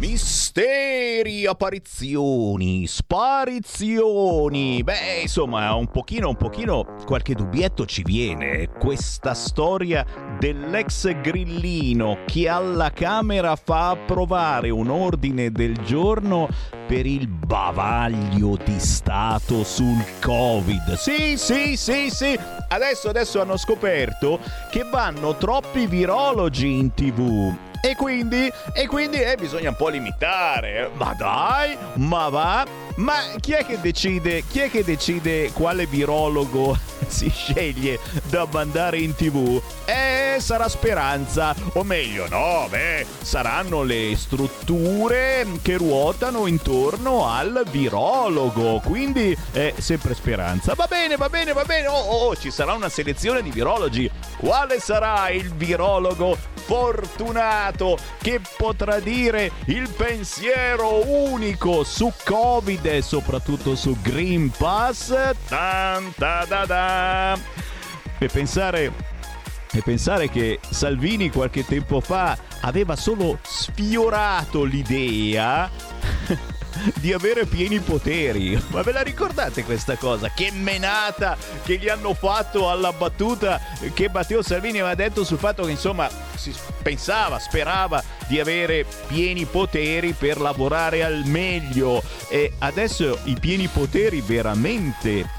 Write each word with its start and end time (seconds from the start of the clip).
Misteri, 0.00 1.44
apparizioni, 1.44 2.86
sparizioni. 2.86 4.82
Beh, 4.82 5.20
insomma, 5.20 5.74
un 5.74 5.88
pochino, 5.88 6.30
un 6.30 6.36
pochino, 6.36 6.96
qualche 7.04 7.34
dubbietto 7.34 7.84
ci 7.84 8.02
viene. 8.02 8.70
Questa 8.70 9.34
storia 9.34 10.06
dell'ex 10.38 11.20
grillino 11.20 12.20
che 12.24 12.48
alla 12.48 12.90
Camera 12.92 13.56
fa 13.56 13.90
approvare 13.90 14.70
un 14.70 14.88
ordine 14.88 15.52
del 15.52 15.76
giorno 15.84 16.48
per 16.86 17.04
il 17.04 17.28
bavaglio 17.28 18.56
di 18.56 18.80
Stato 18.80 19.62
sul 19.64 20.02
Covid. 20.22 20.94
Sì, 20.94 21.36
sì, 21.36 21.76
sì, 21.76 22.08
sì. 22.08 22.38
Adesso, 22.68 23.10
adesso 23.10 23.38
hanno 23.42 23.58
scoperto 23.58 24.40
che 24.70 24.82
vanno 24.82 25.36
troppi 25.36 25.86
virologi 25.86 26.78
in 26.78 26.94
tv 26.94 27.68
e 27.80 27.94
quindi, 27.96 28.52
e 28.72 28.86
quindi 28.86 29.20
eh, 29.22 29.36
bisogna 29.36 29.70
un 29.70 29.76
po' 29.76 29.88
limitare. 29.88 30.90
Ma 30.94 31.14
dai, 31.14 31.76
ma 31.94 32.28
va. 32.28 32.66
Ma 33.00 33.22
chi 33.40 33.52
è 33.52 33.64
che 33.64 33.80
decide, 33.80 34.44
chi 34.46 34.60
è 34.60 34.70
che 34.70 34.84
decide 34.84 35.52
quale 35.52 35.86
virologo 35.86 36.78
si 37.08 37.30
sceglie 37.30 37.98
da 38.28 38.46
mandare 38.50 38.98
in 38.98 39.14
tv? 39.14 39.60
Eh, 39.86 40.36
sarà 40.38 40.68
Speranza. 40.68 41.54
O 41.72 41.82
meglio, 41.82 42.28
no, 42.28 42.66
beh, 42.68 43.06
saranno 43.22 43.82
le 43.82 44.14
strutture 44.16 45.46
che 45.62 45.78
ruotano 45.78 46.46
intorno 46.46 47.26
al 47.26 47.64
virologo. 47.70 48.80
Quindi 48.84 49.34
è 49.50 49.72
sempre 49.78 50.14
Speranza. 50.14 50.74
Va 50.74 50.86
bene, 50.86 51.16
va 51.16 51.30
bene, 51.30 51.54
va 51.54 51.64
bene. 51.64 51.86
Oh, 51.86 51.98
oh, 51.98 52.26
oh, 52.26 52.36
ci 52.36 52.50
sarà 52.50 52.74
una 52.74 52.90
selezione 52.90 53.42
di 53.42 53.50
virologi. 53.50 54.10
Quale 54.36 54.78
sarà 54.78 55.30
il 55.30 55.54
virologo 55.54 56.36
fortunato 56.66 57.98
che 58.20 58.40
potrà 58.56 59.00
dire 59.00 59.50
il 59.66 59.88
pensiero 59.88 61.02
unico 61.10 61.82
su 61.82 62.12
Covid 62.24 62.88
e 62.96 63.02
soprattutto 63.02 63.74
su 63.74 63.96
Green 64.00 64.50
Pass. 64.50 65.14
Tan, 65.48 66.12
ta, 66.16 66.44
da, 66.46 66.64
da. 66.66 67.38
E 68.18 68.26
pensare 68.26 68.92
e 69.72 69.82
pensare 69.82 70.28
che 70.28 70.58
Salvini 70.68 71.30
qualche 71.30 71.64
tempo 71.64 72.00
fa 72.00 72.36
aveva 72.62 72.96
solo 72.96 73.38
sfiorato 73.42 74.64
l'idea 74.64 75.70
di 76.96 77.12
avere 77.12 77.46
pieni 77.46 77.78
poteri. 77.80 78.60
Ma 78.68 78.82
ve 78.82 78.92
la 78.92 79.02
ricordate 79.02 79.64
questa 79.64 79.96
cosa? 79.96 80.30
Che 80.30 80.50
menata 80.52 81.36
che 81.62 81.78
gli 81.78 81.88
hanno 81.88 82.14
fatto 82.14 82.70
alla 82.70 82.92
battuta 82.92 83.60
che 83.94 84.08
Matteo 84.12 84.42
Salvini 84.42 84.80
aveva 84.80 84.94
detto 84.94 85.24
sul 85.24 85.38
fatto 85.38 85.64
che 85.64 85.70
insomma 85.70 86.08
si 86.34 86.54
pensava, 86.82 87.38
sperava 87.38 88.02
di 88.26 88.40
avere 88.40 88.86
pieni 89.06 89.44
poteri 89.44 90.12
per 90.12 90.40
lavorare 90.40 91.04
al 91.04 91.22
meglio 91.24 92.02
e 92.28 92.52
adesso 92.58 93.18
i 93.24 93.36
pieni 93.38 93.66
poteri 93.66 94.20
veramente 94.20 95.38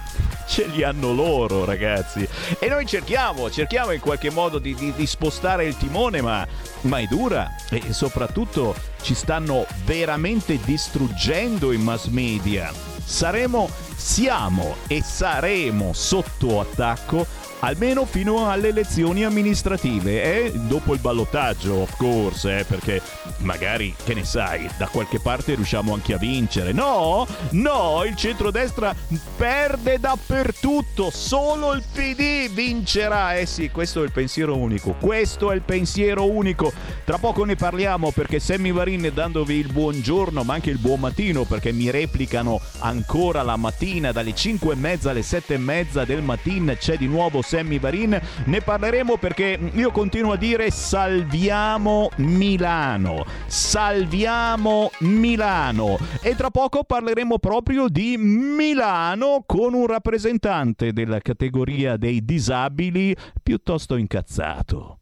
ce 0.52 0.66
li 0.66 0.84
hanno 0.84 1.14
loro, 1.14 1.64
ragazzi. 1.64 2.28
E 2.60 2.68
noi 2.68 2.86
cerchiamo, 2.86 3.50
cerchiamo 3.50 3.92
in 3.92 4.02
qualche 4.02 4.30
modo 4.30 4.60
di, 4.60 4.76
di, 4.76 4.92
di 4.94 5.08
spostare 5.08 5.66
il 5.66 5.78
timone, 5.78 6.22
ma, 6.22 6.46
ma 6.82 7.00
è 7.00 7.06
dura 7.06 7.56
e 7.70 7.94
soprattutto 7.94 8.76
ci 9.02 9.14
stanno 9.14 9.66
veramente 9.86 10.60
distruggendo 10.62 11.72
i 11.72 11.78
mass 11.78 12.08
media. 12.08 12.70
Saremo, 13.02 13.70
siamo 13.96 14.76
e 14.88 15.02
saremo 15.02 15.94
sotto 15.94 16.60
attacco 16.60 17.26
almeno 17.62 18.06
fino 18.06 18.50
alle 18.50 18.70
elezioni 18.70 19.24
amministrative 19.24 20.24
e 20.24 20.46
eh? 20.46 20.52
dopo 20.54 20.94
il 20.94 21.00
ballottaggio, 21.00 21.76
of 21.76 21.96
course, 21.98 22.60
eh? 22.60 22.64
perché 22.64 23.02
magari, 23.38 23.94
che 24.04 24.14
ne 24.14 24.24
sai, 24.24 24.70
da 24.78 24.88
qualche 24.88 25.20
parte 25.20 25.56
riusciamo 25.56 25.94
anche 25.94 26.14
a 26.14 26.18
vincere. 26.18 26.72
No, 26.72 27.28
no, 27.52 28.04
il 28.06 28.16
centrodestra 28.16 28.96
perde 29.38 30.00
dappertutto, 30.00 31.10
solo 31.12 31.74
il 31.74 31.84
PD 31.92 32.50
vincerà. 32.52 33.38
Eh 33.38 33.46
sì, 33.46 33.70
questo 33.70 34.02
è 34.02 34.06
il 34.06 34.12
pensiero 34.12 34.56
unico, 34.58 34.96
questo 35.00 35.52
è 35.52 35.56
il 35.56 35.62
pensiero 35.62 36.30
unico. 36.30 36.72
Tra 37.04 37.18
poco 37.18 37.44
ne 37.44 37.56
parliamo 37.56 38.12
perché 38.12 38.40
Sammy 38.40 38.72
Varin 38.72 39.12
dandovi 39.14 39.56
il 39.56 39.72
buongiorno, 39.72 40.44
ma 40.44 40.54
anche 40.54 40.70
il 40.70 40.78
buon 40.78 41.00
mattino, 41.00 41.44
perché 41.44 41.72
mi 41.72 41.90
replicano 41.90 42.60
ancora 42.80 43.44
la 43.44 43.56
mattina 43.56 44.12
dalle 44.12 44.34
5 44.34 44.74
e 44.74 44.76
mezza 44.76 45.12
alle 45.12 45.24
7 45.24 45.54
e 45.54 45.58
mezza 45.58 46.06
del 46.06 46.22
mattino 46.22 46.76
c'è 46.76 46.98
di 46.98 47.08
nuovo 47.08 47.42
Sammy 47.52 47.80
Varin. 47.80 48.18
Ne 48.46 48.62
parleremo 48.62 49.18
perché 49.18 49.60
io 49.74 49.92
continuo 49.92 50.32
a 50.32 50.38
dire 50.38 50.72
salviamo 50.72 52.10
Milano. 52.18 53.26
Salviamo 53.46 54.90
Milano. 55.00 55.98
E 56.22 56.34
tra 56.36 56.50
poco 56.50 56.86
parleremo 56.86 57.40
proprio 57.40 57.90
di 57.90 58.16
Milano 58.18 59.44
con 59.46 59.74
un 59.74 59.86
rappresentante 59.86 60.94
della 60.94 61.20
categoria 61.20 61.98
dei 61.98 62.24
disabili 62.24 63.14
piuttosto 63.44 63.98
incazzato. 63.98 65.01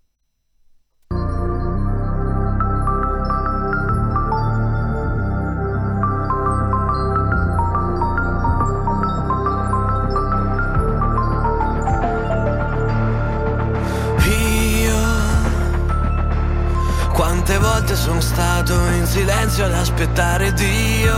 Quante 17.49 17.67
volte 17.67 17.95
sono 17.95 18.21
stato 18.21 18.75
in 18.89 19.07
silenzio 19.07 19.65
ad 19.65 19.73
aspettare 19.73 20.53
Dio. 20.53 21.17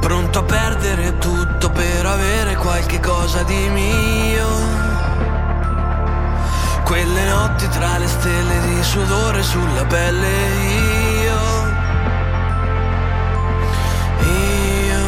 Pronto 0.00 0.38
a 0.38 0.42
perdere 0.42 1.18
tutto 1.18 1.68
per 1.68 2.06
avere 2.06 2.56
qualche 2.56 2.98
cosa 2.98 3.42
di 3.42 3.68
mio. 3.68 4.48
Quelle 6.84 7.24
notti 7.28 7.68
tra 7.68 7.98
le 7.98 8.08
stelle 8.08 8.58
di 8.68 8.82
sudore 8.82 9.42
sulla 9.42 9.84
pelle 9.84 10.30
io. 11.20 11.40
Io. 14.30 15.04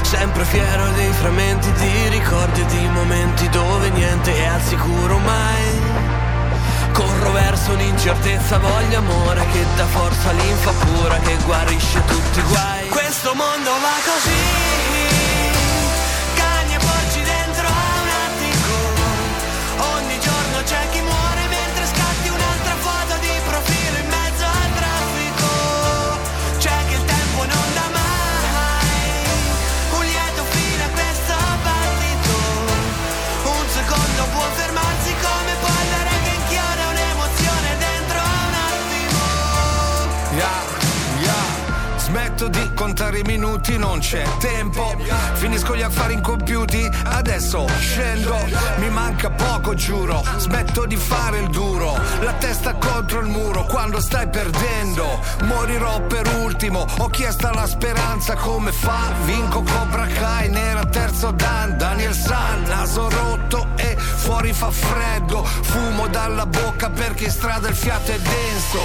Sempre 0.00 0.44
fiero 0.46 0.90
dei 0.96 1.12
frammenti 1.12 1.70
di 1.70 2.08
ricordi 2.08 2.62
e 2.62 2.66
di 2.66 2.88
momenti 2.88 3.48
dove 3.48 3.90
niente 3.90 4.34
è 4.34 4.46
al 4.46 4.60
sicuro 4.62 5.18
mai 5.18 5.91
Corro 6.92 7.32
verso 7.32 7.74
l'incertezza, 7.74 8.58
voglio 8.58 8.98
amore 8.98 9.44
che 9.52 9.64
dà 9.76 9.86
forza 9.86 10.30
all'infa 10.30 10.72
pura 10.72 11.18
che 11.18 11.36
guarisce 11.44 12.04
tutti 12.04 12.38
i 12.38 12.42
guai. 12.42 12.88
Questo 12.88 13.34
mondo 13.34 13.70
va 13.70 13.96
così. 14.04 15.21
Smetto 42.42 42.48
di 42.48 42.74
contare 42.74 43.18
i 43.18 43.22
minuti, 43.22 43.76
non 43.78 44.00
c'è 44.00 44.24
tempo. 44.38 44.96
Finisco 45.34 45.76
gli 45.76 45.82
affari 45.82 46.14
incompiuti, 46.14 46.88
adesso 47.04 47.66
scendo. 47.78 48.36
Mi 48.76 48.88
manca 48.90 49.30
poco, 49.30 49.74
giuro. 49.74 50.22
Smetto 50.38 50.86
di 50.86 50.96
fare 50.96 51.38
il 51.38 51.48
duro. 51.48 51.96
La 52.20 52.32
testa 52.34 52.74
contro 52.74 53.20
il 53.20 53.28
muro 53.28 53.64
quando 53.64 54.00
stai 54.00 54.28
perdendo. 54.28 55.20
Morirò 55.44 56.00
per 56.02 56.26
ultimo. 56.42 56.86
Ho 56.98 57.08
chiesto 57.08 57.50
la 57.50 57.66
speranza 57.66 58.34
come 58.34 58.72
fa. 58.72 59.12
Vinco 59.24 59.62
Cobra 59.62 60.06
Kai, 60.06 60.48
nera 60.48 60.84
terzo 60.86 61.30
Dan. 61.30 61.76
Daniel 61.76 62.14
San, 62.14 62.62
naso 62.62 63.08
rotto 63.08 63.68
e 63.76 63.96
fuori 63.96 64.52
fa 64.52 64.70
freddo. 64.70 65.44
Fumo 65.44 66.08
dalla 66.08 66.46
bocca 66.46 66.90
perché 66.90 67.24
in 67.24 67.30
strada 67.30 67.68
il 67.68 67.74
fiato 67.74 68.10
è 68.10 68.18
denso. 68.18 68.80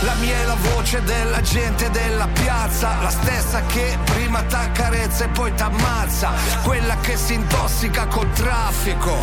La 0.00 0.14
mia 0.14 0.36
è 0.36 0.44
la 0.44 0.56
voce 0.74 1.02
della 1.02 1.40
gente 1.40 1.90
della 1.90 2.28
piazza 2.28 2.99
la 3.00 3.10
stessa 3.10 3.62
che 3.62 3.98
prima 4.04 4.42
t'accarezza 4.42 5.24
e 5.24 5.28
poi 5.28 5.54
t'ammazza, 5.54 6.32
quella 6.62 6.96
che 6.98 7.16
si 7.16 7.34
intossica 7.34 8.06
col 8.06 8.30
traffico, 8.32 9.18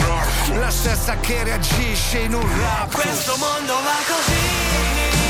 la 0.60 0.72
stessa 0.72 1.18
che 1.18 1.44
reagisce 1.44 2.20
in 2.20 2.34
un 2.34 2.60
rap. 2.60 2.92
Questo 2.92 3.36
mondo 3.38 3.74
va 3.74 3.98
così. 4.06 5.27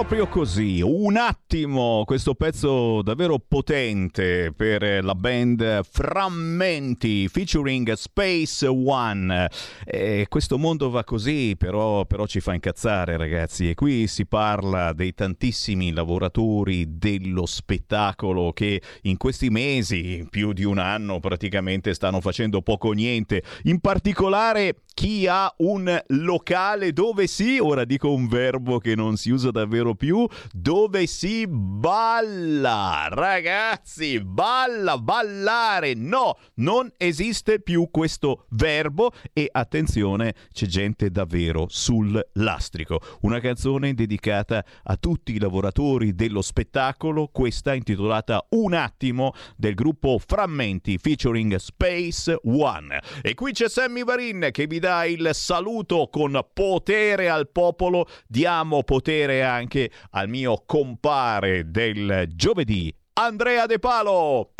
Proprio 0.00 0.28
così, 0.28 0.80
un 0.82 1.18
attimo, 1.18 2.04
questo 2.06 2.34
pezzo 2.34 3.02
davvero 3.02 3.38
potente 3.38 4.50
per 4.56 5.04
la 5.04 5.14
band 5.14 5.80
Frammenti 5.82 7.28
featuring 7.28 7.92
Space 7.92 8.66
One. 8.66 9.50
E 9.84 10.24
questo 10.30 10.56
mondo 10.56 10.88
va 10.88 11.04
così, 11.04 11.54
però, 11.54 12.06
però 12.06 12.26
ci 12.26 12.40
fa 12.40 12.54
incazzare 12.54 13.18
ragazzi 13.18 13.68
e 13.68 13.74
qui 13.74 14.06
si 14.06 14.24
parla 14.24 14.94
dei 14.94 15.12
tantissimi 15.12 15.92
lavoratori 15.92 16.96
dello 16.96 17.44
spettacolo 17.44 18.54
che 18.54 18.80
in 19.02 19.18
questi 19.18 19.50
mesi, 19.50 20.26
più 20.30 20.54
di 20.54 20.64
un 20.64 20.78
anno 20.78 21.20
praticamente, 21.20 21.92
stanno 21.92 22.22
facendo 22.22 22.62
poco 22.62 22.88
o 22.88 22.92
niente. 22.92 23.42
In 23.64 23.80
particolare 23.80 24.76
chi 24.94 25.26
ha 25.26 25.52
un 25.58 26.02
locale 26.08 26.92
dove 26.92 27.26
si, 27.26 27.58
ora 27.58 27.84
dico 27.84 28.12
un 28.12 28.28
verbo 28.28 28.78
che 28.78 28.94
non 28.94 29.16
si 29.16 29.30
usa 29.30 29.50
davvero 29.50 29.89
più, 29.94 30.26
dove 30.52 31.06
si 31.06 31.46
balla. 31.46 33.08
Ragazzi, 33.10 34.20
balla, 34.20 34.98
ballare. 34.98 35.94
No, 35.94 36.36
non 36.56 36.92
esiste 36.96 37.60
più 37.60 37.88
questo 37.90 38.46
verbo 38.50 39.12
e 39.32 39.48
attenzione, 39.50 40.34
c'è 40.52 40.66
gente 40.66 41.10
davvero 41.10 41.66
sul 41.68 42.20
lastrico. 42.34 43.00
Una 43.22 43.40
canzone 43.40 43.94
dedicata 43.94 44.64
a 44.84 44.96
tutti 44.96 45.34
i 45.34 45.38
lavoratori 45.38 46.14
dello 46.14 46.42
spettacolo, 46.42 47.28
questa 47.32 47.74
intitolata 47.74 48.46
Un 48.50 48.74
attimo 48.74 49.32
del 49.56 49.74
gruppo 49.74 50.18
Frammenti 50.24 50.98
featuring 50.98 51.56
Space 51.56 52.38
One. 52.44 53.00
E 53.22 53.34
qui 53.34 53.52
c'è 53.52 53.68
Sammy 53.68 54.04
Varin 54.04 54.48
che 54.50 54.66
vi 54.66 54.78
dà 54.78 55.04
il 55.04 55.30
saluto 55.32 56.08
con 56.10 56.38
potere 56.52 57.28
al 57.28 57.48
popolo. 57.50 58.06
Diamo 58.26 58.82
potere 58.82 59.42
anche 59.42 59.79
al 60.10 60.28
mio 60.28 60.62
compare 60.66 61.70
del 61.70 62.26
giovedì, 62.34 62.92
Andrea 63.14 63.66
De 63.66 63.78
Palo. 63.78 64.52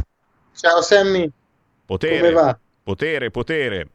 Ciao 0.54 0.80
Sammy. 0.82 1.30
Potere. 1.84 2.18
Come 2.18 2.32
va? 2.32 2.58
Potere, 2.82 3.30
potere. 3.30 3.88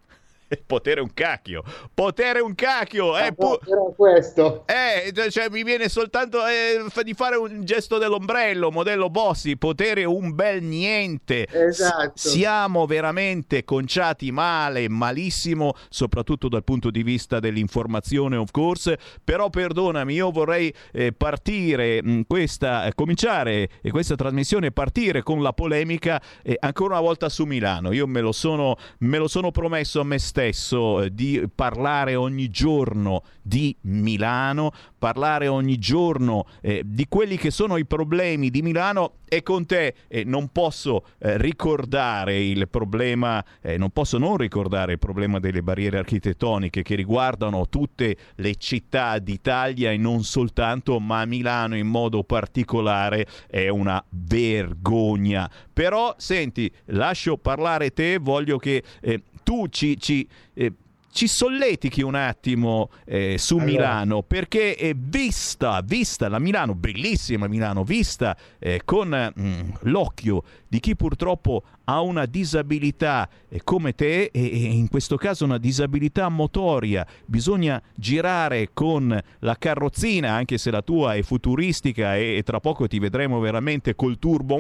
Potere 0.65 1.01
un 1.01 1.11
cacchio, 1.13 1.63
potere 1.93 2.39
un 2.39 2.53
cacchio. 2.53 3.17
Eh, 3.17 3.33
pu- 3.33 3.59
era 3.65 3.81
questo. 3.95 4.63
Eh, 4.67 5.11
cioè, 5.31 5.49
mi 5.49 5.63
viene 5.63 5.89
soltanto 5.89 6.45
eh, 6.45 6.85
di 7.03 7.13
fare 7.13 7.35
un 7.35 7.63
gesto 7.63 7.97
dell'ombrello, 7.97 8.71
modello 8.71 9.09
Bossi, 9.09 9.57
potere 9.57 10.03
un 10.05 10.35
bel 10.35 10.61
niente. 10.61 11.47
Esatto. 11.49 12.11
S- 12.15 12.29
siamo 12.29 12.85
veramente 12.85 13.63
conciati 13.63 14.31
male, 14.31 14.87
malissimo, 14.87 15.73
soprattutto 15.89 16.47
dal 16.47 16.63
punto 16.63 16.91
di 16.91 17.01
vista 17.01 17.39
dell'informazione, 17.39 18.35
of 18.35 18.51
course. 18.51 18.99
Però 19.23 19.49
perdonami, 19.49 20.13
io 20.13 20.29
vorrei 20.29 20.73
eh, 20.91 21.11
partire 21.11 22.03
mh, 22.03 22.21
questa, 22.27 22.85
eh, 22.85 22.93
cominciare 22.93 23.69
questa 23.89 24.15
trasmissione, 24.15 24.71
partire 24.71 25.23
con 25.23 25.41
la 25.41 25.53
polemica 25.53 26.21
eh, 26.43 26.55
ancora 26.59 26.93
una 26.93 27.01
volta 27.01 27.29
su 27.29 27.45
Milano. 27.45 27.91
Io 27.93 28.05
me 28.05 28.21
lo 28.21 28.31
sono, 28.31 28.75
me 28.99 29.17
lo 29.17 29.27
sono 29.27 29.49
promesso 29.49 30.01
a 30.01 30.03
me 30.03 30.19
stesso 30.19 30.33
stesso 30.35 31.01
eh, 31.01 31.13
di 31.13 31.47
parlare 31.53 32.15
ogni 32.15 32.49
giorno 32.49 33.23
di 33.41 33.73
Milano, 33.83 34.73
parlare 34.97 35.47
ogni 35.47 35.77
giorno 35.77 36.45
eh, 36.59 36.81
di 36.83 37.05
quelli 37.07 37.37
che 37.37 37.51
sono 37.51 37.77
i 37.77 37.85
problemi 37.85 38.49
di 38.49 38.61
Milano 38.61 39.19
e 39.23 39.41
con 39.43 39.65
te 39.65 39.95
eh, 40.09 40.25
non 40.25 40.49
posso 40.49 41.05
eh, 41.19 41.37
ricordare 41.37 42.43
il 42.43 42.67
problema, 42.67 43.43
eh, 43.61 43.77
non 43.77 43.91
posso 43.91 44.17
non 44.17 44.35
ricordare 44.35 44.93
il 44.93 44.99
problema 44.99 45.39
delle 45.39 45.63
barriere 45.63 45.99
architettoniche 45.99 46.81
che 46.81 46.95
riguardano 46.95 47.69
tutte 47.69 48.17
le 48.35 48.55
città 48.55 49.17
d'Italia 49.19 49.91
e 49.91 49.97
non 49.97 50.23
soltanto, 50.23 50.99
ma 50.99 51.23
Milano 51.23 51.77
in 51.77 51.87
modo 51.87 52.23
particolare 52.23 53.25
è 53.47 53.69
una 53.69 54.03
vergogna. 54.09 55.49
Però 55.71 56.13
senti, 56.17 56.69
lascio 56.87 57.37
parlare 57.37 57.91
te, 57.91 58.17
voglio 58.17 58.57
che 58.57 58.83
eh, 58.99 59.21
tu 59.45 59.67
ci, 59.69 59.97
ci 59.99 60.27
eh, 60.55 60.73
ci 61.15 61.29
solletichi 61.29 62.01
un 62.01 62.15
attimo 62.15 62.89
eh, 63.05 63.37
su 63.37 63.53
allora. 63.53 63.71
Milano, 63.71 64.21
perché 64.21 64.75
è 64.75 64.93
vista, 64.93 65.79
vista 65.81 66.27
la 66.27 66.39
Milano, 66.39 66.75
bellissima 66.75 67.47
Milano, 67.47 67.85
vista 67.85 68.35
eh, 68.59 68.81
con 68.83 69.33
mm, 69.39 69.69
l'occhio 69.83 70.43
di 70.67 70.81
chi 70.81 70.97
purtroppo 70.97 71.63
ha 71.85 72.01
una 72.01 72.25
disabilità. 72.25 73.27
Come 73.63 73.93
te 73.95 74.29
e, 74.33 74.41
in 74.41 74.89
questo 74.89 75.15
caso 75.15 75.45
una 75.45 75.57
disabilità 75.57 76.27
motoria, 76.29 77.05
bisogna 77.25 77.81
girare 77.95 78.69
con 78.73 79.17
la 79.39 79.55
carrozzina 79.57 80.33
anche 80.33 80.57
se 80.57 80.71
la 80.71 80.81
tua 80.81 81.15
è 81.15 81.21
futuristica 81.21 82.15
e, 82.15 82.37
e 82.37 82.43
tra 82.43 82.59
poco 82.59 82.87
ti 82.87 82.99
vedremo 82.99 83.39
veramente 83.39 83.95
col 83.95 84.19
turbo, 84.19 84.57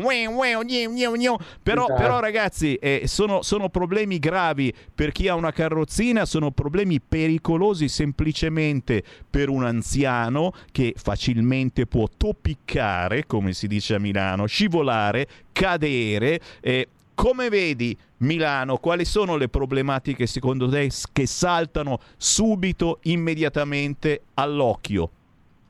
però, 1.61 1.87
però 1.87 2.19
ragazzi 2.19 2.75
eh, 2.75 3.03
sono, 3.05 3.41
sono 3.41 3.69
problemi 3.69 4.19
gravi. 4.19 4.73
Per 4.93 5.11
chi 5.11 5.27
ha 5.27 5.35
una 5.35 5.51
carrozzina, 5.51 6.25
sono 6.25 6.51
problemi 6.51 7.01
pericolosi 7.01 7.89
semplicemente 7.89 9.03
per 9.29 9.49
un 9.49 9.65
anziano 9.65 10.53
che 10.71 10.93
facilmente 10.95 11.85
può 11.85 12.07
topiccare, 12.15 13.25
come 13.25 13.53
si 13.53 13.67
dice 13.67 13.95
a 13.95 13.99
Milano, 13.99 14.45
scivolare, 14.45 15.27
cadere. 15.51 16.39
Eh, 16.61 16.87
come 17.15 17.49
vedi 17.49 17.97
Milano, 18.17 18.77
quali 18.77 19.05
sono 19.05 19.37
le 19.37 19.49
problematiche 19.49 20.27
secondo 20.27 20.69
te 20.69 20.91
che 21.11 21.25
saltano 21.25 21.99
subito, 22.17 22.99
immediatamente 23.03 24.21
all'occhio? 24.35 25.09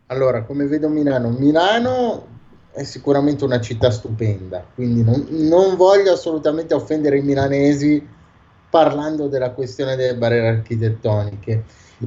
Allora, 0.08 0.44
come 0.44 0.66
vedo 0.66 0.90
Milano? 0.90 1.30
Milano 1.30 2.28
è 2.72 2.84
sicuramente 2.84 3.46
una 3.46 3.62
città 3.62 3.90
stupenda, 3.90 4.66
quindi 4.75 5.04
non, 5.04 5.25
non 5.30 5.78
voglio 5.78 6.12
assolutamente 6.12 6.74
offendere 6.74 7.20
i 7.20 7.22
milanesi 7.22 8.06
parlando 8.70 9.28
della 9.28 9.52
questione 9.52 9.96
delle 9.96 10.16
barriere 10.16 10.50
architettoniche. 10.50 11.64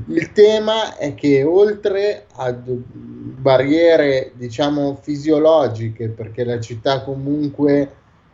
Il 0.08 0.32
tema 0.32 0.98
è 0.98 1.14
che 1.14 1.42
oltre 1.42 2.26
a 2.34 2.52
barriere, 2.52 4.32
diciamo, 4.34 4.98
fisiologiche, 5.00 6.08
perché 6.08 6.44
la 6.44 6.60
città 6.60 7.02
comunque 7.02 7.90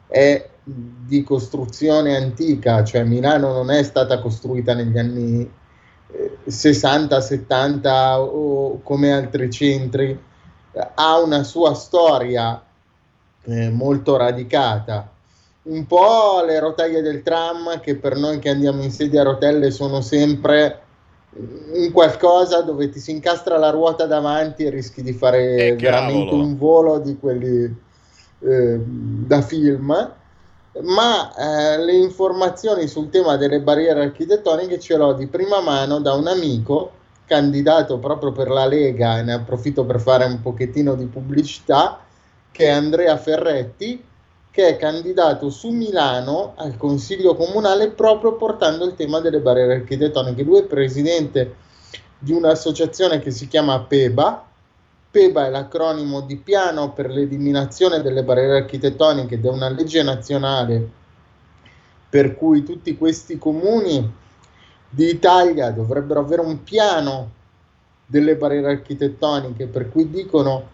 è 0.08 0.48
di 0.64 1.22
costruzione 1.22 2.16
antica, 2.16 2.82
cioè 2.84 3.04
Milano 3.04 3.52
non 3.52 3.70
è 3.70 3.82
stata 3.82 4.18
costruita 4.18 4.72
negli 4.72 4.98
anni 4.98 5.50
60, 6.46 7.16
eh, 7.16 7.20
70 7.20 8.20
o 8.20 8.80
come 8.82 9.12
altri 9.12 9.50
centri, 9.50 10.18
ha 10.94 11.20
una 11.20 11.42
sua 11.42 11.74
storia 11.74 12.62
eh, 13.44 13.70
molto 13.70 14.16
radicata. 14.16 15.10
Un 15.64 15.86
po' 15.86 16.42
le 16.46 16.58
rotaie 16.58 17.02
del 17.02 17.22
tram 17.22 17.80
che 17.80 17.96
per 17.96 18.16
noi 18.16 18.38
che 18.38 18.50
andiamo 18.50 18.82
in 18.82 18.90
sedia 18.90 19.20
a 19.20 19.24
rotelle 19.24 19.70
sono 19.70 20.00
sempre 20.00 20.80
un 21.36 21.90
qualcosa 21.90 22.60
dove 22.60 22.88
ti 22.90 23.00
si 23.00 23.10
incastra 23.10 23.58
la 23.58 23.70
ruota 23.70 24.06
davanti 24.06 24.64
e 24.64 24.70
rischi 24.70 25.02
di 25.02 25.12
fare 25.12 25.68
eh, 25.68 25.76
veramente 25.76 26.32
un 26.32 26.56
volo 26.56 26.98
di 26.98 27.18
quelli 27.18 27.76
eh, 28.40 28.80
da 28.80 29.40
film 29.42 30.12
ma 30.82 31.34
eh, 31.34 31.84
le 31.84 31.94
informazioni 31.94 32.88
sul 32.88 33.10
tema 33.10 33.36
delle 33.36 33.60
barriere 33.60 34.02
architettoniche 34.02 34.78
ce 34.78 34.96
l'ho 34.96 35.12
di 35.12 35.26
prima 35.26 35.60
mano 35.60 36.00
da 36.00 36.14
un 36.14 36.26
amico 36.26 36.92
candidato 37.26 37.98
proprio 37.98 38.32
per 38.32 38.48
la 38.48 38.66
Lega 38.66 39.18
e 39.18 39.22
ne 39.22 39.34
approfitto 39.34 39.84
per 39.84 40.00
fare 40.00 40.24
un 40.24 40.42
pochettino 40.42 40.94
di 40.94 41.06
pubblicità 41.06 42.00
che 42.50 42.66
è 42.66 42.70
Andrea 42.70 43.16
Ferretti 43.16 44.04
che 44.54 44.68
è 44.68 44.76
candidato 44.76 45.50
su 45.50 45.70
Milano 45.70 46.52
al 46.56 46.76
Consiglio 46.76 47.34
Comunale 47.34 47.90
proprio 47.90 48.36
portando 48.36 48.84
il 48.84 48.94
tema 48.94 49.18
delle 49.18 49.40
barriere 49.40 49.74
architettoniche. 49.74 50.44
Lui 50.44 50.60
è 50.60 50.64
presidente 50.64 51.56
di 52.20 52.32
un'associazione 52.32 53.18
che 53.18 53.32
si 53.32 53.48
chiama 53.48 53.80
PEBA, 53.80 54.46
PEBA 55.14 55.46
è 55.46 55.50
l'acronimo 55.50 56.22
di 56.22 56.34
Piano 56.34 56.92
per 56.92 57.08
l'eliminazione 57.08 58.02
delle 58.02 58.24
barriere 58.24 58.56
architettoniche 58.56 59.36
ed 59.36 59.44
è 59.44 59.48
una 59.48 59.68
legge 59.68 60.02
nazionale 60.02 60.90
per 62.08 62.34
cui 62.34 62.64
tutti 62.64 62.98
questi 62.98 63.38
comuni 63.38 64.12
d'Italia 64.90 65.70
dovrebbero 65.70 66.18
avere 66.18 66.40
un 66.40 66.64
piano 66.64 67.30
delle 68.04 68.34
barriere 68.34 68.72
architettoniche, 68.72 69.66
per 69.66 69.88
cui 69.88 70.10
dicono 70.10 70.68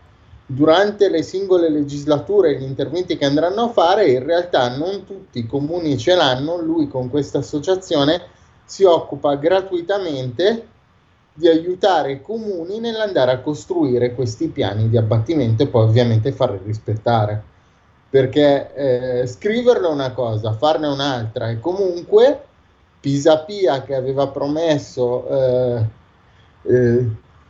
durante 0.47 1.11
le 1.11 1.23
singole 1.23 1.69
legislature 1.69 2.59
gli 2.59 2.63
interventi 2.63 3.19
che 3.19 3.27
andranno 3.27 3.65
a 3.65 3.69
fare, 3.69 4.11
in 4.11 4.25
realtà 4.25 4.75
non 4.75 5.05
tutti 5.05 5.41
i 5.41 5.47
comuni 5.47 5.99
ce 5.99 6.15
l'hanno, 6.15 6.57
lui 6.57 6.89
con 6.89 7.11
questa 7.11 7.41
associazione 7.41 8.23
si 8.65 8.85
occupa 8.85 9.35
gratuitamente 9.35 10.70
di 11.41 11.49
aiutare 11.49 12.13
i 12.13 12.23
comuni 12.23 12.79
nell'andare 12.79 13.33
a 13.33 13.41
costruire 13.41 14.15
questi 14.15 14.49
piani 14.49 14.91
di 14.91 14.99
abbattimento 14.99 15.63
e 15.63 15.69
poi 15.69 15.85
ovviamente 15.85 16.33
farli 16.33 16.61
rispettare. 16.63 17.43
Perché 18.11 18.75
eh, 19.23 19.27
scriverlo 19.27 19.89
è 19.89 19.93
una 19.93 20.13
cosa, 20.13 20.53
farne 20.53 20.87
un'altra 20.87 21.49
e 21.49 21.61
comunque 21.61 22.43
Pisapia 23.01 23.83
che 23.83 23.95
aveva 23.95 24.29
promesso 24.29 25.27
eh, 25.29 25.85
eh, 26.65 27.07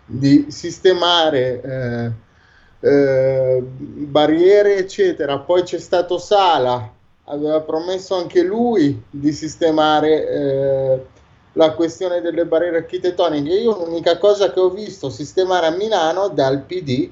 di 0.07 0.47
sistemare 0.49 1.61
eh, 1.61 2.89
eh, 2.89 3.63
barriere, 3.63 4.77
eccetera. 4.77 5.39
Poi 5.39 5.63
c'è 5.63 5.79
stato 5.79 6.19
Sala, 6.19 6.89
aveva 7.25 7.61
promesso 7.61 8.15
anche 8.15 8.43
lui 8.43 9.03
di 9.11 9.33
sistemare 9.33 10.29
eh, 10.29 11.07
la 11.55 11.73
questione 11.73 12.21
delle 12.21 12.47
barriere 12.47 12.79
architettoniche. 12.79 13.55
Io 13.55 13.77
l'unica 13.77 14.19
cosa 14.19 14.53
che 14.53 14.61
ho 14.61 14.71
visto 14.71 15.11
sistemare 15.11 15.67
a 15.67 15.71
Milano 15.71 16.29
dal 16.29 16.63
PD, 16.63 17.11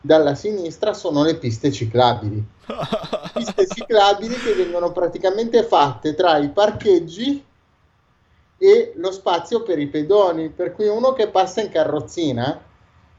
dalla 0.00 0.34
sinistra, 0.34 0.92
sono 0.92 1.22
le 1.22 1.36
piste 1.36 1.72
ciclabili. 1.72 2.44
Piste 3.32 3.66
ciclabili 3.66 4.34
che 4.34 4.54
vengono 4.54 4.92
praticamente 4.92 5.62
fatte 5.62 6.14
tra 6.14 6.38
i 6.38 6.48
parcheggi 6.48 7.44
e 8.58 8.92
lo 8.96 9.12
spazio 9.12 9.62
per 9.62 9.78
i 9.78 9.86
pedoni, 9.86 10.48
per 10.48 10.74
cui 10.74 10.88
uno 10.88 11.12
che 11.12 11.28
passa 11.28 11.60
in 11.60 11.70
carrozzina 11.70 12.60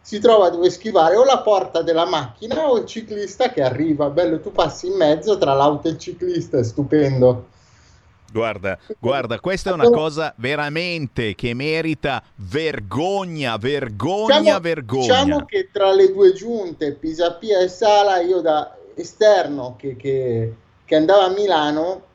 si 0.01 0.19
trova 0.19 0.49
dove 0.49 0.69
schivare 0.69 1.15
o 1.15 1.23
la 1.23 1.39
porta 1.39 1.81
della 1.81 2.05
macchina 2.05 2.69
o 2.69 2.77
il 2.77 2.85
ciclista 2.85 3.51
che 3.51 3.61
arriva. 3.61 4.09
Bello, 4.09 4.39
tu 4.39 4.51
passi 4.51 4.88
in 4.88 4.95
mezzo 4.95 5.38
tra 5.38 5.53
l'auto 5.53 5.88
e 5.88 5.91
il 5.91 5.97
ciclista, 5.97 6.57
è 6.57 6.63
stupendo. 6.63 7.47
Guarda, 8.31 8.77
guarda, 9.00 9.39
questa 9.39 9.71
è 9.71 9.74
una 9.74 9.89
cosa 9.89 10.33
veramente 10.38 11.36
che 11.36 11.53
merita 11.53 12.24
vergogna, 12.36 13.57
vergogna, 13.57 14.39
diciamo, 14.39 14.59
vergogna. 14.59 15.01
Diciamo 15.01 15.45
che 15.45 15.69
tra 15.71 15.91
le 15.93 16.12
due 16.12 16.33
giunte, 16.33 16.93
Pisapia 16.93 17.59
e 17.59 17.67
Sala, 17.67 18.19
io 18.21 18.41
da 18.41 18.75
esterno 18.95 19.75
che, 19.77 19.95
che, 19.95 20.53
che 20.86 20.95
andava 20.95 21.25
a 21.25 21.29
Milano 21.29 22.07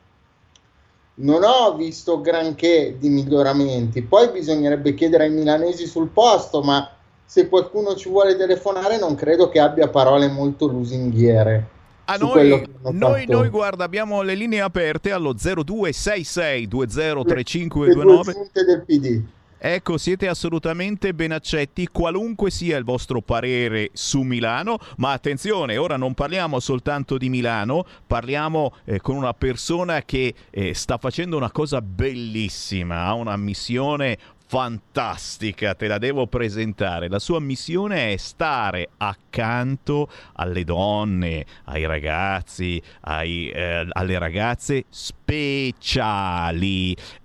non 1.16 1.42
ho 1.44 1.74
visto 1.74 2.20
granché 2.20 2.96
di 2.98 3.08
miglioramenti. 3.08 4.02
Poi 4.02 4.30
bisognerebbe 4.30 4.94
chiedere 4.94 5.24
ai 5.24 5.30
milanesi 5.30 5.86
sul 5.86 6.08
posto, 6.08 6.62
ma 6.62 6.90
se 7.24 7.48
qualcuno 7.48 7.94
ci 7.94 8.08
vuole 8.08 8.36
telefonare 8.36 8.98
non 8.98 9.14
credo 9.14 9.48
che 9.48 9.60
abbia 9.60 9.88
parole 9.88 10.28
molto 10.28 10.66
lusinghiere. 10.66 11.73
A 12.06 12.16
noi, 12.16 12.62
noi, 12.92 13.24
noi, 13.26 13.48
guarda, 13.48 13.84
abbiamo 13.84 14.20
le 14.20 14.34
linee 14.34 14.60
aperte 14.60 15.10
allo 15.10 15.32
0266 15.32 16.68
203529 16.68 18.34
del 18.52 18.84
PD. 18.84 19.22
Ecco, 19.66 19.96
siete 19.96 20.28
assolutamente 20.28 21.14
ben 21.14 21.32
accetti, 21.32 21.88
qualunque 21.90 22.50
sia 22.50 22.76
il 22.76 22.84
vostro 22.84 23.22
parere 23.22 23.88
su 23.94 24.20
Milano, 24.20 24.76
ma 24.98 25.12
attenzione, 25.12 25.78
ora 25.78 25.96
non 25.96 26.12
parliamo 26.12 26.60
soltanto 26.60 27.16
di 27.16 27.30
Milano, 27.30 27.86
parliamo 28.06 28.74
eh, 28.84 29.00
con 29.00 29.16
una 29.16 29.32
persona 29.32 30.02
che 30.02 30.34
eh, 30.50 30.74
sta 30.74 30.98
facendo 30.98 31.38
una 31.38 31.50
cosa 31.50 31.80
bellissima, 31.80 33.06
ha 33.06 33.14
una 33.14 33.38
missione 33.38 34.18
fantastica, 34.46 35.74
te 35.74 35.86
la 35.86 35.98
devo 35.98 36.26
presentare. 36.26 37.08
La 37.08 37.18
sua 37.18 37.40
missione 37.40 38.12
è 38.12 38.16
stare 38.16 38.90
accanto 38.98 40.08
alle 40.34 40.64
donne, 40.64 41.44
ai 41.64 41.86
ragazzi, 41.86 42.80
ai, 43.00 43.48
eh, 43.48 43.86
alle 43.90 44.18
ragazze 44.18 44.84
speciali 44.88 45.74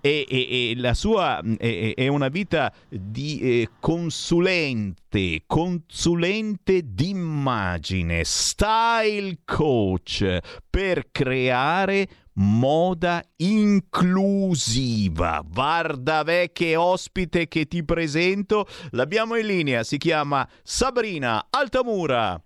e, 0.01 0.25
e, 0.27 0.71
e 0.71 0.73
la 0.77 0.93
sua 0.93 1.41
è, 1.57 1.93
è, 1.95 2.07
una 2.07 2.29
vita 2.29 2.73
di 2.88 3.39
eh, 3.39 3.69
consulente, 3.79 5.43
consulente 5.45 6.81
d'immagine, 6.85 8.23
style 8.23 9.39
coach 9.45 10.39
per 10.69 11.11
creare 11.11 12.07
moda 12.39 13.22
inclusiva. 13.38 15.43
Guarda 15.46 16.24
che 16.51 16.75
ospite 16.75 17.48
che 17.48 17.65
ti 17.65 17.84
presento. 17.84 18.65
L'abbiamo 18.91 19.36
in 19.36 19.46
linea, 19.46 19.84
si 19.84 19.98
chiama 19.98 20.48
Sabrina 20.63 21.48
Altamura. 21.50 22.39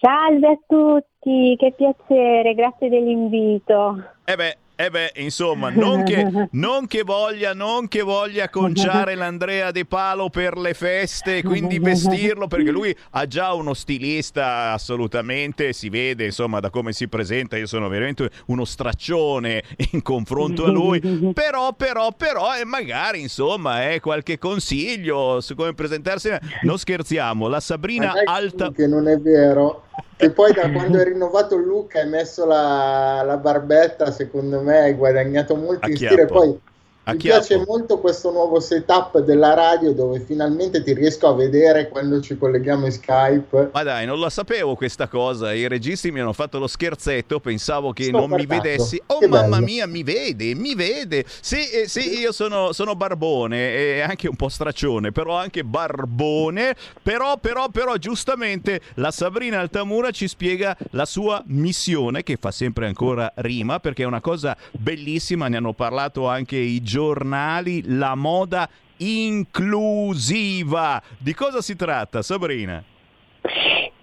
Salve 0.00 0.46
a 0.46 0.58
tutti, 0.66 1.56
che 1.58 1.74
piacere, 1.76 2.54
grazie 2.54 2.88
dell'invito. 2.88 4.02
Eh 4.24 4.36
beh, 4.36 4.56
eh 4.80 4.90
beh, 4.90 5.14
insomma, 5.16 5.70
non 5.70 6.04
che, 6.04 6.24
non 6.52 6.86
che, 6.86 7.02
voglia, 7.02 7.52
non 7.52 7.88
che 7.88 8.02
voglia 8.02 8.48
conciare 8.48 9.16
l'Andrea 9.16 9.72
De 9.72 9.84
Palo 9.84 10.30
per 10.30 10.56
le 10.56 10.72
feste, 10.72 11.42
quindi 11.42 11.80
vestirlo, 11.80 12.46
perché 12.46 12.70
lui 12.70 12.96
ha 13.10 13.26
già 13.26 13.54
uno 13.54 13.74
stilista 13.74 14.70
assolutamente, 14.70 15.72
si 15.72 15.88
vede 15.88 16.26
insomma 16.26 16.60
da 16.60 16.70
come 16.70 16.92
si 16.92 17.08
presenta, 17.08 17.56
io 17.56 17.66
sono 17.66 17.88
veramente 17.88 18.30
uno 18.46 18.64
straccione 18.64 19.64
in 19.90 20.00
confronto 20.00 20.66
a 20.66 20.70
lui, 20.70 21.00
però, 21.34 21.72
però, 21.72 22.12
però, 22.12 22.56
e 22.56 22.64
magari 22.64 23.20
insomma, 23.20 23.90
eh, 23.90 23.98
qualche 23.98 24.38
consiglio 24.38 25.40
su 25.40 25.56
come 25.56 25.74
presentarsi, 25.74 26.30
non 26.62 26.78
scherziamo, 26.78 27.48
la 27.48 27.58
Sabrina 27.58 28.12
Alta... 28.24 28.70
Che 28.70 28.86
non 28.86 29.08
è 29.08 29.18
vero 29.18 29.87
e 30.16 30.30
poi 30.30 30.52
da 30.52 30.70
quando 30.72 30.98
hai 30.98 31.04
rinnovato 31.04 31.56
il 31.56 31.66
look 31.66 31.94
hai 31.96 32.08
messo 32.08 32.44
la, 32.44 33.22
la 33.24 33.36
barbetta, 33.36 34.10
secondo 34.10 34.60
me 34.60 34.78
hai 34.80 34.94
guadagnato 34.94 35.54
molto 35.56 35.88
in 35.88 35.96
stile. 35.96 36.26
Poi 36.26 36.58
mi 37.12 37.16
piace 37.16 37.64
molto 37.66 37.98
questo 38.00 38.30
nuovo 38.30 38.60
setup 38.60 39.20
della 39.20 39.54
radio 39.54 39.92
dove 39.92 40.20
finalmente 40.20 40.82
ti 40.82 40.92
riesco 40.92 41.28
a 41.28 41.34
vedere 41.34 41.88
quando 41.88 42.20
ci 42.20 42.36
colleghiamo 42.36 42.84
in 42.84 42.92
Skype. 42.92 43.70
Ma 43.72 43.82
dai, 43.82 44.04
non 44.04 44.20
la 44.20 44.28
sapevo 44.28 44.74
questa 44.74 45.08
cosa. 45.08 45.54
I 45.54 45.68
registi 45.68 46.10
mi 46.10 46.20
hanno 46.20 46.34
fatto 46.34 46.58
lo 46.58 46.66
scherzetto, 46.66 47.40
pensavo 47.40 47.92
che 47.92 48.04
Sto 48.04 48.18
non 48.18 48.30
mi 48.30 48.44
vedessi. 48.44 49.00
Oh 49.06 49.18
che 49.18 49.26
mamma 49.26 49.56
bello. 49.56 49.64
mia, 49.64 49.86
mi 49.86 50.02
vede, 50.02 50.54
mi 50.54 50.74
vede. 50.74 51.24
Sì, 51.40 51.70
eh, 51.70 51.88
sì 51.88 52.18
io 52.18 52.32
sono, 52.32 52.72
sono, 52.72 52.94
barbone 52.94 53.74
e 53.74 54.00
anche 54.00 54.28
un 54.28 54.36
po' 54.36 54.48
straccione, 54.48 55.10
però 55.10 55.36
anche 55.36 55.64
barbone. 55.64 56.76
Però, 57.02 57.38
però, 57.38 57.70
però, 57.70 57.96
giustamente 57.96 58.80
la 58.94 59.10
Sabrina 59.10 59.60
Altamura 59.60 60.10
ci 60.10 60.28
spiega 60.28 60.76
la 60.90 61.06
sua 61.06 61.42
missione, 61.46 62.22
che 62.22 62.36
fa 62.38 62.50
sempre 62.50 62.86
ancora 62.86 63.32
rima, 63.36 63.80
perché 63.80 64.02
è 64.02 64.06
una 64.06 64.20
cosa 64.20 64.54
bellissima. 64.72 65.48
Ne 65.48 65.56
hanno 65.56 65.72
parlato 65.72 66.28
anche 66.28 66.56
i 66.56 66.82
giornali 66.82 66.96
giornali 66.98 67.96
la 67.96 68.16
moda 68.16 68.68
inclusiva. 68.96 71.00
Di 71.16 71.32
cosa 71.32 71.60
si 71.60 71.76
tratta, 71.76 72.22
Sabrina? 72.22 72.82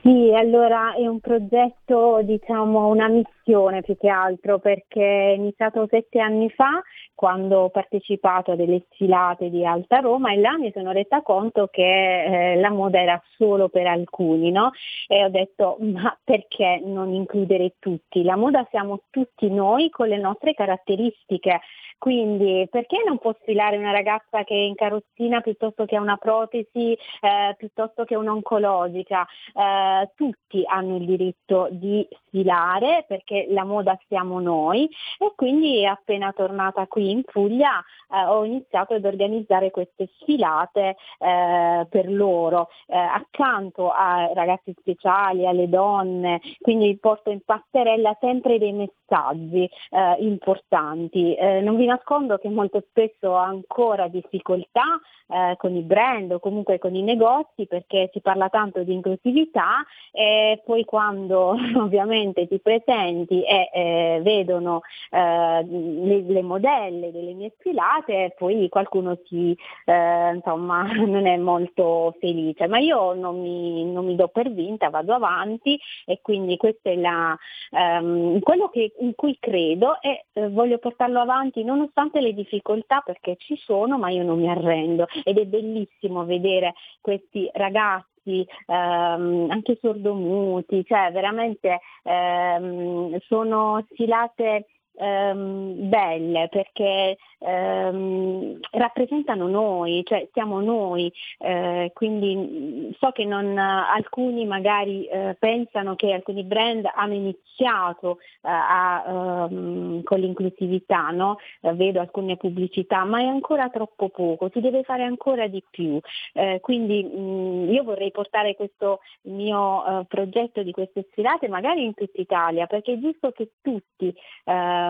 Sì, 0.02 0.32
allora 0.36 0.94
è 0.94 1.08
un 1.08 1.20
progetto, 1.20 2.20
diciamo, 2.22 2.88
una 2.88 3.08
missione 3.08 3.82
più 3.82 3.98
che 3.98 4.08
altro 4.08 4.60
perché 4.60 5.02
è 5.02 5.36
iniziato 5.36 5.88
sette 5.90 6.20
anni 6.20 6.48
fa 6.52 6.84
quando 7.16 7.62
ho 7.62 7.70
partecipato 7.70 8.52
a 8.52 8.56
delle 8.56 8.86
sfilate 8.92 9.50
di 9.50 9.66
Alta 9.66 10.02
Roma 10.02 10.32
e 10.32 10.38
là 10.38 10.60
mi 10.60 10.72
sono 10.76 10.92
resa 10.92 11.24
conto 11.24 11.70
che 11.72 12.52
eh, 12.52 12.60
la 12.60 12.70
moda 12.70 13.02
era 13.02 13.20
solo 13.36 13.68
per 13.68 13.88
alcuni, 13.88 14.52
no? 14.52 14.70
E 15.08 15.24
ho 15.24 15.30
detto 15.30 15.78
ma 15.80 16.16
perché 16.24 16.80
non 16.86 17.12
includere 17.12 17.74
tutti? 17.80 18.22
La 18.22 18.36
moda 18.36 18.68
siamo 18.70 19.06
tutti 19.10 19.50
noi 19.50 19.90
con 19.90 20.08
le 20.08 20.18
nostre 20.18 20.54
caratteristiche 20.54 21.62
quindi 21.98 22.68
perché 22.70 23.02
non 23.06 23.18
può 23.18 23.36
sfilare 23.42 23.78
una 23.78 23.92
ragazza 23.92 24.44
che 24.44 24.54
è 24.54 24.58
in 24.58 24.76
carrozzina 24.76 25.42
piuttosto 25.42 25.86
che 25.86 25.98
una 25.98 26.18
protesi, 26.18 26.94
eh, 26.94 27.56
piuttosto 27.58 28.04
che 28.04 28.16
un'oncologica? 28.16 29.26
Eh, 29.54 30.12
tutti 30.16 30.64
hanno 30.66 30.98
il 30.98 31.06
diritto 31.06 31.68
di 31.72 32.08
sfilare 32.36 33.06
perché 33.08 33.48
la 33.50 33.64
moda 33.64 33.98
siamo 34.08 34.42
noi 34.42 34.90
e 35.18 35.32
quindi 35.36 35.86
appena 35.86 36.34
tornata 36.34 36.86
qui 36.88 37.12
in 37.12 37.24
Puglia 37.24 37.82
eh, 38.12 38.26
ho 38.26 38.44
iniziato 38.44 38.94
ad 38.94 39.06
organizzare 39.06 39.72
queste 39.72 40.10
sfilate 40.20 40.98
eh, 41.20 41.88
per 41.90 42.12
loro, 42.12 42.70
eh, 42.88 42.98
accanto 42.98 43.90
a 43.92 44.32
ragazzi 44.34 44.76
speciali, 44.78 45.48
alle 45.48 45.70
donne, 45.70 46.42
quindi 46.60 46.98
porto 46.98 47.30
in 47.30 47.40
passerella 47.44 48.18
sempre 48.20 48.58
dei 48.58 48.74
messaggi 48.74 49.70
eh, 49.90 50.16
importanti. 50.20 51.36
Eh, 51.36 51.62
non 51.62 51.78
vi 51.78 51.86
nascondo 51.86 52.38
che 52.38 52.50
molto 52.50 52.84
spesso 52.90 53.30
ho 53.30 53.36
ancora 53.36 54.08
difficoltà 54.08 55.00
eh, 55.28 55.56
con 55.58 55.76
i 55.76 55.82
brand 55.82 56.32
o 56.32 56.40
comunque 56.40 56.78
con 56.80 56.96
i 56.96 57.02
negozi 57.02 57.66
perché 57.68 58.10
si 58.14 58.22
parla 58.22 58.50
tanto 58.50 58.84
di 58.84 58.94
inclusività 58.94 59.84
e 60.12 60.62
poi 60.66 60.86
quando 60.86 61.56
ovviamente 61.78 62.25
ti 62.34 62.60
presenti 62.60 63.44
e 63.44 63.70
eh, 63.74 64.20
vedono 64.22 64.82
eh, 65.10 65.64
le, 65.64 66.22
le, 66.22 66.42
modelle 66.42 67.12
delle 67.12 67.34
mie 67.34 67.54
sfilate 67.58 68.34
poi 68.38 68.70
qualcuno 68.70 69.18
si, 69.26 69.56
eh, 69.86 70.34
insomma, 70.34 70.84
non 71.06 71.26
è 71.26 71.38
molto 71.38 72.16
felice. 72.20 72.68
Ma 72.68 72.80
io 72.80 73.14
non 73.14 73.42
mi, 73.42 73.86
non 73.92 74.06
mi, 74.06 74.16
do 74.16 74.28
per 74.28 74.52
vinta 74.52 74.90
vado 74.90 75.14
avanti 75.14 75.80
e 76.06 76.20
quindi 76.22 76.58
questo 76.58 76.90
è 76.90 76.96
la, 76.96 77.38
ehm, 77.72 78.40
quello 78.40 78.70
che, 78.70 78.94
in 79.00 79.16
cui 79.16 79.38
credo 79.40 80.02
e 80.02 80.26
eh, 80.34 80.50
voglio 80.50 80.78
portarlo 80.78 81.20
avanti 81.20 81.64
nonostante 81.64 82.22
le 82.22 82.34
difficoltà 82.34 83.02
perché 83.02 83.36
ci 83.38 83.56
sono 83.58 83.98
ma 83.98 84.10
io 84.10 84.24
non 84.24 84.40
mi 84.40 84.50
arrendo. 84.50 85.08
Ed 85.24 85.38
è 85.38 85.46
bellissimo 85.46 86.26
vedere 86.26 86.74
questi 87.02 87.50
ragazzi 87.54 88.14
ehm, 88.26 89.50
anche 89.50 89.78
sordomuti, 89.82 90.84
cioè 90.86 91.12
veramente 91.12 91.80
ehm, 92.04 93.18
sono 93.28 93.86
sfilate 93.92 94.66
ehm, 94.98 95.90
belle 95.90 96.48
perché 96.50 97.18
ehm, 97.40 98.60
rappresentano 98.72 99.48
noi, 99.48 100.04
cioè 100.06 100.28
siamo 100.34 100.62
noi, 100.62 101.12
eh, 101.40 101.92
quindi 101.94 102.36
mm, 102.36 102.92
so 103.00 103.12
che 103.12 103.26
non, 103.26 103.58
alcuni 103.58 104.46
magari 104.46 105.06
eh, 105.06 105.36
pensano 105.40 105.96
che 105.96 106.14
alcuni 106.14 106.44
brand 106.44 106.90
hanno 106.94 107.14
iniziato 107.14 108.18
eh, 108.20 108.50
a, 108.50 109.48
ehm, 109.48 110.04
con 110.04 110.20
l'inclusività, 110.20 111.10
no? 111.12 111.38
Eh, 111.62 111.74
vedo 111.74 112.00
alcune 112.00 112.38
pubblicità, 112.38 113.04
ma 113.04 113.20
è 113.20 113.26
ancora 113.26 113.70
troppo 113.70 114.10
poco, 114.10 114.50
si 114.52 114.60
deve 114.60 114.84
fare 114.84 115.04
ancora 115.04 115.48
di 115.48 115.64
più. 115.70 116.00
Eh, 116.34 116.60
quindi 116.62 117.04
mh, 117.04 117.20
mm, 117.20 117.70
io 117.72 117.84
vorrei 117.84 118.12
portare 118.12 118.56
questo 118.56 119.00
mio 119.24 120.02
eh, 120.02 120.06
progetto 120.06 120.64
di 120.64 120.72
queste 120.72 121.08
sfilate 121.12 121.48
magari 121.48 121.84
in 121.84 121.94
tutta 121.94 122.22
Italia, 122.22 122.66
perché 122.66 122.94
è 122.94 123.00
giusto 123.00 123.32
che 123.32 123.52
tutti 123.62 124.14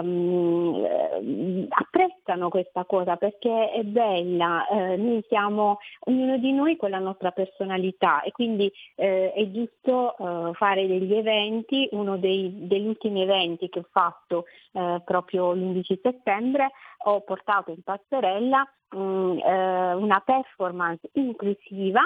ehm, 0.03 1.67
apprezzano 1.69 2.49
questa 2.49 2.85
cosa 2.85 3.15
perché 3.15 3.71
è 3.71 3.83
bella, 3.83 4.67
eh, 4.67 4.95
noi 4.97 5.23
siamo 5.27 5.79
ognuno 6.01 6.37
di 6.37 6.51
noi 6.51 6.75
con 6.75 6.89
la 6.89 6.99
nostra 6.99 7.31
personalità 7.31 8.21
e 8.21 8.31
quindi 8.31 8.71
eh, 8.95 9.31
è 9.33 9.51
giusto 9.51 10.15
eh, 10.17 10.53
fare 10.53 10.87
degli 10.87 11.13
eventi, 11.13 11.87
uno 11.91 12.17
dei, 12.17 12.67
degli 12.67 12.87
ultimi 12.87 13.21
eventi 13.21 13.69
che 13.69 13.79
ho 13.79 13.87
fatto 13.89 14.45
eh, 14.73 15.01
proprio 15.03 15.53
l'11 15.53 15.99
settembre 16.01 16.71
ho 17.07 17.21
portato 17.21 17.71
in 17.71 17.81
passerella 17.83 18.67
mh, 18.89 18.97
mm, 18.97 19.37
eh, 19.39 19.93
una 19.93 20.19
performance 20.19 21.09
inclusiva 21.13 22.01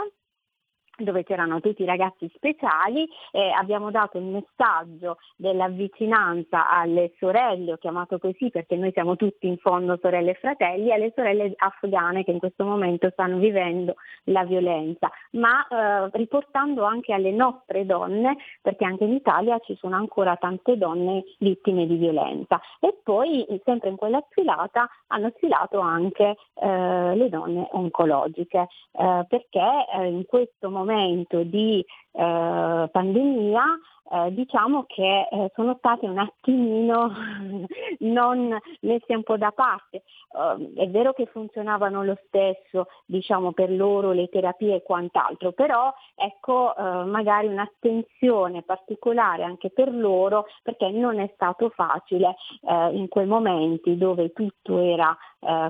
dove 1.04 1.24
c'erano 1.24 1.60
tutti 1.60 1.84
i 1.84 1.86
ragazzi 1.86 2.30
speciali 2.36 3.08
e 3.32 3.50
abbiamo 3.52 3.92
dato 3.92 4.18
il 4.18 4.26
messaggio 4.26 5.18
della 5.36 5.68
vicinanza 5.70 6.70
alle 6.70 7.14
sorelle, 7.18 7.74
ho 7.74 7.78
chiamato 7.78 8.20
così 8.20 8.50
perché 8.50 8.76
noi 8.76 8.92
siamo 8.92 9.16
tutti 9.16 9.48
in 9.48 9.58
fondo 9.58 9.98
sorelle 10.02 10.32
e 10.32 10.40
fratelli, 10.40 10.92
alle 10.92 11.14
sorelle 11.16 11.54
afghane 11.56 12.24
che 12.24 12.32
in 12.32 12.40
questo 12.40 12.66
momento 12.66 13.10
stanno 13.12 13.38
vivendo 13.38 13.96
la 14.26 14.44
violenza, 14.44 15.10
ma 15.32 15.66
eh, 15.68 16.10
riportando 16.14 16.84
anche 16.84 17.14
alle 17.14 17.32
nostre 17.32 17.86
donne, 17.86 18.38
perché 18.62 18.86
anche 18.86 19.06
in 19.06 19.14
Italia 19.14 19.60
ci 19.60 19.76
sono 19.76 19.96
ancora 19.96 20.36
tante 20.36 20.78
donne 20.78 21.24
vittime 21.40 21.86
di 21.88 21.96
violenza. 21.96 22.60
E 22.80 22.98
poi 23.04 23.46
sempre 23.64 23.90
in 23.90 23.96
quella 23.96 24.24
sfilata 24.30 24.90
hanno 25.08 25.32
sfilato 25.36 25.80
anche 25.80 26.36
eh, 26.56 27.16
le 27.16 27.30
donne 27.30 27.68
oncologiche, 27.72 28.68
eh, 28.92 29.26
perché 29.28 29.86
eh, 29.94 30.08
in 30.08 30.26
questo 30.26 30.70
momento 30.70 30.89
momento 30.90 31.44
di 31.44 31.86
eh, 32.12 32.90
pandemia 32.92 33.64
eh, 34.12 34.34
diciamo 34.34 34.86
che 34.88 35.28
eh, 35.30 35.52
sono 35.54 35.76
state 35.78 36.08
un 36.08 36.18
attimino 36.18 37.12
non 38.00 38.58
messe 38.82 39.16
un 39.16 39.24
po' 39.24 39.38
da 39.38 39.52
parte. 39.52 40.04
Uh, 40.32 40.74
è 40.76 40.88
vero 40.90 41.14
che 41.14 41.26
funzionavano 41.26 42.04
lo 42.04 42.18
stesso, 42.28 42.88
diciamo, 43.06 43.52
per 43.52 43.72
loro 43.72 44.12
le 44.12 44.30
terapie 44.30 44.76
e 44.76 44.84
quant'altro, 44.84 45.54
però 45.54 45.92
ecco 46.16 46.74
uh, 46.76 47.08
magari 47.08 47.48
un'attenzione 47.48 48.62
particolare 48.62 49.44
anche 49.44 49.72
per 49.72 49.92
loro 49.92 50.46
perché 50.62 50.90
non 50.92 51.20
è 51.20 51.32
stato 51.34 51.70
facile 51.70 52.36
uh, 52.62 52.96
in 52.96 53.08
quei 53.08 53.26
momenti 53.26 53.98
dove 53.98 54.32
tutto 54.32 54.80
era 54.80 55.18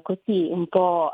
così 0.01 0.49
un 0.49 0.65
po' 0.65 1.11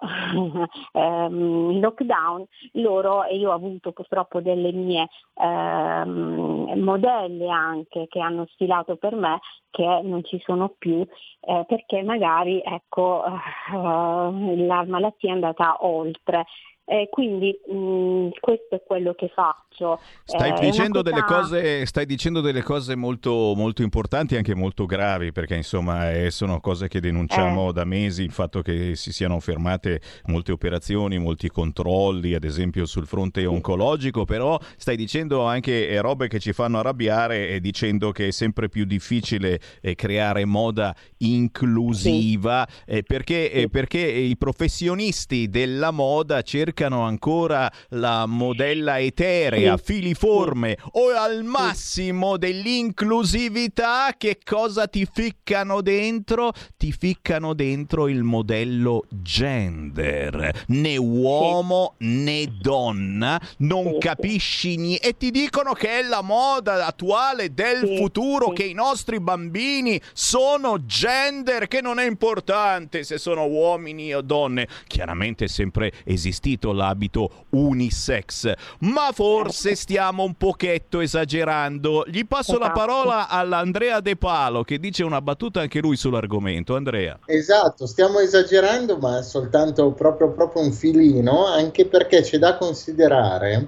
um, 0.94 1.72
in 1.74 1.80
lockdown, 1.82 2.46
loro 2.74 3.26
e 3.26 3.36
io 3.36 3.50
ho 3.50 3.54
avuto 3.54 3.92
purtroppo 3.92 4.40
delle 4.40 4.72
mie 4.72 5.10
um, 5.34 6.72
modelli 6.78 7.15
sorelle 7.16 7.50
anche 7.50 8.08
che 8.10 8.20
hanno 8.20 8.46
sfilato 8.48 8.98
per 8.98 9.16
me 9.16 9.40
che 9.70 9.84
non 10.04 10.24
ci 10.24 10.42
sono 10.46 10.76
più 10.78 11.06
eh, 11.42 11.66
perché 11.68 12.04
magari 12.04 12.62
ecco, 12.64 13.24
uh, 13.26 14.56
la 14.66 14.84
malattia 14.86 15.32
è 15.32 15.34
andata 15.34 15.78
oltre. 15.86 16.46
Eh, 16.88 17.10
quindi 17.10 17.60
mh, 17.66 17.76
mm, 17.76 18.30
questo 18.40 18.76
è 18.76 18.84
quello 18.84 19.14
che 19.16 19.32
faccio. 19.76 20.00
Stai, 20.24 20.52
eh, 20.52 20.60
dicendo, 20.60 21.02
cosa... 21.02 21.10
delle 21.10 21.24
cose, 21.24 21.86
stai 21.86 22.06
dicendo 22.06 22.42
delle 22.42 22.64
cose 22.64 22.96
molto, 22.96 23.54
molto 23.56 23.84
importanti 23.84 24.36
e 24.36 24.38
anche 24.38 24.56
molto 24.56 24.86
gravi, 24.86 25.32
perché 25.32 25.56
insomma 25.56 26.12
eh, 26.12 26.32
sono 26.32 26.60
cose 26.60 26.88
che 26.88 27.00
denunciamo 27.00 27.70
eh. 27.70 27.74
da 27.74 27.84
mesi, 27.84 28.24
il 28.24 28.32
fatto 28.32 28.62
che 28.62 28.96
si 28.96 29.12
siano 29.12 29.40
fermate 29.40 30.02
molte 30.26 30.52
operazioni, 30.52 31.18
molti 31.20 31.50
controlli, 31.50 32.34
ad 32.34 32.44
esempio 32.44 32.86
sul 32.86 33.06
fronte 33.06 33.46
oncologico, 33.46 34.26
però 34.26 34.60
stai 34.78 34.96
dicendo 34.96 35.44
anche 35.46 35.90
eh, 35.90 36.00
robe 36.00 36.28
che 36.28 36.40
ci 36.40 36.54
fanno 36.54 36.80
arrabbiare 36.80 37.50
e 37.50 37.60
dicendo 37.60 38.12
che 38.12 38.28
è 38.28 38.32
sempre 38.32 38.70
più 38.70 38.86
difficile 38.86 39.60
eh, 39.82 39.96
creare 39.96 40.46
moda 40.46 40.96
inclusiva, 41.18 42.68
sì. 42.88 43.04
perché, 43.04 43.52
sì. 43.54 43.70
perché 43.70 44.00
i 44.00 44.38
professionisti 44.38 45.50
della 45.50 45.92
moda 45.92 46.42
cercano 46.42 47.02
ancora 47.02 47.72
la 47.90 48.26
modella 48.26 49.00
eterea, 49.00 49.65
filiforme 49.78 50.78
o 50.92 51.10
al 51.10 51.44
massimo 51.44 52.38
dell'inclusività, 52.38 54.14
che 54.18 54.40
cosa 54.44 54.88
ti 54.88 55.08
ficcano 55.12 55.82
dentro? 55.82 56.52
Ti 56.78 56.92
ficcano 56.92 57.54
dentro 57.54 58.08
il 58.08 58.24
modello 58.24 59.06
gender, 59.10 60.66
né 60.68 60.98
uomo 60.98 61.96
né 62.00 62.48
donna, 62.60 63.40
non 63.60 63.98
capisci 63.98 64.76
niente 64.76 65.08
e 65.08 65.18
ti 65.18 65.32
dicono 65.32 65.74
che 65.74 66.00
è 66.00 66.04
la 66.04 66.22
moda 66.22 66.86
attuale 66.86 67.54
del 67.54 67.96
futuro, 67.98 68.50
che 68.50 68.64
i 68.64 68.74
nostri 68.74 69.20
bambini 69.20 70.00
sono 70.14 70.86
gender, 70.86 71.68
che 71.68 71.82
non 71.82 72.00
è 72.00 72.06
importante 72.06 73.04
se 73.04 73.18
sono 73.18 73.46
uomini 73.46 74.14
o 74.14 74.22
donne. 74.22 74.68
Chiaramente 74.88 75.46
è 75.46 75.48
sempre 75.48 75.92
esistito 76.04 76.72
l'abito 76.72 77.46
unisex, 77.52 78.54
ma 78.80 79.12
forse 79.14 79.55
stiamo 79.56 80.24
un 80.24 80.36
pochetto 80.36 81.00
esagerando. 81.00 82.06
Gli 82.08 82.26
passo 82.26 82.54
esatto. 82.54 82.68
la 82.68 82.72
parola 82.72 83.28
all'Andrea 83.28 84.00
De 84.02 84.16
Palo 84.16 84.64
che 84.64 84.80
dice 84.80 85.04
una 85.04 85.22
battuta 85.22 85.62
anche 85.62 85.80
lui 85.80 85.96
sull'argomento. 85.96 86.76
Andrea. 86.76 87.20
Esatto, 87.26 87.86
stiamo 87.86 88.20
esagerando, 88.20 88.98
ma 88.98 89.22
soltanto 89.22 89.92
proprio, 89.92 90.32
proprio 90.32 90.64
un 90.64 90.72
filino, 90.72 91.46
anche 91.46 91.86
perché 91.86 92.22
c'è 92.22 92.38
da 92.38 92.58
considerare, 92.58 93.68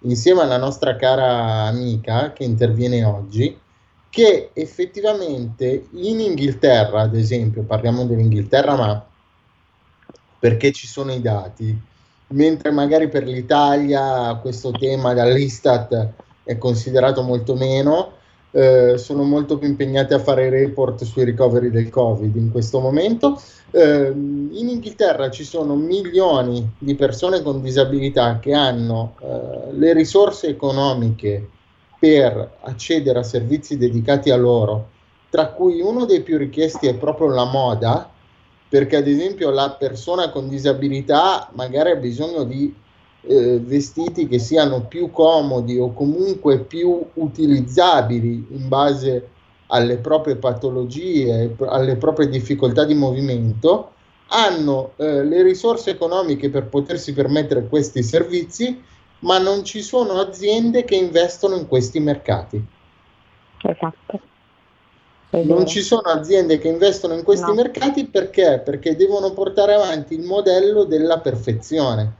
insieme 0.00 0.42
alla 0.42 0.58
nostra 0.58 0.96
cara 0.96 1.64
amica 1.64 2.32
che 2.32 2.44
interviene 2.44 3.04
oggi, 3.04 3.58
che 4.08 4.50
effettivamente 4.52 5.88
in 5.92 6.20
Inghilterra, 6.20 7.02
ad 7.02 7.14
esempio, 7.14 7.62
parliamo 7.62 8.06
dell'Inghilterra, 8.06 8.74
ma 8.76 9.06
perché 10.38 10.72
ci 10.72 10.86
sono 10.86 11.12
i 11.12 11.20
dati, 11.20 11.78
mentre 12.28 12.70
magari 12.70 13.08
per 13.08 13.24
l'Italia 13.24 14.34
questo 14.40 14.70
tema 14.72 15.14
dall'Istat 15.14 16.12
è 16.42 16.58
considerato 16.58 17.22
molto 17.22 17.54
meno, 17.54 18.12
eh, 18.52 18.96
sono 18.96 19.22
molto 19.22 19.58
più 19.58 19.68
impegnati 19.68 20.14
a 20.14 20.18
fare 20.18 20.48
report 20.48 21.04
sui 21.04 21.24
ricoveri 21.24 21.70
del 21.70 21.90
Covid 21.90 22.34
in 22.36 22.50
questo 22.50 22.80
momento. 22.80 23.40
Eh, 23.70 24.12
in 24.14 24.68
Inghilterra 24.68 25.30
ci 25.30 25.44
sono 25.44 25.74
milioni 25.74 26.74
di 26.78 26.94
persone 26.94 27.42
con 27.42 27.60
disabilità 27.60 28.38
che 28.38 28.54
hanno 28.54 29.14
eh, 29.20 29.72
le 29.72 29.92
risorse 29.92 30.46
economiche 30.48 31.50
per 31.98 32.58
accedere 32.62 33.18
a 33.18 33.24
servizi 33.24 33.76
dedicati 33.76 34.30
a 34.30 34.36
loro, 34.36 34.90
tra 35.28 35.48
cui 35.48 35.80
uno 35.80 36.04
dei 36.04 36.22
più 36.22 36.38
richiesti 36.38 36.86
è 36.86 36.94
proprio 36.94 37.28
la 37.28 37.44
moda, 37.44 38.10
perché 38.76 38.96
ad 38.96 39.08
esempio 39.08 39.48
la 39.48 39.70
persona 39.70 40.28
con 40.28 40.50
disabilità 40.50 41.48
magari 41.54 41.92
ha 41.92 41.96
bisogno 41.96 42.44
di 42.44 42.74
eh, 43.22 43.58
vestiti 43.58 44.28
che 44.28 44.38
siano 44.38 44.82
più 44.82 45.10
comodi 45.10 45.78
o 45.78 45.94
comunque 45.94 46.58
più 46.58 47.02
utilizzabili 47.14 48.48
in 48.50 48.68
base 48.68 49.30
alle 49.68 49.96
proprie 49.96 50.36
patologie, 50.36 51.56
alle 51.66 51.96
proprie 51.96 52.28
difficoltà 52.28 52.84
di 52.84 52.92
movimento, 52.92 53.92
hanno 54.26 54.92
eh, 54.96 55.24
le 55.24 55.42
risorse 55.42 55.88
economiche 55.88 56.50
per 56.50 56.66
potersi 56.66 57.14
permettere 57.14 57.68
questi 57.68 58.02
servizi, 58.02 58.78
ma 59.20 59.38
non 59.38 59.64
ci 59.64 59.80
sono 59.80 60.20
aziende 60.20 60.84
che 60.84 60.96
investono 60.96 61.56
in 61.56 61.66
questi 61.66 61.98
mercati. 61.98 62.62
Esatto. 63.62 64.20
Non 65.30 65.66
ci 65.66 65.82
sono 65.82 66.02
aziende 66.02 66.58
che 66.58 66.68
investono 66.68 67.14
in 67.14 67.24
questi 67.24 67.48
no. 67.48 67.54
mercati 67.54 68.06
perché? 68.06 68.62
Perché 68.64 68.94
devono 68.96 69.32
portare 69.32 69.74
avanti 69.74 70.14
il 70.14 70.22
modello 70.22 70.84
della 70.84 71.18
perfezione, 71.18 72.12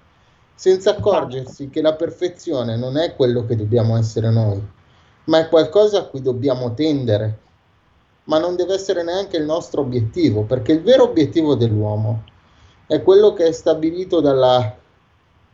senza 0.55 0.91
accorgersi 0.91 1.71
che 1.71 1.81
la 1.81 1.95
perfezione 1.95 2.77
non 2.77 2.99
è 2.99 3.15
quello 3.15 3.47
che 3.47 3.57
dobbiamo 3.57 3.97
essere 3.97 4.31
noi, 4.31 4.61
ma 5.25 5.39
è 5.39 5.49
qualcosa 5.49 5.99
a 5.99 6.05
cui 6.05 6.21
dobbiamo 6.21 6.75
tendere, 6.75 7.39
ma 8.25 8.39
non 8.39 8.57
deve 8.57 8.75
essere 8.75 9.05
neanche 9.05 9.37
il 9.37 9.45
nostro 9.45 9.83
obiettivo, 9.83 10.43
perché 10.43 10.73
il 10.73 10.83
vero 10.83 11.05
obiettivo 11.05 11.55
dell'uomo 11.55 12.25
è 12.87 13.03
quello 13.03 13.33
che 13.33 13.47
è 13.47 13.53
stabilito 13.53 14.21
dalla 14.21 14.77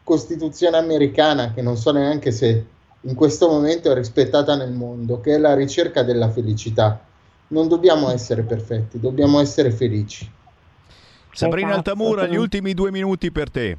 Costituzione 0.02 0.78
americana, 0.78 1.52
che 1.52 1.62
non 1.62 1.76
so 1.76 1.92
neanche 1.92 2.32
se 2.32 2.66
in 2.98 3.14
questo 3.14 3.48
momento 3.48 3.90
è 3.90 3.94
rispettata 3.94 4.56
nel 4.56 4.72
mondo, 4.72 5.20
che 5.20 5.34
è 5.34 5.38
la 5.38 5.54
ricerca 5.54 6.02
della 6.02 6.30
felicità 6.30 7.10
non 7.52 7.68
dobbiamo 7.68 8.10
essere 8.10 8.42
perfetti, 8.42 8.98
dobbiamo 8.98 9.38
essere 9.38 9.70
felici. 9.70 10.28
Sabrina 11.32 11.72
esatto, 11.72 11.90
Altamura, 11.90 12.26
gli 12.26 12.36
ultimi 12.36 12.74
due 12.74 12.90
minuti 12.90 13.30
per 13.30 13.50
te. 13.50 13.78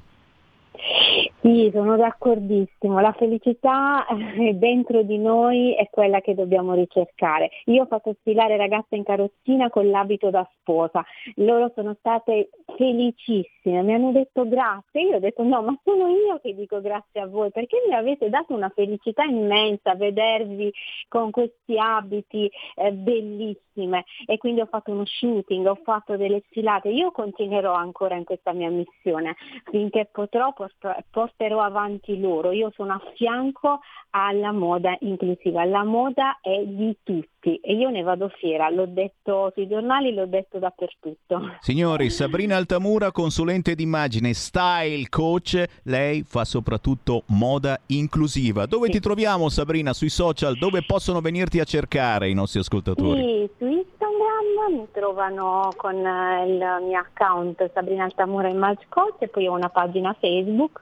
Sì, 1.41 1.69
sono 1.73 1.97
d'accordissimo. 1.97 3.01
La 3.01 3.11
felicità 3.11 4.05
eh, 4.05 4.53
dentro 4.53 5.03
di 5.03 5.17
noi 5.17 5.75
è 5.75 5.89
quella 5.91 6.21
che 6.21 6.35
dobbiamo 6.35 6.73
ricercare. 6.73 7.49
Io 7.65 7.83
ho 7.83 7.85
fatto 7.85 8.15
sfilare 8.21 8.55
ragazze 8.55 8.95
in 8.95 9.03
carrozzina 9.03 9.69
con 9.69 9.89
l'abito 9.89 10.29
da 10.29 10.49
sposa. 10.59 11.03
Loro 11.35 11.69
sono 11.75 11.97
state 11.99 12.49
felicissime, 12.75 13.81
mi 13.83 13.93
hanno 13.93 14.11
detto 14.11 14.47
grazie. 14.47 15.01
Io 15.01 15.15
ho 15.15 15.19
detto 15.19 15.43
no, 15.43 15.61
ma 15.61 15.77
sono 15.83 16.07
io 16.07 16.39
che 16.39 16.53
dico 16.53 16.81
grazie 16.81 17.21
a 17.21 17.27
voi 17.27 17.51
perché 17.51 17.77
mi 17.87 17.95
avete 17.95 18.29
dato 18.29 18.53
una 18.53 18.69
felicità 18.69 19.23
immensa 19.23 19.95
vedervi 19.95 20.71
con 21.07 21.31
questi 21.31 21.77
abiti 21.77 22.49
eh, 22.75 22.91
bellissime 22.91 24.05
e 24.25 24.37
quindi 24.37 24.61
ho 24.61 24.65
fatto 24.65 24.91
uno 24.91 25.05
shooting, 25.05 25.65
ho 25.65 25.79
fatto 25.83 26.17
delle 26.17 26.43
sfilate. 26.47 26.89
Io 26.89 27.11
continuerò 27.11 27.73
ancora 27.73 28.15
in 28.15 28.23
questa 28.23 28.53
mia 28.53 28.69
missione 28.69 29.35
finché 29.69 30.09
potrò 30.11 30.53
porterò 31.09 31.61
avanti 31.61 32.19
loro. 32.19 32.51
Io 32.51 32.71
sono 32.75 32.93
a 32.93 33.01
fianco 33.15 33.79
alla 34.11 34.51
moda 34.51 34.95
inclusiva. 34.99 35.63
La 35.65 35.83
moda 35.83 36.39
è 36.41 36.63
di 36.63 36.97
tutti 37.03 37.31
e 37.61 37.73
io 37.73 37.89
ne 37.89 38.01
vado 38.01 38.29
fiera. 38.29 38.69
L'ho 38.69 38.85
detto 38.85 39.51
sui 39.53 39.67
giornali, 39.67 40.13
l'ho 40.13 40.25
detto 40.25 40.59
dappertutto. 40.59 41.55
Signori, 41.59 42.09
Sabrina 42.09 42.55
Altamura, 42.55 43.11
consulente 43.11 43.75
d'immagine, 43.75 44.33
style 44.33 45.07
coach, 45.09 45.63
lei 45.83 46.23
fa 46.23 46.45
soprattutto 46.45 47.23
moda 47.27 47.79
inclusiva. 47.87 48.65
Dove 48.65 48.87
sì. 48.87 48.93
ti 48.93 48.99
troviamo 48.99 49.49
Sabrina? 49.49 49.93
Sui 49.93 50.09
social? 50.09 50.57
Dove 50.57 50.83
possono 50.85 51.21
venirti 51.21 51.59
a 51.59 51.63
cercare 51.63 52.29
i 52.29 52.33
nostri 52.33 52.59
ascoltatori? 52.59 53.21
Sì, 53.21 53.49
su 53.57 53.65
Instagram 53.65 54.77
mi 54.77 54.87
trovano 54.91 55.69
con 55.75 55.95
eh, 55.95 56.45
il 56.47 56.85
mio 56.87 56.99
account 56.99 57.71
Sabrina 57.73 58.05
Altamura 58.05 58.47
Image 58.47 58.85
Coach 58.89 59.21
e 59.21 59.27
poi 59.27 59.47
ho 59.47 59.53
una 59.53 59.69
pagina 59.69 60.15
Facebook 60.19 60.79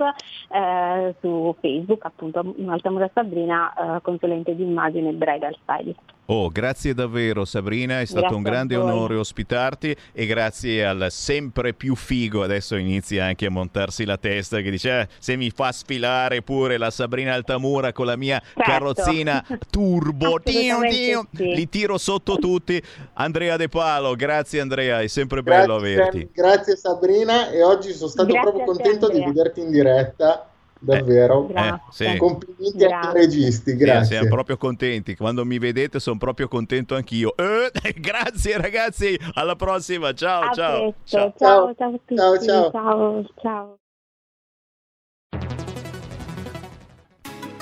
eh, 0.50 1.16
su 1.20 1.56
Facebook, 1.60 2.06
appunto 2.06 2.56
Altamura 2.68 3.10
Sabrina, 3.14 3.98
eh, 3.98 4.02
consulente 4.02 4.56
di 4.56 4.64
immagine 4.64 5.12
bridal 5.14 5.56
stylist. 5.64 6.00
Oh, 6.34 6.48
grazie 6.48 6.94
davvero 6.94 7.44
Sabrina, 7.44 8.00
è 8.00 8.06
stato 8.06 8.22
grazie 8.22 8.38
un 8.38 8.44
grande 8.44 8.76
onore 8.78 9.16
ospitarti 9.16 9.94
e 10.14 10.26
grazie 10.26 10.86
al 10.86 11.08
sempre 11.10 11.74
più 11.74 11.94
figo, 11.94 12.42
adesso 12.42 12.78
inizia 12.78 13.26
anche 13.26 13.48
a 13.48 13.50
montarsi 13.50 14.06
la 14.06 14.16
testa 14.16 14.62
che 14.62 14.70
dice 14.70 15.02
eh, 15.02 15.08
se 15.20 15.36
mi 15.36 15.50
fa 15.50 15.74
sfilare 15.74 16.42
pure 16.42 16.78
la 16.78 16.90
Sabrina 16.90 17.34
Altamura 17.34 17.92
con 17.92 18.06
la 18.06 18.16
mia 18.16 18.42
certo. 18.42 18.62
carrozzina 18.62 19.46
turbo, 19.70 20.40
tio, 20.42 20.80
tio, 20.88 21.28
sì. 21.34 21.54
li 21.54 21.68
tiro 21.68 21.98
sotto 21.98 22.38
tutti. 22.38 22.82
Andrea 23.16 23.58
De 23.58 23.68
Palo, 23.68 24.16
grazie 24.16 24.62
Andrea, 24.62 25.02
è 25.02 25.08
sempre 25.08 25.44
grazie, 25.44 25.66
bello 25.66 25.76
averti. 25.76 26.30
Grazie 26.32 26.78
Sabrina 26.78 27.50
e 27.50 27.62
oggi 27.62 27.92
sono 27.92 28.10
stato 28.10 28.32
grazie 28.32 28.52
proprio 28.52 28.74
contento 28.74 29.10
di 29.10 29.22
vederti 29.22 29.60
in 29.60 29.70
diretta 29.70 30.46
davvero. 30.82 31.50
Eh, 31.54 31.80
sì. 31.92 32.18
Complimenti 32.18 32.78
grazie. 32.78 33.10
ai 33.10 33.14
registi, 33.14 33.76
grazie. 33.76 34.04
Sì, 34.04 34.12
siamo 34.14 34.30
proprio 34.30 34.58
contenti. 34.58 35.16
Quando 35.16 35.46
mi 35.46 35.60
vedete 35.60 36.00
sono 36.00 36.18
proprio 36.18 36.48
contento 36.48 36.96
anch'io. 36.96 37.36
Eh, 37.38 37.72
grazie 37.96 38.58
ragazzi, 38.58 39.18
alla 39.34 39.56
prossima. 39.56 40.14
Ciao, 40.14 40.54
ciao. 40.54 40.94
Ciao. 41.04 41.34
Ciao, 41.38 41.76
ciao, 41.76 42.00
ciao, 42.08 42.40
ciao. 42.40 42.72
ciao, 42.72 43.26
ciao. 43.42 43.76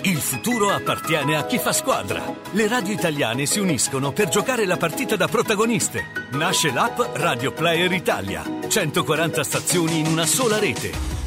Il 0.02 0.16
futuro 0.16 0.70
appartiene 0.70 1.36
a 1.36 1.46
chi 1.46 1.58
fa 1.58 1.74
squadra. 1.74 2.24
Le 2.52 2.68
radio 2.70 2.94
italiane 2.94 3.46
si 3.46 3.60
uniscono 3.60 4.14
per 4.14 4.30
giocare 4.30 4.66
la 4.66 4.78
partita 4.78 5.18
da 5.18 5.28
protagoniste. 5.28 6.04
Nasce 6.32 6.72
l'app 6.72 7.00
Radio 7.16 7.52
Player 7.52 7.92
Italia. 7.92 8.44
140 8.66 9.44
stazioni 9.44 10.00
in 10.00 10.08
una 10.08 10.26
sola 10.26 10.58
rete 10.58 11.19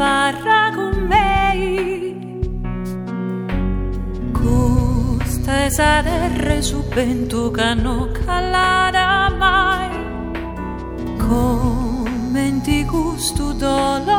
Parla 0.00 0.72
con 0.74 0.94
me 1.08 1.28
questa 5.50 6.02
terra 6.02 6.62
su 6.62 6.82
vento 6.88 7.50
che 7.50 7.74
non 7.74 8.10
calata 8.12 9.28
mai. 9.36 9.90
Come 11.18 12.60
ti 12.62 12.82
gusto 12.84 13.52
dolore 13.52 14.09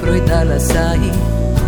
Poi 0.00 0.22
dalla 0.24 0.58
sai 0.58 1.10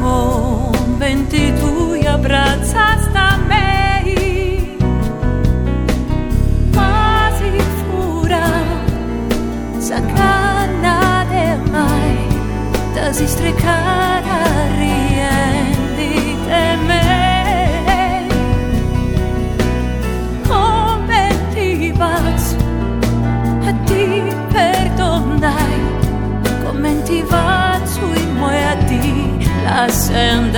con 0.01 0.97
venti 0.97 1.53
tu 1.59 1.99
abbraccia 2.07 2.99
sta 3.01 3.39
me 3.47 4.77
Ma 6.73 7.31
si 7.37 7.51
fura 7.79 8.47
sacana 9.79 11.27
de 11.29 11.71
mai 11.71 12.27
Da 12.95 13.13
si 13.13 13.27
strecare 13.27 14.20
moiati 29.81 30.13
la 30.13 30.50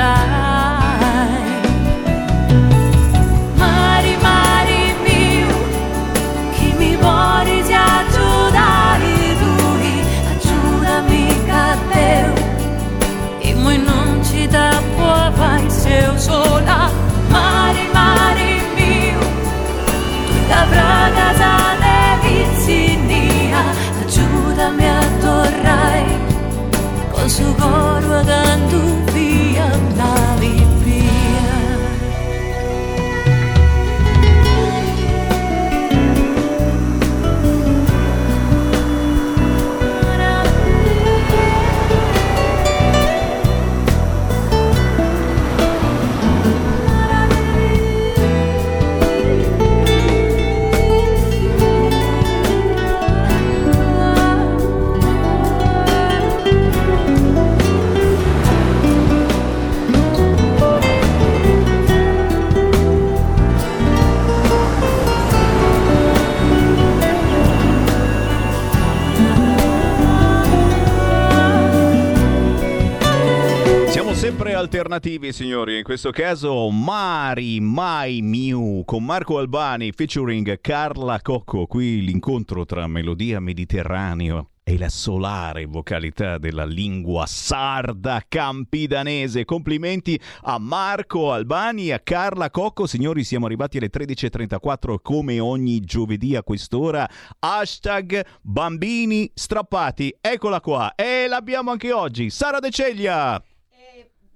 alternativi, 74.73 75.35
signori. 75.35 75.77
In 75.77 75.83
questo 75.83 76.11
caso 76.11 76.71
Mari 76.71 77.61
Mai 77.61 78.23
Miu 78.23 78.85
con 78.87 79.05
Marco 79.05 79.37
Albani 79.37 79.93
featuring 79.93 80.63
Carla 80.63 81.21
Cocco. 81.21 81.67
Qui 81.67 82.01
l'incontro 82.01 82.65
tra 82.65 82.87
melodia 82.87 83.39
mediterraneo 83.39 84.49
e 84.65 84.79
la 84.79 84.89
solare 84.89 85.67
vocalità 85.67 86.39
della 86.39 86.65
lingua 86.65 87.27
sarda 87.27 88.23
campidanese. 88.27 89.45
Complimenti 89.45 90.19
a 90.45 90.59
Marco 90.59 91.33
Albani 91.33 91.89
e 91.89 91.93
a 91.93 92.01
Carla 92.01 92.49
Cocco. 92.49 92.87
Signori, 92.87 93.25
siamo 93.25 93.45
arrivati 93.45 93.77
alle 93.77 93.91
13.34 93.91 94.95
come 95.03 95.39
ogni 95.39 95.81
giovedì 95.81 96.35
a 96.35 96.43
quest'ora. 96.43 97.07
Hashtag 97.41 98.25
bambini 98.41 99.31
strappati. 99.35 100.17
Eccola 100.19 100.63
qua. 100.63 100.95
E 100.95 101.27
l'abbiamo 101.29 101.73
anche 101.73 101.93
oggi. 101.93 102.31
Sara 102.31 102.59
De 102.59 102.71
Ceglia. 102.71 103.39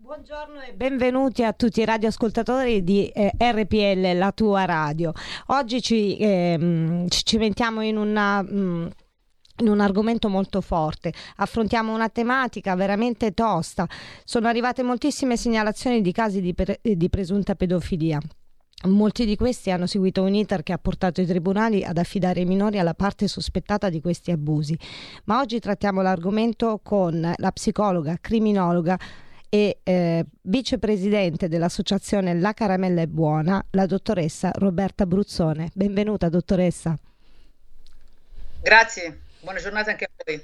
Buongiorno 0.07 0.61
e 0.61 0.73
benvenuti 0.73 1.43
a 1.43 1.53
tutti 1.53 1.81
i 1.81 1.85
radioascoltatori 1.85 2.85
di 2.85 3.09
eh, 3.09 3.33
RPL, 3.41 4.17
la 4.17 4.31
tua 4.31 4.65
radio. 4.65 5.13
Oggi 5.47 5.83
ci, 5.83 6.17
ehm, 6.17 7.09
ci 7.09 7.25
cimentiamo 7.25 7.81
in 7.81 7.97
una... 7.97 8.41
mm, 8.41 8.87
in 9.63 9.69
un 9.69 9.81
argomento 9.81 10.29
molto 10.29 10.61
forte, 10.61 11.13
affrontiamo 11.39 11.93
una 11.93 12.09
tematica 12.09 12.77
veramente 12.77 13.33
tosta. 13.33 13.89
Sono 14.25 14.47
arrivate 14.47 14.85
moltissime 14.85 15.37
segnalazioni 15.37 16.01
di 16.01 16.13
casi 16.13 16.41
di, 16.41 16.55
pre- 16.55 16.79
di 16.81 17.09
presunta 17.11 17.57
pedofilia. 17.57 18.21
Molti 18.85 19.27
di 19.27 19.35
questi 19.35 19.73
hanno 19.73 19.87
seguito 19.87 20.23
un 20.23 20.35
iter 20.35 20.63
che 20.63 20.73
ha 20.73 20.79
portato 20.79 21.21
i 21.21 21.27
tribunali 21.27 21.83
ad 21.83 21.99
affidare 21.99 22.43
i 22.43 22.45
minori 22.45 22.79
alla 22.79 22.95
parte 22.95 23.27
sospettata 23.27 23.89
di 23.89 24.01
questi 24.01 24.31
abusi. 24.31 24.79
Ma 25.25 25.41
oggi 25.41 25.59
trattiamo 25.59 26.01
l'argomento 26.01 26.79
con 26.81 27.33
la 27.35 27.51
psicologa, 27.51 28.19
criminologa 28.21 28.97
e 29.49 29.79
eh, 29.83 30.25
vicepresidente 30.43 31.49
dell'associazione 31.49 32.35
La 32.35 32.53
Caramella 32.53 33.03
è 33.03 33.07
Buona, 33.07 33.65
la 33.71 33.87
dottoressa 33.87 34.51
Roberta 34.55 35.07
Bruzzone. 35.07 35.71
Benvenuta 35.75 36.29
dottoressa. 36.29 36.97
Grazie, 38.63 39.21
buona 39.41 39.61
giornata 39.61 39.91
anche 39.91 40.05
a 40.05 40.09
voi. 40.25 40.43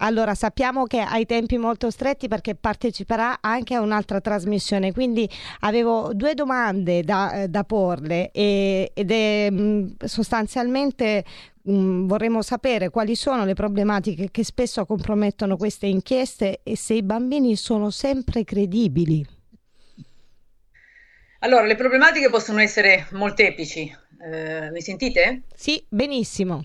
Allora, 0.00 0.34
sappiamo 0.34 0.84
che 0.84 1.00
hai 1.00 1.24
tempi 1.24 1.56
molto 1.56 1.90
stretti 1.90 2.28
perché 2.28 2.54
parteciperà 2.54 3.38
anche 3.40 3.74
a 3.74 3.80
un'altra 3.80 4.20
trasmissione, 4.20 4.92
quindi 4.92 5.28
avevo 5.60 6.12
due 6.12 6.34
domande 6.34 7.02
da, 7.02 7.42
eh, 7.42 7.48
da 7.48 7.64
porle 7.64 8.30
e- 8.30 8.90
ed 8.92 9.10
è 9.10 9.50
mh, 9.50 10.04
sostanzialmente 10.04 11.24
mh, 11.66 12.06
vorremmo 12.06 12.42
sapere 12.42 12.90
quali 12.90 13.14
sono 13.14 13.44
le 13.44 13.54
problematiche 13.54 14.30
che 14.30 14.44
spesso 14.44 14.84
compromettono 14.86 15.56
queste 15.56 15.86
inchieste 15.86 16.60
e 16.62 16.76
se 16.76 16.94
i 16.94 17.02
bambini 17.02 17.56
sono 17.56 17.90
sempre 17.90 18.44
credibili. 18.44 19.26
Allora, 21.40 21.66
le 21.66 21.76
problematiche 21.76 22.30
possono 22.30 22.60
essere 22.60 23.06
molteplici. 23.12 23.94
Eh, 24.18 24.70
mi 24.70 24.80
sentite? 24.80 25.42
Sì, 25.54 25.84
benissimo. 25.88 26.64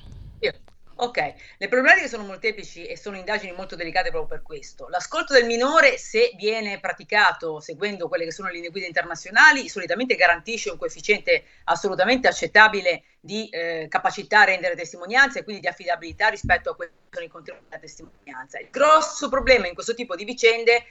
Ok, 1.02 1.34
le 1.58 1.68
problematiche 1.68 2.08
sono 2.08 2.24
molteplici 2.24 2.86
e 2.86 2.96
sono 2.96 3.18
indagini 3.18 3.54
molto 3.54 3.76
delicate 3.76 4.12
proprio 4.12 4.38
per 4.38 4.44
questo. 4.46 4.88
L'ascolto 4.88 5.34
del 5.34 5.48
minore, 5.48 5.98
se 5.98 6.32
viene 6.36 6.80
praticato 6.80 7.60
seguendo 7.60 8.08
quelle 8.08 8.24
che 8.26 8.32
sono 8.32 8.50
le 8.50 8.54
linee 8.54 8.70
guida 8.70 8.86
internazionali, 8.86 9.68
solitamente 9.68 10.14
garantisce 10.14 10.70
un 10.70 10.78
coefficiente 10.78 11.46
assolutamente 11.64 12.28
accettabile 12.28 13.02
di 13.20 13.50
eh, 13.50 13.88
capacità 13.90 14.42
a 14.42 14.44
rendere 14.44 14.76
testimonianza 14.76 15.40
e 15.40 15.44
quindi 15.44 15.62
di 15.64 15.68
affidabilità 15.68 16.28
rispetto 16.28 16.70
a 16.70 16.76
quelli 16.76 16.92
che 16.92 17.08
sono 17.14 17.26
i 17.26 17.30
contenuti 17.30 17.64
della 17.68 17.82
testimonianza. 17.82 18.60
Il 18.60 18.70
grosso 18.70 19.28
problema 19.28 19.66
in 19.66 19.74
questo 19.74 19.96
tipo 19.96 20.16
di 20.16 20.24
vicende 20.24 20.84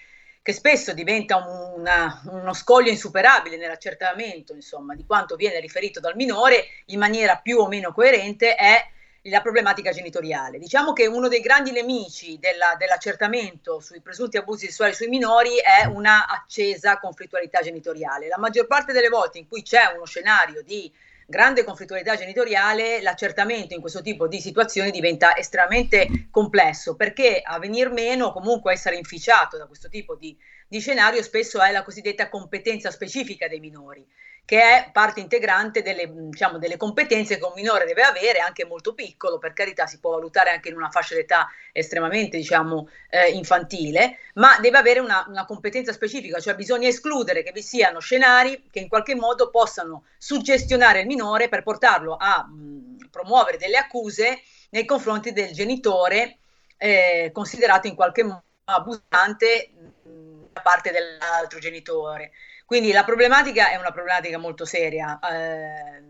che 0.42 0.52
spesso 0.52 0.92
diventa 0.92 1.36
un- 1.36 1.82
una- 1.82 2.20
uno 2.32 2.52
scoglio 2.52 2.90
insuperabile 2.90 3.56
nell'accertamento 3.56 4.54
insomma, 4.54 4.96
di 4.96 5.06
quanto 5.06 5.36
viene 5.36 5.60
riferito 5.60 6.00
dal 6.00 6.16
minore 6.16 6.64
in 6.86 6.98
maniera 6.98 7.36
più 7.36 7.58
o 7.58 7.68
meno 7.68 7.92
coerente 7.92 8.56
è 8.56 8.84
la 9.24 9.42
problematica 9.42 9.90
genitoriale. 9.92 10.58
Diciamo 10.58 10.92
che 10.92 11.06
uno 11.06 11.28
dei 11.28 11.40
grandi 11.40 11.72
nemici 11.72 12.38
della- 12.38 12.74
dell'accertamento 12.78 13.80
sui 13.80 14.00
presunti 14.00 14.38
abusi 14.38 14.66
sessuali 14.66 14.94
sui 14.94 15.08
minori 15.08 15.56
è 15.56 15.84
una 15.84 16.26
accesa 16.26 16.98
conflittualità 16.98 17.60
genitoriale. 17.60 18.28
La 18.28 18.38
maggior 18.38 18.66
parte 18.66 18.92
delle 18.92 19.08
volte 19.08 19.38
in 19.38 19.46
cui 19.46 19.62
c'è 19.62 19.92
uno 19.94 20.06
scenario 20.06 20.62
di 20.62 20.90
grande 21.26 21.62
conflittualità 21.62 22.16
genitoriale, 22.16 23.00
l'accertamento 23.02 23.74
in 23.74 23.80
questo 23.80 24.02
tipo 24.02 24.26
di 24.26 24.40
situazioni 24.40 24.90
diventa 24.90 25.36
estremamente 25.36 26.28
complesso 26.30 26.96
perché 26.96 27.40
a 27.44 27.58
venir 27.60 27.90
meno, 27.90 28.32
comunque 28.32 28.72
a 28.72 28.74
essere 28.74 28.96
inficiato 28.96 29.56
da 29.56 29.66
questo 29.66 29.88
tipo 29.88 30.16
di, 30.16 30.36
di 30.66 30.80
scenario, 30.80 31.22
spesso 31.22 31.60
è 31.62 31.70
la 31.70 31.84
cosiddetta 31.84 32.28
competenza 32.28 32.90
specifica 32.90 33.46
dei 33.46 33.60
minori 33.60 34.04
che 34.50 34.60
è 34.60 34.90
parte 34.90 35.20
integrante 35.20 35.80
delle, 35.80 36.10
diciamo, 36.12 36.58
delle 36.58 36.76
competenze 36.76 37.38
che 37.38 37.44
un 37.44 37.52
minore 37.54 37.84
deve 37.84 38.02
avere, 38.02 38.40
anche 38.40 38.64
molto 38.64 38.94
piccolo, 38.94 39.38
per 39.38 39.52
carità 39.52 39.86
si 39.86 40.00
può 40.00 40.10
valutare 40.10 40.50
anche 40.50 40.70
in 40.70 40.74
una 40.74 40.90
fascia 40.90 41.14
d'età 41.14 41.48
estremamente 41.70 42.36
diciamo, 42.36 42.88
eh, 43.10 43.28
infantile, 43.28 44.18
ma 44.34 44.58
deve 44.58 44.76
avere 44.76 44.98
una, 44.98 45.24
una 45.28 45.44
competenza 45.44 45.92
specifica, 45.92 46.40
cioè 46.40 46.56
bisogna 46.56 46.88
escludere 46.88 47.44
che 47.44 47.52
vi 47.52 47.62
siano 47.62 48.00
scenari 48.00 48.66
che 48.72 48.80
in 48.80 48.88
qualche 48.88 49.14
modo 49.14 49.50
possano 49.50 50.06
suggestionare 50.18 51.02
il 51.02 51.06
minore 51.06 51.48
per 51.48 51.62
portarlo 51.62 52.16
a 52.18 52.44
mh, 52.44 53.08
promuovere 53.08 53.56
delle 53.56 53.76
accuse 53.76 54.42
nei 54.70 54.84
confronti 54.84 55.30
del 55.30 55.52
genitore 55.52 56.38
eh, 56.76 57.30
considerato 57.32 57.86
in 57.86 57.94
qualche 57.94 58.24
modo 58.24 58.42
abusante 58.64 59.70
mh, 60.02 60.46
da 60.54 60.60
parte 60.60 60.90
dell'altro 60.90 61.60
genitore. 61.60 62.32
Quindi 62.70 62.92
la 62.92 63.02
problematica 63.02 63.72
è 63.72 63.76
una 63.78 63.90
problematica 63.90 64.38
molto 64.38 64.64
seria. 64.64 65.18
Eh, 65.18 66.04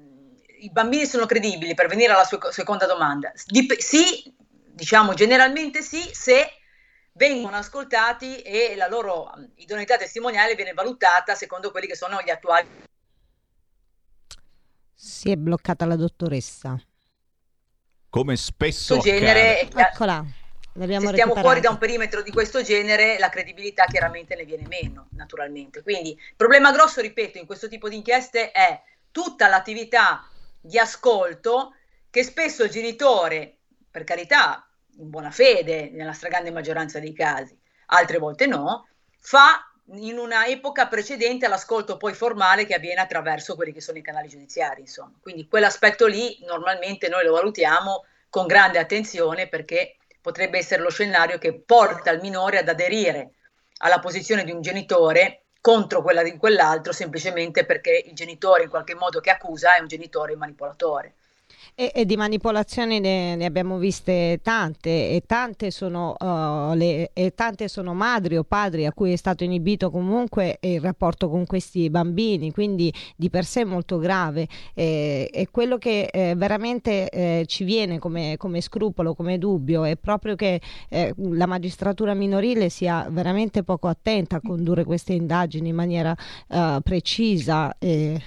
I 0.58 0.70
bambini 0.70 1.06
sono 1.06 1.24
credibili 1.24 1.72
per 1.72 1.88
venire 1.88 2.12
alla 2.12 2.24
sua 2.24 2.52
seconda 2.52 2.84
domanda. 2.84 3.32
Dip- 3.46 3.78
sì, 3.78 4.30
diciamo 4.66 5.14
generalmente 5.14 5.80
sì, 5.80 6.06
se 6.12 6.50
vengono 7.12 7.56
ascoltati 7.56 8.42
e 8.42 8.74
la 8.76 8.88
loro 8.88 9.32
idoneità 9.54 9.96
testimoniale 9.96 10.54
viene 10.54 10.74
valutata 10.74 11.34
secondo 11.34 11.70
quelli 11.70 11.86
che 11.86 11.96
sono 11.96 12.20
gli 12.20 12.28
attuali. 12.28 12.68
Si 14.92 15.30
è 15.30 15.36
bloccata 15.36 15.86
la 15.86 15.96
dottoressa. 15.96 16.78
Come 18.10 18.36
spesso 18.36 18.98
genere, 18.98 19.60
accade. 19.60 19.80
Eccola. 19.88 20.26
L'abbiamo 20.74 21.06
se 21.06 21.12
stiamo 21.12 21.34
fuori 21.34 21.60
da 21.60 21.70
un 21.70 21.78
perimetro 21.78 22.22
di 22.22 22.30
questo 22.30 22.62
genere, 22.62 23.18
la 23.18 23.28
credibilità 23.28 23.86
chiaramente 23.86 24.36
ne 24.36 24.44
viene 24.44 24.66
meno, 24.68 25.08
naturalmente. 25.10 25.82
Quindi 25.82 26.10
il 26.10 26.34
problema 26.36 26.70
grosso, 26.70 27.00
ripeto, 27.00 27.38
in 27.38 27.46
questo 27.46 27.68
tipo 27.68 27.88
di 27.88 27.96
inchieste 27.96 28.52
è 28.52 28.80
tutta 29.10 29.48
l'attività 29.48 30.28
di 30.60 30.78
ascolto 30.78 31.74
che 32.08 32.22
spesso 32.22 32.64
il 32.64 32.70
genitore, 32.70 33.56
per 33.90 34.04
carità, 34.04 34.68
in 34.98 35.10
buona 35.10 35.30
fede, 35.30 35.90
nella 35.90 36.12
stragrande 36.12 36.50
maggioranza 36.50 37.00
dei 37.00 37.12
casi, 37.12 37.58
altre 37.86 38.18
volte 38.18 38.46
no, 38.46 38.86
fa 39.18 39.64
in 39.94 40.18
una 40.18 40.46
epoca 40.46 40.86
precedente 40.86 41.46
all'ascolto 41.46 41.96
poi 41.96 42.14
formale 42.14 42.64
che 42.64 42.74
avviene 42.74 43.00
attraverso 43.00 43.56
quelli 43.56 43.72
che 43.72 43.80
sono 43.80 43.98
i 43.98 44.02
canali 44.02 44.28
giudiziari, 44.28 44.82
insomma. 44.82 45.18
Quindi 45.20 45.48
quell'aspetto 45.48 46.06
lì 46.06 46.38
normalmente 46.46 47.08
noi 47.08 47.24
lo 47.24 47.32
valutiamo 47.32 48.04
con 48.28 48.46
grande 48.46 48.78
attenzione 48.78 49.48
perché 49.48 49.96
potrebbe 50.20 50.58
essere 50.58 50.82
lo 50.82 50.90
scenario 50.90 51.38
che 51.38 51.60
porta 51.60 52.10
il 52.10 52.20
minore 52.20 52.58
ad 52.58 52.68
aderire 52.68 53.34
alla 53.78 53.98
posizione 53.98 54.44
di 54.44 54.52
un 54.52 54.60
genitore 54.60 55.46
contro 55.60 56.02
quella 56.02 56.22
di 56.22 56.36
quell'altro 56.36 56.92
semplicemente 56.92 57.64
perché 57.66 58.04
il 58.06 58.14
genitore 58.14 58.64
in 58.64 58.70
qualche 58.70 58.94
modo 58.94 59.20
che 59.20 59.30
accusa 59.30 59.76
è 59.76 59.80
un 59.80 59.88
genitore 59.88 60.36
manipolatore. 60.36 61.14
E, 61.74 61.92
e 61.94 62.04
di 62.04 62.16
manipolazioni 62.16 63.00
ne, 63.00 63.36
ne 63.36 63.44
abbiamo 63.44 63.78
viste 63.78 64.40
tante 64.42 65.10
e 65.10 65.22
tante, 65.26 65.70
sono, 65.70 66.14
uh, 66.18 66.74
le, 66.74 67.10
e 67.12 67.34
tante 67.34 67.68
sono 67.68 67.94
madri 67.94 68.36
o 68.36 68.44
padri 68.44 68.86
a 68.86 68.92
cui 68.92 69.12
è 69.12 69.16
stato 69.16 69.44
inibito 69.44 69.90
comunque 69.90 70.58
il 70.60 70.80
rapporto 70.80 71.28
con 71.28 71.46
questi 71.46 71.88
bambini, 71.88 72.52
quindi 72.52 72.92
di 73.16 73.30
per 73.30 73.44
sé 73.44 73.64
molto 73.64 73.98
grave. 73.98 74.46
E, 74.74 75.30
e 75.32 75.48
quello 75.50 75.78
che 75.78 76.08
eh, 76.12 76.34
veramente 76.36 77.08
eh, 77.08 77.44
ci 77.46 77.64
viene 77.64 77.98
come, 77.98 78.36
come, 78.36 78.60
scrupolo, 78.60 79.14
come 79.14 79.38
dubbio, 79.38 79.84
è 79.84 79.96
proprio 79.96 80.34
che 80.34 80.60
eh, 80.88 81.14
la 81.16 81.46
magistratura 81.46 82.14
minorile 82.14 82.68
sia 82.68 83.06
veramente 83.10 83.62
poco 83.62 83.88
attenta 83.88 84.36
a 84.36 84.40
condurre 84.40 84.84
queste 84.84 85.12
indagini 85.12 85.68
in 85.68 85.74
maniera 85.74 86.14
uh, 86.48 86.80
precisa. 86.82 87.74
E... 87.78 88.20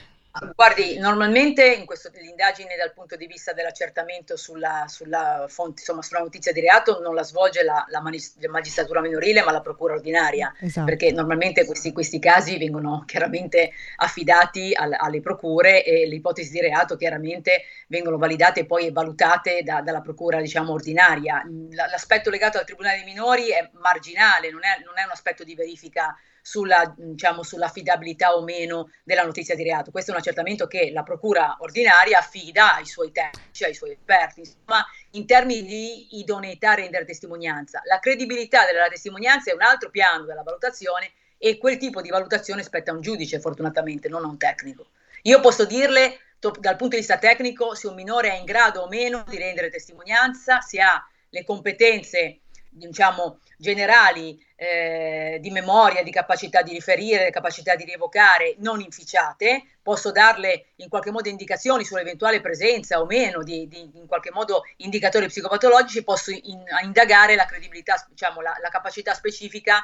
Guardi, 0.55 0.97
normalmente 0.97 1.63
in 1.75 1.85
questo, 1.85 2.09
l'indagine 2.15 2.75
dal 2.75 2.91
punto 2.91 3.15
di 3.15 3.27
vista 3.27 3.53
dell'accertamento 3.53 4.35
sulla, 4.35 4.85
sulla, 4.87 5.45
fonte, 5.47 5.81
insomma, 5.81 6.01
sulla 6.01 6.21
notizia 6.21 6.51
di 6.51 6.59
reato 6.59 6.99
non 7.01 7.13
la 7.13 7.21
svolge 7.21 7.63
la, 7.63 7.85
la, 7.89 8.01
magistratura 8.49 8.99
minorile 8.99 9.43
ma 9.43 9.51
la 9.51 9.61
procura 9.61 9.93
ordinaria, 9.93 10.51
esatto. 10.59 10.87
perché 10.87 11.11
normalmente 11.11 11.65
questi, 11.67 11.91
questi, 11.91 12.17
casi 12.17 12.57
vengono 12.57 13.03
chiaramente 13.05 13.73
affidati 13.97 14.73
al, 14.73 14.95
alle 14.97 15.21
procure 15.21 15.83
e 15.83 16.07
le 16.07 16.15
ipotesi 16.15 16.49
di 16.49 16.61
reato 16.61 16.95
chiaramente 16.95 17.65
vengono 17.87 18.17
validate 18.17 18.61
e 18.61 18.65
poi 18.65 18.91
valutate 18.91 19.61
da, 19.61 19.81
dalla 19.81 20.01
procura 20.01 20.41
diciamo, 20.41 20.71
ordinaria. 20.71 21.43
L'aspetto 21.69 22.31
legato 22.31 22.57
al 22.57 22.65
Tribunale 22.65 22.95
dei 22.95 23.05
minori 23.05 23.49
è 23.49 23.69
marginale, 23.73 24.49
non 24.49 24.63
è, 24.63 24.81
non 24.83 24.97
è 24.97 25.03
un 25.03 25.11
aspetto 25.11 25.43
di 25.43 25.53
verifica 25.53 26.17
sulla, 26.45 26.93
diciamo, 26.95 27.41
sull'affidabilità 27.41 28.35
o 28.35 28.43
meno 28.43 28.89
della 29.03 29.23
notizia 29.23 29.55
di 29.55 29.63
reato. 29.63 29.91
Questo 29.91 30.11
è 30.11 30.13
un 30.13 30.19
accertamento 30.19 30.67
che 30.67 30.91
la 30.91 31.01
procura 31.01 31.55
ordinaria 31.59 32.19
affida 32.19 32.75
ai 32.75 32.85
suoi 32.85 33.13
tecnici, 33.13 33.63
ai 33.63 33.73
suoi 33.73 33.91
esperti, 33.91 34.41
insomma, 34.41 34.85
in 35.11 35.25
termini 35.25 35.63
di 35.63 36.19
idoneità 36.19 36.71
a 36.71 36.75
rendere 36.75 37.05
testimonianza. 37.05 37.81
La 37.85 37.99
credibilità 37.99 38.65
della 38.65 38.89
testimonianza 38.89 39.51
è 39.51 39.53
un 39.53 39.61
altro 39.61 39.89
piano 39.89 40.25
della 40.25 40.43
valutazione 40.43 41.13
e 41.37 41.57
quel 41.57 41.77
tipo 41.77 42.01
di 42.01 42.09
valutazione 42.09 42.61
spetta 42.61 42.91
a 42.91 42.95
un 42.95 43.01
giudice, 43.01 43.39
fortunatamente, 43.39 44.09
non 44.09 44.25
a 44.25 44.27
un 44.27 44.37
tecnico. 44.37 44.87
Io 45.23 45.39
posso 45.39 45.63
dirle 45.65 46.19
dal 46.39 46.75
punto 46.75 46.95
di 46.95 46.97
vista 46.97 47.17
tecnico 47.17 47.73
se 47.73 47.87
un 47.87 47.95
minore 47.95 48.31
è 48.31 48.37
in 48.37 48.43
grado 48.43 48.81
o 48.81 48.89
meno 48.89 49.23
di 49.29 49.37
rendere 49.37 49.69
testimonianza, 49.69 50.59
se 50.59 50.81
ha 50.81 51.07
le 51.29 51.45
competenze 51.45 52.39
diciamo, 52.69 53.39
generali 53.57 54.43
eh, 54.63 55.37
di 55.41 55.51
memoria, 55.51 56.03
di 56.03 56.11
capacità 56.11 56.61
di 56.61 56.71
riferire, 56.71 57.29
capacità 57.31 57.75
di 57.75 57.83
rievocare 57.83 58.55
non 58.59 58.79
inficiate, 58.79 59.63
posso 59.81 60.11
darle 60.11 60.67
in 60.77 60.89
qualche 60.89 61.11
modo 61.11 61.27
indicazioni 61.27 61.83
sull'eventuale 61.83 62.39
presenza 62.39 63.01
o 63.01 63.05
meno 63.05 63.43
di, 63.43 63.67
di 63.67 63.91
in 63.95 64.07
qualche 64.07 64.31
modo 64.31 64.63
indicatori 64.77 65.27
psicopatologici, 65.27 66.03
posso 66.03 66.31
in, 66.31 66.63
indagare 66.83 67.35
la 67.35 67.45
credibilità, 67.45 68.03
diciamo, 68.09 68.41
la, 68.41 68.55
la 68.61 68.69
capacità 68.69 69.13
specifica 69.13 69.83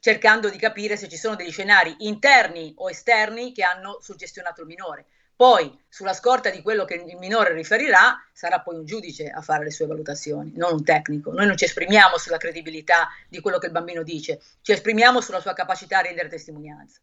cercando 0.00 0.48
di 0.48 0.58
capire 0.58 0.96
se 0.96 1.08
ci 1.08 1.16
sono 1.16 1.34
degli 1.34 1.50
scenari 1.50 1.96
interni 2.00 2.72
o 2.76 2.90
esterni 2.90 3.52
che 3.52 3.64
hanno 3.64 3.98
suggestionato 4.00 4.60
il 4.60 4.66
minore. 4.66 5.06
Poi, 5.34 5.72
sulla 5.88 6.12
scorta 6.12 6.50
di 6.50 6.62
quello 6.62 6.84
che 6.84 6.94
il 6.94 7.16
minore 7.18 7.52
riferirà, 7.52 8.22
sarà 8.32 8.60
poi 8.60 8.76
un 8.76 8.84
giudice 8.84 9.28
a 9.28 9.40
fare 9.40 9.64
le 9.64 9.70
sue 9.70 9.86
valutazioni, 9.86 10.52
non 10.54 10.72
un 10.74 10.84
tecnico. 10.84 11.32
Noi 11.32 11.46
non 11.46 11.56
ci 11.56 11.64
esprimiamo 11.64 12.18
sulla 12.18 12.36
credibilità 12.36 13.08
di 13.28 13.40
quello 13.40 13.58
che 13.58 13.66
il 13.66 13.72
bambino 13.72 14.02
dice, 14.02 14.40
ci 14.62 14.72
esprimiamo 14.72 15.20
sulla 15.20 15.40
sua 15.40 15.54
capacità 15.54 15.98
a 15.98 16.02
rendere 16.02 16.28
testimonianza. 16.28 17.00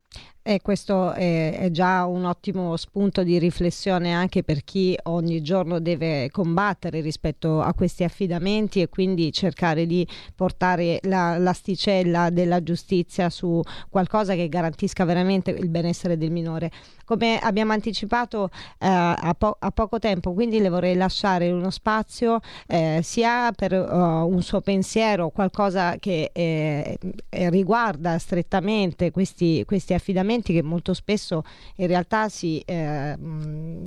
E 0.48 0.62
questo 0.62 1.12
è, 1.12 1.58
è, 1.58 1.71
già 1.71 2.06
un 2.06 2.24
ottimo 2.24 2.78
spunto 2.78 3.24
di 3.24 3.39
riflessione 3.39 4.13
anche 4.13 4.43
per 4.43 4.63
chi 4.63 4.95
ogni 5.06 5.41
giorno 5.41 5.80
deve 5.80 6.30
combattere 6.30 7.02
rispetto 7.02 7.62
a 7.62 7.74
questi 7.74 8.04
affidamenti 8.04 8.80
e 8.80 8.88
quindi 8.88 9.34
cercare 9.34 9.88
di 9.88 10.07
portare 10.36 10.99
la, 11.01 11.39
l'asticella 11.39 12.30
della 12.30 12.62
giustizia 12.62 13.32
su 13.32 13.60
qualcosa 13.89 14.36
che 14.36 14.47
garantisca 14.47 15.03
veramente 15.03 15.49
il 15.49 15.68
benessere 15.68 16.16
del 16.16 16.30
minore. 16.30 16.70
Come 17.05 17.39
abbiamo 17.39 17.72
anticipato 17.72 18.51
a, 18.88 19.36
po- 19.38 19.58
a, 19.60 19.72
poco 19.72 20.00
tempo, 20.00 20.34
quindi 20.34 20.60
le 20.60 20.70
vorrei 20.70 20.96
lasciare 20.96 21.52
uno 21.52 21.70
spazio 21.70 22.40
eh, 22.68 23.00
sia 23.04 23.52
per 23.52 23.74
uh, 23.74 24.28
un 24.28 24.42
suo 24.42 24.62
pensiero, 24.62 25.30
qualcosa 25.30 25.98
che 25.98 26.30
eh, 26.34 26.98
riguarda 27.30 28.18
strettamente 28.18 29.12
questi, 29.12 29.64
questi 29.66 29.94
affidamenti 29.94 30.54
che 30.54 30.62
molto 30.62 30.94
spesso 30.94 31.44
in 31.78 31.88
realtà 31.88 32.30
si, 32.30 32.60
eh, 32.60 33.18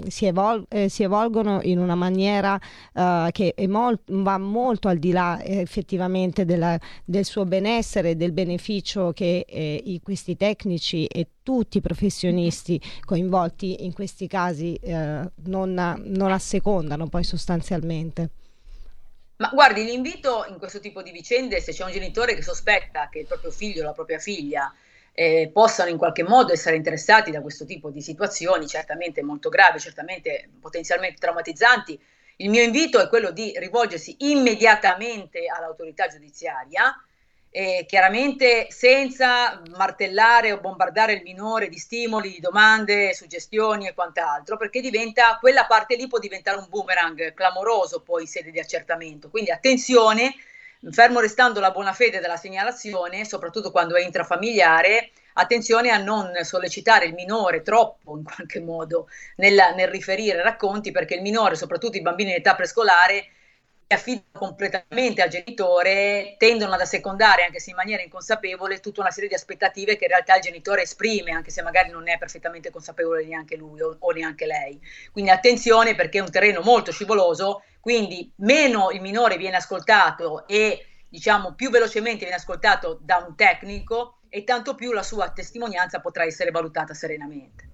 si, 0.09 0.27
evol- 0.27 0.67
eh, 0.69 0.89
si, 0.89 1.03
evolgono 1.03 1.61
in 1.63 1.79
una 1.79 1.95
maniera 1.95 2.59
eh, 2.93 3.29
che 3.33 3.55
mol- 3.69 4.01
va 4.07 4.39
molto 4.39 4.89
al 4.89 4.99
di 4.99 5.13
là 5.13 5.41
eh, 5.41 5.59
effettivamente 5.61 6.45
della, 6.45 6.79
del 7.05 7.25
suo 7.25 7.45
benessere, 7.45 8.17
del 8.17 8.33
beneficio 8.33 9.13
che 9.13 9.45
eh, 9.49 10.01
questi 10.03 10.37
tecnici 10.37 11.07
e 11.07 11.29
tutti 11.49 11.79
i 11.79 11.81
professionisti 11.81 12.79
coinvolti 13.07 13.87
in 13.87 13.95
questi 13.95 14.27
casi 14.27 14.75
eh, 14.75 15.23
non, 15.47 16.03
non 16.05 16.31
assecondano 16.31 17.09
poi 17.09 17.25
sostanzialmente. 17.25 18.29
Ma 19.37 19.49
guardi, 19.55 19.83
l'invito 19.83 20.45
in 20.47 20.59
questo 20.59 20.79
tipo 20.79 21.01
di 21.01 21.11
vicende, 21.11 21.63
se 21.63 21.73
c'è 21.73 21.85
un 21.85 21.91
genitore 21.91 22.35
che 22.35 22.43
sospetta 22.43 23.09
che 23.11 23.21
il 23.21 23.27
proprio 23.27 23.51
figlio 23.51 23.81
o 23.81 23.87
la 23.87 23.95
propria 23.95 24.19
figlia 24.19 24.71
eh, 25.15 25.49
possano 25.51 25.89
in 25.89 25.97
qualche 25.97 26.23
modo 26.23 26.53
essere 26.53 26.77
interessati 26.77 27.31
da 27.31 27.41
questo 27.41 27.65
tipo 27.65 27.89
di 27.89 28.03
situazioni, 28.03 28.67
certamente 28.67 29.23
molto 29.23 29.49
gravi, 29.49 29.81
certamente 29.81 30.51
potenzialmente 30.61 31.17
traumatizzanti, 31.19 31.99
il 32.37 32.51
mio 32.51 32.63
invito 32.63 33.01
è 33.01 33.09
quello 33.09 33.31
di 33.31 33.55
rivolgersi 33.57 34.17
immediatamente 34.19 35.47
all'autorità 35.47 36.09
giudiziaria, 36.09 36.95
eh, 37.51 37.85
chiaramente 37.89 38.67
senza 38.71 39.61
martellare 39.77 40.53
o 40.53 40.61
bombardare 40.61 41.15
il 41.15 41.23
minore 41.23 41.69
di 41.69 41.79
stimoli, 41.79 42.31
di 42.31 42.41
domande, 42.41 43.15
suggestioni 43.15 43.89
e 43.89 43.95
quant'altro, 43.95 44.57
perché 44.57 44.81
diventa, 44.81 45.39
quella 45.41 45.67
parte 45.67 45.97
lì 45.97 46.07
può 46.07 46.19
diventare 46.19 46.59
un 46.59 46.67
boomerang 46.69 47.33
clamoroso 47.35 48.03
poi 48.03 48.23
in 48.23 48.29
sede 48.29 48.51
di 48.51 48.61
accertamento. 48.61 49.31
Quindi 49.31 49.51
attenzione 49.51 50.35
fermo 50.91 51.21
restando 51.21 51.59
la 51.59 51.71
buona 51.71 51.93
fede 51.93 52.21
della 52.21 52.37
segnalazione, 52.37 53.25
soprattutto 53.25 53.71
quando 53.71 53.97
è 53.97 54.03
intrafamiliare, 54.03 55.11
attenzione 55.35 55.91
a 55.91 55.99
non 55.99 56.33
sollecitare 56.43 57.07
il 57.07 57.15
minore 57.15 57.63
troppo 57.63 58.17
in 58.17 58.25
qualche 58.25 58.61
modo 58.61 59.09
nel, 59.37 59.57
nel 59.75 59.89
riferire 59.89 60.43
racconti, 60.43 60.91
perché 60.91 61.15
il 61.15 61.23
minore, 61.23 61.57
soprattutto 61.57 61.97
i 61.97 62.03
bambini 62.03 62.31
in 62.31 62.37
età 62.37 62.55
prescolare, 62.55 63.27
affidano 63.95 64.27
completamente 64.33 65.23
al 65.23 65.31
genitore, 65.31 66.37
tendono 66.39 66.75
ad 66.75 66.81
assecondare, 66.81 67.45
anche 67.45 67.59
se 67.59 67.71
in 67.71 67.77
maniera 67.77 68.03
inconsapevole, 68.03 68.81
tutta 68.81 69.01
una 69.01 69.11
serie 69.11 69.29
di 69.29 69.35
aspettative 69.35 69.97
che 69.97 70.05
in 70.05 70.11
realtà 70.11 70.37
il 70.37 70.43
genitore 70.43 70.83
esprime, 70.83 71.33
anche 71.33 71.51
se 71.51 71.63
magari 71.63 71.91
non 71.91 72.09
è 72.09 72.19
perfettamente 72.19 72.71
consapevole 72.71 73.25
neanche 73.25 73.57
lui 73.57 73.81
o, 73.81 73.97
o 73.99 74.11
neanche 74.11 74.47
lei. 74.47 74.79
Quindi 75.11 75.31
attenzione 75.31 75.95
perché 75.95 76.19
è 76.19 76.23
un 76.23 76.31
terreno 76.31 76.61
molto 76.61 76.93
scivoloso, 76.93 77.63
quindi 77.81 78.31
meno 78.37 78.91
il 78.91 79.01
minore 79.01 79.37
viene 79.37 79.57
ascoltato 79.57 80.47
e 80.47 80.85
diciamo 81.09 81.55
più 81.55 81.71
velocemente 81.71 82.21
viene 82.21 82.35
ascoltato 82.35 82.99
da 83.01 83.25
un 83.27 83.35
tecnico 83.35 84.19
e 84.29 84.45
tanto 84.45 84.75
più 84.75 84.93
la 84.93 85.03
sua 85.03 85.31
testimonianza 85.31 86.01
potrà 86.01 86.25
essere 86.25 86.51
valutata 86.51 86.93
serenamente. 86.93 87.71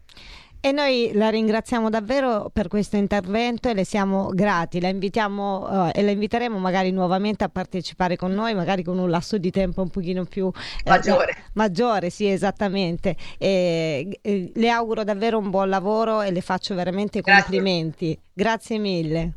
E 0.65 0.73
noi 0.73 1.11
la 1.13 1.29
ringraziamo 1.29 1.91
davvero 1.91 2.49
per 2.51 2.69
questo 2.69 2.97
intervento 2.97 3.69
e 3.69 3.75
le 3.75 3.85
siamo 3.85 4.31
grati. 4.31 4.81
La 4.81 4.89
invitiamo 4.89 5.91
eh, 5.93 6.01
e 6.01 6.03
la 6.03 6.11
inviteremo 6.11 6.57
magari 6.57 6.91
nuovamente 6.91 7.45
a 7.45 7.51
partecipare 7.51 8.17
con 8.17 8.33
noi, 8.33 8.55
magari 8.55 8.83
con 8.83 8.97
un 8.97 9.11
lasso 9.11 9.37
di 9.37 9.51
tempo 9.51 9.83
un 9.83 9.91
pochino 9.91 10.25
più 10.25 10.51
eh, 10.55 10.89
maggiore. 10.89 11.49
maggiore, 11.53 12.09
sì, 12.09 12.31
esattamente. 12.31 13.15
E, 13.37 14.19
e, 14.23 14.53
le 14.55 14.71
auguro 14.71 15.05
davvero 15.05 15.37
un 15.37 15.51
buon 15.51 15.69
lavoro 15.69 16.23
e 16.23 16.31
le 16.31 16.41
faccio 16.41 16.75
veramente 16.75 17.21
complimenti. 17.21 18.19
Grazie, 18.33 18.33
Grazie 18.33 18.79
mille. 18.79 19.33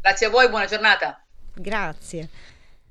Grazie 0.00 0.26
a 0.26 0.30
voi, 0.30 0.48
buona 0.48 0.66
giornata. 0.66 1.22
Grazie. 1.54 2.28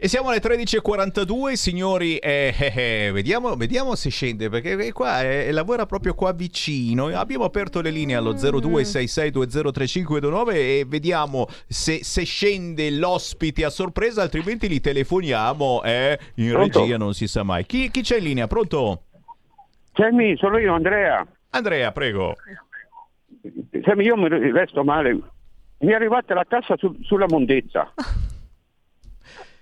E 0.03 0.07
siamo 0.07 0.29
alle 0.29 0.39
13.42, 0.39 1.53
signori. 1.53 2.17
Eh, 2.17 2.51
eh, 2.59 3.05
eh, 3.05 3.11
vediamo, 3.11 3.55
vediamo, 3.55 3.93
se 3.93 4.09
scende 4.09 4.49
perché 4.49 4.91
qua 4.93 5.21
eh, 5.21 5.51
lavora 5.51 5.85
proprio 5.85 6.15
qua 6.15 6.33
vicino. 6.33 7.09
Abbiamo 7.09 7.43
aperto 7.43 7.81
le 7.81 7.91
linee 7.91 8.15
allo 8.15 8.33
0266203529 8.33 10.55
e 10.55 10.85
vediamo 10.87 11.45
se, 11.67 12.03
se 12.03 12.23
scende 12.23 12.89
l'ospite 12.89 13.63
a 13.63 13.69
sorpresa, 13.69 14.23
altrimenti 14.23 14.67
li 14.67 14.81
telefoniamo. 14.81 15.83
Eh, 15.83 16.17
in 16.37 16.49
Pronto? 16.49 16.79
regia 16.79 16.97
non 16.97 17.13
si 17.13 17.27
sa 17.27 17.43
mai. 17.43 17.67
Chi, 17.67 17.91
chi 17.91 18.01
c'è 18.01 18.17
in 18.17 18.23
linea? 18.23 18.47
Pronto? 18.47 19.03
Sammy, 19.93 20.35
sono 20.35 20.57
io, 20.57 20.73
Andrea. 20.73 21.23
Andrea, 21.51 21.91
prego. 21.91 22.37
Sammy, 23.83 24.05
io 24.05 24.17
mi 24.17 24.29
resto 24.51 24.83
male. 24.83 25.13
Mi 25.77 25.91
è 25.91 25.93
arrivata 25.93 26.33
la 26.33 26.45
tassa 26.49 26.75
su, 26.75 26.97
sulla 27.03 27.27
mondezza. 27.29 27.93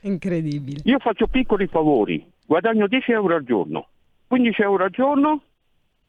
Incredibile. 0.02 0.82
Io 0.86 1.00
faccio 1.00 1.28
piccoli 1.28 1.68
favori, 1.68 2.26
guadagno 2.46 2.88
10 2.88 3.12
euro 3.12 3.36
al 3.36 3.44
giorno, 3.44 3.88
15 4.28 4.62
euro 4.62 4.84
al 4.86 4.92
giorno 4.92 5.42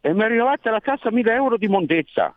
e 0.01 0.15
mi 0.15 0.21
è 0.21 0.25
arrivata 0.25 0.71
la 0.71 0.81
cassa 0.81 1.11
1000 1.11 1.33
euro 1.33 1.57
di 1.57 1.69
mondezza. 1.69 2.35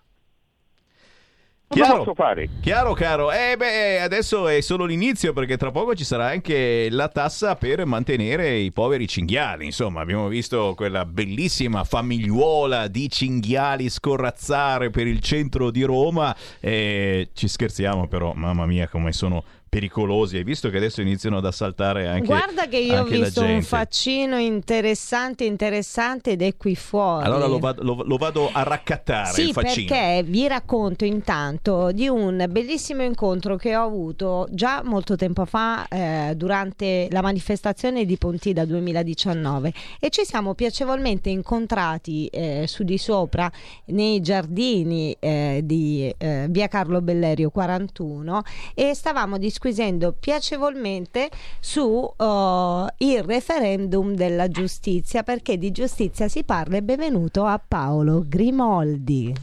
Come 1.74 1.86
chiaro, 1.86 1.98
posso 2.04 2.14
fare? 2.14 2.50
Chiaro, 2.62 2.94
caro. 2.94 3.32
Eh 3.32 3.56
beh, 3.58 4.00
adesso 4.02 4.48
è 4.48 4.62
solo 4.62 4.86
l'inizio 4.86 5.34
perché 5.34 5.58
tra 5.58 5.72
poco 5.72 5.96
ci 5.96 6.04
sarà 6.04 6.28
anche 6.28 6.88
la 6.92 7.08
tassa 7.08 7.56
per 7.56 7.84
mantenere 7.86 8.58
i 8.58 8.72
poveri 8.72 9.08
cinghiali. 9.08 9.66
Insomma, 9.66 10.02
abbiamo 10.02 10.28
visto 10.28 10.74
quella 10.76 11.06
bellissima 11.06 11.84
famigliuola 11.84 12.88
di 12.88 13.10
cinghiali 13.10 13.90
scorrazzare 13.90 14.92
per 14.92 15.08
il 15.08 15.20
centro 15.20 15.72
di 15.72 15.82
Roma. 15.82 16.36
Eh, 16.60 17.30
ci 17.34 17.48
scherziamo 17.48 18.08
però, 18.08 18.34
mamma 18.34 18.68
mia, 18.68 18.88
come 18.88 19.12
sono 19.12 19.44
pericolosi. 19.74 20.38
Hai 20.38 20.44
visto 20.44 20.70
che 20.70 20.78
adesso 20.78 21.02
iniziano 21.02 21.38
ad 21.38 21.46
assaltare 21.46 22.08
anche 22.08 22.28
Guarda 22.28 22.68
che 22.68 22.78
io 22.78 23.02
ho 23.02 23.04
visto 23.06 23.42
un 23.42 23.64
faccino 23.64 24.38
interessante, 24.38 25.46
interessante 25.46 26.32
ed 26.32 26.44
è 26.44 26.56
qui 26.56 26.76
fuori. 26.76 27.26
Allora 27.26 27.48
lo 27.48 27.58
vado, 27.58 27.82
lo, 27.82 28.04
lo 28.06 28.18
vado 28.18 28.50
a 28.52 28.62
raccattare 28.62 29.34
sì, 29.34 29.52
perché 29.52 30.24
vi 30.26 30.48
racconto 30.48 31.06
intanto 31.06 31.92
di 31.92 32.08
un 32.08 32.46
bellissimo 32.50 33.02
incontro 33.02 33.56
che 33.56 33.76
ho 33.76 33.84
avuto 33.84 34.48
già 34.52 34.84
molto 34.84 35.16
tempo 35.16 35.46
fa 35.46 35.88
eh, 35.88 36.34
durante 36.36 37.08
la 37.10 37.22
manifestazione 37.22 38.06
di 38.06 38.18
Pontida 38.18 38.66
2019 38.66 39.74
e 40.00 40.10
ci 40.10 40.24
siamo 40.24 40.54
piacevolmente 40.54 41.30
incontrati 41.30 42.28
eh, 42.28 42.66
su 42.68 42.84
di 42.84 42.98
sopra 43.00 43.52
nei 43.86 44.22
giardini 44.22 45.16
eh, 45.20 45.62
di 45.64 46.14
eh, 46.16 46.46
via 46.50 46.68
Carlo 46.68 47.02
Bellerio 47.02 47.50
41 47.50 48.42
e 48.76 48.94
stavamo 48.94 49.38
discutendo 49.38 49.62
disquisendo 49.64 50.14
piacevolmente 50.20 51.30
su 51.62 51.82
uh, 51.82 52.86
il 52.98 53.24
referendum 53.24 54.14
della 54.14 54.50
giustizia, 54.50 55.24
perché 55.24 55.58
di 55.58 55.72
giustizia 55.72 56.28
si 56.28 56.44
parla 56.44 56.78
e 56.78 56.84
benvenuto 56.84 57.46
a 57.46 57.62
Paolo 57.66 58.26
Grimoldi. 58.28 59.34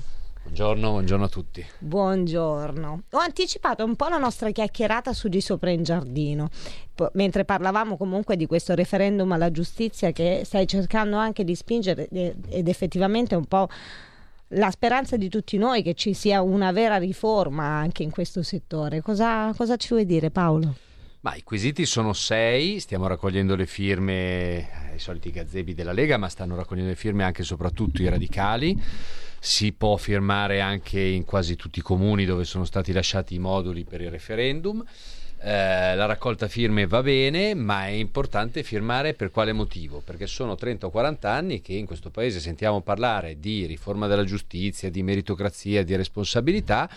Buongiorno, 0.42 0.90
buongiorno 0.90 1.24
a 1.24 1.28
tutti. 1.28 1.64
Buongiorno. 1.78 3.02
Ho 3.12 3.18
anticipato 3.18 3.82
un 3.84 3.96
po' 3.96 4.08
la 4.08 4.18
nostra 4.18 4.50
chiacchierata 4.50 5.14
su 5.14 5.28
di 5.28 5.40
sopra 5.40 5.70
in 5.70 5.84
giardino, 5.84 6.50
mentre 7.12 7.46
parlavamo 7.46 7.96
comunque 7.96 8.36
di 8.36 8.44
questo 8.46 8.74
referendum 8.74 9.30
alla 9.32 9.50
giustizia 9.50 10.12
che 10.12 10.42
stai 10.44 10.66
cercando 10.66 11.16
anche 11.16 11.44
di 11.44 11.54
spingere 11.54 12.08
ed 12.10 12.68
effettivamente 12.68 13.34
un 13.36 13.46
po' 13.46 13.68
la 14.54 14.70
speranza 14.70 15.16
di 15.16 15.28
tutti 15.28 15.58
noi 15.58 15.82
che 15.82 15.94
ci 15.94 16.14
sia 16.14 16.42
una 16.42 16.72
vera 16.72 16.96
riforma 16.96 17.64
anche 17.64 18.02
in 18.02 18.10
questo 18.10 18.42
settore. 18.42 19.00
Cosa, 19.00 19.52
cosa 19.56 19.76
ci 19.76 19.88
vuoi 19.88 20.06
dire 20.06 20.30
Paolo? 20.30 20.74
Ma 21.22 21.34
i 21.34 21.42
quesiti 21.42 21.84
sono 21.84 22.14
sei, 22.14 22.80
stiamo 22.80 23.06
raccogliendo 23.06 23.54
le 23.54 23.66
firme, 23.66 24.70
ai 24.90 24.98
soliti 24.98 25.30
gazebi 25.30 25.74
della 25.74 25.92
Lega, 25.92 26.16
ma 26.16 26.30
stanno 26.30 26.56
raccogliendo 26.56 26.90
le 26.90 26.96
firme 26.96 27.24
anche 27.24 27.42
e 27.42 27.44
soprattutto 27.44 28.00
i 28.00 28.08
radicali. 28.08 28.80
Si 29.38 29.72
può 29.72 29.96
firmare 29.96 30.60
anche 30.62 30.98
in 30.98 31.24
quasi 31.24 31.56
tutti 31.56 31.80
i 31.80 31.82
comuni 31.82 32.24
dove 32.24 32.44
sono 32.44 32.64
stati 32.64 32.92
lasciati 32.92 33.34
i 33.34 33.38
moduli 33.38 33.84
per 33.84 34.00
il 34.00 34.10
referendum. 34.10 34.82
Eh, 35.42 35.94
la 35.94 36.04
raccolta 36.04 36.48
firme 36.48 36.86
va 36.86 37.02
bene, 37.02 37.54
ma 37.54 37.86
è 37.86 37.90
importante 37.90 38.62
firmare 38.62 39.14
per 39.14 39.30
quale 39.30 39.54
motivo? 39.54 40.02
Perché 40.04 40.26
sono 40.26 40.54
30 40.54 40.84
o 40.86 40.90
40 40.90 41.30
anni 41.30 41.62
che 41.62 41.72
in 41.72 41.86
questo 41.86 42.10
paese 42.10 42.40
sentiamo 42.40 42.82
parlare 42.82 43.40
di 43.40 43.64
riforma 43.64 44.06
della 44.06 44.24
giustizia, 44.24 44.90
di 44.90 45.02
meritocrazia, 45.02 45.82
di 45.82 45.96
responsabilità. 45.96 46.90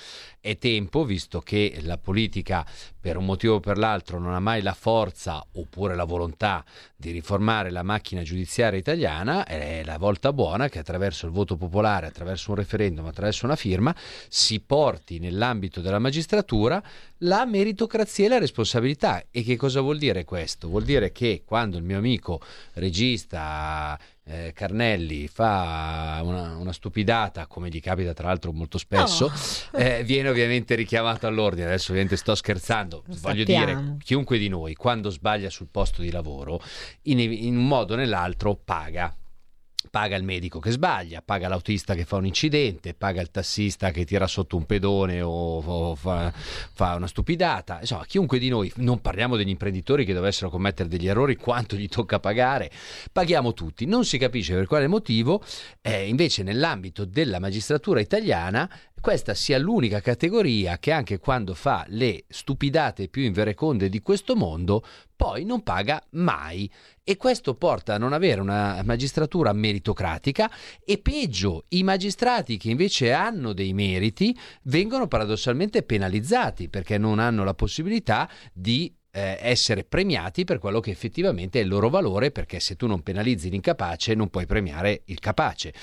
È 0.46 0.58
tempo, 0.58 1.06
visto 1.06 1.40
che 1.40 1.80
la 1.84 1.98
politica 1.98 2.66
per 3.00 3.16
un 3.16 3.24
motivo 3.24 3.56
o 3.56 3.60
per 3.62 3.78
l'altro 3.78 4.20
non 4.20 4.34
ha 4.34 4.42
mai 4.42 4.62
la 4.62 4.74
forza 4.74 5.42
oppure 5.54 5.96
la 5.96 6.04
volontà 6.04 6.66
di 6.98 7.12
riformare 7.12 7.70
la 7.70 7.82
macchina 7.82 8.24
giudiziaria 8.24 8.78
italiana, 8.78 9.46
è 9.46 9.84
la 9.86 9.98
volta 9.98 10.34
buona 10.34 10.68
che 10.68 10.80
attraverso 10.80 11.28
il 11.28 11.32
voto 11.32 11.56
popolare, 11.56 12.08
attraverso 12.08 12.50
un 12.50 12.58
referendum, 12.58 13.06
attraverso 13.06 13.46
una 13.46 13.56
firma, 13.56 13.96
si 14.28 14.60
porti 14.60 15.18
nell'ambito 15.18 15.80
della 15.80 16.00
magistratura 16.00 16.84
la 17.20 17.46
meritocrazia 17.46 18.26
e 18.26 18.30
la 18.30 18.38
responsabilità. 18.38 19.24
E 19.32 19.44
che 19.44 19.56
cosa 19.56 19.80
vuol 19.80 19.98
dire 19.98 20.26
questo? 20.26 20.68
Vuol 20.68 20.84
dire 20.84 21.14
che 21.14 21.44
quando 21.46 21.78
il 21.78 21.84
mio 21.84 21.98
amico 21.98 22.42
regista 22.74 23.98
eh, 24.26 24.52
Carnelli 24.54 25.28
fa 25.28 26.20
una, 26.24 26.56
una, 26.56 26.72
stupidata, 26.72 27.48
come 27.48 27.70
gli 27.70 27.82
capita 27.82 28.14
tra 28.14 28.28
l'altro 28.28 28.54
molto 28.54 28.78
spesso, 28.78 29.26
oh. 29.26 29.32
eh, 29.78 30.04
viene 30.04 30.30
ovviamente 30.30 30.76
richiamato 30.76 31.28
all'ordine. 31.28 31.68
Adesso 31.68 31.92
ovviamente 31.92 32.18
sto 32.18 32.36
scherzando, 32.36 33.04
Lo 33.06 33.16
voglio 33.22 33.46
sappiamo. 33.46 33.66
dire, 33.66 33.98
chiunque 34.04 34.38
di 34.38 34.48
noi 34.48 34.76
quando 34.76 35.10
sbaglia 35.10 35.50
sul 35.50 35.68
posto 35.70 36.02
di 36.02 36.12
lavoro, 36.12 36.62
in, 37.04 37.20
in 37.20 37.58
un 37.58 37.68
modo 37.68 37.94
o 37.94 37.98
nell'altro 37.98 38.56
paga 38.56 39.16
paga 39.94 40.16
il 40.16 40.24
medico 40.24 40.58
che 40.58 40.72
sbaglia, 40.72 41.22
paga 41.24 41.48
l'autista 41.48 41.94
che 41.94 42.04
fa 42.04 42.16
un 42.16 42.26
incidente, 42.26 42.96
paga 42.96 43.22
il 43.22 43.30
tassista 43.30 43.92
che 43.92 44.06
tira 44.06 44.26
sotto 44.26 44.58
un 44.58 44.66
pedone 44.66 45.22
o, 45.22 45.60
o 45.60 45.94
fa, 45.94 46.34
fa, 46.34 46.96
una 46.96 47.06
stupidata. 47.06 47.78
Insomma, 47.82 48.04
chiunque 48.08 48.40
di 48.40 48.50
noi, 48.50 48.72
non 48.78 49.02
parliamo 49.02 49.36
degli 49.36 49.50
imprenditori 49.50 50.04
che 50.04 50.14
dovessero 50.14 50.50
commettere 50.50 50.90
degli 50.90 51.08
errori, 51.08 51.36
quanto 51.36 51.76
gli 51.76 51.88
tocca 51.88 52.20
pagare, 52.20 52.72
paghiamo 53.12 53.54
tutti. 53.54 53.86
Non 53.86 54.04
si 54.04 54.18
capisce 54.18 54.56
per 54.56 54.66
quale 54.66 54.88
motivo, 54.88 55.44
eh, 55.80 56.08
invece 56.08 56.42
nell'ambito 56.42 57.06
della 57.06 57.38
magistratura 57.38 58.00
italiana 58.00 58.68
questa 59.04 59.34
sia 59.34 59.60
l'unica 59.60 60.00
categoria 60.00 60.78
che 60.80 60.94
anche 60.94 61.20
quando 61.20 61.54
fa 61.56 61.84
le 61.90 62.24
stupidate 62.30 63.10
più 63.10 63.24
invereconde 63.24 63.90
di 63.90 64.02
questo 64.02 64.34
mondo, 64.34 64.82
poi 65.14 65.44
non 65.44 65.62
paga 65.62 66.02
mai. 66.12 66.72
E 67.04 67.18
questo 67.18 67.56
porta 67.56 67.96
a 67.96 67.98
non 67.98 68.14
avere 68.14 68.40
una 68.40 68.82
magistratura 68.86 69.52
meritocratica 69.52 70.50
e 70.86 71.00
peggio, 71.00 71.66
i 71.70 71.84
magistrati 71.84 72.56
che 72.56 72.70
invece 72.70 73.12
hanno 73.12 73.52
dei 73.52 73.74
meriti 73.74 74.34
vengono 74.64 75.10
paradossalmente 75.10 75.84
penalizzati 75.84 76.70
perché 76.70 76.98
non 76.98 77.20
hanno 77.20 77.44
la 77.44 77.54
possibilità 77.54 78.30
di 78.54 78.90
eh, 79.16 79.38
essere 79.40 79.84
premiati 79.84 80.44
per 80.44 80.58
quello 80.58 80.80
che 80.80 80.90
effettivamente 80.90 81.60
è 81.60 81.64
il 81.64 81.70
loro 81.70 81.90
valore, 81.90 82.32
perché 82.32 82.60
se 82.60 82.76
tu 82.76 82.88
non 82.88 83.04
penalizzi 83.04 83.50
l'incapace 83.50 84.16
non 84.16 84.30
puoi 84.30 84.48
premiare 84.48 85.04
il 85.06 85.20
capace. 85.20 85.74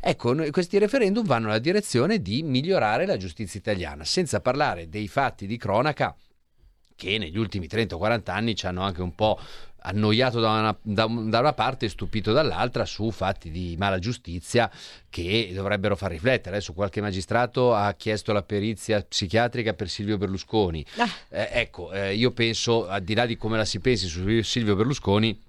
Ecco, 0.00 0.34
questi 0.50 0.78
referendum 0.78 1.24
vanno 1.24 1.46
nella 1.46 1.60
direzione 1.60 2.20
di 2.20 2.42
migliorare 2.42 3.06
la 3.06 3.16
giustizia 3.16 3.60
italiana, 3.60 4.04
senza 4.04 4.40
parlare 4.40 4.88
dei 4.88 5.06
fatti 5.06 5.46
di 5.46 5.56
cronaca 5.56 6.14
che 7.00 7.16
negli 7.16 7.38
ultimi 7.38 7.66
30 7.66 7.94
o 7.94 7.98
40 7.98 8.34
anni 8.34 8.54
ci 8.54 8.66
hanno 8.66 8.82
anche 8.82 9.00
un 9.00 9.14
po' 9.14 9.40
annoiato 9.82 10.38
da 10.40 10.50
una, 10.50 10.78
da, 10.82 11.06
da 11.06 11.38
una, 11.38 11.52
parte 11.54 11.86
e 11.86 11.88
stupito 11.88 12.32
dall'altra 12.32 12.84
su 12.84 13.10
fatti 13.10 13.50
di 13.50 13.76
mala 13.78 13.98
giustizia 13.98 14.70
che 15.08 15.50
dovrebbero 15.54 15.96
far 15.96 16.10
riflettere. 16.10 16.56
Adesso 16.56 16.74
qualche 16.74 17.00
magistrato 17.00 17.74
ha 17.74 17.94
chiesto 17.94 18.34
la 18.34 18.42
perizia 18.42 19.00
psichiatrica 19.00 19.72
per 19.72 19.88
Silvio 19.88 20.18
Berlusconi. 20.18 20.84
Ah. 20.96 21.08
Eh, 21.30 21.48
ecco, 21.52 21.90
eh, 21.92 22.14
io 22.14 22.32
penso, 22.32 22.86
al 22.86 23.02
di 23.02 23.14
là 23.14 23.24
di 23.24 23.38
come 23.38 23.56
la 23.56 23.64
si 23.64 23.80
pensi 23.80 24.06
su 24.06 24.42
Silvio 24.42 24.76
Berlusconi, 24.76 25.40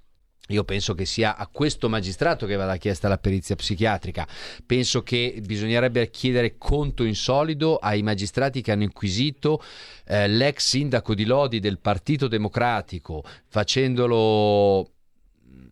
io 0.54 0.64
penso 0.64 0.94
che 0.94 1.06
sia 1.06 1.36
a 1.36 1.48
questo 1.48 1.90
magistrato 1.90 2.46
che 2.46 2.56
vada 2.56 2.78
chiesta 2.78 3.08
la 3.08 3.18
perizia 3.18 3.56
psichiatrica. 3.56 4.28
Penso 4.66 5.04
che 5.04 5.42
bisognerebbe 5.44 6.10
chiedere 6.10 6.58
conto 6.58 7.04
in 7.04 7.16
solido 7.16 7.78
ai 7.78 8.02
magistrati 8.02 8.62
che 8.62 8.72
hanno 8.72 8.84
inquisito 8.84 9.62
eh, 10.06 10.28
l'ex 10.28 10.70
sindaco 10.70 11.14
di 11.16 11.26
Lodi 11.26 11.60
del 11.60 11.80
Partito 11.80 12.28
Democratico, 12.28 13.24
facendolo 13.48 14.90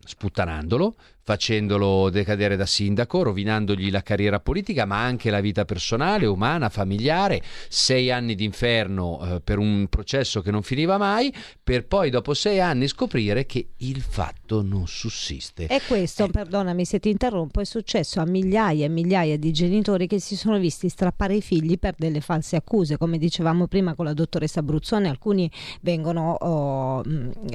sputtanandolo, 0.04 0.96
facendolo 1.22 2.10
decadere 2.10 2.56
da 2.56 2.66
sindaco, 2.66 3.22
rovinandogli 3.22 3.90
la 3.90 4.02
carriera 4.02 4.40
politica, 4.40 4.84
ma 4.84 5.02
anche 5.02 5.30
la 5.30 5.40
vita 5.40 5.64
personale, 5.64 6.26
umana, 6.26 6.68
familiare, 6.68 7.42
sei 7.68 8.10
anni 8.10 8.34
d'inferno 8.34 9.20
eh, 9.36 9.40
per 9.40 9.58
un 9.58 9.86
processo 9.88 10.40
che 10.40 10.50
non 10.50 10.62
finiva 10.62 10.98
mai, 10.98 11.32
per 11.62 11.86
poi 11.86 12.10
dopo 12.10 12.34
sei 12.34 12.60
anni 12.60 12.88
scoprire 12.88 13.46
che 13.46 13.70
il 13.78 14.00
fatto 14.00 14.62
non 14.62 14.86
sussiste. 14.86 15.66
E 15.66 15.80
questo, 15.86 16.24
eh. 16.24 16.30
perdonami 16.30 16.84
se 16.84 16.98
ti 16.98 17.10
interrompo, 17.10 17.60
è 17.60 17.64
successo 17.64 18.20
a 18.20 18.26
migliaia 18.26 18.86
e 18.86 18.88
migliaia 18.88 19.36
di 19.36 19.52
genitori 19.52 20.06
che 20.06 20.18
si 20.18 20.36
sono 20.36 20.58
visti 20.58 20.88
strappare 20.88 21.36
i 21.36 21.42
figli 21.42 21.78
per 21.78 21.94
delle 21.96 22.20
false 22.20 22.56
accuse, 22.56 22.96
come 22.96 23.18
dicevamo 23.18 23.66
prima 23.66 23.94
con 23.94 24.04
la 24.04 24.14
dottoressa 24.14 24.62
Bruzzone, 24.62 25.08
alcuni 25.08 25.50
vengono, 25.82 26.32
oh, 26.32 27.02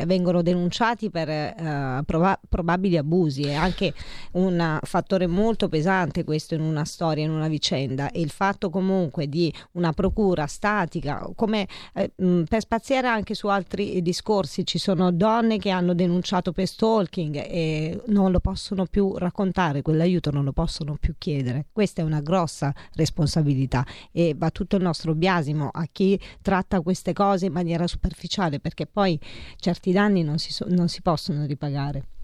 vengono 0.05 0.41
denunciati 0.41 1.09
per 1.09 1.29
eh, 1.29 2.03
proba- 2.05 2.39
probabili 2.47 2.97
abusi 2.97 3.41
e 3.41 3.54
anche 3.55 3.93
un 4.33 4.79
fattore 4.83 5.27
molto 5.27 5.69
pesante 5.69 6.23
questo 6.23 6.53
in 6.55 6.61
una 6.61 6.85
storia, 6.85 7.23
in 7.23 7.31
una 7.31 7.47
vicenda 7.47 8.11
e 8.11 8.19
il 8.19 8.29
fatto 8.29 8.69
comunque 8.69 9.27
di 9.27 9.53
una 9.73 9.93
procura 9.93 10.47
statica, 10.47 11.29
come 11.35 11.67
eh, 11.93 12.11
per 12.47 12.61
spaziare 12.61 13.07
anche 13.07 13.33
su 13.33 13.47
altri 13.47 14.01
discorsi, 14.01 14.65
ci 14.65 14.77
sono 14.77 15.11
donne 15.11 15.57
che 15.57 15.69
hanno 15.69 15.93
denunciato 15.93 16.51
per 16.51 16.67
stalking 16.67 17.35
e 17.47 18.01
non 18.07 18.31
lo 18.31 18.39
possono 18.39 18.85
più 18.85 19.17
raccontare, 19.17 19.81
quell'aiuto 19.81 20.31
non 20.31 20.43
lo 20.43 20.51
possono 20.51 20.97
più 20.99 21.15
chiedere. 21.17 21.67
Questa 21.71 22.01
è 22.01 22.05
una 22.05 22.21
grossa 22.21 22.73
responsabilità 22.93 23.85
e 24.11 24.33
va 24.35 24.49
tutto 24.51 24.75
il 24.75 24.83
nostro 24.83 25.13
biasimo 25.13 25.69
a 25.71 25.87
chi 25.91 26.19
tratta 26.41 26.81
queste 26.81 27.13
cose 27.13 27.47
in 27.47 27.53
maniera 27.53 27.87
superficiale 27.87 28.59
perché 28.59 28.85
poi 28.85 29.19
certi 29.57 29.91
danni 29.91 30.23
non 30.23 30.37
si, 30.37 30.51
so- 30.51 30.65
non 30.69 30.87
si 30.87 31.01
possono 31.01 31.45
ripagare. 31.45 32.14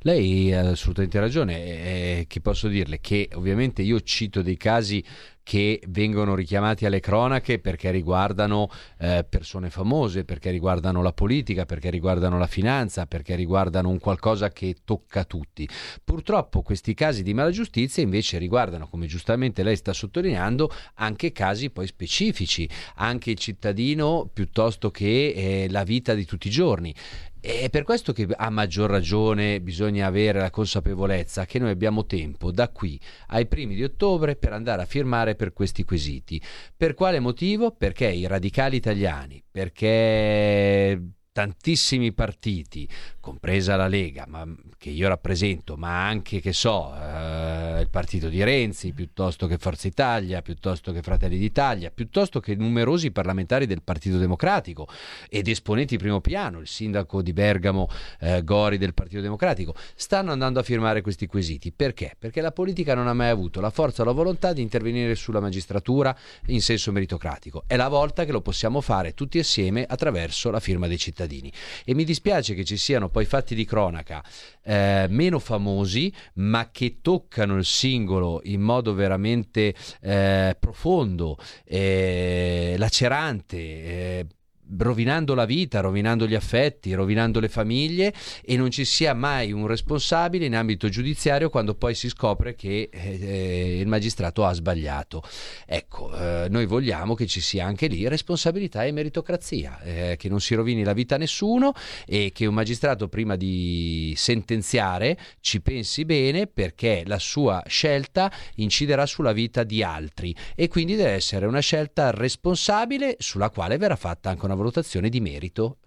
Lei 0.00 0.52
ha 0.52 0.68
assolutamente 0.70 1.20
ragione, 1.20 1.64
eh, 1.64 2.24
che 2.28 2.40
posso 2.40 2.68
dirle? 2.68 3.00
Che 3.00 3.28
ovviamente 3.34 3.82
io 3.82 4.00
cito 4.00 4.42
dei 4.42 4.56
casi 4.56 5.04
che 5.50 5.82
vengono 5.88 6.36
richiamati 6.36 6.86
alle 6.86 7.00
cronache 7.00 7.58
perché 7.58 7.90
riguardano 7.90 8.70
eh, 8.98 9.26
persone 9.28 9.68
famose, 9.68 10.24
perché 10.24 10.50
riguardano 10.50 11.02
la 11.02 11.12
politica, 11.12 11.66
perché 11.66 11.90
riguardano 11.90 12.38
la 12.38 12.46
finanza, 12.46 13.06
perché 13.06 13.34
riguardano 13.34 13.88
un 13.88 13.98
qualcosa 13.98 14.50
che 14.50 14.76
tocca 14.84 15.24
tutti. 15.24 15.68
Purtroppo 16.04 16.62
questi 16.62 16.94
casi 16.94 17.24
di 17.24 17.34
malagiustizia 17.34 18.00
invece 18.00 18.38
riguardano, 18.38 18.86
come 18.88 19.06
giustamente 19.06 19.64
lei 19.64 19.74
sta 19.74 19.92
sottolineando, 19.92 20.70
anche 20.94 21.32
casi 21.32 21.70
poi 21.70 21.88
specifici, 21.88 22.68
anche 22.96 23.32
il 23.32 23.38
cittadino 23.38 24.30
piuttosto 24.32 24.92
che 24.92 25.32
eh, 25.34 25.66
la 25.68 25.82
vita 25.82 26.14
di 26.14 26.26
tutti 26.26 26.46
i 26.46 26.52
giorni. 26.52 26.94
È 27.42 27.70
per 27.70 27.84
questo 27.84 28.12
che 28.12 28.28
a 28.36 28.50
maggior 28.50 28.90
ragione 28.90 29.62
bisogna 29.62 30.06
avere 30.06 30.40
la 30.40 30.50
consapevolezza 30.50 31.46
che 31.46 31.58
noi 31.58 31.70
abbiamo 31.70 32.04
tempo 32.04 32.50
da 32.50 32.68
qui 32.68 33.00
ai 33.28 33.46
primi 33.46 33.74
di 33.74 33.82
ottobre 33.82 34.36
per 34.36 34.52
andare 34.52 34.82
a 34.82 34.86
firmare 34.86 35.36
per 35.36 35.54
questi 35.54 35.82
quesiti. 35.84 36.40
Per 36.76 36.92
quale 36.92 37.18
motivo? 37.18 37.70
Perché 37.70 38.08
i 38.08 38.26
radicali 38.26 38.76
italiani, 38.76 39.42
perché 39.50 41.00
tantissimi 41.40 42.12
partiti, 42.12 42.86
compresa 43.18 43.74
la 43.76 43.88
Lega, 43.88 44.26
ma, 44.28 44.46
che 44.76 44.90
io 44.90 45.08
rappresento, 45.08 45.76
ma 45.76 46.06
anche, 46.06 46.38
che 46.40 46.52
so, 46.52 46.94
eh, 46.94 47.80
il 47.80 47.88
partito 47.88 48.28
di 48.28 48.42
Renzi, 48.44 48.92
piuttosto 48.92 49.46
che 49.46 49.56
Forza 49.56 49.88
Italia, 49.88 50.42
piuttosto 50.42 50.92
che 50.92 51.00
Fratelli 51.00 51.38
d'Italia, 51.38 51.90
piuttosto 51.90 52.40
che 52.40 52.54
numerosi 52.54 53.10
parlamentari 53.10 53.64
del 53.64 53.80
Partito 53.82 54.18
Democratico 54.18 54.86
ed 55.30 55.48
esponenti 55.48 55.96
di 55.96 56.02
primo 56.02 56.20
piano, 56.20 56.60
il 56.60 56.66
sindaco 56.66 57.22
di 57.22 57.32
Bergamo 57.32 57.88
eh, 58.20 58.44
Gori 58.44 58.76
del 58.76 58.92
Partito 58.92 59.22
Democratico, 59.22 59.74
stanno 59.94 60.32
andando 60.32 60.60
a 60.60 60.62
firmare 60.62 61.00
questi 61.00 61.26
quesiti. 61.26 61.72
Perché? 61.72 62.16
Perché 62.18 62.42
la 62.42 62.52
politica 62.52 62.94
non 62.94 63.08
ha 63.08 63.14
mai 63.14 63.30
avuto 63.30 63.62
la 63.62 63.70
forza 63.70 64.02
o 64.02 64.04
la 64.04 64.12
volontà 64.12 64.52
di 64.52 64.60
intervenire 64.60 65.14
sulla 65.14 65.40
magistratura 65.40 66.14
in 66.48 66.60
senso 66.60 66.92
meritocratico. 66.92 67.64
È 67.66 67.76
la 67.76 67.88
volta 67.88 68.26
che 68.26 68.32
lo 68.32 68.42
possiamo 68.42 68.82
fare 68.82 69.14
tutti 69.14 69.38
assieme 69.38 69.86
attraverso 69.88 70.50
la 70.50 70.60
firma 70.60 70.86
dei 70.86 70.98
cittadini 70.98 71.28
cittadini. 71.30 71.52
E 71.84 71.94
mi 71.94 72.04
dispiace 72.04 72.54
che 72.54 72.64
ci 72.64 72.76
siano 72.76 73.08
poi 73.08 73.24
fatti 73.24 73.54
di 73.54 73.64
cronaca 73.64 74.22
eh, 74.64 75.06
meno 75.08 75.38
famosi, 75.38 76.12
ma 76.34 76.70
che 76.72 76.98
toccano 77.00 77.56
il 77.56 77.64
singolo 77.64 78.40
in 78.44 78.60
modo 78.60 78.92
veramente 78.92 79.74
eh, 80.00 80.56
profondo, 80.58 81.38
eh, 81.64 82.74
lacerante 82.76 83.56
eh, 83.56 84.26
rovinando 84.78 85.34
la 85.34 85.44
vita, 85.44 85.80
rovinando 85.80 86.26
gli 86.26 86.34
affetti, 86.34 86.92
rovinando 86.92 87.40
le 87.40 87.48
famiglie 87.48 88.12
e 88.42 88.56
non 88.56 88.70
ci 88.70 88.84
sia 88.84 89.14
mai 89.14 89.52
un 89.52 89.66
responsabile 89.66 90.46
in 90.46 90.54
ambito 90.54 90.88
giudiziario 90.88 91.50
quando 91.50 91.74
poi 91.74 91.94
si 91.94 92.08
scopre 92.08 92.54
che 92.54 92.88
eh, 92.92 93.78
il 93.80 93.86
magistrato 93.86 94.44
ha 94.44 94.52
sbagliato. 94.52 95.22
Ecco, 95.66 96.14
eh, 96.14 96.48
noi 96.48 96.66
vogliamo 96.66 97.14
che 97.14 97.26
ci 97.26 97.40
sia 97.40 97.64
anche 97.64 97.86
lì 97.86 98.06
responsabilità 98.08 98.84
e 98.84 98.92
meritocrazia, 98.92 99.80
eh, 99.82 100.16
che 100.18 100.28
non 100.28 100.40
si 100.40 100.54
rovini 100.54 100.84
la 100.84 100.92
vita 100.92 101.16
a 101.16 101.18
nessuno 101.18 101.72
e 102.06 102.30
che 102.32 102.46
un 102.46 102.54
magistrato 102.54 103.08
prima 103.08 103.36
di 103.36 104.12
sentenziare 104.16 105.18
ci 105.40 105.60
pensi 105.60 106.04
bene 106.04 106.46
perché 106.46 107.02
la 107.06 107.18
sua 107.18 107.62
scelta 107.66 108.30
inciderà 108.56 109.06
sulla 109.06 109.32
vita 109.32 109.64
di 109.64 109.82
altri 109.82 110.34
e 110.54 110.68
quindi 110.68 110.96
deve 110.96 111.10
essere 111.10 111.46
una 111.46 111.60
scelta 111.60 112.10
responsabile 112.10 113.16
sulla 113.18 113.50
quale 113.50 113.76
verrà 113.76 113.96
fatta 113.96 114.30
anche 114.30 114.44
una 114.44 114.54
valutazione 114.60 115.08
di 115.08 115.20
merito 115.20 115.78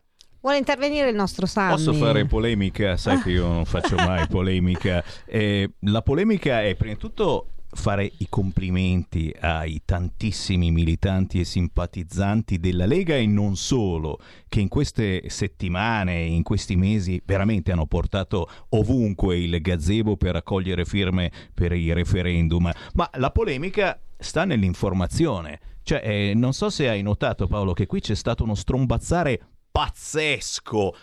Vuole 0.44 0.58
intervenire 0.58 1.08
il 1.08 1.16
nostro 1.16 1.46
Sammy? 1.46 1.72
Posso 1.72 1.94
fare 1.94 2.26
polemica? 2.26 2.98
Sai 2.98 3.22
che 3.22 3.32
io 3.32 3.48
non 3.48 3.64
faccio 3.64 3.96
mai 3.96 4.28
polemica. 4.28 5.02
Eh, 5.26 5.76
la 5.80 6.02
polemica 6.02 6.62
è 6.62 6.76
prima 6.76 6.96
di 6.96 7.00
tutto 7.00 7.48
fare 7.72 8.12
i 8.18 8.28
complimenti 8.28 9.34
ai 9.40 9.82
tantissimi 9.86 10.70
militanti 10.70 11.40
e 11.40 11.46
simpatizzanti 11.46 12.60
della 12.60 12.86
Lega 12.86 13.16
e 13.16 13.26
non 13.26 13.56
solo, 13.56 14.20
che 14.50 14.60
in 14.60 14.68
queste 14.68 15.30
settimane, 15.30 16.22
in 16.24 16.44
questi 16.44 16.76
mesi 16.76 17.22
veramente 17.24 17.72
hanno 17.72 17.86
portato 17.88 18.50
ovunque 18.72 19.38
il 19.40 19.62
gazebo 19.62 20.18
per 20.18 20.34
raccogliere 20.34 20.84
firme 20.84 21.32
per 21.54 21.72
i 21.72 21.94
referendum. 21.94 22.70
Ma 22.96 23.10
la 23.14 23.32
polemica 23.32 23.98
sta 24.18 24.44
nell'informazione 24.44 25.60
cioè, 25.84 26.02
eh, 26.04 26.34
non 26.36 26.54
so 26.54 26.70
se 26.70 26.90
hai 26.90 27.02
notato 27.02 27.48
Paolo 27.48 27.74
che 27.74 27.86
qui 27.86 28.00
c'è 28.00 28.16
stato 28.16 28.44
uno 28.44 28.56
strombazzare 28.56 29.40
pazzesco 29.72 30.96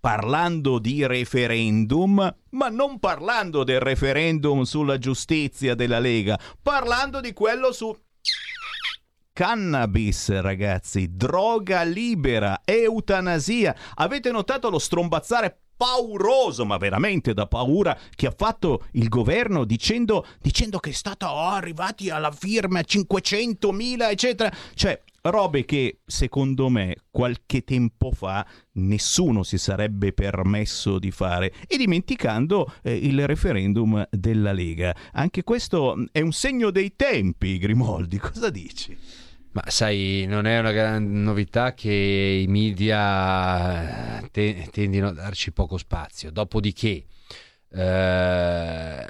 parlando 0.00 0.78
di 0.78 1.04
referendum, 1.06 2.34
ma 2.50 2.68
non 2.68 2.98
parlando 2.98 3.64
del 3.64 3.80
referendum 3.80 4.62
sulla 4.62 4.96
giustizia 4.96 5.74
della 5.74 5.98
Lega, 5.98 6.38
parlando 6.62 7.20
di 7.20 7.32
quello 7.32 7.72
su 7.72 7.96
cannabis, 9.32 10.40
ragazzi, 10.40 11.14
droga 11.14 11.82
libera, 11.82 12.60
eutanasia. 12.64 13.74
Avete 13.94 14.30
notato 14.30 14.70
lo 14.70 14.78
strombazzare 14.78 15.58
pauroso, 15.78 16.66
ma 16.66 16.76
veramente 16.76 17.32
da 17.32 17.46
paura, 17.46 17.96
che 18.14 18.26
ha 18.26 18.34
fatto 18.36 18.86
il 18.92 19.08
governo 19.08 19.64
dicendo, 19.64 20.26
dicendo 20.40 20.80
che 20.80 20.90
è 20.90 20.92
stato 20.92 21.26
oh, 21.26 21.50
arrivati 21.50 22.10
alla 22.10 22.32
firma 22.32 22.80
500.000, 22.80 24.10
eccetera. 24.10 24.52
Cioè, 24.74 25.00
robe 25.22 25.64
che 25.64 26.00
secondo 26.04 26.68
me 26.68 26.96
qualche 27.10 27.62
tempo 27.62 28.10
fa 28.10 28.46
nessuno 28.72 29.42
si 29.42 29.58
sarebbe 29.58 30.12
permesso 30.12 30.98
di 30.98 31.10
fare 31.10 31.52
e 31.66 31.76
dimenticando 31.76 32.72
eh, 32.82 32.94
il 32.94 33.26
referendum 33.26 34.06
della 34.10 34.52
Lega. 34.52 34.94
Anche 35.12 35.44
questo 35.44 36.06
è 36.10 36.20
un 36.20 36.32
segno 36.32 36.70
dei 36.70 36.94
tempi, 36.96 37.58
Grimoldi, 37.58 38.18
cosa 38.18 38.50
dici? 38.50 38.96
Ma 39.58 39.70
sai, 39.70 40.24
non 40.28 40.46
è 40.46 40.60
una 40.60 40.70
gran 40.70 41.22
novità 41.22 41.74
che 41.74 41.90
i 41.90 42.46
media 42.46 44.20
eh, 44.20 44.30
te- 44.30 44.68
tendino 44.70 45.08
a 45.08 45.12
darci 45.12 45.50
poco 45.50 45.76
spazio. 45.78 46.30
Dopodiché, 46.30 47.04
eh, 47.70 49.06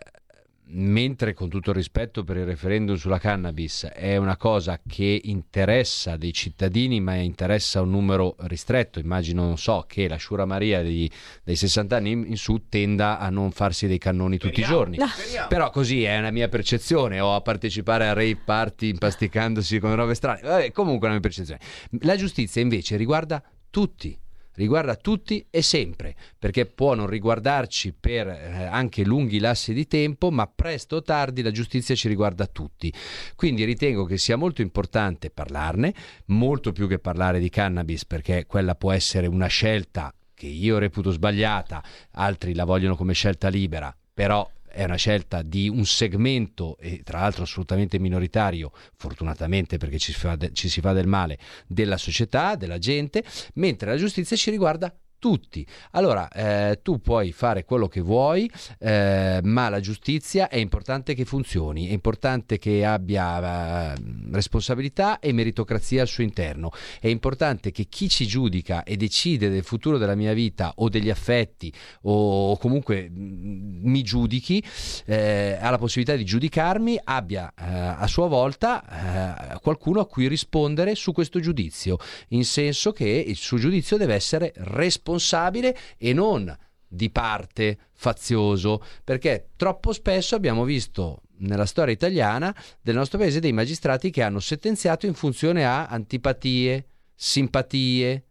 mentre 0.71 1.33
con 1.33 1.49
tutto 1.49 1.71
il 1.71 1.77
rispetto 1.77 2.25
per 2.25 2.37
il 2.37 2.45
referendum 2.45 2.97
sulla 2.97 3.19
cannabis 3.19 3.85
è 3.85 4.17
una 4.17 4.37
cosa 4.37 4.81
che 4.87 5.21
interessa 5.25 6.17
dei 6.17 6.33
cittadini 6.33 7.01
ma 7.01 7.15
interessa 7.15 7.81
un 7.81 7.91
numero 7.91 8.37
ristretto. 8.41 8.99
Immagino 8.99 9.45
non 9.45 9.57
so 9.57 9.85
che 9.87 10.09
la 10.09 10.17
Sciura 10.17 10.45
Maria 10.45 10.83
di, 10.83 11.11
dei 11.43 11.57
60 11.57 11.97
anni 11.97 12.11
in, 12.11 12.37
su 12.37 12.69
tenda 12.69 13.19
a 13.19 13.31
non 13.31 13.51
farsi 13.51 13.87
dei 13.87 13.99
cannoni 13.99 14.37
tutti 14.37 14.63
Speriamo. 14.63 14.95
i 14.95 14.97
giorni. 14.97 14.97
No. 14.99 15.47
però 15.49 15.71
così 15.71 16.05
è 16.05 16.19
una 16.19 16.31
mia 16.31 16.49
percezione 16.49 17.21
o 17.21 17.35
a 17.35 17.41
partecipare 17.41 18.09
a 18.09 18.13
rave 18.13 18.37
party 18.45 18.91
impasticandosi 18.91 19.79
con 19.79 19.95
robe 19.95 20.15
strane. 20.15 20.41
Vabbè, 20.43 20.73
comunque 20.73 21.09
è 21.09 21.11
una 21.11 21.19
mia 21.19 21.29
percezione. 21.29 21.61
La 22.03 22.17
giustizia 22.17 22.61
invece 22.61 22.97
riguarda 22.97 23.43
tutti 23.71 24.19
riguarda 24.59 24.97
tutti 24.97 25.47
e 25.49 25.63
sempre, 25.63 26.15
perché 26.39 26.67
può 26.67 26.95
non 26.95 27.07
riguardarci 27.07 27.95
per 27.99 28.27
eh, 28.27 28.65
anche 28.65 29.05
lunghi 29.05 29.39
lassi 29.39 29.73
di 29.73 29.87
tempo, 29.87 30.31
ma 30.31 30.47
presto 30.47 30.97
o 30.97 31.03
tardi 31.03 31.43
la 31.43 31.53
giustizia 31.53 31.95
ci 31.95 32.09
riguarda 32.09 32.47
tutti. 32.47 32.93
Quindi 33.37 33.65
ritengo 33.65 34.05
che 34.05 34.19
sia 34.19 34.37
molto 34.37 34.61
importante 34.61 35.31
parlarne, 35.31 35.95
molto 36.27 36.73
più 36.73 36.89
che 36.89 36.99
parlare 36.99 37.39
di 37.39 37.49
cannabis, 37.49 38.05
perché 38.05 38.47
quella 38.47 38.75
può 38.75 38.93
essere 38.93 39.29
una 39.29 39.47
scelta 39.47 40.13
che 40.35 40.47
io 40.47 40.79
reputo 40.79 41.11
sbagliata, 41.11 41.83
altri 42.13 42.55
la 42.55 42.65
vogliono 42.65 42.97
come 42.97 43.13
scelta 43.13 43.49
libera, 43.49 43.95
però 44.13 44.49
è 44.79 44.85
una 44.85 44.95
scelta 44.95 45.43
di 45.43 45.69
un 45.69 45.85
segmento, 45.85 46.77
e 46.79 47.01
tra 47.03 47.19
l'altro 47.19 47.43
assolutamente 47.43 47.99
minoritario, 47.99 48.71
fortunatamente 48.95 49.77
perché 49.77 49.99
ci 49.99 50.13
si, 50.13 50.19
fa 50.21 50.37
de- 50.37 50.53
ci 50.53 50.69
si 50.69 50.81
fa 50.81 50.93
del 50.93 51.09
male, 51.09 51.37
della 51.67 51.97
società, 51.97 52.55
della 52.55 52.79
gente, 52.79 53.25
mentre 53.55 53.91
la 53.91 53.97
giustizia 53.97 54.37
ci 54.37 54.51
riguarda 54.51 54.97
tutti. 55.19 55.67
Allora, 55.93 56.29
eh, 56.29 56.81
tu 56.83 57.01
puoi 57.01 57.33
fare 57.33 57.65
quello 57.65 57.89
che 57.89 58.01
vuoi, 58.01 58.51
eh, 58.79 59.41
ma 59.43 59.69
la 59.69 59.81
giustizia 59.81 60.49
è 60.49 60.57
importante 60.57 61.15
che 61.15 61.25
funzioni, 61.25 61.89
è 61.89 61.93
importante 61.93 62.59
che 62.59 62.85
abbia 62.85 63.93
eh, 63.93 63.97
responsabilità 64.31 65.19
e 65.19 65.33
meritocrazia 65.33 66.03
al 66.03 66.09
suo 66.09 66.23
interno, 66.23 66.71
è 67.01 67.09
importante 67.09 67.71
che 67.71 67.85
chi 67.85 68.09
ci 68.09 68.27
giudica 68.27 68.85
e 68.85 68.97
decide 68.97 69.49
del 69.49 69.65
futuro 69.65 69.99
della 69.99 70.15
mia 70.15 70.33
vita 70.33 70.73
o 70.77 70.89
degli 70.89 71.11
affetti 71.11 71.73
o, 72.03 72.57
comunque 72.57 73.09
mm, 73.11 73.81
mi 73.83 74.03
giudichi, 74.03 74.63
eh, 75.07 75.59
ha 75.61 75.71
la 75.71 75.79
possibilità 75.79 76.17
di 76.17 76.25
giudicarmi, 76.25 76.99
abbia 77.05 77.53
eh, 77.59 77.65
a 77.65 78.07
sua 78.07 78.29
volta 78.29 79.55
eh, 79.55 79.59
qualcuno 79.61 80.01
a 80.01 80.07
cui 80.07 80.29
rispondere 80.29 80.95
su 80.95 81.13
questo 81.13 81.41
giudizio, 81.41 81.99
in 82.29 82.45
senso 82.45 82.93
che 82.93 83.07
il 83.09 83.37
suo 83.37 83.59
giudizio 83.59 83.97
deve 83.97 84.15
essere 84.15 84.53
responsabile 84.55 85.07
responsabile 85.09 85.77
e 85.97 86.13
non 86.13 86.55
di 86.87 87.11
parte 87.11 87.79
fazioso, 87.93 88.83
perché 89.05 89.51
troppo 89.57 89.93
spesso 89.93 90.35
abbiamo 90.35 90.65
visto 90.65 91.23
nella 91.41 91.67
storia 91.67 91.93
italiana 91.93 92.55
del 92.81 92.95
nostro 92.95 93.19
paese 93.19 93.41
dei 93.41 93.53
magistrati 93.53 94.11
che 94.11 94.23
hanno 94.23 94.41
sentenziato 94.41 95.07
in 95.07 95.15
funzione 95.15 95.65
a 95.65 95.87
antipatie, 95.87 96.87
simpatie, 97.15 98.25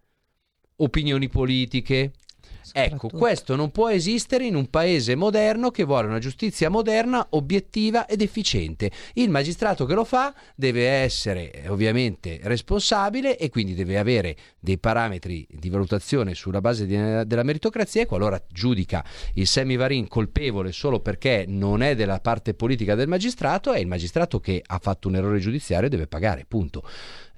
opinioni 0.77 1.27
politiche, 1.27 2.13
Ecco, 2.73 3.09
questo 3.09 3.55
non 3.55 3.71
può 3.71 3.89
esistere 3.89 4.45
in 4.45 4.55
un 4.55 4.69
paese 4.69 5.15
moderno 5.15 5.71
che 5.71 5.83
vuole 5.83 6.07
una 6.07 6.19
giustizia 6.19 6.69
moderna, 6.69 7.25
obiettiva 7.31 8.05
ed 8.05 8.21
efficiente. 8.21 8.91
Il 9.13 9.29
magistrato 9.29 9.85
che 9.85 9.93
lo 9.93 10.03
fa 10.03 10.33
deve 10.55 10.87
essere 10.87 11.51
eh, 11.51 11.69
ovviamente 11.69 12.39
responsabile 12.43 13.37
e 13.37 13.49
quindi 13.49 13.73
deve 13.73 13.97
avere 13.97 14.35
dei 14.59 14.77
parametri 14.77 15.47
di 15.49 15.69
valutazione 15.69 16.33
sulla 16.33 16.61
base 16.61 16.85
di, 16.85 16.95
della 16.95 17.43
meritocrazia 17.43 18.01
e 18.01 18.05
qualora 18.05 18.41
giudica 18.49 19.03
il 19.33 19.47
semivarin 19.47 20.07
colpevole 20.07 20.71
solo 20.71 20.99
perché 20.99 21.45
non 21.47 21.81
è 21.81 21.95
della 21.95 22.19
parte 22.19 22.53
politica 22.53 22.95
del 22.95 23.07
magistrato, 23.07 23.71
è 23.71 23.79
il 23.79 23.87
magistrato 23.87 24.39
che 24.39 24.61
ha 24.65 24.79
fatto 24.79 25.07
un 25.07 25.15
errore 25.15 25.39
giudiziario 25.39 25.87
e 25.87 25.89
deve 25.89 26.07
pagare, 26.07 26.45
punto. 26.47 26.83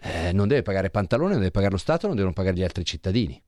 Eh, 0.01 0.31
non 0.31 0.47
deve 0.47 0.61
pagare 0.61 0.89
pantalone, 0.89 1.31
non 1.31 1.39
deve 1.39 1.51
pagare 1.51 1.73
lo 1.73 1.77
Stato, 1.77 2.07
non 2.07 2.15
devono 2.15 2.33
pagare 2.33 2.55
gli 2.55 2.63
altri 2.63 2.85
cittadini. 2.85 3.41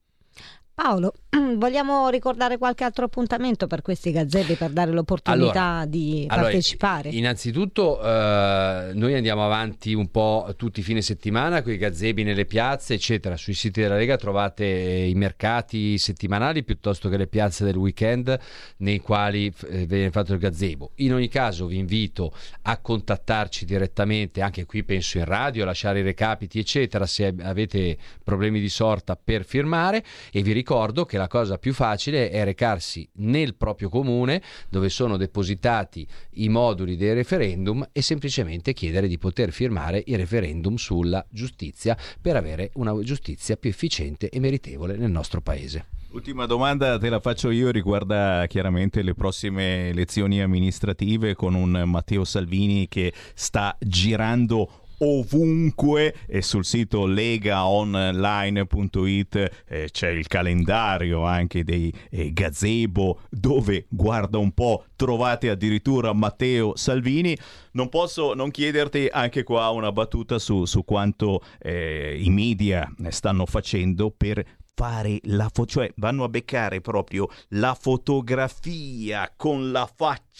Paolo, 0.74 1.12
vogliamo 1.58 2.08
ricordare 2.08 2.56
qualche 2.56 2.84
altro 2.84 3.04
appuntamento 3.04 3.66
per 3.66 3.82
questi 3.82 4.10
gazzetti 4.10 4.54
per 4.54 4.70
dare 4.70 4.90
l'opportunità 4.90 5.62
allora, 5.62 5.86
di 5.86 6.24
allora, 6.28 6.48
partecipare? 6.48 7.10
Innanzitutto 7.10 8.00
eh, 8.02 8.90
noi 8.94 9.14
andiamo 9.14 9.44
avanti 9.44 9.92
un 9.92 10.10
po' 10.10 10.54
tutti 10.56 10.80
i 10.80 10.82
fine 10.82 11.02
settimana 11.02 11.60
con 11.60 11.72
i 11.72 11.76
gazebi 11.76 12.22
nelle 12.22 12.46
piazze, 12.46 12.94
eccetera. 12.94 13.36
Sui 13.36 13.52
siti 13.52 13.82
della 13.82 13.96
Lega 13.96 14.16
trovate 14.16 14.64
i 14.64 15.14
mercati 15.14 15.98
settimanali 15.98 16.64
piuttosto 16.64 17.10
che 17.10 17.18
le 17.18 17.26
piazze 17.26 17.64
del 17.64 17.76
weekend 17.76 18.38
nei 18.78 18.98
quali 18.98 19.52
eh, 19.68 19.84
viene 19.84 20.10
fatto 20.10 20.32
il 20.32 20.38
gazebo. 20.38 20.92
In 20.96 21.12
ogni 21.12 21.28
caso 21.28 21.66
vi 21.66 21.76
invito 21.76 22.32
a 22.62 22.78
contattarci 22.78 23.66
direttamente, 23.66 24.40
anche 24.40 24.64
qui 24.64 24.84
penso 24.84 25.18
in 25.18 25.26
radio, 25.26 25.64
a 25.64 25.66
lasciare 25.66 26.00
i 26.00 26.02
recapiti, 26.02 26.58
eccetera, 26.58 27.04
se 27.04 27.34
avete 27.42 27.98
problemi 28.24 28.58
di 28.58 28.70
sorta 28.70 29.18
per 29.22 29.44
firmare 29.44 30.02
e 30.32 30.40
vi 30.40 30.52
ricordo 30.52 30.60
che 30.62 31.18
la 31.18 31.28
cosa 31.28 31.58
più 31.58 31.72
facile 31.74 32.30
è 32.30 32.44
recarsi 32.44 33.08
nel 33.16 33.54
proprio 33.54 33.88
comune 33.88 34.42
dove 34.68 34.88
sono 34.88 35.16
depositati 35.16 36.06
i 36.34 36.48
moduli 36.48 36.96
dei 36.96 37.14
referendum 37.14 37.86
e 37.92 38.02
semplicemente 38.02 38.72
chiedere 38.72 39.08
di 39.08 39.18
poter 39.18 39.52
firmare 39.52 40.02
i 40.06 40.16
referendum 40.16 40.76
sulla 40.76 41.24
giustizia 41.30 41.96
per 42.20 42.36
avere 42.36 42.70
una 42.74 42.98
giustizia 43.02 43.56
più 43.56 43.70
efficiente 43.70 44.28
e 44.28 44.40
meritevole 44.40 44.96
nel 44.96 45.10
nostro 45.10 45.40
paese. 45.40 45.86
Ultima 46.12 46.44
domanda 46.44 46.98
te 46.98 47.08
la 47.08 47.20
faccio 47.20 47.50
io, 47.50 47.70
riguarda 47.70 48.44
chiaramente 48.46 49.00
le 49.00 49.14
prossime 49.14 49.88
elezioni 49.88 50.42
amministrative 50.42 51.34
con 51.34 51.54
un 51.54 51.84
Matteo 51.86 52.24
Salvini 52.24 52.86
che 52.86 53.14
sta 53.32 53.74
girando 53.80 54.81
ovunque 55.02 56.14
e 56.26 56.42
sul 56.42 56.64
sito 56.64 57.06
legaonline.it 57.06 59.64
eh, 59.66 59.88
c'è 59.90 60.08
il 60.08 60.26
calendario 60.28 61.24
anche 61.24 61.64
dei 61.64 61.92
eh, 62.10 62.32
gazebo 62.32 63.20
dove 63.28 63.86
guarda 63.88 64.38
un 64.38 64.52
po' 64.52 64.84
trovate 64.96 65.50
addirittura 65.50 66.12
Matteo 66.12 66.76
Salvini. 66.76 67.36
Non 67.72 67.88
posso 67.88 68.34
non 68.34 68.50
chiederti 68.50 69.08
anche 69.10 69.42
qua 69.42 69.70
una 69.70 69.90
battuta 69.92 70.38
su, 70.38 70.64
su 70.64 70.84
quanto 70.84 71.42
eh, 71.58 72.18
i 72.20 72.30
media 72.30 72.88
stanno 73.08 73.46
facendo 73.46 74.10
per 74.10 74.44
fare 74.74 75.20
la 75.24 75.50
foto, 75.52 75.66
cioè 75.66 75.92
vanno 75.96 76.24
a 76.24 76.28
beccare 76.28 76.80
proprio 76.80 77.28
la 77.50 77.76
fotografia 77.78 79.30
con 79.36 79.70
la 79.70 79.88
faccia 79.92 80.31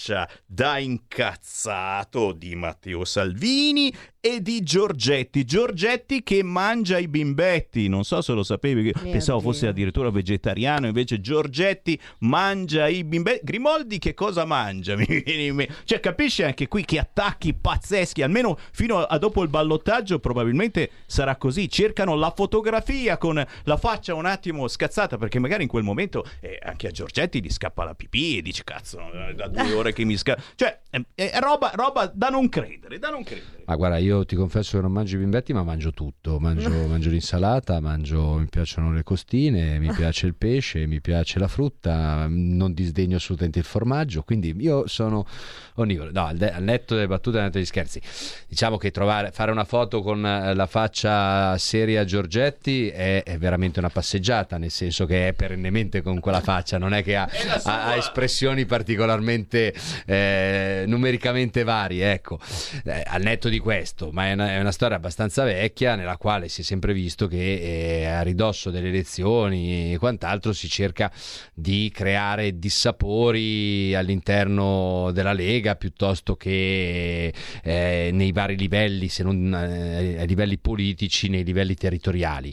da 0.46 0.78
incazzato 0.78 2.32
di 2.32 2.54
Matteo 2.54 3.04
Salvini 3.04 3.94
e 4.24 4.40
di 4.40 4.62
Giorgetti. 4.62 5.44
Giorgetti 5.44 6.22
che 6.22 6.42
mangia 6.42 6.96
i 6.96 7.08
bimbetti. 7.08 7.88
Non 7.88 8.04
so 8.04 8.22
se 8.22 8.32
lo 8.32 8.44
sapevi, 8.44 8.82
Mio 8.82 9.10
pensavo 9.10 9.40
Dio. 9.40 9.50
fosse 9.50 9.66
addirittura 9.66 10.10
vegetariano. 10.10 10.86
Invece 10.86 11.20
Giorgetti 11.20 12.00
mangia 12.20 12.88
i 12.88 13.04
bimbetti. 13.04 13.40
Grimaldi 13.44 13.98
che 13.98 14.14
cosa 14.14 14.44
mangia? 14.44 14.96
cioè, 15.84 16.00
capisci 16.00 16.44
anche 16.44 16.68
qui 16.68 16.84
che 16.84 16.98
attacchi 16.98 17.52
pazzeschi. 17.52 18.22
Almeno 18.22 18.56
fino 18.72 19.02
a 19.02 19.18
dopo 19.18 19.42
il 19.42 19.48
ballottaggio, 19.48 20.20
probabilmente 20.20 20.90
sarà 21.06 21.36
così. 21.36 21.68
Cercano 21.68 22.14
la 22.14 22.32
fotografia 22.34 23.18
con 23.18 23.44
la 23.64 23.76
faccia 23.76 24.14
un 24.14 24.26
attimo 24.26 24.68
scazzata. 24.68 25.18
Perché 25.18 25.40
magari 25.40 25.64
in 25.64 25.68
quel 25.68 25.82
momento 25.82 26.24
eh, 26.40 26.58
anche 26.62 26.86
a 26.86 26.90
Giorgetti 26.92 27.42
gli 27.42 27.50
scappa 27.50 27.82
la 27.82 27.94
pipì 27.94 28.38
e 28.38 28.42
dice: 28.42 28.62
Cazzo, 28.62 29.00
da 29.34 29.48
due 29.48 29.72
ore 29.72 29.81
che 29.90 30.04
mi 30.04 30.16
scappa. 30.16 30.42
Cioè, 30.54 30.81
è, 30.92 31.30
è 31.30 31.38
roba, 31.40 31.72
roba 31.74 32.10
da 32.12 32.28
non 32.28 32.50
credere, 32.50 32.98
da 32.98 33.08
non 33.08 33.22
credere. 33.24 33.62
Ma 33.64 33.76
guarda, 33.76 33.96
io 33.96 34.26
ti 34.26 34.36
confesso 34.36 34.76
che 34.76 34.82
non 34.82 34.92
mangio 34.92 35.16
i 35.16 35.20
bimbetti, 35.20 35.54
ma 35.54 35.62
mangio 35.62 35.92
tutto. 35.92 36.38
Mangio, 36.38 36.68
mangio 36.86 37.08
l'insalata, 37.08 37.80
mangio, 37.80 38.34
mi 38.34 38.46
piacciono 38.46 38.92
le 38.92 39.02
costine, 39.02 39.78
mi 39.78 39.90
piace 39.96 40.26
il 40.26 40.34
pesce, 40.34 40.86
mi 40.86 41.00
piace 41.00 41.38
la 41.38 41.48
frutta, 41.48 42.26
non 42.28 42.74
disdegno 42.74 43.16
assolutamente 43.16 43.58
il 43.58 43.64
formaggio. 43.64 44.22
Quindi 44.22 44.54
io 44.58 44.86
sono 44.86 45.26
onnivoro. 45.76 46.10
No, 46.12 46.26
al, 46.26 46.36
de- 46.36 46.52
al 46.52 46.62
netto 46.62 46.94
delle 46.94 47.06
battute, 47.06 47.38
al 47.38 47.44
netto 47.44 47.56
degli 47.56 47.66
scherzi. 47.66 48.02
Diciamo 48.46 48.76
che 48.76 48.90
trovare, 48.90 49.30
fare 49.30 49.50
una 49.50 49.64
foto 49.64 50.02
con 50.02 50.20
la 50.20 50.66
faccia 50.66 51.56
seria 51.56 52.04
Giorgetti 52.04 52.88
è, 52.88 53.22
è, 53.22 53.38
veramente 53.38 53.78
una 53.78 53.88
passeggiata, 53.88 54.58
nel 54.58 54.70
senso 54.70 55.06
che 55.06 55.28
è 55.28 55.32
perennemente 55.32 56.02
con 56.02 56.20
quella 56.20 56.40
faccia, 56.40 56.76
non 56.76 56.92
è 56.92 57.02
che 57.02 57.16
ha, 57.16 57.26
ha, 57.64 57.84
ha 57.86 57.96
espressioni 57.96 58.66
particolarmente 58.66 59.72
eh, 60.04 60.81
numericamente 60.86 61.64
varie. 61.64 62.12
Ecco, 62.12 62.38
eh, 62.84 63.02
al 63.06 63.22
netto 63.22 63.48
di 63.48 63.58
questo, 63.58 64.10
ma 64.12 64.28
è 64.28 64.32
una, 64.32 64.52
è 64.52 64.60
una, 64.60 64.72
storia 64.72 64.96
abbastanza 64.96 65.44
vecchia 65.44 65.94
nella 65.94 66.16
quale 66.16 66.48
si 66.48 66.62
è 66.62 66.64
sempre 66.64 66.92
visto 66.92 67.26
che 67.26 68.00
eh, 68.00 68.04
a 68.06 68.22
ridosso 68.22 68.70
delle 68.70 68.88
elezioni 68.88 69.92
e 69.92 69.98
quant'altro 69.98 70.52
si 70.52 70.68
cerca 70.68 71.10
di 71.54 71.90
creare 71.94 72.58
dissapori 72.58 73.94
all'interno 73.94 75.10
della 75.12 75.32
Lega 75.32 75.76
piuttosto 75.76 76.36
che 76.36 77.32
eh, 77.62 78.10
nei 78.12 78.32
vari 78.32 78.56
livelli, 78.56 79.08
se 79.08 79.22
non 79.22 79.54
eh, 79.54 80.18
ai 80.18 80.26
livelli 80.26 80.58
politici, 80.58 81.28
nei 81.28 81.44
livelli 81.44 81.74
territoriali. 81.74 82.52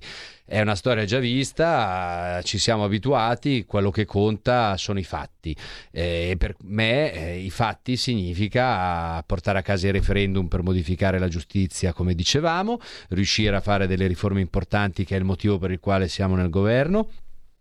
È 0.49 0.59
una 0.61 0.73
storia 0.73 1.05
già 1.05 1.19
vista, 1.19 2.41
ci 2.43 2.57
siamo 2.57 2.83
abituati, 2.83 3.65
quello 3.65 3.91
che 3.91 4.05
conta 4.05 4.77
sono 4.77 4.97
i 4.97 5.03
fatti. 5.03 5.55
E 5.91 6.33
per 6.39 6.55
me 6.63 7.13
eh, 7.13 7.37
i 7.37 7.51
fatti 7.51 7.95
significa 7.95 9.21
portare 9.27 9.59
a 9.59 9.61
casa 9.61 9.85
il 9.85 9.93
referendum 9.93 10.47
per 10.47 10.63
modificare 10.63 11.19
la 11.19 11.27
giustizia, 11.27 11.93
come 11.93 12.15
dicevamo, 12.15 12.79
riuscire 13.09 13.55
a 13.55 13.61
fare 13.61 13.85
delle 13.85 14.07
riforme 14.07 14.41
importanti, 14.41 15.05
che 15.05 15.13
è 15.13 15.19
il 15.19 15.23
motivo 15.23 15.59
per 15.59 15.69
il 15.69 15.79
quale 15.79 16.07
siamo 16.07 16.35
nel 16.35 16.49
governo. 16.49 17.11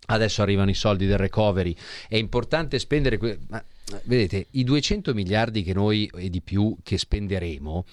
Adesso 0.07 0.41
arrivano 0.41 0.71
i 0.71 0.75
soldi 0.75 1.05
del 1.05 1.19
recovery, 1.19 1.77
è 2.09 2.17
importante 2.17 2.79
spendere... 2.79 3.19
Que- 3.19 3.39
ma, 3.49 3.63
vedete, 4.05 4.47
i 4.53 4.65
200 4.65 5.13
miliardi 5.13 5.63
che 5.63 5.75
noi 5.75 6.11
e 6.15 6.31
di 6.31 6.41
più 6.41 6.75
che 6.83 6.97
spenderemo 6.97 7.85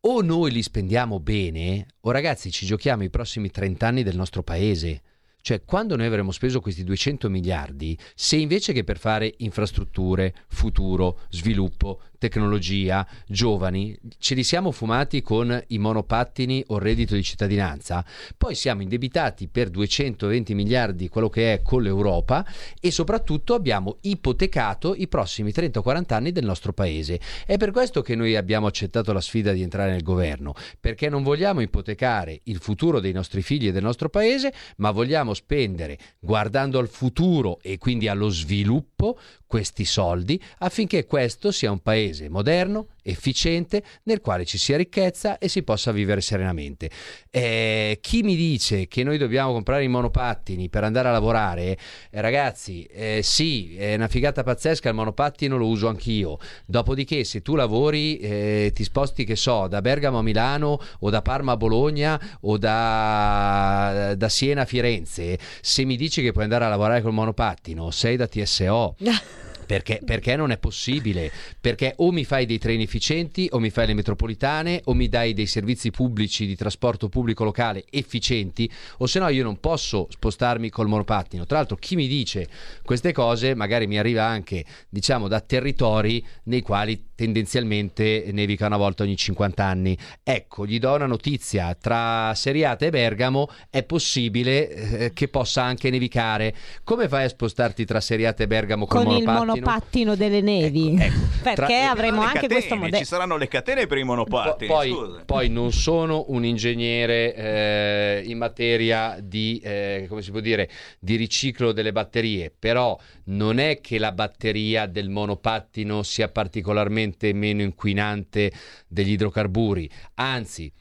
o 0.00 0.22
noi 0.22 0.52
li 0.52 0.62
spendiamo 0.62 1.18
bene, 1.18 1.86
o 2.00 2.10
ragazzi 2.10 2.52
ci 2.52 2.66
giochiamo 2.66 3.02
i 3.02 3.10
prossimi 3.10 3.50
30 3.50 3.86
anni 3.86 4.02
del 4.02 4.16
nostro 4.16 4.42
paese. 4.42 5.02
Cioè, 5.40 5.64
quando 5.64 5.96
noi 5.96 6.06
avremo 6.06 6.30
speso 6.30 6.60
questi 6.60 6.84
200 6.84 7.28
miliardi, 7.30 7.98
se 8.14 8.36
invece 8.36 8.72
che 8.72 8.84
per 8.84 8.98
fare 8.98 9.34
infrastrutture, 9.38 10.34
futuro, 10.48 11.20
sviluppo, 11.30 12.02
tecnologia, 12.18 13.06
giovani, 13.26 13.96
ce 14.18 14.34
li 14.34 14.42
siamo 14.42 14.72
fumati 14.72 15.22
con 15.22 15.62
i 15.68 15.78
monopattini 15.78 16.64
o 16.68 16.76
il 16.76 16.82
reddito 16.82 17.14
di 17.14 17.22
cittadinanza, 17.22 18.04
poi 18.36 18.54
siamo 18.54 18.82
indebitati 18.82 19.48
per 19.48 19.70
220 19.70 20.54
miliardi, 20.54 21.08
quello 21.08 21.28
che 21.28 21.54
è 21.54 21.62
con 21.62 21.82
l'Europa, 21.82 22.44
e 22.80 22.90
soprattutto 22.90 23.54
abbiamo 23.54 23.98
ipotecato 24.02 24.94
i 24.94 25.08
prossimi 25.08 25.50
30-40 25.50 26.12
anni 26.14 26.32
del 26.32 26.44
nostro 26.44 26.72
paese. 26.72 27.20
È 27.46 27.56
per 27.56 27.70
questo 27.70 28.02
che 28.02 28.14
noi 28.14 28.36
abbiamo 28.36 28.66
accettato 28.66 29.12
la 29.12 29.20
sfida 29.20 29.52
di 29.52 29.62
entrare 29.62 29.92
nel 29.92 30.02
governo, 30.02 30.54
perché 30.80 31.08
non 31.08 31.22
vogliamo 31.22 31.60
ipotecare 31.60 32.40
il 32.44 32.58
futuro 32.58 33.00
dei 33.00 33.12
nostri 33.12 33.42
figli 33.42 33.68
e 33.68 33.72
del 33.72 33.82
nostro 33.82 34.08
paese, 34.08 34.52
ma 34.76 34.90
vogliamo 34.90 35.34
spendere, 35.34 35.98
guardando 36.18 36.78
al 36.78 36.88
futuro 36.88 37.58
e 37.62 37.78
quindi 37.78 38.08
allo 38.08 38.28
sviluppo, 38.28 39.18
questi 39.46 39.86
soldi 39.86 40.40
affinché 40.58 41.06
questo 41.06 41.50
sia 41.50 41.70
un 41.70 41.80
paese 41.80 42.07
moderno, 42.28 42.88
efficiente, 43.02 43.82
nel 44.04 44.20
quale 44.20 44.44
ci 44.44 44.58
sia 44.58 44.76
ricchezza 44.76 45.38
e 45.38 45.48
si 45.48 45.62
possa 45.62 45.92
vivere 45.92 46.20
serenamente. 46.20 46.90
Eh, 47.30 47.98
chi 48.00 48.22
mi 48.22 48.36
dice 48.36 48.86
che 48.88 49.02
noi 49.02 49.18
dobbiamo 49.18 49.52
comprare 49.52 49.84
i 49.84 49.88
monopattini 49.88 50.68
per 50.68 50.84
andare 50.84 51.08
a 51.08 51.12
lavorare, 51.12 51.78
eh, 52.10 52.20
ragazzi, 52.20 52.84
eh, 52.84 53.20
sì, 53.22 53.76
è 53.76 53.94
una 53.94 54.08
figata 54.08 54.42
pazzesca, 54.42 54.88
il 54.88 54.94
monopattino 54.94 55.56
lo 55.56 55.66
uso 55.66 55.88
anch'io. 55.88 56.38
Dopodiché, 56.66 57.24
se 57.24 57.42
tu 57.42 57.54
lavori, 57.54 58.18
eh, 58.18 58.70
ti 58.74 58.84
sposti, 58.84 59.24
che 59.24 59.36
so, 59.36 59.66
da 59.68 59.80
Bergamo 59.80 60.18
a 60.18 60.22
Milano 60.22 60.80
o 61.00 61.10
da 61.10 61.22
Parma 61.22 61.52
a 61.52 61.56
Bologna 61.56 62.38
o 62.42 62.58
da, 62.58 64.14
da 64.16 64.28
Siena 64.28 64.62
a 64.62 64.64
Firenze, 64.64 65.38
se 65.60 65.84
mi 65.84 65.96
dici 65.96 66.22
che 66.22 66.32
puoi 66.32 66.44
andare 66.44 66.64
a 66.64 66.68
lavorare 66.68 67.02
col 67.02 67.12
monopattino, 67.12 67.90
sei 67.90 68.16
da 68.16 68.26
TSO. 68.26 68.96
Perché, 69.68 70.00
perché, 70.02 70.34
non 70.34 70.50
è 70.50 70.56
possibile? 70.56 71.30
Perché 71.60 71.92
o 71.96 72.10
mi 72.10 72.24
fai 72.24 72.46
dei 72.46 72.56
treni 72.56 72.84
efficienti, 72.84 73.48
o 73.50 73.58
mi 73.58 73.68
fai 73.68 73.86
le 73.86 73.92
metropolitane, 73.92 74.80
o 74.84 74.94
mi 74.94 75.10
dai 75.10 75.34
dei 75.34 75.44
servizi 75.44 75.90
pubblici 75.90 76.46
di 76.46 76.56
trasporto 76.56 77.10
pubblico 77.10 77.44
locale 77.44 77.84
efficienti, 77.90 78.70
o 78.96 79.06
se 79.06 79.18
no 79.18 79.28
io 79.28 79.42
non 79.42 79.60
posso 79.60 80.06
spostarmi 80.08 80.70
col 80.70 80.88
monopattino. 80.88 81.44
Tra 81.44 81.58
l'altro, 81.58 81.76
chi 81.76 81.96
mi 81.96 82.08
dice 82.08 82.48
queste 82.82 83.12
cose 83.12 83.54
magari 83.54 83.86
mi 83.86 83.98
arriva 83.98 84.24
anche, 84.24 84.64
diciamo, 84.88 85.28
da 85.28 85.40
territori 85.40 86.26
nei 86.44 86.62
quali 86.62 87.08
tendenzialmente 87.14 88.30
nevica 88.32 88.64
una 88.64 88.78
volta 88.78 89.02
ogni 89.02 89.16
50 89.16 89.62
anni. 89.62 89.98
Ecco, 90.22 90.64
gli 90.64 90.78
do 90.78 90.94
una 90.94 91.04
notizia: 91.04 91.74
tra 91.74 92.32
Seriate 92.34 92.86
e 92.86 92.90
Bergamo 92.90 93.50
è 93.68 93.82
possibile 93.82 94.68
eh, 94.70 95.12
che 95.12 95.28
possa 95.28 95.62
anche 95.62 95.90
nevicare. 95.90 96.54
Come 96.84 97.06
fai 97.06 97.24
a 97.24 97.28
spostarti 97.28 97.84
tra 97.84 98.00
Seriate 98.00 98.44
e 98.44 98.46
Bergamo 98.46 98.86
con, 98.86 99.04
con 99.04 99.12
il 99.12 99.57
monopattino? 99.60 100.10
monopattino 100.10 100.14
delle 100.14 100.40
nevi. 100.40 100.94
Ecco, 100.94 101.02
ecco. 101.02 101.26
Perché 101.42 101.66
Tra- 101.66 101.90
avremo 101.90 102.20
anche 102.20 102.40
catene, 102.40 102.54
questo 102.54 102.76
modello. 102.76 102.96
Ci 102.98 103.04
saranno 103.04 103.36
le 103.36 103.48
catene 103.48 103.86
per 103.86 103.98
i 103.98 104.02
monopattini. 104.04 104.70
poi, 104.70 104.96
poi 105.24 105.48
non 105.48 105.72
sono 105.72 106.24
un 106.28 106.44
ingegnere 106.44 107.34
eh, 107.34 108.22
in 108.26 108.38
materia 108.38 109.18
di, 109.20 109.60
eh, 109.62 110.06
come 110.08 110.22
si 110.22 110.30
può 110.30 110.40
dire, 110.40 110.68
di 110.98 111.16
riciclo 111.16 111.72
delle 111.72 111.92
batterie, 111.92 112.52
però 112.56 112.98
non 113.24 113.58
è 113.58 113.80
che 113.80 113.98
la 113.98 114.12
batteria 114.12 114.86
del 114.86 115.08
monopattino 115.08 116.02
sia 116.02 116.28
particolarmente 116.28 117.32
meno 117.32 117.62
inquinante 117.62 118.52
degli 118.86 119.12
idrocarburi, 119.12 119.88
anzi 120.14 120.72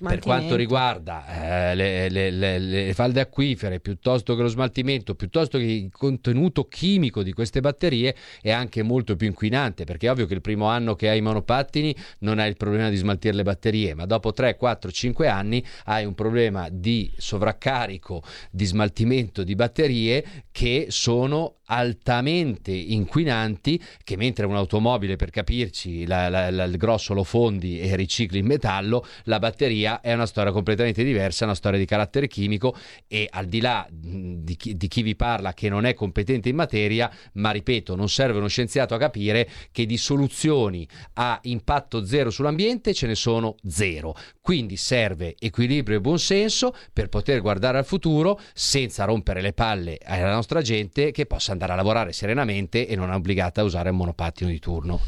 per 0.00 0.20
quanto 0.20 0.56
riguarda 0.56 1.70
eh, 1.70 1.74
le, 1.74 2.08
le- 2.08 2.30
le- 2.30 2.58
le 2.58 2.94
falde 2.94 3.20
acquifere, 3.20 3.80
piuttosto 3.80 4.34
che 4.34 4.42
lo 4.42 4.48
smaltimento, 4.48 5.14
piuttosto 5.14 5.58
che 5.58 5.64
il 5.64 5.90
contenuto 5.92 6.66
chimico 6.66 7.22
di 7.22 7.32
queste 7.32 7.60
batterie, 7.60 8.14
è 8.40 8.50
anche 8.50 8.82
molto 8.82 9.16
più 9.16 9.26
inquinante, 9.26 9.84
perché 9.84 10.06
è 10.06 10.10
ovvio 10.10 10.26
che 10.26 10.34
il 10.34 10.40
primo 10.40 10.66
anno 10.66 10.94
che 10.94 11.10
hai 11.10 11.18
i 11.18 11.22
monopattini 11.22 11.94
non 12.20 12.38
hai 12.38 12.48
il 12.48 12.56
problema 12.56 12.88
di 12.88 12.96
smaltire 12.96 13.34
le 13.34 13.42
batterie, 13.42 13.94
ma 13.94 14.06
dopo 14.06 14.32
3, 14.32 14.56
4, 14.56 14.90
5 14.90 15.28
anni 15.28 15.64
hai 15.84 16.04
un 16.04 16.14
problema 16.14 16.68
di 16.70 17.12
sovraccarico, 17.16 18.22
di 18.50 18.64
smaltimento 18.64 19.44
di 19.44 19.54
batterie 19.54 20.24
che 20.50 20.86
sono 20.88 21.56
altamente 21.66 22.70
inquinanti 22.72 23.80
che 24.04 24.16
mentre 24.16 24.46
un'automobile 24.46 25.16
per 25.16 25.30
capirci 25.30 26.06
la- 26.06 26.28
la- 26.28 26.50
la- 26.50 26.64
il 26.64 26.76
grosso 26.76 27.14
lo 27.14 27.24
fondi 27.24 27.80
e 27.80 27.96
ricicli 27.96 28.38
in 28.38 28.46
metallo 28.46 29.04
la 29.24 29.38
batteria 29.38 30.00
è 30.00 30.12
una 30.12 30.26
storia 30.26 30.52
completamente 30.52 31.02
diversa 31.04 31.44
una 31.44 31.54
storia 31.54 31.78
di 31.78 31.84
carattere 31.84 32.28
chimico 32.28 32.76
e 33.06 33.26
al 33.30 33.46
di 33.46 33.60
là 33.60 33.86
di 33.90 34.56
chi, 34.56 34.76
di 34.76 34.88
chi 34.88 35.02
vi 35.02 35.16
parla 35.16 35.52
che 35.54 35.68
non 35.68 35.84
è 35.86 35.94
competente 35.94 36.48
in 36.48 36.56
materia 36.56 37.10
ma 37.34 37.50
ripeto 37.50 37.94
non 37.94 38.08
serve 38.08 38.38
uno 38.38 38.48
scienziato 38.48 38.94
a 38.94 38.98
capire 38.98 39.48
che 39.72 39.86
di 39.86 39.96
soluzioni 39.96 40.86
a 41.14 41.38
impatto 41.42 42.04
zero 42.04 42.30
sull'ambiente 42.30 42.94
ce 42.94 43.06
ne 43.06 43.14
sono 43.14 43.56
zero. 43.66 44.14
Quindi 44.40 44.76
serve 44.76 45.34
equilibrio 45.38 45.96
e 45.96 46.00
buonsenso 46.00 46.74
per 46.92 47.08
poter 47.08 47.40
guardare 47.40 47.78
al 47.78 47.84
futuro 47.84 48.40
senza 48.54 49.04
rompere 49.04 49.40
le 49.40 49.52
palle 49.52 49.98
alla 50.04 50.32
nostra 50.32 50.60
gente 50.62 51.10
che 51.10 51.26
possa 51.26 51.52
andare 51.56 51.72
a 51.72 51.76
lavorare 51.76 52.12
serenamente 52.12 52.86
e 52.86 52.94
non 52.96 53.10
è 53.10 53.14
obbligata 53.14 53.62
a 53.62 53.64
usare 53.64 53.90
un 53.90 53.96
monopattino 53.96 54.50
di 54.50 54.58
turno. 54.58 55.00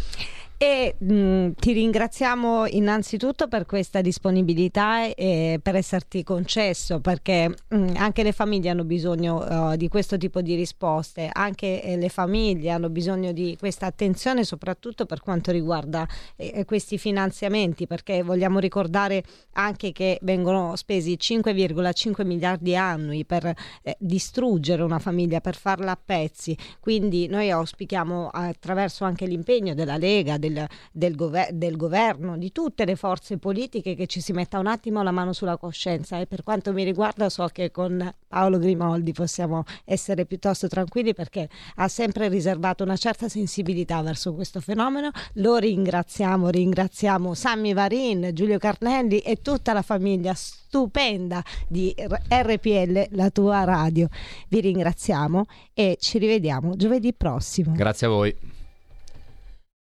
E 0.61 0.97
mh, 0.99 1.53
ti 1.53 1.73
ringraziamo 1.73 2.67
innanzitutto 2.67 3.47
per 3.47 3.65
questa 3.65 4.01
disponibilità 4.01 5.07
e 5.15 5.61
per 5.63 5.77
esserti 5.77 6.25
concesso, 6.25 6.99
perché 6.99 7.55
mh, 7.69 7.93
anche 7.95 8.25
le 8.25 8.33
famiglie 8.33 8.71
hanno 8.71 8.83
bisogno 8.83 9.73
eh, 9.73 9.77
di 9.77 9.87
questo 9.87 10.19
tipo 10.19 10.41
di 10.41 10.57
risposte, 10.57 11.31
anche 11.33 11.81
eh, 11.81 11.97
le 11.97 12.09
famiglie 12.09 12.71
hanno 12.71 12.91
bisogno 12.91 13.31
di 13.31 13.57
questa 13.57 13.87
attenzione, 13.87 14.43
soprattutto 14.43 15.07
per 15.07 15.21
quanto 15.21 15.53
riguarda 15.53 16.05
eh, 16.35 16.65
questi 16.65 16.99
finanziamenti, 16.99 17.87
perché 17.87 18.25
vogliamo 18.25 18.59
ricordare 18.59 19.23
anche 19.53 19.93
che 19.93 20.19
vengono 20.23 20.75
spesi 20.75 21.17
5,5 21.21 22.27
miliardi 22.27 22.75
annui 22.75 23.25
per 23.25 23.47
eh, 23.47 23.97
distruggere 24.01 24.83
una 24.83 24.99
famiglia, 24.99 25.41
per 25.41 25.55
farla 25.55 25.93
a 25.93 25.99
pezzi. 26.05 26.57
Quindi 26.81 27.29
noi 27.29 27.49
auspichiamo 27.49 28.31
attraverso 28.33 29.05
anche 29.05 29.25
l'impegno 29.25 29.75
della 29.75 29.97
Lega, 29.97 30.37
del, 30.51 30.67
del 30.93 31.15
gover- 31.15 31.53
del 31.53 31.77
governo, 31.77 32.37
di 32.37 32.53
tutte 32.53 32.85
le 32.85 32.97
forze 32.97 33.39
politiche 33.39 33.95
che 33.95 34.07
ci 34.07 34.21
si 34.21 34.33
metta 34.33 34.59
un 34.59 34.67
attimo 34.67 35.03
la 35.03 35.11
mano 35.11 35.33
sulla 35.33 35.57
coscienza 35.57 36.19
e 36.19 36.27
per 36.27 36.43
quanto 36.43 36.73
mi 36.73 36.85
riguarda 36.85 37.29
so 37.29 37.47
che 37.53 37.71
con 37.71 38.13
Paolo 38.27 38.59
Grimoldi 38.59 39.13
possiamo 39.13 39.65
essere 39.85 40.27
piuttosto 40.27 40.69
tranquilli 40.69 41.15
perché 41.15 41.49
ha 41.77 41.89
sempre 41.89 42.29
riservato 42.29 42.85
una 42.85 42.97
certa 42.97 43.29
sensibilità 43.29 44.03
verso 44.03 44.35
questo 44.35 44.61
fenomeno. 44.61 45.11
Lo 45.35 45.57
ringraziamo, 45.57 46.49
ringraziamo 46.49 47.35
Sammy 47.35 47.73
Varin, 47.73 48.31
Giulio 48.33 48.59
Carnelli 48.59 49.19
e 49.21 49.37
tutta 49.37 49.73
la 49.73 49.83
famiglia 49.83 50.35
stupenda 50.35 51.43
di 51.67 51.95
RPL, 51.97 53.09
la 53.11 53.31
tua 53.31 53.65
radio. 53.65 54.09
Vi 54.49 54.61
ringraziamo 54.61 55.45
e 55.73 55.97
ci 55.99 56.19
rivediamo 56.19 56.77
giovedì 56.77 57.13
prossimo. 57.15 57.73
Grazie 57.73 58.07
a 58.07 58.11
voi. 58.11 58.58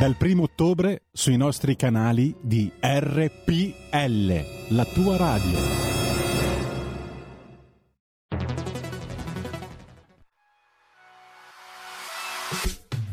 Dal 0.00 0.16
primo 0.16 0.44
ottobre 0.44 1.02
sui 1.12 1.36
nostri 1.36 1.76
canali 1.76 2.34
di 2.40 2.72
RPL, 2.80 4.44
la 4.68 4.84
tua 4.86 5.18
radio. 5.18 5.58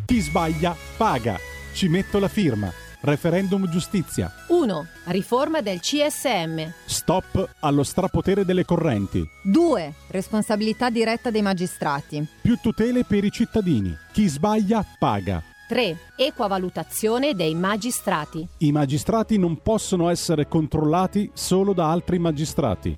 Chi 0.05 0.19
sbaglia 0.21 0.73
paga. 0.95 1.37
Ci 1.73 1.89
metto 1.89 2.19
la 2.19 2.29
firma. 2.29 2.71
Referendum 3.01 3.69
giustizia. 3.69 4.31
1. 4.47 4.87
Riforma 5.07 5.59
del 5.59 5.81
CSM. 5.81 6.71
Stop 6.85 7.55
allo 7.59 7.83
strapotere 7.83 8.45
delle 8.45 8.63
correnti. 8.63 9.21
2. 9.43 9.93
Responsabilità 10.07 10.89
diretta 10.89 11.31
dei 11.31 11.41
magistrati. 11.41 12.25
Più 12.41 12.57
tutele 12.61 13.03
per 13.03 13.25
i 13.25 13.29
cittadini. 13.29 13.93
Chi 14.13 14.29
sbaglia 14.29 14.85
paga. 14.97 15.43
3. 15.67 15.97
Equavalutazione 16.15 17.33
dei 17.33 17.53
magistrati. 17.53 18.47
I 18.59 18.71
magistrati 18.71 19.37
non 19.37 19.61
possono 19.61 20.09
essere 20.09 20.47
controllati 20.47 21.29
solo 21.33 21.73
da 21.73 21.91
altri 21.91 22.19
magistrati. 22.19 22.97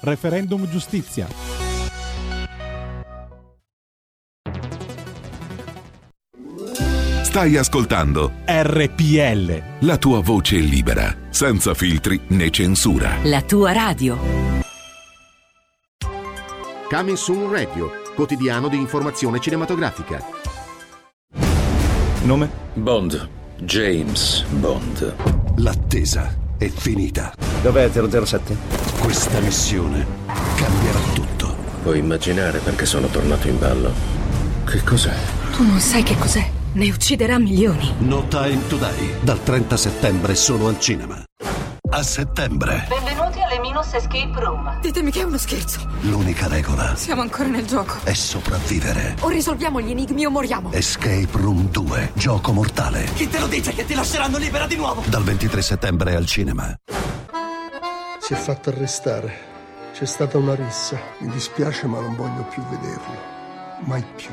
Referendum 0.00 0.68
giustizia. 0.68 1.26
Stai 7.22 7.56
ascoltando 7.56 8.32
RPL. 8.44 9.86
la 9.86 9.98
tua 9.98 10.20
voce 10.20 10.56
libera, 10.56 11.16
senza 11.30 11.74
filtri 11.74 12.20
né 12.28 12.50
censura. 12.50 13.18
La 13.22 13.40
tua 13.42 13.72
radio. 13.72 14.18
Coming 16.88 17.16
Soon 17.16 17.50
Radio, 17.50 17.90
quotidiano 18.16 18.68
di 18.68 18.76
informazione 18.76 19.38
cinematografica. 19.38 20.20
Nome? 22.24 22.50
Bond. 22.74 23.28
James 23.60 24.44
Bond. 24.58 25.14
L'attesa 25.56 26.49
è 26.60 26.68
finita. 26.68 27.32
Dov'è 27.62 27.90
007? 27.90 28.54
Questa 29.00 29.40
missione 29.40 30.06
cambierà 30.56 30.98
tutto. 31.14 31.56
Puoi 31.82 31.98
immaginare 31.98 32.58
perché 32.58 32.84
sono 32.84 33.06
tornato 33.06 33.48
in 33.48 33.58
ballo. 33.58 33.90
Che 34.66 34.84
cos'è? 34.84 35.14
Tu 35.52 35.64
non 35.64 35.80
sai 35.80 36.02
che 36.02 36.18
cos'è. 36.18 36.46
Ne 36.72 36.90
ucciderà 36.90 37.38
milioni. 37.38 37.94
No 38.00 38.28
Time 38.28 38.60
to 38.68 38.76
Die, 38.76 39.16
dal 39.22 39.42
30 39.42 39.76
settembre 39.78 40.34
solo 40.34 40.68
al 40.68 40.78
cinema. 40.78 41.24
A 41.92 42.02
settembre, 42.02 42.86
Benvenuti 42.88 43.40
alle 43.40 43.58
Minus 43.60 43.92
Escape 43.94 44.32
Room. 44.40 44.80
Ditemi 44.80 45.10
che 45.10 45.20
è 45.20 45.22
uno 45.24 45.38
scherzo. 45.38 45.80
l'unica 46.02 46.46
regola 46.46 46.94
Siamo 46.94 47.22
ancora 47.22 47.48
nel 47.48 47.66
gioco. 47.66 47.96
è 48.04 48.12
sopravvivere. 48.12 49.16
O 49.20 49.28
risolviamo 49.28 49.80
gli 49.80 49.90
enigmi 49.90 50.24
o 50.24 50.30
moriamo. 50.30 50.70
Escape 50.72 51.28
Room 51.32 51.68
2, 51.68 52.12
gioco 52.14 52.52
mortale. 52.52 53.04
Chi 53.14 53.28
te 53.28 53.38
lo 53.40 53.46
dice 53.48 53.72
che 53.72 53.84
ti 53.84 53.94
lasceranno 53.94 54.38
libera 54.38 54.66
di 54.66 54.76
nuovo? 54.76 55.02
Dal 55.06 55.22
23 55.24 55.62
settembre 55.62 56.14
al 56.14 56.26
cinema. 56.26 56.72
Si 58.20 58.32
è 58.34 58.36
fatto 58.36 58.70
arrestare. 58.70 59.48
C'è 59.92 60.04
stata 60.06 60.38
una 60.38 60.54
rissa. 60.54 60.98
Mi 61.18 61.30
dispiace, 61.30 61.86
ma 61.86 62.00
non 62.00 62.14
voglio 62.14 62.44
più 62.44 62.62
vederlo. 62.68 63.14
Mai 63.80 64.04
più. 64.14 64.30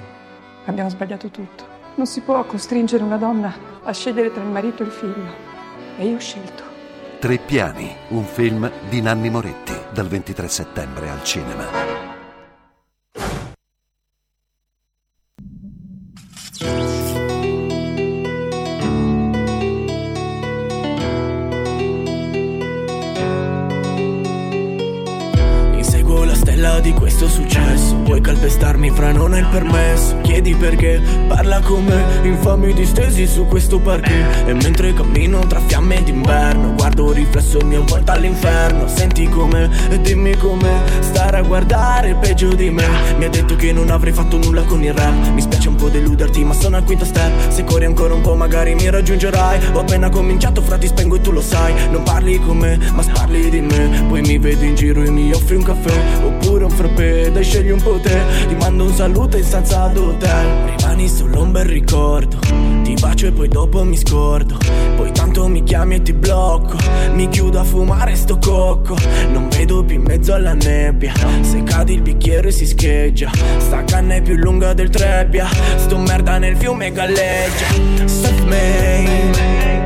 Abbiamo 0.66 0.90
sbagliato 0.90 1.30
tutto. 1.30 1.76
Non 1.96 2.06
si 2.06 2.22
può 2.22 2.44
costringere 2.46 3.04
una 3.04 3.18
donna 3.18 3.52
a 3.84 3.92
scegliere 3.92 4.32
tra 4.32 4.44
il 4.44 4.50
marito 4.50 4.84
e 4.84 4.86
il 4.86 4.92
figlio. 4.92 5.34
E 5.98 6.06
io 6.08 6.16
ho 6.18 6.20
scelto. 6.20 6.67
Tre 7.20 7.40
piani, 7.40 7.96
un 8.10 8.26
film 8.26 8.72
di 8.90 9.02
Nanni 9.02 9.32
Moretti, 9.32 9.74
dal 9.92 10.08
23 10.08 10.48
settembre 10.48 11.10
al 11.10 11.24
cinema. 11.24 11.66
Inseguo 16.60 17.07
stella 26.68 26.80
di 26.80 26.94
questo 26.94 27.28
successo. 27.28 27.96
Puoi 28.04 28.22
calpestarmi 28.22 28.90
fra 28.92 29.12
non 29.12 29.34
hai 29.34 29.40
il 29.40 29.48
permesso? 29.48 30.18
Chiedi 30.22 30.54
perché, 30.56 31.02
parla 31.28 31.60
con 31.62 31.84
me 31.84 32.04
Infami 32.24 32.74
distesi 32.74 33.26
su 33.26 33.46
questo 33.46 33.80
parquet. 33.80 34.48
E 34.48 34.54
mentre 34.54 34.94
cammino 34.94 35.40
tra 35.48 35.60
fiamme 35.60 36.04
d'inverno 36.04 36.74
Guardo 36.74 37.12
riflesso 37.12 37.60
mio 37.62 37.84
volto 37.86 38.12
all'inferno. 38.12 38.88
Senti 38.88 39.28
com'è 39.30 39.70
e 39.90 40.02
dimmi 40.02 40.36
com'è 40.36 40.82
Stare 41.00 41.38
a 41.38 41.42
guardare 41.42 42.16
peggio 42.16 42.54
di 42.54 42.70
me. 42.70 42.88
Mi 43.18 43.26
ha 43.26 43.30
detto 43.30 43.56
che 43.56 43.72
non 43.72 43.90
avrei 43.90 44.14
fatto 44.14 44.38
nulla 44.38 44.64
con 44.64 44.84
il 44.84 44.94
rap. 44.94 45.30
Mi 45.34 45.42
spiace 45.42 45.70
un 45.70 45.76
po' 45.76 45.90
deluderti 45.90 46.44
ma 46.44 46.54
sono 46.54 46.78
al 46.78 46.84
quinto 46.84 47.06
step. 47.06 47.50
Se 47.50 47.64
corri 47.64 47.86
ancora 47.86 48.14
un 48.14 48.22
po' 48.22 48.36
magari 48.36 48.76
mi 48.76 48.90
raggiungerai. 48.90 49.60
Ho 49.74 49.80
appena 49.80 50.10
cominciato 50.10 50.62
fra 50.62 50.78
ti 50.78 50.88
spengo 50.88 51.16
e 51.16 51.22
tu 51.22 51.32
lo 51.32 51.42
sai. 51.42 51.74
Non 51.92 52.04
parli 52.04 52.40
con 52.40 52.58
me 52.58 52.78
ma 52.94 53.04
parli 53.14 53.50
di 53.50 53.62
me. 53.62 54.06
Poi 54.08 54.22
mi 54.22 54.38
vedi 54.38 54.68
in 54.68 54.76
giro 54.76 55.04
e 55.04 55.10
mi 55.10 55.32
offri 55.32 55.56
un 55.56 55.64
caffè. 55.64 55.94
Oppure 56.24 56.57
un 56.66 56.72
frappè 56.72 57.32
dai 57.32 57.44
scegli 57.44 57.70
un 57.70 57.82
po' 57.82 58.00
te 58.00 58.20
Ti 58.48 58.56
mando 58.56 58.86
un 58.86 58.94
saluto 58.94 59.38
in 59.38 59.44
stanza 59.44 59.88
d'hotel. 59.88 60.76
Rimani 60.78 61.08
solo 61.08 61.42
un 61.42 61.52
bel 61.52 61.66
ricordo. 61.66 62.38
Ti 62.84 62.94
bacio 63.00 63.28
e 63.28 63.32
poi 63.32 63.48
dopo 63.48 63.84
mi 63.84 63.98
scordo. 63.98 64.58
Poi 64.96 65.12
tanto 65.12 65.48
mi 65.48 65.64
chiami 65.64 65.96
e 65.96 66.02
ti 66.02 66.14
blocco. 66.14 66.78
Mi 67.14 67.28
chiudo 67.30 67.60
a 67.60 67.64
fumare 67.64 68.16
sto 68.16 68.38
cocco. 68.38 68.96
Non 69.32 69.50
vedo 69.50 69.84
più 69.84 69.98
in 69.98 70.04
mezzo 70.04 70.34
alla 70.34 70.54
nebbia. 70.54 71.14
Se 71.42 71.64
cadi 71.64 71.94
il 71.94 72.02
bicchiere 72.02 72.52
si 72.52 72.66
scheggia. 72.66 73.30
Sta 73.58 73.84
canna 73.84 74.16
è 74.16 74.22
più 74.22 74.36
lunga 74.36 74.74
del 74.74 74.90
trebbia. 74.90 75.48
Sto 75.78 75.98
merda 75.98 76.38
nel 76.38 76.56
fiume 76.58 76.92
galleggia. 76.92 77.66
Self-made 78.06 79.77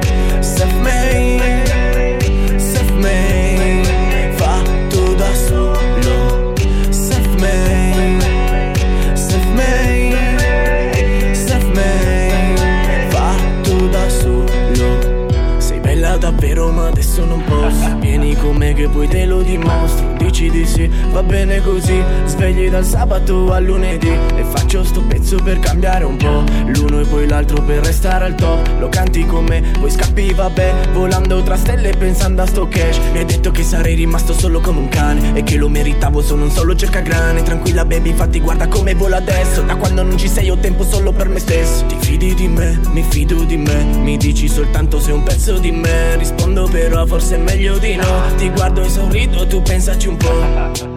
dal 22.82 22.86
sabato 22.86 23.54
al 23.54 23.64
lunedì. 23.64 24.10
E 24.10 24.44
faccio 24.44 24.84
sto 24.84 25.02
pezzo 25.02 25.38
per 25.44 25.60
cambiare 25.60 26.04
un 26.04 26.18
po' 26.18 26.44
L'uno 26.66 27.00
e 27.02 27.06
poi 27.06 27.28
l'altro 27.28 27.62
per 27.62 27.86
restare 27.86 28.26
al 28.26 28.36
top. 28.36 28.80
Lo 28.80 28.90
canti 28.90 29.26
con 29.26 29.46
me, 29.46 29.62
poi 29.80 29.92
scappi 29.92 30.34
vabbè. 30.34 30.90
Volando 30.94 31.42
tra 31.44 31.56
stelle 31.56 31.96
pensando 31.96 32.42
a 32.42 32.48
sto 32.48 32.68
cash. 32.68 32.98
Mi 33.12 33.20
hai 33.20 33.26
detto 33.26 33.52
che 33.52 33.64
sarei 33.64 33.96
rimasto 33.96 34.34
solo 34.34 34.60
come 34.60 34.80
un 34.80 34.90
cane. 34.90 35.36
E 35.36 35.44
che 35.44 35.58
lo 35.58 35.70
meritavo, 35.70 36.22
sono 36.22 36.44
un 36.44 36.52
solo 36.52 36.76
cercagrane. 36.76 37.44
Tranquilla 37.44 37.86
baby, 37.86 38.10
infatti 38.10 38.40
guarda 38.40 38.68
come 38.68 38.96
vola 38.96 39.18
adesso. 39.18 39.62
Da 39.62 39.76
quando 39.76 40.02
non 40.02 40.18
ci 40.18 40.28
sei 40.28 40.50
ho 40.50 40.58
tempo 40.58 40.84
solo 40.84 41.12
per 41.12 41.30
me 41.30 41.40
stesso. 41.40 41.86
Ti 41.86 41.96
fidi 42.00 42.34
di 42.34 42.48
me, 42.48 42.80
mi 42.92 43.04
fido 43.08 43.44
di 43.44 43.58
me. 43.58 43.84
Mi 43.84 44.18
dici 44.18 44.48
soltanto 44.48 45.00
se 45.00 45.12
un 45.12 45.24
pezzo 45.24 45.60
di 45.60 45.72
me. 45.72 46.16
Rispondo 46.18 46.68
però 46.72 47.06
forse 47.06 47.36
è 47.36 47.38
meglio 47.38 47.78
di 47.78 47.96
no. 47.96 48.36
Ti 48.38 48.50
guardo 48.50 48.82
e 48.82 48.90
sorrido, 48.90 49.46
tu 49.46 49.62
pensaci 49.62 50.08
un 50.08 50.18
po' 50.18 50.91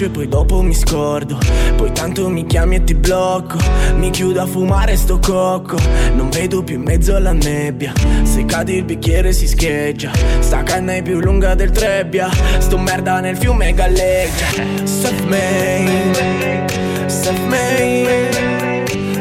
Bacio 0.00 0.04
e 0.04 0.08
poi 0.08 0.28
dopo 0.28 0.62
mi 0.62 0.74
scordo. 0.74 1.38
Poi 1.76 1.92
tanto 1.92 2.28
mi 2.30 2.46
chiami 2.46 2.76
e 2.76 2.84
ti 2.84 2.94
blocco. 2.94 3.58
Mi 3.96 4.08
chiudo 4.10 4.40
a 4.40 4.46
fumare 4.46 4.96
sto 4.96 5.18
cocco. 5.18 5.76
Non 6.14 6.30
vedo 6.30 6.62
più 6.62 6.76
in 6.76 6.82
mezzo 6.82 7.14
alla 7.14 7.32
nebbia. 7.32 7.92
Se 8.22 8.46
cadi 8.46 8.76
il 8.76 8.84
bicchiere 8.84 9.32
si 9.32 9.46
scheggia. 9.46 10.10
Sta 10.38 10.62
canna 10.62 10.94
è 10.94 11.02
più 11.02 11.20
lunga 11.20 11.54
del 11.54 11.70
trebbia. 11.70 12.30
Sto 12.58 12.78
merda 12.78 13.20
nel 13.20 13.36
fiume 13.36 13.74
galleggia. 13.74 14.46
Self-made 14.84 16.64
Self-made 17.06 18.28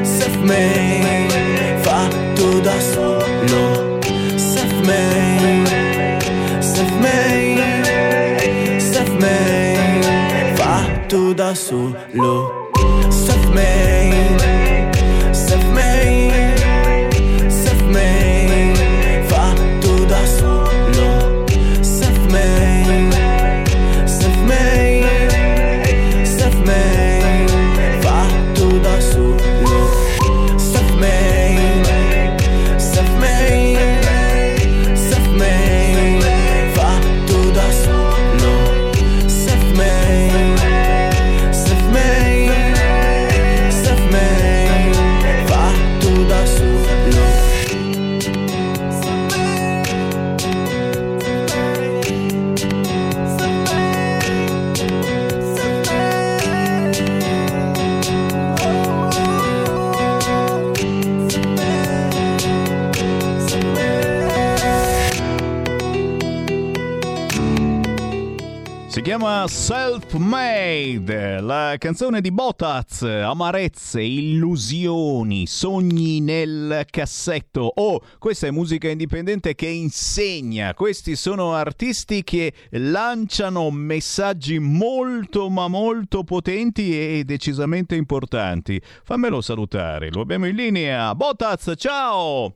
Self-made 0.02 1.09
solo 11.70 12.59
Self-Made, 69.48 71.40
la 71.42 71.76
canzone 71.78 72.22
di 72.22 72.32
Botaz, 72.32 73.04
amarezze, 73.04 74.02
illusioni, 74.02 75.48
sogni 75.48 76.20
nel 76.20 76.84
cassetto. 76.90 77.72
Oh, 77.76 78.02
questa 78.18 78.48
è 78.48 78.52
musica 78.52 78.90
indipendente 78.90 79.56
che 79.56 79.68
insegna. 79.68 80.74
Questi 80.74 81.16
sono 81.16 81.54
artisti 81.54 82.24
che 82.24 82.54
lanciano 82.72 83.72
messaggi 83.72 84.60
molto 84.60 85.50
ma 85.50 85.68
molto 85.68 86.24
potenti 86.24 86.98
e 87.00 87.24
decisamente 87.24 87.96
importanti. 87.96 88.82
Fammelo 89.04 89.42
salutare, 89.42 90.10
lo 90.12 90.22
abbiamo 90.22 90.48
in 90.48 90.56
linea. 90.56 91.16
Botaz, 91.16 91.74
ciao! 91.78 92.56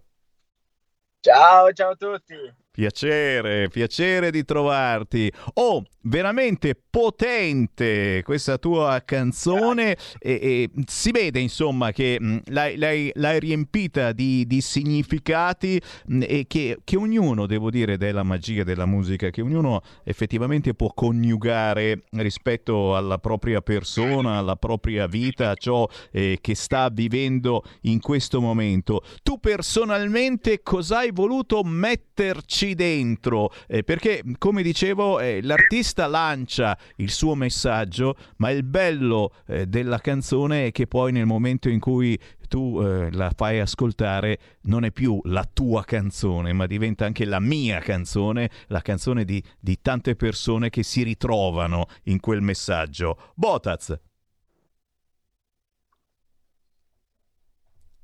Ciao, 1.20 1.72
ciao 1.72 1.92
a 1.92 1.96
tutti. 1.96 2.36
Piacere, 2.70 3.70
piacere 3.70 4.32
di 4.32 4.44
trovarti. 4.44 5.32
Oh, 5.54 5.84
veramente 6.04 6.76
potente 6.90 8.22
questa 8.24 8.58
tua 8.58 9.02
canzone 9.06 9.98
e, 10.20 10.32
e 10.42 10.70
si 10.86 11.12
vede 11.12 11.40
insomma 11.40 11.92
che 11.92 12.18
mh, 12.20 12.42
l'hai, 12.48 12.78
l'hai, 12.78 13.12
l'hai, 13.16 13.40
riempita 13.40 14.12
di, 14.12 14.46
di 14.46 14.62
significati 14.62 15.82
mh, 16.08 16.22
e 16.28 16.46
che, 16.48 16.80
che, 16.84 16.98
ognuno, 16.98 17.46
devo 17.46 17.70
dire, 17.70 17.98
della 17.98 18.24
magia 18.24 18.64
della 18.64 18.86
musica, 18.86 19.30
che 19.30 19.42
ognuno 19.42 19.82
effettivamente 20.04 20.74
può 20.74 20.92
coniugare 20.94 22.04
rispetto 22.12 22.96
alla 22.96 23.18
propria 23.18 23.62
persona, 23.62 24.38
alla 24.38 24.56
propria 24.56 25.08
vita, 25.08 25.52
a 25.52 25.56
ciò 25.56 25.88
eh, 26.12 26.38
che 26.42 26.56
sta 26.56 26.90
vivendo 26.90 27.64
in 27.82 28.00
questo 28.00 28.42
momento. 28.42 29.04
Tu 29.24 29.40
personalmente 29.40 30.62
cosa 30.64 31.00
hai 31.00 31.12
voluto 31.12 31.64
metterci 31.64 32.76
dentro? 32.76 33.52
Eh, 33.68 33.84
perché, 33.84 34.22
come 34.38 34.62
dicevo, 34.62 35.20
eh, 35.20 35.40
l'artista 35.42 35.93
l'artista 35.94 36.08
lancia 36.08 36.78
il 36.98 37.12
suo 37.12 37.36
messaggio, 37.36 38.16
ma 38.38 38.50
il 38.50 38.64
bello 38.64 39.34
eh, 39.46 39.68
della 39.68 40.00
canzone 40.00 40.68
è 40.68 40.72
che 40.72 40.88
poi 40.88 41.12
nel 41.12 41.26
momento 41.26 41.70
in 41.70 41.80
cui 41.80 42.20
tu 42.48 42.80
eh, 42.82 43.12
la 43.12 43.32
fai 43.36 43.60
ascoltare 43.60 44.40
non 44.64 44.84
è 44.84 44.92
più 44.92 45.20
la 45.26 45.48
tua 45.52 45.84
canzone, 45.84 46.54
ma 46.54 46.66
diventa 46.66 47.06
anche 47.06 47.26
la 47.26 47.40
mia 47.40 47.80
canzone, 47.80 48.50
la 48.68 48.82
canzone 48.82 49.24
di, 49.24 49.44
di 49.60 49.80
tante 49.82 50.16
persone 50.16 50.70
che 50.70 50.84
si 50.84 51.04
ritrovano 51.04 51.86
in 52.04 52.20
quel 52.20 52.42
messaggio. 52.42 53.32
Botaz. 53.36 54.00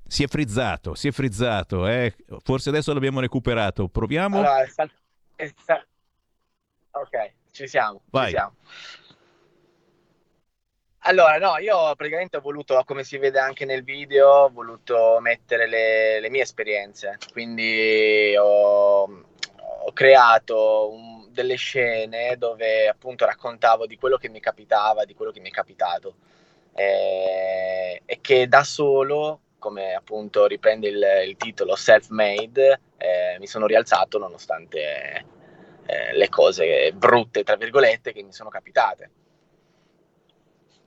Si 0.07 0.23
è 0.23 0.27
frizzato, 0.27 0.95
si 0.95 1.07
è 1.07 1.11
frizzato, 1.11 1.85
eh? 1.85 2.15
forse 2.41 2.69
adesso 2.69 2.91
l'abbiamo 2.93 3.19
recuperato. 3.19 3.87
Proviamo? 3.89 4.37
Allora, 4.39 4.63
è 4.63 4.67
sal- 4.67 4.91
è 5.35 5.53
sal- 5.63 5.85
ok. 6.91 7.37
Ci 7.59 7.67
siamo, 7.67 8.03
Vai. 8.11 8.27
ci 8.27 8.31
siamo. 8.35 8.53
Allora, 10.99 11.37
no, 11.39 11.57
io 11.57 11.93
praticamente 11.93 12.37
ho 12.37 12.39
voluto, 12.39 12.81
come 12.85 13.03
si 13.03 13.17
vede 13.17 13.37
anche 13.37 13.65
nel 13.65 13.83
video, 13.83 14.29
ho 14.29 14.49
voluto 14.49 15.17
mettere 15.19 15.67
le, 15.67 16.21
le 16.21 16.29
mie 16.29 16.43
esperienze, 16.43 17.17
quindi 17.33 18.33
ho, 18.37 19.01
ho 19.01 19.91
creato 19.91 20.89
un, 20.89 21.29
delle 21.33 21.55
scene 21.55 22.37
dove 22.37 22.87
appunto 22.87 23.25
raccontavo 23.25 23.85
di 23.87 23.97
quello 23.97 24.15
che 24.15 24.29
mi 24.29 24.39
capitava, 24.39 25.03
di 25.03 25.13
quello 25.13 25.31
che 25.31 25.41
mi 25.41 25.49
è 25.49 25.51
capitato 25.51 26.15
eh, 26.75 28.03
e 28.05 28.19
che 28.21 28.47
da 28.47 28.63
solo, 28.63 29.41
come 29.59 29.95
appunto 29.95 30.45
riprende 30.45 30.87
il, 30.87 31.05
il 31.27 31.35
titolo 31.35 31.75
Self-Made, 31.75 32.79
eh, 32.95 33.37
mi 33.37 33.47
sono 33.47 33.65
rialzato 33.65 34.17
nonostante 34.17 35.37
eh, 35.89 36.15
le 36.15 36.29
cose 36.29 36.91
brutte, 36.93 37.43
tra 37.43 37.55
virgolette, 37.55 38.13
che 38.13 38.21
mi 38.21 38.31
sono 38.31 38.49
capitate. 38.49 39.09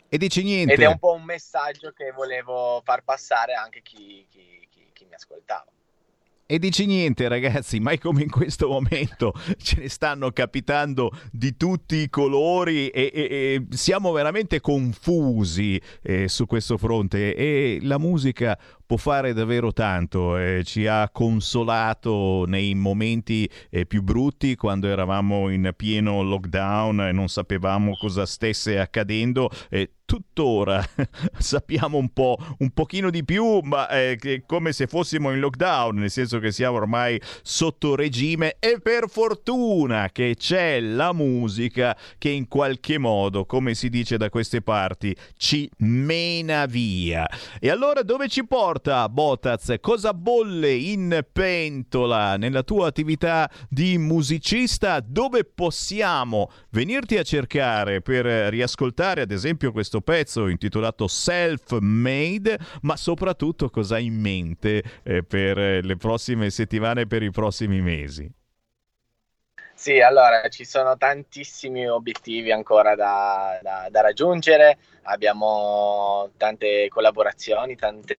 E 0.08 0.16
dici 0.16 0.44
niente. 0.44 0.74
Ed 0.74 0.80
è 0.80 0.86
un 0.86 0.98
po' 0.98 1.14
un 1.14 1.24
messaggio 1.24 1.90
che 1.90 2.12
volevo 2.12 2.80
far 2.84 3.02
passare 3.02 3.54
anche 3.54 3.82
chi, 3.82 4.24
chi, 4.30 4.64
chi, 4.70 4.90
chi 4.92 5.04
mi 5.06 5.14
ascoltava. 5.14 5.66
E 6.52 6.58
dici 6.58 6.84
niente 6.84 7.28
ragazzi, 7.28 7.80
mai 7.80 7.98
come 7.98 8.22
in 8.22 8.30
questo 8.30 8.68
momento 8.68 9.32
ce 9.56 9.80
ne 9.80 9.88
stanno 9.88 10.32
capitando 10.32 11.10
di 11.30 11.56
tutti 11.56 11.96
i 11.96 12.10
colori 12.10 12.88
e, 12.88 13.10
e, 13.14 13.22
e 13.22 13.66
siamo 13.70 14.12
veramente 14.12 14.60
confusi 14.60 15.80
eh, 16.02 16.28
su 16.28 16.44
questo 16.44 16.76
fronte 16.76 17.34
e 17.34 17.78
la 17.80 17.96
musica 17.96 18.58
può 18.92 19.00
fare 19.00 19.32
davvero 19.32 19.72
tanto, 19.72 20.36
eh, 20.36 20.64
ci 20.66 20.86
ha 20.86 21.08
consolato 21.08 22.44
nei 22.46 22.74
momenti 22.74 23.48
eh, 23.70 23.86
più 23.86 24.02
brutti 24.02 24.54
quando 24.54 24.86
eravamo 24.86 25.48
in 25.48 25.72
pieno 25.74 26.20
lockdown 26.20 27.00
e 27.00 27.12
non 27.12 27.28
sapevamo 27.28 27.96
cosa 27.96 28.26
stesse 28.26 28.78
accadendo. 28.78 29.48
Eh, 29.70 29.92
tuttora 30.12 30.84
sappiamo 31.38 31.96
un 31.96 32.10
po' 32.10 32.36
un 32.58 32.70
pochino 32.72 33.08
di 33.08 33.24
più, 33.24 33.60
ma 33.62 33.88
è 33.88 34.18
come 34.44 34.72
se 34.72 34.86
fossimo 34.86 35.32
in 35.32 35.40
lockdown, 35.40 35.96
nel 35.96 36.10
senso 36.10 36.38
che 36.38 36.52
siamo 36.52 36.76
ormai 36.76 37.18
sotto 37.40 37.94
regime 37.94 38.56
e 38.58 38.78
per 38.82 39.08
fortuna 39.08 40.10
che 40.12 40.34
c'è 40.36 40.80
la 40.80 41.14
musica 41.14 41.96
che 42.18 42.28
in 42.28 42.46
qualche 42.46 42.98
modo, 42.98 43.46
come 43.46 43.74
si 43.74 43.88
dice 43.88 44.18
da 44.18 44.28
queste 44.28 44.60
parti, 44.60 45.16
ci 45.38 45.70
mena 45.78 46.66
via. 46.66 47.26
E 47.58 47.70
allora 47.70 48.02
dove 48.02 48.28
ci 48.28 48.46
porta? 48.46 48.81
Ascolta 48.82 49.08
Botaz, 49.08 49.74
cosa 49.80 50.12
bolle 50.12 50.72
in 50.72 51.24
pentola 51.32 52.36
nella 52.36 52.64
tua 52.64 52.88
attività 52.88 53.48
di 53.68 53.96
musicista? 53.96 54.98
Dove 55.00 55.44
possiamo 55.44 56.50
venirti 56.70 57.16
a 57.16 57.22
cercare 57.22 58.00
per 58.00 58.24
riascoltare 58.24 59.20
ad 59.20 59.30
esempio 59.30 59.70
questo 59.70 60.00
pezzo 60.00 60.48
intitolato 60.48 61.06
Self 61.06 61.78
Made, 61.78 62.58
ma 62.82 62.96
soprattutto 62.96 63.70
cosa 63.70 63.94
hai 63.94 64.06
in 64.06 64.18
mente 64.20 64.82
eh, 65.04 65.22
per 65.22 65.84
le 65.84 65.96
prossime 65.96 66.50
settimane, 66.50 67.06
per 67.06 67.22
i 67.22 67.30
prossimi 67.30 67.80
mesi? 67.80 68.30
Sì, 69.74 70.00
allora 70.00 70.48
ci 70.48 70.64
sono 70.64 70.96
tantissimi 70.96 71.88
obiettivi 71.88 72.52
ancora 72.52 72.94
da, 72.94 73.58
da, 73.62 73.88
da 73.90 74.00
raggiungere, 74.00 74.78
abbiamo 75.02 76.30
tante 76.36 76.88
collaborazioni, 76.88 77.74
tante 77.74 78.18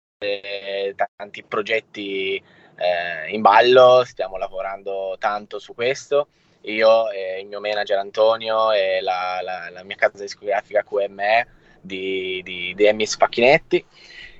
tanti 1.16 1.42
progetti 1.42 2.42
eh, 2.76 3.30
in 3.30 3.40
ballo, 3.40 4.04
stiamo 4.04 4.36
lavorando 4.36 5.16
tanto 5.18 5.58
su 5.58 5.74
questo. 5.74 6.28
Io 6.62 7.10
e 7.10 7.40
il 7.40 7.46
mio 7.46 7.60
manager 7.60 7.98
Antonio 7.98 8.70
e 8.72 9.00
la, 9.00 9.40
la, 9.42 9.68
la 9.70 9.82
mia 9.82 9.96
casa 9.96 10.22
discografica 10.22 10.84
QME 10.84 11.46
di, 11.80 12.40
di, 12.44 12.72
di 12.74 12.84
Emmis 12.86 13.16
Facchinetti. 13.16 13.84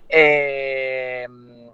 E, 0.06 1.24
mm, 1.26 1.68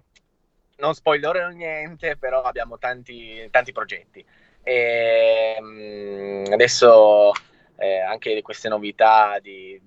non 0.76 0.94
spoilerò 0.94 1.48
niente, 1.48 2.16
però 2.16 2.42
abbiamo 2.42 2.78
tanti, 2.78 3.48
tanti 3.50 3.72
progetti. 3.72 4.24
E, 4.62 5.56
mm, 5.61 6.44
adesso 6.52 7.32
eh, 7.76 8.00
anche 8.00 8.40
queste 8.42 8.68
novità 8.68 9.38
di, 9.40 9.80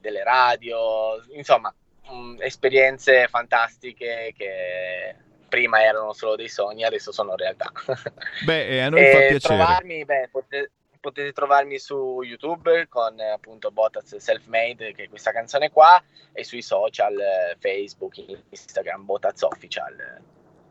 delle 0.00 0.22
radio, 0.24 1.22
insomma, 1.34 1.74
mh, 2.08 2.14
mm, 2.14 2.36
esperienze 2.40 3.28
fantastiche 3.28 4.32
che 4.36 5.16
prima 5.48 5.82
erano 5.82 6.14
solo 6.14 6.34
dei 6.34 6.48
sogni, 6.48 6.84
adesso 6.84 7.12
sono 7.12 7.36
realtà. 7.36 7.70
Beh, 8.46 8.82
a 8.82 8.88
noi 8.88 9.04
fa 9.10 9.18
piacere. 9.18 9.38
Trovarmi, 9.38 10.04
beh, 10.06 10.28
potete, 10.32 10.70
potete, 10.98 11.32
trovarmi 11.32 11.78
su 11.78 12.22
YouTube 12.22 12.86
con 12.88 13.20
appunto 13.20 13.70
Botaz 13.70 14.16
Selfmade, 14.16 14.94
che 14.94 15.04
è 15.04 15.08
questa 15.10 15.30
canzone 15.30 15.70
qua, 15.70 16.02
e 16.32 16.42
sui 16.42 16.62
social, 16.62 17.14
Facebook, 17.58 18.14
Instagram, 18.48 19.04
Botaz 19.04 19.42
Official. 19.42 20.22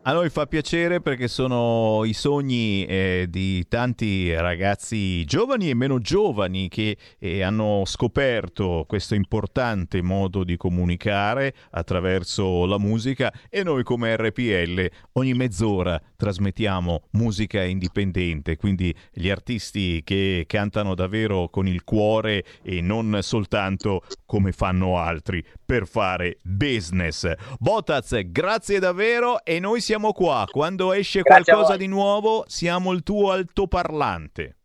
A 0.04 0.14
noi 0.14 0.32
fa 0.32 0.48
piacere 0.48 1.00
perché 1.00 1.28
sono 1.28 2.04
i 2.06 2.14
sogni 2.14 2.84
eh, 2.86 3.28
di 3.30 3.68
tanti 3.68 4.34
ragazzi 4.34 5.24
giovani 5.26 5.70
e 5.70 5.76
meno 5.76 6.00
giovani 6.00 6.70
che 6.70 6.98
eh, 7.20 7.44
hanno 7.44 7.84
scoperto 7.86 8.86
questo 8.88 9.14
importante 9.14 10.02
modo 10.02 10.44
di 10.44 10.58
comunicare 10.58 11.54
attraverso 11.70 12.66
la 12.66 12.80
musica 12.80 13.32
e 13.48 13.62
noi 13.62 13.84
come 13.84 14.16
RPL 14.16 14.90
ogni 15.14 15.36
mezz'ora 15.36 16.02
trasmettiamo 16.22 17.08
musica 17.14 17.64
indipendente, 17.64 18.56
quindi 18.56 18.96
gli 19.12 19.28
artisti 19.28 20.04
che 20.04 20.44
cantano 20.48 20.94
davvero 20.94 21.50
con 21.50 21.68
il 21.68 21.84
cuore 21.84 22.46
e 22.62 22.80
non 22.80 23.18
soltanto 23.24 24.04
come 24.28 24.52
fanno 24.52 25.00
altri 25.00 25.44
per 25.66 25.88
fare 25.88 26.38
business. 26.44 27.34
Botaz, 27.58 28.20
grazie 28.26 28.78
davvero 28.78 29.44
e 29.44 29.60
noi 29.60 29.82
siamo 29.82 30.14
qua. 30.14 30.46
Quando 30.48 30.94
esce 30.94 31.22
grazie 31.22 31.54
qualcosa 31.54 31.76
di 31.76 31.88
nuovo, 31.88 32.44
siamo 32.48 32.92
il 32.92 33.02
tuo 33.02 33.32
altoparlante. 33.32 34.58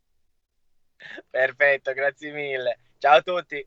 Perfetto, 1.31 1.95
grazie 1.95 2.33
mille. 2.33 2.81
Ciao 2.99 3.17
a 3.17 3.23
tutti. 3.23 3.67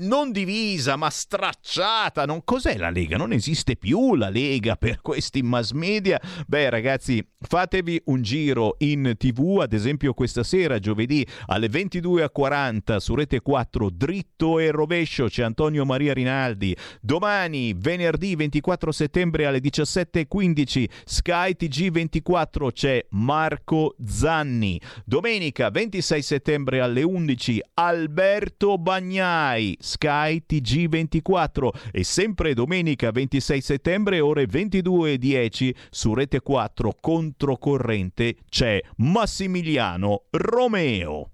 non 0.00 0.32
divisa 0.32 0.96
ma 0.96 1.10
stracciata. 1.10 2.24
Non... 2.24 2.42
Cos'è 2.44 2.76
la 2.76 2.90
Lega? 2.90 3.16
Non 3.16 3.32
esiste 3.32 3.76
più 3.76 4.14
la 4.14 4.28
Lega 4.28 4.76
per 4.76 5.00
questi 5.00 5.42
mass 5.42 5.72
media. 5.72 6.20
Beh 6.46 6.70
ragazzi, 6.70 7.24
fatevi 7.38 8.00
un 8.06 8.22
giro 8.22 8.76
in 8.78 9.14
tv, 9.16 9.58
ad 9.60 9.72
esempio 9.72 10.14
questa 10.14 10.42
sera, 10.42 10.78
giovedì 10.78 11.26
alle 11.46 11.68
22.40 11.68 12.96
su 12.96 13.14
Rete 13.14 13.40
4, 13.40 13.90
dritto 13.90 14.58
e 14.58 14.70
rovescio, 14.70 15.26
c'è 15.26 15.42
Antonio 15.42 15.84
Maria 15.84 16.12
Rinaldi. 16.12 16.76
Domani, 17.00 17.74
venerdì 17.76 18.34
24 18.36 18.92
settembre 18.92 19.46
alle 19.46 19.58
17.15, 19.60 20.88
Sky 21.04 21.56
TG24 21.58 22.72
c'è 22.72 23.06
Marco 23.10 23.94
Zanni. 24.04 24.80
Domenica 25.04 25.70
26 25.70 26.22
settembre 26.22 26.80
alle 26.80 27.02
11, 27.02 27.62
Alberto 27.74 28.78
Bagnini. 28.78 28.99
Bagnai, 29.00 29.78
Sky 29.80 30.42
TG24 30.46 31.68
e 31.90 32.04
sempre 32.04 32.52
domenica 32.52 33.10
26 33.10 33.60
settembre 33.62 34.20
ore 34.20 34.44
22.10 34.44 35.74
su 35.88 36.12
Rete 36.12 36.40
4 36.40 36.96
controcorrente 37.00 38.36
c'è 38.50 38.78
Massimiliano 38.96 40.24
Romeo. 40.32 41.30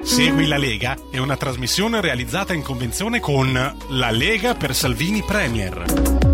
Segui 0.00 0.46
la 0.46 0.56
Lega 0.56 0.96
è 1.10 1.18
una 1.18 1.36
trasmissione 1.36 2.00
realizzata 2.00 2.54
in 2.54 2.62
convenzione 2.62 3.20
con 3.20 3.52
La 3.52 4.10
Lega 4.10 4.54
per 4.54 4.74
Salvini 4.74 5.22
Premier. 5.22 6.29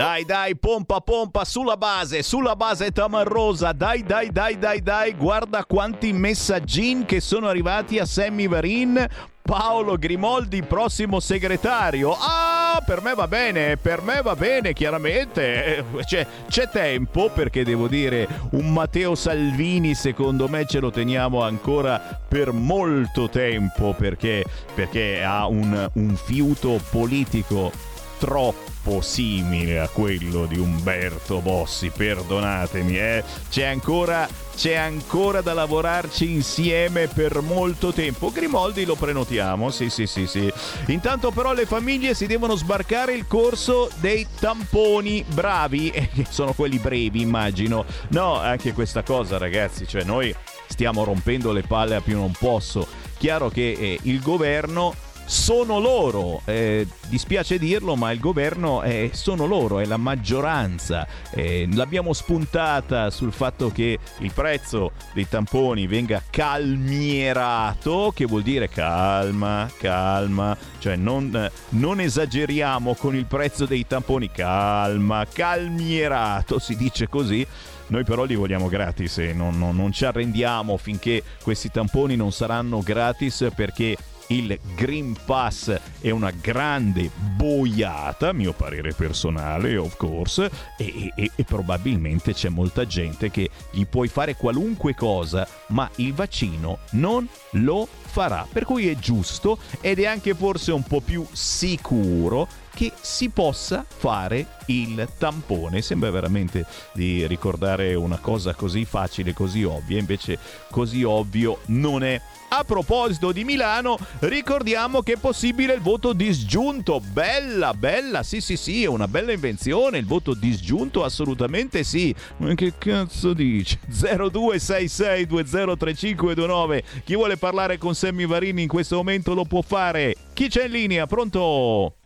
Dai, 0.00 0.24
dai, 0.24 0.56
pompa, 0.56 1.02
pompa, 1.02 1.44
sulla 1.44 1.76
base, 1.76 2.22
sulla 2.22 2.56
base 2.56 2.90
tamarrosa. 2.90 3.72
Dai, 3.72 4.02
dai, 4.02 4.32
dai, 4.32 4.56
dai, 4.56 4.80
dai. 4.80 5.12
Guarda 5.12 5.66
quanti 5.66 6.14
messaggini 6.14 7.04
che 7.04 7.20
sono 7.20 7.48
arrivati 7.48 7.98
a 7.98 8.06
Sammy 8.06 8.48
Varin. 8.48 9.06
Paolo 9.42 9.98
Grimoldi, 9.98 10.62
prossimo 10.62 11.20
segretario. 11.20 12.16
Ah, 12.18 12.82
per 12.82 13.02
me 13.02 13.12
va 13.12 13.28
bene, 13.28 13.76
per 13.76 14.00
me 14.00 14.22
va 14.22 14.34
bene, 14.34 14.72
chiaramente. 14.72 15.84
C'è, 16.02 16.26
c'è, 16.48 16.70
tempo 16.70 17.28
perché 17.28 17.62
devo 17.62 17.86
dire, 17.86 18.26
un 18.52 18.72
Matteo 18.72 19.14
Salvini 19.14 19.92
secondo 19.94 20.48
me 20.48 20.64
ce 20.64 20.80
lo 20.80 20.90
teniamo 20.90 21.42
ancora 21.42 22.18
per 22.26 22.52
molto 22.52 23.28
tempo 23.28 23.92
perché, 23.92 24.46
perché 24.74 25.22
ha 25.22 25.46
un, 25.46 25.90
un 25.92 26.16
fiuto 26.16 26.80
politico 26.90 27.70
troppo 28.18 28.69
simile 29.00 29.78
a 29.78 29.88
quello 29.88 30.46
di 30.46 30.58
Umberto 30.58 31.40
Bossi, 31.40 31.90
perdonatemi, 31.90 32.98
eh. 32.98 33.24
C'è 33.48 33.64
ancora 33.64 34.28
c'è 34.60 34.74
ancora 34.74 35.40
da 35.40 35.54
lavorarci 35.54 36.30
insieme 36.30 37.06
per 37.08 37.40
molto 37.40 37.94
tempo. 37.94 38.30
Grimoldi 38.30 38.84
lo 38.84 38.94
prenotiamo, 38.94 39.70
sì, 39.70 39.88
sì, 39.88 40.06
sì, 40.06 40.26
sì. 40.26 40.52
Intanto 40.88 41.30
però 41.30 41.54
le 41.54 41.64
famiglie 41.64 42.12
si 42.12 42.26
devono 42.26 42.56
sbarcare 42.56 43.14
il 43.14 43.26
corso 43.26 43.88
dei 44.00 44.26
tamponi 44.38 45.24
bravi, 45.26 45.88
eh, 45.94 46.10
sono 46.28 46.52
quelli 46.52 46.76
brevi, 46.76 47.22
immagino. 47.22 47.86
No, 48.08 48.38
anche 48.38 48.74
questa 48.74 49.02
cosa, 49.02 49.38
ragazzi, 49.38 49.86
cioè 49.86 50.04
noi 50.04 50.34
stiamo 50.66 51.04
rompendo 51.04 51.52
le 51.52 51.62
palle 51.62 51.94
a 51.94 52.00
più 52.02 52.18
non 52.18 52.32
posso. 52.38 52.86
Chiaro 53.16 53.48
che 53.48 53.70
eh, 53.72 53.98
il 54.02 54.20
governo 54.20 54.94
sono 55.30 55.78
loro, 55.78 56.42
eh, 56.44 56.84
dispiace 57.06 57.56
dirlo, 57.56 57.94
ma 57.94 58.10
il 58.10 58.18
governo 58.18 58.82
è, 58.82 59.10
sono 59.12 59.46
loro, 59.46 59.78
è 59.78 59.84
la 59.84 59.96
maggioranza. 59.96 61.06
Eh, 61.30 61.68
l'abbiamo 61.72 62.12
spuntata 62.12 63.10
sul 63.10 63.30
fatto 63.30 63.70
che 63.70 63.96
il 64.18 64.32
prezzo 64.32 64.90
dei 65.14 65.28
tamponi 65.28 65.86
venga 65.86 66.20
calmierato, 66.28 68.10
che 68.12 68.24
vuol 68.24 68.42
dire 68.42 68.68
calma, 68.68 69.70
calma, 69.78 70.56
cioè 70.80 70.96
non, 70.96 71.48
non 71.68 72.00
esageriamo 72.00 72.94
con 72.94 73.14
il 73.14 73.26
prezzo 73.26 73.66
dei 73.66 73.86
tamponi, 73.86 74.32
calma, 74.32 75.24
calmierato, 75.32 76.58
si 76.58 76.74
dice 76.74 77.08
così. 77.08 77.46
Noi 77.86 78.02
però 78.02 78.24
li 78.24 78.34
vogliamo 78.34 78.68
gratis 78.68 79.18
e 79.18 79.32
non, 79.32 79.58
non, 79.58 79.76
non 79.76 79.92
ci 79.92 80.04
arrendiamo 80.04 80.76
finché 80.76 81.22
questi 81.42 81.70
tamponi 81.70 82.14
non 82.14 82.32
saranno 82.32 82.80
gratis 82.80 83.48
perché 83.54 83.96
il 84.30 84.58
Green 84.74 85.16
Pass 85.24 85.76
è 86.00 86.10
una 86.10 86.30
grande 86.30 87.10
boiata, 87.14 88.32
mio 88.32 88.52
parere 88.52 88.92
personale, 88.92 89.76
of 89.76 89.96
course, 89.96 90.50
e, 90.76 91.12
e, 91.14 91.30
e, 91.34 91.44
probabilmente 91.44 92.32
c'è 92.32 92.48
molta 92.48 92.86
gente 92.86 93.30
che 93.30 93.50
gli 93.70 93.86
puoi 93.86 94.08
fare 94.08 94.36
qualunque 94.36 94.94
cosa, 94.94 95.46
ma 95.68 95.88
il 95.96 96.14
vaccino 96.14 96.78
non 96.92 97.26
lo 97.52 97.88
farà. 98.00 98.46
Per 98.50 98.64
cui 98.64 98.88
è 98.88 98.96
giusto 98.96 99.58
ed 99.80 99.98
è 99.98 100.06
anche 100.06 100.34
forse 100.34 100.72
un 100.72 100.82
po' 100.82 101.00
più 101.00 101.26
sicuro 101.32 102.46
che 102.80 102.92
si 102.98 103.28
possa 103.28 103.84
fare 103.86 104.46
il 104.68 105.06
tampone. 105.18 105.82
Sembra 105.82 106.10
veramente 106.10 106.64
di 106.94 107.26
ricordare 107.26 107.94
una 107.94 108.16
cosa 108.16 108.54
così 108.54 108.86
facile, 108.86 109.34
così 109.34 109.64
ovvia, 109.64 109.98
invece 109.98 110.38
così 110.70 111.02
ovvio 111.02 111.58
non 111.66 112.02
è. 112.02 112.18
A 112.48 112.64
proposito 112.64 113.32
di 113.32 113.44
Milano, 113.44 113.98
ricordiamo 114.20 115.02
che 115.02 115.12
è 115.12 115.18
possibile 115.18 115.74
il 115.74 115.82
voto 115.82 116.14
disgiunto. 116.14 117.00
Bella, 117.00 117.74
bella, 117.74 118.22
sì, 118.22 118.40
sì, 118.40 118.56
sì, 118.56 118.84
è 118.84 118.86
una 118.86 119.06
bella 119.06 119.32
invenzione. 119.32 119.98
Il 119.98 120.06
voto 120.06 120.32
disgiunto, 120.32 121.04
assolutamente 121.04 121.84
sì. 121.84 122.14
Ma 122.38 122.54
che 122.54 122.72
cazzo 122.78 123.34
dici? 123.34 123.78
0266203529. 123.90 126.82
Chi 127.04 127.14
vuole 127.14 127.36
parlare 127.36 127.76
con 127.76 127.94
Sammy 127.94 128.24
Varini 128.24 128.62
in 128.62 128.68
questo 128.68 128.96
momento 128.96 129.34
lo 129.34 129.44
può 129.44 129.60
fare. 129.60 130.16
Chi 130.32 130.48
c'è 130.48 130.64
in 130.64 130.72
linea? 130.72 131.06
Pronto? 131.06 131.96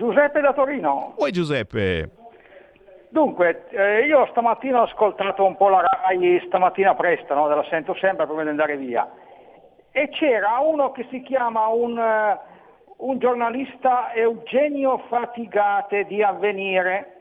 Giuseppe 0.00 0.40
da 0.40 0.54
Torino. 0.54 1.12
Oi 1.18 1.30
Giuseppe. 1.30 2.08
Dunque, 3.10 3.66
eh, 3.68 4.06
io 4.06 4.26
stamattina 4.30 4.80
ho 4.80 4.84
ascoltato 4.84 5.44
un 5.44 5.58
po' 5.58 5.68
la 5.68 5.82
RAI, 5.82 6.42
stamattina 6.46 6.94
presto, 6.94 7.34
no? 7.34 7.46
la 7.48 7.62
sento 7.68 7.94
sempre 7.96 8.24
prima 8.24 8.44
di 8.44 8.48
andare 8.48 8.78
via, 8.78 9.06
e 9.90 10.08
c'era 10.08 10.58
uno 10.60 10.90
che 10.92 11.06
si 11.10 11.20
chiama 11.20 11.66
un, 11.66 11.98
uh, 11.98 13.06
un 13.08 13.18
giornalista 13.18 14.14
Eugenio 14.14 15.02
Fatigate 15.08 16.04
di 16.04 16.22
Avvenire 16.22 17.20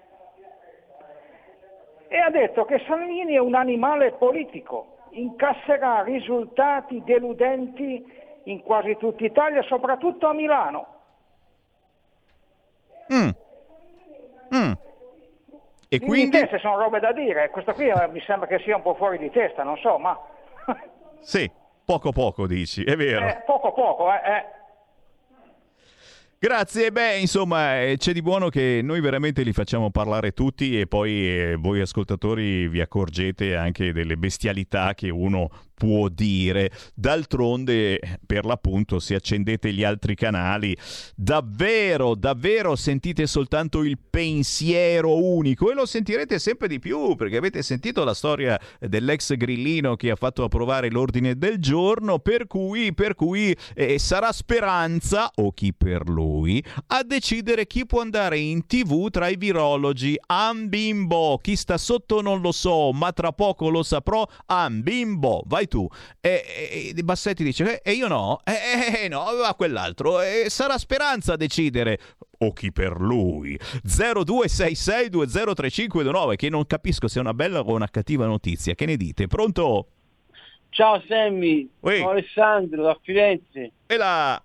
e 2.07 2.17
ha 2.17 2.29
detto 2.29 2.63
che 2.63 2.81
Salvini 2.87 3.33
è 3.33 3.39
un 3.39 3.55
animale 3.55 4.13
politico, 4.13 4.99
incasserà 5.09 6.01
risultati 6.03 7.03
deludenti 7.03 8.05
in 8.43 8.61
quasi 8.61 8.95
tutta 8.95 9.25
Italia, 9.25 9.63
soprattutto 9.63 10.27
a 10.27 10.33
Milano. 10.33 10.98
Mm. 13.13 13.29
Mm. 14.55 14.71
E 15.91 15.97
Quindi 15.99 16.05
quindi? 16.07 16.37
queste 16.37 16.59
sono 16.59 16.77
robe 16.77 16.99
da 16.99 17.11
dire, 17.11 17.49
questo 17.49 17.73
qui 17.73 17.87
eh, 17.87 18.07
mi 18.11 18.21
sembra 18.25 18.47
che 18.47 18.59
sia 18.63 18.75
un 18.75 18.81
po' 18.83 18.93
fuori 18.95 19.17
di 19.17 19.31
testa, 19.31 19.63
non 19.63 19.77
so, 19.77 19.97
ma 19.97 20.17
Sì, 21.21 21.49
poco 21.83 22.11
poco 22.11 22.45
dici, 22.45 22.83
è 22.83 22.95
vero. 22.95 23.27
eh, 23.27 23.41
poco 23.45 23.73
poco, 23.73 24.11
eh, 24.13 24.15
eh. 24.17 24.45
Grazie, 26.41 26.91
beh, 26.91 27.17
insomma, 27.17 27.81
eh, 27.81 27.95
c'è 27.97 28.13
di 28.13 28.21
buono 28.21 28.47
che 28.47 28.79
noi 28.81 29.01
veramente 29.01 29.41
li 29.43 29.51
facciamo 29.51 29.89
parlare 29.89 30.31
tutti 30.31 30.79
e 30.79 30.87
poi 30.87 31.11
eh, 31.27 31.55
voi 31.57 31.81
ascoltatori 31.81 32.69
vi 32.69 32.79
accorgete 32.79 33.57
anche 33.57 33.91
delle 33.91 34.15
bestialità 34.15 34.93
che 34.93 35.09
uno 35.09 35.49
può 35.79 36.09
dire. 36.09 36.71
D'altronde, 36.93 38.19
per 38.25 38.43
l'appunto, 38.43 38.99
se 38.99 39.15
accendete 39.15 39.71
gli 39.71 39.85
altri 39.85 40.13
canali, 40.13 40.75
davvero, 41.15 42.15
davvero 42.15 42.75
sentite 42.75 43.25
soltanto 43.27 43.81
il 43.81 43.97
pensiero 43.97 45.15
unico 45.23 45.71
e 45.71 45.73
lo 45.73 45.85
sentirete 45.85 46.37
sempre 46.37 46.67
di 46.67 46.79
più 46.79 47.15
perché 47.15 47.37
avete 47.37 47.61
sentito 47.61 48.03
la 48.03 48.13
storia 48.13 48.59
dell'ex 48.79 49.35
grillino 49.35 49.95
che 49.95 50.11
ha 50.11 50.17
fatto 50.17 50.43
approvare 50.43 50.89
l'ordine 50.91 51.37
del 51.37 51.59
giorno, 51.59 52.19
per 52.19 52.45
cui, 52.45 52.93
per 52.93 53.15
cui 53.15 53.55
eh, 53.73 53.97
sarà 53.97 54.33
speranza, 54.33 55.31
o 55.35 55.53
chi 55.53 55.73
per 55.73 56.09
lui, 56.09 56.61
a 56.87 57.03
decidere 57.03 57.67
chi 57.67 57.85
può 57.85 58.01
andare 58.01 58.37
in 58.37 58.65
tv 58.65 59.09
tra 59.09 59.29
i 59.29 59.37
virologi. 59.37 60.19
Ambimbo, 60.25 61.39
chi 61.41 61.55
sta 61.55 61.77
sotto 61.77 62.21
non 62.21 62.41
lo 62.41 62.51
so, 62.51 62.91
ma 62.91 63.13
tra 63.13 63.31
poco 63.31 63.69
lo 63.69 63.83
saprò. 63.83 64.27
Ambimbo, 64.47 65.43
vai 65.45 65.67
tu. 65.69 65.87
E, 66.19 66.91
e, 66.93 67.01
Bassetti 67.01 67.45
dice, 67.45 67.79
e 67.81 67.93
io 67.93 68.09
no, 68.09 68.41
e 68.43 69.07
no, 69.07 69.23
va 69.37 69.55
quell'altro. 69.55 70.19
E 70.19 70.47
sarà 70.49 70.77
speranza 70.77 71.31
a 71.33 71.37
decidere 71.37 71.97
o 72.39 72.51
chi 72.51 72.71
per 72.71 72.99
lui 72.99 73.57
0266203529 73.85 76.35
che 76.35 76.49
non 76.49 76.65
capisco 76.65 77.07
se 77.07 77.19
è 77.19 77.21
una 77.21 77.33
bella 77.33 77.59
o 77.59 77.73
una 77.73 77.89
cattiva 77.89 78.25
notizia 78.25 78.73
che 78.75 78.85
ne 78.85 78.95
dite 78.95 79.27
pronto 79.27 79.87
Ciao 80.69 81.03
Sammy, 81.07 81.69
sono 81.81 82.09
Alessandro 82.09 82.83
da 82.83 82.97
Firenze. 83.01 83.71
E 83.87 83.97
là? 83.97 84.41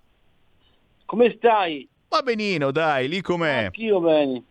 Come 1.05 1.33
stai? 1.37 1.87
Va 2.09 2.21
benino, 2.21 2.71
dai, 2.71 3.07
lì 3.07 3.21
com'è? 3.21 3.65
Anch'io 3.65 4.01
bene. 4.01 4.43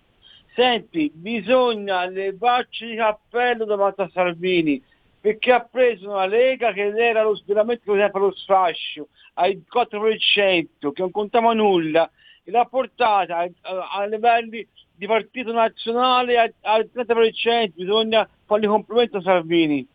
Senti, 0.54 1.10
bisogna 1.12 2.06
levarci 2.06 2.84
il 2.84 2.96
cappello 2.96 3.64
davanti 3.64 4.02
a 4.02 4.10
Salvini, 4.12 4.80
perché 5.24 5.52
ha 5.52 5.60
preso 5.60 6.10
una 6.10 6.26
Lega 6.26 6.70
che 6.74 6.92
era 6.94 7.22
lo 7.22 7.40
veramente 7.46 7.80
per 7.86 8.20
lo 8.20 8.34
sfascio, 8.34 9.08
al 9.36 9.58
4%, 9.74 10.66
che 10.92 11.00
non 11.00 11.10
contava 11.10 11.54
nulla, 11.54 12.10
e 12.42 12.50
l'ha 12.50 12.66
portata 12.66 13.38
a, 13.38 13.48
a- 13.62 13.88
a 14.00 14.04
livelli 14.04 14.68
di 14.94 15.06
partito 15.06 15.50
nazionale 15.50 16.54
al 16.60 16.90
30%, 16.94 17.70
bisogna 17.72 18.28
fargli 18.44 18.66
complimento 18.66 19.16
a 19.16 19.22
Salvini. 19.22 19.86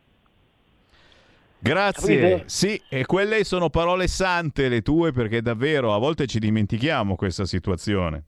Grazie. 1.60 2.46
Sì, 2.48 2.82
e 2.90 3.06
quelle 3.06 3.44
sono 3.44 3.70
parole 3.70 4.08
sante 4.08 4.68
le 4.68 4.82
tue 4.82 5.12
perché 5.12 5.44
davvero 5.44 5.94
a 5.94 6.00
volte 6.00 6.26
ci 6.26 6.40
dimentichiamo 6.40 7.16
questa 7.16 7.46
situazione. 7.46 8.24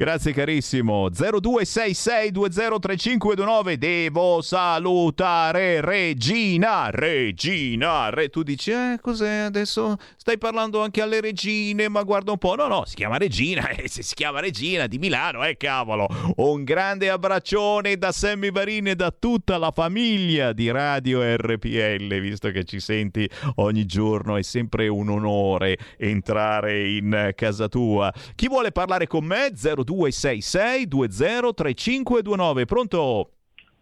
Grazie 0.00 0.32
carissimo. 0.32 1.10
0266203529. 1.10 3.74
Devo 3.74 4.40
salutare 4.40 5.82
Regina. 5.82 6.88
Regina. 6.88 8.08
Re... 8.08 8.30
Tu 8.30 8.42
dici, 8.42 8.70
eh, 8.70 8.96
cos'è 8.98 9.40
adesso? 9.40 9.98
Stai 10.16 10.38
parlando 10.38 10.82
anche 10.82 11.02
alle 11.02 11.20
regine, 11.20 11.90
ma 11.90 12.02
guarda 12.02 12.30
un 12.30 12.38
po'. 12.38 12.54
No, 12.54 12.66
no, 12.66 12.86
si 12.86 12.94
chiama 12.94 13.18
Regina. 13.18 13.68
Eh, 13.68 13.88
se 13.92 14.02
si 14.02 14.14
chiama 14.14 14.40
Regina 14.40 14.86
di 14.86 14.96
Milano, 14.96 15.44
eh, 15.44 15.58
cavolo. 15.58 16.08
Un 16.36 16.64
grande 16.64 17.10
abbraccione 17.10 17.98
da 17.98 18.10
Sammy 18.10 18.50
Varin 18.50 18.86
e 18.86 18.94
da 18.94 19.10
tutta 19.10 19.58
la 19.58 19.70
famiglia 19.70 20.54
di 20.54 20.70
Radio 20.70 21.20
RPL, 21.22 22.20
visto 22.20 22.50
che 22.50 22.64
ci 22.64 22.80
senti 22.80 23.28
ogni 23.56 23.84
giorno. 23.84 24.38
È 24.38 24.42
sempre 24.42 24.88
un 24.88 25.10
onore 25.10 25.76
entrare 25.98 26.88
in 26.88 27.32
casa 27.34 27.68
tua. 27.68 28.10
Chi 28.34 28.48
vuole 28.48 28.72
parlare 28.72 29.06
con 29.06 29.26
me? 29.26 29.50
0266 29.90 30.86
203529. 30.86 32.64
Pronto? 32.64 33.30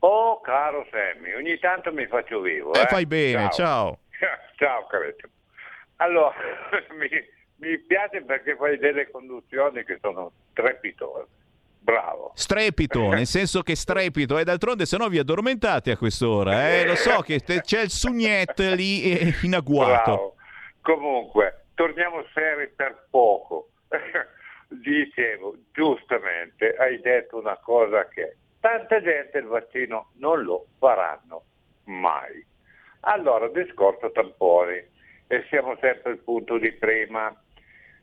Oh, 0.01 0.41
caro 0.41 0.87
Sammy, 0.91 1.35
ogni 1.35 1.59
tanto 1.59 1.93
mi 1.93 2.07
faccio 2.07 2.41
vivo. 2.41 2.73
Eh, 2.75 2.81
Eh, 2.83 2.87
fai 2.87 3.05
bene, 3.07 3.49
ciao. 3.51 3.99
Ciao, 4.57 4.87
carissimo. 4.91 5.33
Allora, 5.97 6.33
mi, 6.97 7.09
mi 7.57 7.79
piace 7.81 8.23
perché 8.23 8.55
fai 8.57 8.79
delle 8.79 9.11
conduzioni 9.11 9.85
che 9.85 9.99
sono 10.01 10.31
strepitose. 10.53 11.27
Bravo. 11.81 12.33
Strepito, 12.35 13.09
nel 13.09 13.27
senso 13.27 13.63
che 13.63 13.75
strepito, 13.75 14.37
e 14.37 14.45
d'altronde 14.45 14.85
se 14.85 14.97
no 14.99 15.09
vi 15.09 15.19
addormentate 15.19 15.91
a 15.93 15.97
quest'ora, 15.97 16.69
eh? 16.71 16.85
Lo 16.87 16.95
so 16.95 17.21
che 17.23 17.41
te- 17.41 17.63
c'è 17.63 17.81
il 17.83 17.91
sugnet 17.91 18.59
lì 18.75 19.03
eh, 19.05 19.35
in 19.43 19.55
agguato. 19.55 20.13
Bravo. 20.13 20.35
Comunque, 20.83 21.65
torniamo 21.75 22.25
seri 22.35 22.69
per 22.77 23.07
poco. 23.11 23.71
Dicevo, 24.69 25.57
giustamente, 25.73 26.77
hai 26.77 27.01
detto 27.01 27.39
una 27.39 27.57
cosa 27.57 28.07
che 28.09 28.37
tanta 28.61 29.01
gente 29.01 29.39
il 29.39 29.47
vaccino 29.47 30.11
non 30.17 30.43
lo 30.43 30.67
faranno 30.79 31.45
mai. 31.85 32.45
Allora, 33.01 33.49
discorso 33.49 34.11
tamponi, 34.13 34.77
e 35.27 35.45
siamo 35.49 35.77
sempre 35.81 36.13
al 36.13 36.19
punto 36.19 36.59
di 36.59 36.73
prima, 36.73 37.35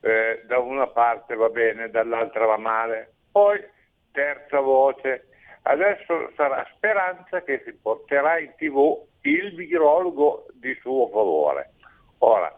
eh, 0.01 0.43
da 0.45 0.59
una 0.59 0.87
parte 0.87 1.35
va 1.35 1.49
bene, 1.49 1.89
dall'altra 1.89 2.45
va 2.45 2.57
male, 2.57 3.13
poi 3.31 3.63
terza 4.11 4.59
voce, 4.59 5.27
adesso 5.63 6.31
sarà 6.35 6.65
speranza 6.75 7.43
che 7.43 7.61
si 7.65 7.73
porterà 7.73 8.39
in 8.39 8.53
tv 8.55 9.03
il 9.21 9.55
virologo 9.55 10.45
di 10.53 10.73
suo 10.81 11.09
favore. 11.09 11.73
Ora, 12.19 12.55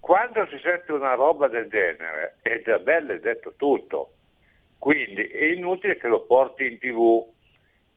quando 0.00 0.46
si 0.46 0.58
sente 0.58 0.92
una 0.92 1.14
roba 1.14 1.46
del 1.46 1.68
genere, 1.68 2.38
è 2.42 2.62
già 2.62 2.78
bello, 2.78 3.12
è 3.12 3.20
detto 3.20 3.54
tutto, 3.56 4.14
quindi 4.78 5.22
è 5.26 5.44
inutile 5.44 5.98
che 5.98 6.08
lo 6.08 6.24
porti 6.24 6.66
in 6.66 6.78
tv, 6.78 7.28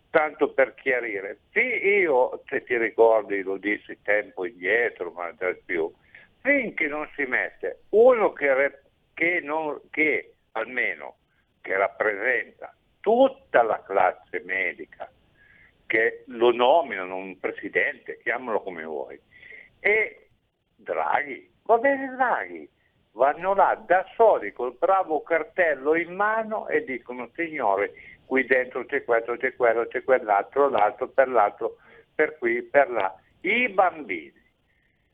tanto 0.09 0.53
per 0.53 0.75
chiarire. 0.75 1.39
Sì, 1.51 1.59
io, 1.59 2.43
se 2.45 2.63
ti 2.63 2.77
ricordi, 2.77 3.41
lo 3.41 3.57
dissi 3.57 4.01
tempo 4.03 4.45
indietro, 4.45 5.11
ma 5.11 5.33
già 5.35 5.55
più, 5.65 5.91
finché 6.41 6.87
non 6.87 7.09
si 7.15 7.23
mette 7.23 7.83
uno 7.89 8.33
che, 8.33 8.81
che, 9.13 9.39
non, 9.41 9.79
che 9.89 10.33
almeno 10.51 11.15
che 11.61 11.77
rappresenta 11.77 12.75
tutta 12.99 13.63
la 13.63 13.81
classe 13.81 14.41
medica, 14.43 15.09
che 15.85 16.23
lo 16.27 16.51
nominano 16.51 17.15
un 17.15 17.39
presidente, 17.39 18.19
chiamalo 18.19 18.61
come 18.61 18.83
vuoi, 18.83 19.19
e 19.79 20.27
Draghi, 20.75 21.52
va 21.63 21.77
bene 21.77 22.15
Draghi, 22.15 22.69
vanno 23.11 23.53
là 23.53 23.81
da 23.85 24.05
soli 24.15 24.51
col 24.51 24.75
bravo 24.77 25.21
cartello 25.21 25.95
in 25.95 26.13
mano 26.13 26.67
e 26.67 26.83
dicono 26.83 27.29
signore 27.35 27.93
qui 28.25 28.45
dentro 28.45 28.85
c'è 28.85 29.03
questo, 29.03 29.37
c'è 29.37 29.55
quello, 29.55 29.85
c'è 29.87 30.03
quell'altro, 30.03 30.69
l'altro, 30.69 31.07
per 31.07 31.27
l'altro, 31.27 31.77
per 32.15 32.37
qui, 32.37 32.63
per 32.63 32.89
là. 32.89 33.15
I 33.41 33.69
bambini. 33.69 34.41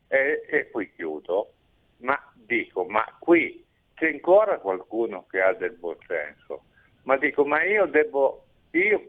E, 0.08 0.42
e 0.48 0.70
qui 0.70 0.90
chiudo, 0.92 1.52
ma 1.98 2.18
dico, 2.34 2.84
ma 2.84 3.04
qui 3.18 3.64
c'è 3.94 4.10
ancora 4.10 4.58
qualcuno 4.58 5.26
che 5.28 5.40
ha 5.40 5.52
del 5.52 5.72
buon 5.72 5.98
senso. 6.06 6.62
Ma 7.02 7.16
dico, 7.16 7.44
ma 7.44 7.62
io 7.62 7.86
devo, 7.86 8.44
io 8.70 9.02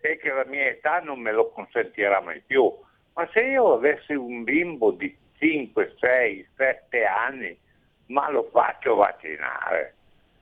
è 0.00 0.18
che 0.18 0.30
la 0.30 0.44
mia 0.44 0.66
età 0.66 1.00
non 1.00 1.20
me 1.20 1.32
lo 1.32 1.50
consentirà 1.50 2.20
mai 2.20 2.42
più. 2.44 2.70
Ma 3.14 3.28
se 3.32 3.40
io 3.40 3.72
avessi 3.72 4.14
un 4.14 4.44
bimbo 4.44 4.90
di 4.90 5.16
5, 5.38 5.94
6, 5.98 6.48
7 6.56 7.04
anni, 7.04 7.58
ma 8.06 8.30
lo 8.30 8.48
faccio 8.50 8.94
vaccinare. 8.94 9.94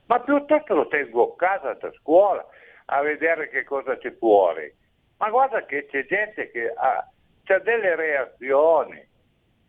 Ma 0.06 0.20
piuttosto 0.20 0.74
lo 0.74 0.88
tengo 0.88 1.32
a 1.32 1.36
casa 1.36 1.74
da 1.74 1.92
scuola 1.92 2.44
a 2.86 3.00
vedere 3.02 3.48
che 3.48 3.64
cosa 3.64 3.96
c'è 3.98 4.12
fuori. 4.16 4.72
Ma 5.18 5.30
guarda 5.30 5.64
che 5.64 5.86
c'è 5.86 6.06
gente 6.06 6.50
che 6.50 6.72
ha, 6.74 7.08
c'ha 7.44 7.58
delle 7.58 7.96
reazioni. 7.96 9.04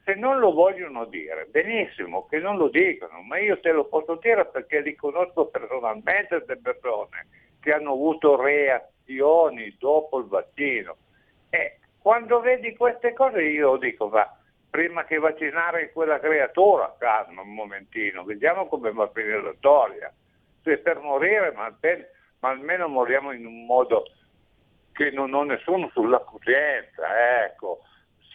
Se 0.04 0.14
non 0.14 0.40
lo 0.40 0.54
vogliono 0.54 1.06
dire, 1.06 1.48
benissimo 1.50 2.28
che 2.28 2.40
non 2.40 2.56
lo 2.58 2.70
dicano, 2.70 3.22
ma 3.24 3.40
io 3.40 3.60
te 3.60 3.72
lo 3.72 3.86
posso 3.86 4.16
dire 4.16 4.46
perché 4.46 4.80
li 4.80 4.96
conosco 4.96 5.48
personalmente 5.48 6.28
queste 6.28 6.58
persone 6.58 7.28
che 7.60 7.74
hanno 7.74 7.92
avuto 7.92 8.42
reazioni 8.42 9.76
dopo 9.78 10.20
il 10.20 10.28
vaccino. 10.28 10.96
E 11.50 11.80
quando 12.00 12.40
vedi 12.40 12.74
queste 12.76 13.12
cose 13.12 13.42
io 13.42 13.76
dico, 13.76 14.08
ma 14.08 14.37
prima 14.78 15.06
che 15.06 15.18
vaccinare 15.18 15.92
quella 15.92 16.20
creatura, 16.20 16.96
calma 17.00 17.42
un 17.42 17.56
momentino, 17.56 18.24
vediamo 18.24 18.68
come 18.68 18.92
va 18.92 19.06
a 19.06 19.12
finire 19.12 19.42
la 19.42 19.54
storia. 19.58 20.14
Se 20.62 20.78
per 20.78 21.00
morire, 21.00 21.52
ma, 21.54 21.66
almeno, 21.66 22.06
ma 22.42 22.50
almeno 22.50 22.88
moriamo 22.88 23.32
in 23.32 23.48
un 23.48 23.66
modo 23.66 24.04
che 24.92 25.10
non 25.10 25.34
ho 25.34 25.42
nessuno 25.42 25.90
sulla 25.94 26.20
coscienza, 26.20 27.44
ecco 27.44 27.80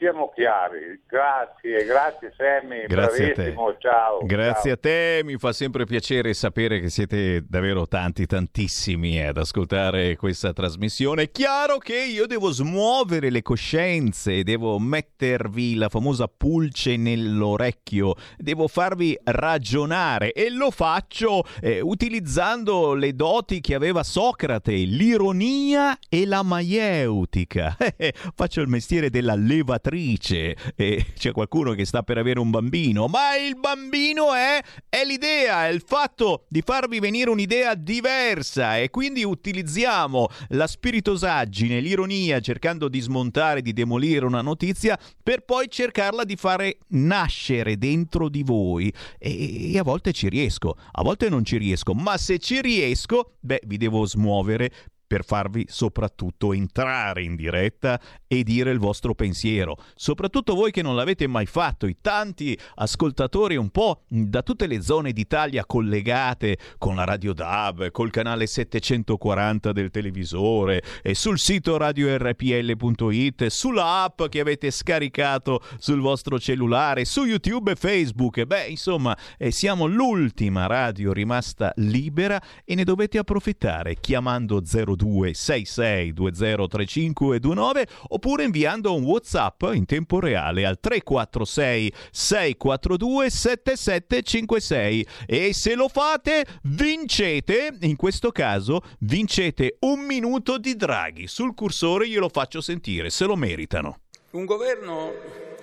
siamo 0.03 0.33
chiari. 0.35 1.01
Grazie, 1.07 1.85
grazie 1.85 2.35
Sammy, 2.37 2.87
Grazie 2.89 3.35
bravissimo, 3.35 3.69
a 3.69 3.73
te. 3.73 3.79
ciao. 3.79 4.19
Grazie 4.25 4.63
ciao. 4.63 4.73
a 4.73 4.77
te, 4.77 5.21
mi 5.23 5.37
fa 5.39 5.53
sempre 5.53 5.85
piacere 5.85 6.35
sapere 6.35 6.81
che 6.81 6.91
siete 6.91 7.45
davvero 7.49 7.87
tanti, 7.87 8.27
tantissimi 8.27 9.25
ad 9.25 9.37
ascoltare 9.37 10.17
questa 10.17 10.53
trasmissione. 10.53 11.23
È 11.23 11.31
chiaro 11.31 11.79
che 11.79 11.97
io 12.03 12.27
devo 12.27 12.51
smuovere 12.51 13.31
le 13.31 13.43
coscienze, 13.43 14.43
devo 14.43 14.81
mettervi 14.81 15.77
la 15.77 15.89
famosa 15.89 16.27
pulce 16.27 16.97
nell'orecchio, 16.97 18.17
devo 18.37 18.67
farvi 18.67 19.17
ragionare 19.23 20.33
e 20.33 20.51
lo 20.51 20.73
faccio 20.73 21.45
eh, 21.61 21.81
utilizzando 21.81 22.95
le 22.95 23.15
doti 23.15 23.61
che 23.61 23.77
aveva 23.77 24.03
Socrate, 24.03 24.73
l'ironia 24.73 25.97
e 26.09 26.27
la 26.27 26.43
maieutica. 26.43 27.77
Faccio 28.35 28.61
il 28.61 28.69
mestiere 28.69 29.09
della 29.09 29.37
levatrice 29.37 29.92
e 29.93 31.07
c'è 31.15 31.33
qualcuno 31.33 31.73
che 31.73 31.85
sta 31.85 32.03
per 32.03 32.19
avere 32.19 32.41
un 32.41 32.51
bambino, 32.51 33.07
ma 33.07 33.37
il 33.37 33.57
bambino 33.59 34.33
è, 34.35 34.61
è 34.89 35.05
l'idea, 35.05 35.67
è 35.67 35.71
il 35.71 35.83
fatto 35.85 36.45
di 36.49 36.63
farvi 36.63 36.99
venire 36.99 37.31
un'idea 37.31 37.75
diversa 37.75 38.79
e 38.79 38.91
quindi 38.91 39.25
utilizziamo 39.25 40.29
la 40.49 40.67
spiritosaggine, 40.67 41.81
l'ironia, 41.81 42.41
cercando 42.41 42.89
di 42.89 43.01
smontare, 43.01 43.63
di 43.63 43.73
demolire 43.73 44.25
una 44.25 44.43
notizia 44.43 44.99
per 45.23 45.45
poi 45.45 45.69
cercarla 45.69 46.25
di 46.25 46.37
fare 46.37 46.79
nascere 46.89 47.77
dentro 47.77 48.29
di 48.29 48.43
voi. 48.43 48.93
E, 49.19 49.73
e 49.73 49.79
a 49.79 49.83
volte 49.83 50.13
ci 50.13 50.29
riesco, 50.29 50.77
a 50.93 51.03
volte 51.03 51.29
non 51.29 51.45
ci 51.45 51.59
riesco, 51.59 51.95
ma 51.95 52.17
se 52.17 52.39
ci 52.39 52.61
riesco, 52.61 53.35
beh, 53.41 53.63
vi 53.67 53.77
devo 53.77 54.07
smuovere 54.07 54.71
per 55.13 55.27
farvi 55.27 55.67
soprattutto 55.69 56.55
entrare 56.55 57.23
in 57.23 57.37
diretta 57.37 58.01
e 58.27 58.43
dire 58.43 58.71
il 58.71 58.79
vostro 58.79 59.15
pensiero. 59.15 59.77
Soprattutto 59.95 60.55
voi 60.55 60.71
che 60.71 60.81
non 60.81 60.97
l'avete 60.97 61.27
mai 61.27 61.45
fatto, 61.45 61.87
i 61.87 61.99
tanti 62.01 62.59
ascoltatori 62.77 63.57
un 63.57 63.69
po' 63.69 64.05
da 64.09 64.41
tutte 64.41 64.67
le 64.67 64.81
zone 64.81 65.13
d'Italia 65.13 65.67
collegate 65.67 66.57
con 66.79 66.95
la 66.95 67.05
Radio 67.05 67.35
DAB, 67.35 67.91
col 67.91 68.11
canale 68.11 68.47
740 68.47 69.73
del 69.73 69.91
televisore, 69.91 70.83
e 71.03 71.15
sul 71.15 71.39
sito 71.39 71.77
radiorpl.it, 71.77 73.49
sulla 73.49 74.05
app 74.05 74.23
che 74.29 74.41
avete 74.41 74.71
scaricato 74.71 75.61
sul 75.77 76.01
vostro 76.01 76.39
cellulare, 76.39 77.05
su 77.05 77.27
YouTube 77.27 77.73
e 77.73 77.77
Facebook. 77.77 78.45
Beh, 78.45 78.65
insomma, 78.69 79.15
eh, 79.37 79.51
siamo 79.51 79.85
l'ultima 79.85 80.65
radio 80.65 81.13
rimasta 81.13 81.71
libera 81.77 82.41
e 82.65 82.75
ne 82.75 82.85
dovete 82.85 83.19
approfittare 83.19 83.97
chiamando 84.01 84.63
02 84.63 85.02
66203529 85.07 87.83
oppure 88.09 88.45
inviando 88.45 88.95
un 88.95 89.05
WhatsApp 89.05 89.63
in 89.73 89.87
tempo 89.87 90.21
reale 90.21 90.67
al 90.67 90.79
346 90.81 91.93
642 92.11 93.31
7756 93.31 95.07
e 95.27 95.53
se 95.53 95.75
lo 95.75 95.89
fate 95.89 96.45
vincete, 96.63 97.77
in 97.81 97.97
questo 97.97 98.31
caso 98.31 98.83
vincete 99.01 99.77
un 99.81 100.01
minuto 100.01 100.59
di 100.59 100.77
Draghi. 100.77 101.27
Sul 101.27 101.55
cursore 101.55 102.09
glielo 102.09 102.29
faccio 102.29 102.61
sentire, 102.61 103.11
se 103.11 103.25
lo 103.25 103.37
meritano. 103.37 104.01
Un 104.31 104.45
governo 104.45 105.13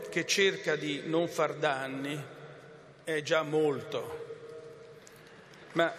che 0.09 0.25
cerca 0.25 0.75
di 0.75 1.03
non 1.05 1.27
far 1.27 1.55
danni 1.55 2.19
è 3.03 3.21
già 3.21 3.43
molto, 3.43 4.25
ma 5.73 5.93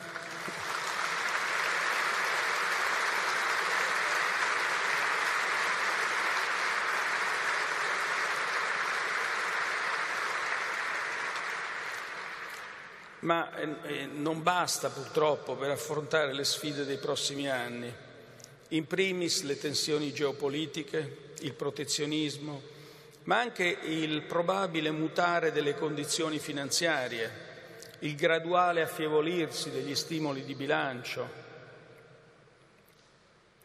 ma 13.20 13.54
eh, 13.56 14.06
non 14.06 14.42
basta 14.42 14.88
purtroppo 14.88 15.54
per 15.54 15.70
affrontare 15.70 16.32
le 16.32 16.44
sfide 16.44 16.84
dei 16.84 16.98
prossimi 16.98 17.48
anni, 17.48 17.92
in 18.68 18.86
primis 18.86 19.42
le 19.42 19.58
tensioni 19.58 20.12
geopolitiche, 20.12 21.32
il 21.40 21.52
protezionismo, 21.52 22.62
ma 23.24 23.40
anche 23.40 23.64
il 23.64 24.22
probabile 24.22 24.90
mutare 24.90 25.52
delle 25.52 25.74
condizioni 25.74 26.38
finanziarie, 26.38 27.48
il 28.00 28.14
graduale 28.14 28.82
affievolirsi 28.82 29.70
degli 29.70 29.94
stimoli 29.94 30.44
di 30.44 30.54
bilancio. 30.54 31.48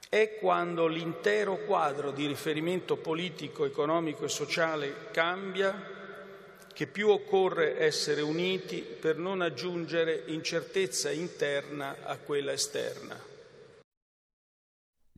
È 0.09 0.37
quando 0.39 0.87
l'intero 0.87 1.57
quadro 1.65 2.11
di 2.11 2.25
riferimento 2.25 2.97
politico, 2.97 3.65
economico 3.65 4.25
e 4.25 4.29
sociale 4.29 5.07
cambia 5.11 5.94
che 6.75 6.87
più 6.87 7.07
occorre 7.07 7.79
essere 7.79 8.19
uniti 8.19 8.81
per 8.81 9.17
non 9.17 9.39
aggiungere 9.39 10.25
incertezza 10.27 11.09
interna 11.09 11.95
a 12.03 12.17
quella 12.17 12.51
esterna. 12.51 13.17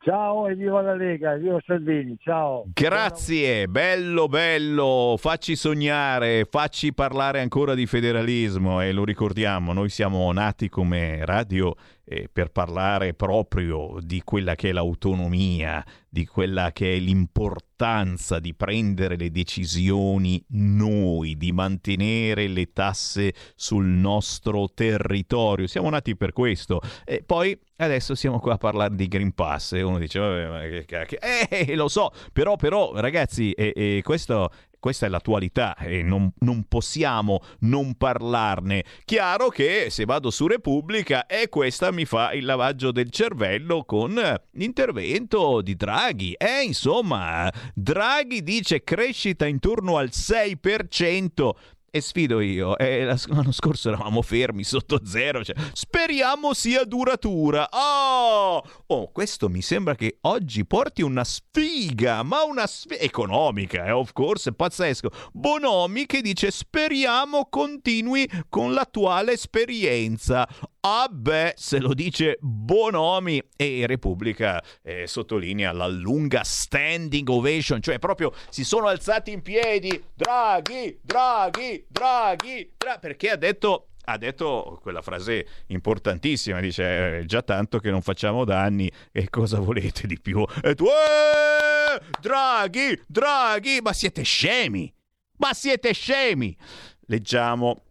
Ciao 0.00 0.46
e 0.46 0.54
viva 0.54 0.80
la 0.80 0.94
Lega, 0.94 1.34
viva 1.34 1.58
Salvini, 1.66 2.16
ciao. 2.20 2.64
Grazie, 2.72 3.66
bello 3.66 4.28
bello, 4.28 5.16
facci 5.18 5.56
sognare, 5.56 6.44
facci 6.48 6.94
parlare 6.94 7.40
ancora 7.40 7.74
di 7.74 7.84
federalismo 7.84 8.80
e 8.80 8.92
lo 8.92 9.04
ricordiamo, 9.04 9.72
noi 9.72 9.88
siamo 9.88 10.30
nati 10.30 10.68
come 10.68 11.24
radio 11.24 11.74
eh, 12.08 12.28
per 12.32 12.50
parlare 12.50 13.12
proprio 13.12 13.98
di 14.00 14.22
quella 14.22 14.54
che 14.54 14.70
è 14.70 14.72
l'autonomia, 14.72 15.84
di 16.08 16.24
quella 16.24 16.72
che 16.72 16.94
è 16.94 16.98
l'importanza 16.98 18.38
di 18.38 18.54
prendere 18.54 19.16
le 19.16 19.30
decisioni 19.30 20.42
noi, 20.48 21.36
di 21.36 21.52
mantenere 21.52 22.48
le 22.48 22.72
tasse 22.72 23.34
sul 23.54 23.84
nostro 23.84 24.70
territorio. 24.72 25.66
Siamo 25.66 25.90
nati 25.90 26.16
per 26.16 26.32
questo. 26.32 26.80
E 27.04 27.22
poi 27.24 27.58
adesso 27.76 28.14
siamo 28.14 28.40
qua 28.40 28.54
a 28.54 28.58
parlare 28.58 28.94
di 28.94 29.06
Green 29.06 29.34
Pass 29.34 29.72
e 29.72 29.82
uno 29.82 29.98
dice, 29.98 30.18
vabbè, 30.18 30.48
ma 30.48 30.60
che 30.62 30.84
cacchio. 30.86 31.18
Eh, 31.20 31.76
lo 31.76 31.88
so, 31.88 32.10
però, 32.32 32.56
però 32.56 32.92
ragazzi, 32.94 33.52
eh, 33.52 33.72
eh, 33.76 34.00
questo 34.02 34.50
questa 34.80 35.06
è 35.06 35.08
l'attualità 35.08 35.76
e 35.76 36.02
non, 36.02 36.30
non, 36.40 36.64
possiamo 36.68 37.40
non 37.60 37.94
parlarne. 37.94 38.84
Chiaro 39.04 39.48
che 39.48 39.88
se 39.90 40.04
vado 40.04 40.30
su 40.30 40.46
Repubblica 40.46 41.26
e 41.26 41.48
questa 41.48 41.90
mi 41.90 42.04
fa 42.04 42.32
il 42.32 42.44
lavaggio 42.44 42.92
del 42.92 43.10
cervello 43.10 43.84
con 43.84 44.14
l'intervento 44.52 45.60
di 45.62 45.74
Draghi. 45.74 46.34
E 46.34 46.62
insomma, 46.62 47.52
Draghi 47.74 48.42
dice 48.42 48.84
crescita 48.84 49.46
intorno 49.46 49.96
al 49.96 50.10
6%. 50.12 51.50
E 51.90 52.02
sfido 52.02 52.40
io, 52.40 52.76
eh, 52.76 53.04
l'anno 53.04 53.50
scorso 53.50 53.88
eravamo 53.88 54.20
fermi 54.20 54.62
sotto 54.62 55.00
zero, 55.06 55.42
cioè, 55.42 55.56
speriamo 55.72 56.52
sia 56.52 56.84
duratura. 56.84 57.66
Oh! 57.70 58.62
oh, 58.86 59.10
questo 59.10 59.48
mi 59.48 59.62
sembra 59.62 59.94
che 59.94 60.18
oggi 60.22 60.66
porti 60.66 61.00
una 61.00 61.24
sfiga, 61.24 62.22
ma 62.22 62.42
una 62.42 62.66
sfiga 62.66 63.00
economica, 63.00 63.86
eh, 63.86 63.90
of 63.90 64.12
course, 64.12 64.52
pazzesco. 64.52 65.08
Bonomi 65.32 66.04
che 66.04 66.20
dice 66.20 66.50
speriamo 66.50 67.46
continui 67.48 68.28
con 68.50 68.74
l'attuale 68.74 69.32
esperienza. 69.32 70.46
Ah 70.90 71.06
beh, 71.10 71.52
se 71.54 71.80
lo 71.80 71.92
dice 71.92 72.38
Bonomi 72.40 73.42
e 73.58 73.84
Repubblica 73.86 74.62
eh, 74.82 75.06
sottolinea 75.06 75.70
la 75.70 75.86
lunga 75.86 76.42
standing 76.42 77.28
ovation, 77.28 77.82
cioè 77.82 77.98
proprio 77.98 78.32
si 78.48 78.64
sono 78.64 78.86
alzati 78.86 79.30
in 79.30 79.42
piedi, 79.42 80.02
Draghi, 80.14 80.98
Draghi, 81.02 81.84
Draghi, 81.86 82.72
Draghi 82.74 82.98
perché 83.00 83.28
ha 83.28 83.36
detto 83.36 83.88
ha 84.04 84.16
detto 84.16 84.78
quella 84.80 85.02
frase 85.02 85.46
importantissima, 85.66 86.58
dice 86.58 87.18
eh, 87.18 87.24
già 87.26 87.42
tanto 87.42 87.80
che 87.80 87.90
non 87.90 88.00
facciamo 88.00 88.46
danni 88.46 88.90
e 89.12 89.28
cosa 89.28 89.60
volete 89.60 90.06
di 90.06 90.18
più? 90.18 90.42
E 90.62 90.74
tu, 90.74 90.86
eh, 90.86 92.00
Draghi, 92.18 92.98
Draghi, 93.06 93.80
ma 93.82 93.92
siete 93.92 94.22
scemi, 94.22 94.90
ma 95.36 95.52
siete 95.52 95.92
scemi. 95.92 96.56
Leggiamo 97.00 97.82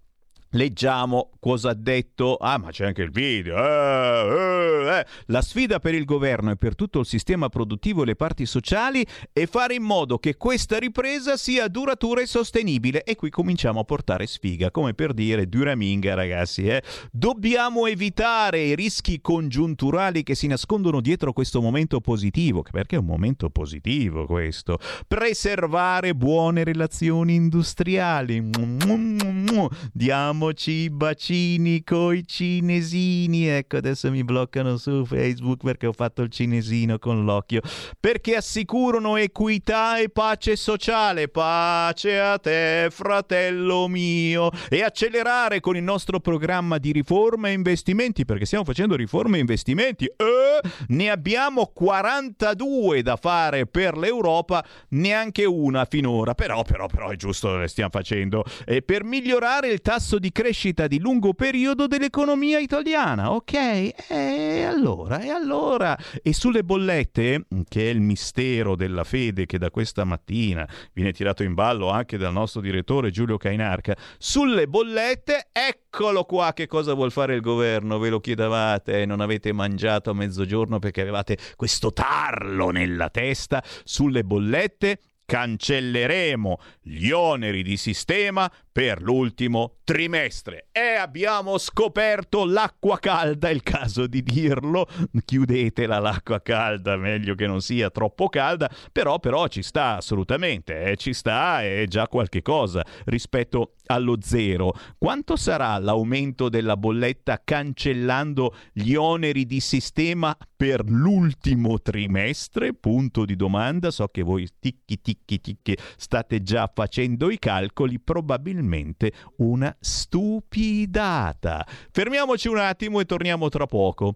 Leggiamo 0.51 1.31
cosa 1.47 1.69
ha 1.69 1.73
detto. 1.73 2.35
Ah, 2.35 2.57
ma 2.57 2.71
c'è 2.71 2.87
anche 2.87 3.03
il 3.03 3.09
video. 3.09 3.55
Eh, 3.55 4.89
eh, 4.89 4.99
eh. 4.99 5.05
La 5.27 5.41
sfida 5.41 5.79
per 5.79 5.93
il 5.93 6.03
governo 6.03 6.51
e 6.51 6.57
per 6.57 6.75
tutto 6.75 6.99
il 6.99 7.05
sistema 7.05 7.47
produttivo 7.47 8.01
e 8.01 8.05
le 8.05 8.17
parti 8.17 8.45
sociali 8.45 9.05
è 9.31 9.45
fare 9.45 9.75
in 9.75 9.83
modo 9.83 10.17
che 10.17 10.35
questa 10.35 10.77
ripresa 10.77 11.37
sia 11.37 11.69
duratura 11.69 12.19
e 12.19 12.25
sostenibile. 12.25 13.03
E 13.03 13.15
qui 13.15 13.29
cominciamo 13.29 13.79
a 13.79 13.85
portare 13.85 14.27
sfiga, 14.27 14.71
come 14.71 14.93
per 14.93 15.13
dire 15.13 15.47
duraminga, 15.47 16.15
ragazzi. 16.15 16.67
Eh. 16.67 16.83
Dobbiamo 17.13 17.85
evitare 17.85 18.59
i 18.59 18.75
rischi 18.75 19.21
congiunturali 19.21 20.23
che 20.23 20.35
si 20.35 20.47
nascondono 20.47 20.99
dietro 20.99 21.31
questo 21.31 21.61
momento 21.61 22.01
positivo, 22.01 22.61
perché 22.61 22.97
è 22.97 22.99
un 22.99 23.05
momento 23.05 23.49
positivo 23.49 24.25
questo. 24.25 24.79
Preservare 25.07 26.13
buone 26.13 26.65
relazioni 26.65 27.35
industriali. 27.35 28.49
Diamo 28.49 29.69
Diamoci 29.93 30.71
i 30.71 30.89
bacini 30.89 31.36
coi 31.83 32.25
cinesini. 32.25 33.47
Ecco, 33.47 33.77
adesso 33.77 34.09
mi 34.11 34.23
bloccano 34.23 34.77
su 34.77 35.05
Facebook 35.05 35.63
perché 35.63 35.87
ho 35.87 35.93
fatto 35.93 36.21
il 36.21 36.29
cinesino 36.29 36.99
con 36.99 37.23
l'occhio. 37.23 37.61
Perché 37.99 38.35
assicurano 38.35 39.17
equità 39.17 39.97
e 39.97 40.09
pace 40.09 40.55
sociale. 40.55 41.27
Pace 41.27 42.19
a 42.19 42.37
te, 42.37 42.87
fratello 42.91 43.87
mio. 43.87 44.49
E 44.69 44.83
accelerare 44.83 45.59
con 45.59 45.75
il 45.75 45.83
nostro 45.83 46.19
programma 46.19 46.77
di 46.77 46.91
riforme 46.91 47.49
e 47.49 47.53
investimenti, 47.53 48.25
perché 48.25 48.45
stiamo 48.45 48.65
facendo 48.65 48.95
riforme 48.95 49.37
e 49.37 49.41
investimenti. 49.41 50.05
Eh, 50.05 50.69
ne 50.89 51.09
abbiamo 51.09 51.71
42 51.73 53.01
da 53.01 53.15
fare 53.15 53.65
per 53.65 53.97
l'Europa, 53.97 54.63
neanche 54.89 55.45
una 55.45 55.85
finora. 55.85 56.33
Però, 56.33 56.63
però, 56.63 56.87
però 56.87 57.09
è 57.09 57.15
giusto, 57.15 57.57
le 57.57 57.67
stiamo 57.67 57.91
facendo. 57.91 58.43
E 58.65 58.81
per 58.81 59.03
migliorare 59.03 59.69
il 59.69 59.81
tasso 59.81 60.19
di 60.19 60.31
crescita 60.31 60.87
di 60.87 60.99
lungo 60.99 61.26
periodo 61.33 61.87
dell'economia 61.87 62.59
italiana. 62.59 63.31
Ok? 63.31 63.53
E 63.53 64.63
allora, 64.63 65.19
e 65.19 65.29
allora? 65.29 65.97
E 66.21 66.33
sulle 66.33 66.63
bollette, 66.63 67.45
che 67.67 67.87
è 67.87 67.89
il 67.89 68.01
mistero 68.01 68.75
della 68.75 69.03
fede 69.03 69.45
che 69.45 69.57
da 69.57 69.69
questa 69.69 70.03
mattina 70.03 70.67
viene 70.93 71.11
tirato 71.11 71.43
in 71.43 71.53
ballo 71.53 71.89
anche 71.89 72.17
dal 72.17 72.33
nostro 72.33 72.61
direttore 72.61 73.11
Giulio 73.11 73.37
Cainarca, 73.37 73.95
sulle 74.17 74.67
bollette, 74.67 75.49
eccolo 75.51 76.23
qua 76.23 76.53
che 76.53 76.67
cosa 76.67 76.93
vuol 76.93 77.11
fare 77.11 77.35
il 77.35 77.41
governo, 77.41 77.99
ve 77.99 78.09
lo 78.09 78.19
chiedevate, 78.19 79.05
non 79.05 79.21
avete 79.21 79.51
mangiato 79.51 80.09
a 80.09 80.13
mezzogiorno 80.13 80.79
perché 80.79 81.01
avevate 81.01 81.37
questo 81.55 81.93
tarlo 81.93 82.69
nella 82.69 83.09
testa, 83.09 83.63
sulle 83.83 84.23
bollette 84.23 84.99
cancelleremo 85.27 86.57
gli 86.81 87.11
oneri 87.11 87.61
di 87.61 87.75
sistema 87.75 88.49
per 88.71 89.01
l'ultimo 89.01 89.79
trimestre. 89.83 90.67
E 90.71 90.95
abbiamo 90.95 91.57
scoperto 91.57 92.45
l'acqua 92.45 92.97
calda, 92.97 93.49
è 93.49 93.51
il 93.51 93.61
caso 93.61 94.07
di 94.07 94.23
dirlo, 94.23 94.87
chiudetela 95.25 95.99
l'acqua 95.99 96.41
calda, 96.41 96.95
meglio 96.95 97.35
che 97.35 97.45
non 97.45 97.59
sia 97.59 97.89
troppo 97.89 98.29
calda, 98.29 98.71
però, 98.91 99.19
però 99.19 99.47
ci 99.47 99.63
sta 99.63 99.97
assolutamente, 99.97 100.83
eh, 100.83 100.95
ci 100.95 101.13
sta, 101.13 101.61
è 101.61 101.83
già 101.87 102.07
qualche 102.07 102.41
cosa 102.41 102.85
rispetto 103.05 103.73
allo 103.87 104.17
zero. 104.21 104.73
Quanto 104.97 105.35
sarà 105.35 105.77
l'aumento 105.77 106.49
della 106.49 106.77
bolletta 106.77 107.41
cancellando 107.43 108.55
gli 108.71 108.93
oneri 108.95 109.45
di 109.45 109.59
sistema 109.59 110.35
per 110.55 110.83
l'ultimo 110.85 111.81
trimestre? 111.81 112.73
Punto 112.73 113.25
di 113.25 113.35
domanda, 113.35 113.91
so 113.91 114.07
che 114.07 114.21
voi 114.21 114.47
ticchi 114.59 115.01
ticchi 115.01 115.41
ticchi 115.41 115.77
state 115.97 116.41
già 116.41 116.71
facendo 116.73 117.29
i 117.29 117.39
calcoli, 117.39 117.99
probabilmente 117.99 119.11
una 119.37 119.75
stupidata. 119.79 121.65
Fermiamoci 121.91 122.47
un 122.47 122.57
attimo 122.57 122.99
e 122.99 123.05
torniamo 123.05 123.49
tra 123.49 123.65
poco. 123.65 124.15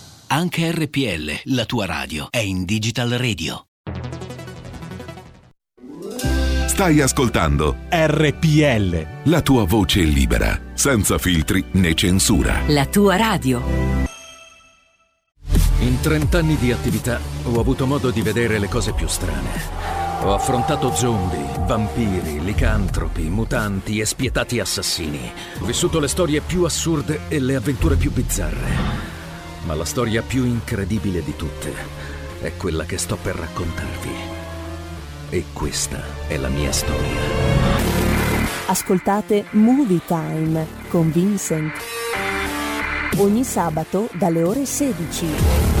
Anche 0.33 0.71
RPL, 0.71 1.53
la 1.53 1.65
tua 1.65 1.85
radio, 1.85 2.27
è 2.29 2.37
in 2.37 2.63
Digital 2.63 3.09
Radio. 3.09 3.65
Stai 6.67 7.01
ascoltando 7.01 7.75
RPL. 7.89 9.07
La 9.23 9.41
tua 9.41 9.65
voce 9.65 9.99
libera, 9.99 10.57
senza 10.73 11.17
filtri 11.17 11.61
né 11.71 11.93
censura. 11.95 12.61
La 12.67 12.85
tua 12.85 13.17
radio. 13.17 13.61
In 15.79 15.99
30 15.99 16.37
anni 16.37 16.55
di 16.55 16.71
attività 16.71 17.19
ho 17.43 17.59
avuto 17.59 17.85
modo 17.85 18.09
di 18.09 18.21
vedere 18.21 18.57
le 18.57 18.69
cose 18.69 18.93
più 18.93 19.07
strane. 19.07 19.49
Ho 20.21 20.33
affrontato 20.33 20.95
zombie, 20.95 21.45
vampiri, 21.65 22.41
licantropi, 22.41 23.23
mutanti 23.23 23.99
e 23.99 24.05
spietati 24.05 24.61
assassini. 24.61 25.29
Ho 25.59 25.65
vissuto 25.65 25.99
le 25.99 26.07
storie 26.07 26.39
più 26.39 26.63
assurde 26.63 27.23
e 27.27 27.37
le 27.41 27.55
avventure 27.55 27.97
più 27.97 28.13
bizzarre. 28.13 29.10
Ma 29.65 29.75
la 29.75 29.85
storia 29.85 30.21
più 30.23 30.43
incredibile 30.43 31.23
di 31.23 31.35
tutte 31.35 31.73
è 32.41 32.55
quella 32.57 32.83
che 32.85 32.97
sto 32.97 33.15
per 33.15 33.35
raccontarvi. 33.35 34.09
E 35.29 35.45
questa 35.53 36.03
è 36.27 36.35
la 36.37 36.49
mia 36.49 36.71
storia. 36.71 37.19
Ascoltate 38.67 39.45
Movie 39.51 40.01
Time 40.05 40.65
con 40.89 41.11
Vincent. 41.11 41.73
Ogni 43.17 43.43
sabato 43.43 44.09
dalle 44.13 44.43
ore 44.43 44.65
16. 44.65 45.80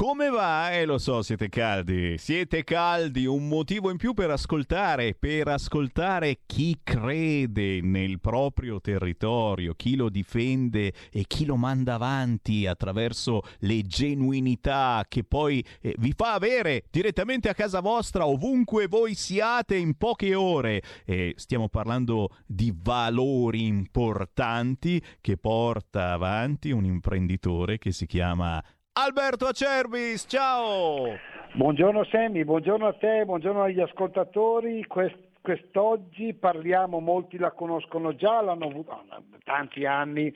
Come 0.00 0.30
va? 0.30 0.70
Eh 0.70 0.86
lo 0.86 0.96
so, 0.96 1.20
siete 1.20 1.50
caldi. 1.50 2.16
Siete 2.16 2.64
caldi, 2.64 3.26
un 3.26 3.46
motivo 3.48 3.90
in 3.90 3.98
più 3.98 4.14
per 4.14 4.30
ascoltare, 4.30 5.14
per 5.14 5.48
ascoltare 5.48 6.38
chi 6.46 6.78
crede 6.82 7.82
nel 7.82 8.18
proprio 8.18 8.80
territorio, 8.80 9.74
chi 9.74 9.96
lo 9.96 10.08
difende 10.08 10.94
e 11.10 11.24
chi 11.26 11.44
lo 11.44 11.56
manda 11.56 11.96
avanti 11.96 12.66
attraverso 12.66 13.42
le 13.58 13.82
genuinità 13.82 15.04
che 15.06 15.22
poi 15.22 15.62
eh, 15.82 15.94
vi 15.98 16.14
fa 16.16 16.32
avere 16.32 16.84
direttamente 16.90 17.50
a 17.50 17.54
casa 17.54 17.80
vostra, 17.80 18.26
ovunque 18.26 18.86
voi 18.86 19.12
siate 19.12 19.76
in 19.76 19.98
poche 19.98 20.34
ore. 20.34 20.80
E 21.04 21.34
stiamo 21.36 21.68
parlando 21.68 22.30
di 22.46 22.72
valori 22.74 23.66
importanti 23.66 24.98
che 25.20 25.36
porta 25.36 26.12
avanti 26.12 26.70
un 26.70 26.86
imprenditore 26.86 27.76
che 27.76 27.92
si 27.92 28.06
chiama 28.06 28.64
Alberto 28.92 29.46
Acerbis, 29.46 30.26
ciao! 30.28 31.16
Buongiorno 31.52 32.04
Sammy, 32.06 32.42
buongiorno 32.42 32.88
a 32.88 32.92
te, 32.94 33.24
buongiorno 33.24 33.62
agli 33.62 33.80
ascoltatori. 33.80 34.84
Quest- 34.86 35.28
quest'oggi 35.40 36.34
parliamo, 36.34 36.98
molti 36.98 37.38
la 37.38 37.52
conoscono 37.52 38.16
già, 38.16 38.40
l'hanno 38.40 38.66
avuto 38.66 39.00
da 39.08 39.22
tanti 39.44 39.86
anni. 39.86 40.26
Eh, 40.26 40.32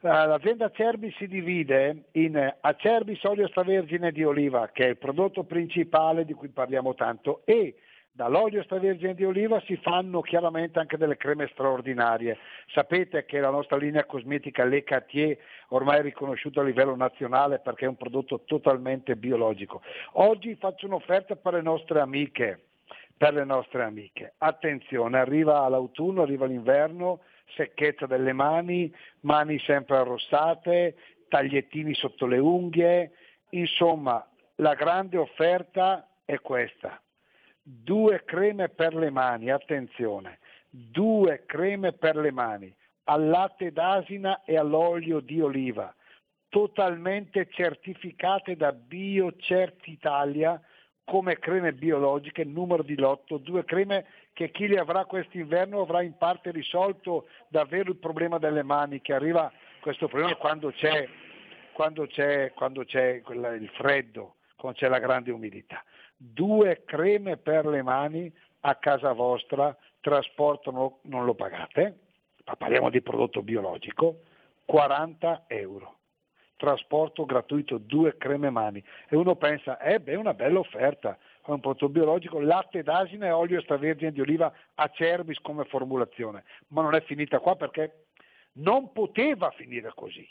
L'azienda 0.00 0.66
Acerbis 0.66 1.16
si 1.16 1.26
divide 1.26 2.04
in 2.12 2.54
Acerbis 2.60 3.24
olio 3.24 3.46
extravergine 3.46 4.12
di 4.12 4.22
oliva, 4.22 4.68
che 4.70 4.84
è 4.84 4.88
il 4.90 4.98
prodotto 4.98 5.44
principale 5.44 6.26
di 6.26 6.34
cui 6.34 6.48
parliamo 6.48 6.94
tanto, 6.94 7.40
e 7.46 7.74
dall'olio 8.14 8.60
extravergine 8.60 9.12
di 9.12 9.24
oliva 9.24 9.60
si 9.62 9.76
fanno 9.76 10.20
chiaramente 10.20 10.78
anche 10.78 10.96
delle 10.96 11.16
creme 11.16 11.48
straordinarie. 11.48 12.38
Sapete 12.68 13.24
che 13.24 13.40
la 13.40 13.50
nostra 13.50 13.76
linea 13.76 14.04
cosmetica 14.04 14.64
Le 14.64 14.84
Cartier 14.84 15.36
ormai 15.70 15.98
è 15.98 16.02
riconosciuta 16.02 16.60
a 16.60 16.64
livello 16.64 16.94
nazionale 16.94 17.58
perché 17.58 17.86
è 17.86 17.88
un 17.88 17.96
prodotto 17.96 18.42
totalmente 18.44 19.16
biologico. 19.16 19.82
Oggi 20.12 20.54
faccio 20.54 20.86
un'offerta 20.86 21.34
per 21.34 21.54
le 21.54 21.62
nostre 21.62 21.98
amiche, 21.98 22.66
per 23.16 23.34
le 23.34 23.44
nostre 23.44 23.82
amiche. 23.82 24.34
Attenzione, 24.38 25.18
arriva 25.18 25.68
l'autunno, 25.68 26.22
arriva 26.22 26.46
l'inverno, 26.46 27.22
secchezza 27.56 28.06
delle 28.06 28.32
mani, 28.32 28.94
mani 29.22 29.58
sempre 29.58 29.96
arrossate, 29.96 30.94
tagliettini 31.26 31.92
sotto 31.94 32.26
le 32.26 32.38
unghie, 32.38 33.10
insomma 33.50 34.24
la 34.56 34.74
grande 34.74 35.16
offerta 35.16 36.08
è 36.24 36.38
questa 36.38 37.00
due 37.64 38.24
creme 38.24 38.68
per 38.68 38.94
le 38.94 39.08
mani, 39.08 39.50
attenzione, 39.50 40.38
due 40.68 41.44
creme 41.46 41.92
per 41.92 42.16
le 42.16 42.30
mani, 42.30 42.74
al 43.04 43.26
latte 43.26 43.72
d'asina 43.72 44.42
e 44.44 44.58
all'olio 44.58 45.20
di 45.20 45.40
oliva, 45.40 45.92
totalmente 46.50 47.48
certificate 47.50 48.54
da 48.54 48.72
BioCert 48.72 49.86
Italia 49.86 50.60
come 51.04 51.38
creme 51.38 51.72
biologiche, 51.72 52.44
numero 52.44 52.82
di 52.82 52.96
lotto, 52.96 53.38
due 53.38 53.64
creme 53.64 54.06
che 54.32 54.50
chi 54.50 54.66
le 54.66 54.78
avrà 54.78 55.04
quest'inverno 55.04 55.80
avrà 55.80 56.02
in 56.02 56.16
parte 56.16 56.50
risolto 56.50 57.28
davvero 57.48 57.90
il 57.90 57.96
problema 57.96 58.38
delle 58.38 58.62
mani, 58.62 59.00
che 59.00 59.12
arriva 59.12 59.50
questo 59.80 60.08
problema 60.08 60.34
quando 60.36 60.70
c'è, 60.70 61.06
quando 61.72 62.06
c'è, 62.06 62.52
quando 62.54 62.84
c'è 62.84 63.22
il 63.26 63.70
freddo, 63.74 64.36
quando 64.56 64.78
c'è 64.78 64.88
la 64.88 64.98
grande 64.98 65.30
umidità 65.30 65.82
due 66.32 66.82
creme 66.84 67.36
per 67.36 67.66
le 67.66 67.82
mani 67.82 68.32
a 68.60 68.76
casa 68.76 69.12
vostra, 69.12 69.76
trasporto 70.00 70.70
no- 70.70 70.98
non 71.02 71.24
lo 71.24 71.34
pagate, 71.34 71.98
ma 72.46 72.56
parliamo 72.56 72.88
di 72.88 73.02
prodotto 73.02 73.42
biologico, 73.42 74.20
40 74.64 75.44
euro. 75.48 75.98
Trasporto 76.56 77.26
gratuito, 77.26 77.78
due 77.78 78.16
creme 78.16 78.48
mani. 78.48 78.82
E 79.08 79.16
uno 79.16 79.34
pensa, 79.36 79.78
eh 79.80 80.00
beh, 80.00 80.12
è 80.12 80.16
una 80.16 80.34
bella 80.34 80.60
offerta, 80.60 81.18
è 81.44 81.50
un 81.50 81.60
prodotto 81.60 81.88
biologico, 81.88 82.40
latte 82.40 82.82
d'asina 82.82 83.26
e 83.26 83.30
olio 83.30 83.58
extravergine 83.58 84.12
di 84.12 84.20
oliva 84.20 84.50
a 84.74 84.88
Cerbis 84.88 85.40
come 85.40 85.64
formulazione. 85.64 86.44
Ma 86.68 86.80
non 86.80 86.94
è 86.94 87.02
finita 87.02 87.40
qua 87.40 87.56
perché 87.56 88.06
non 88.52 88.92
poteva 88.92 89.50
finire 89.50 89.92
così 89.94 90.26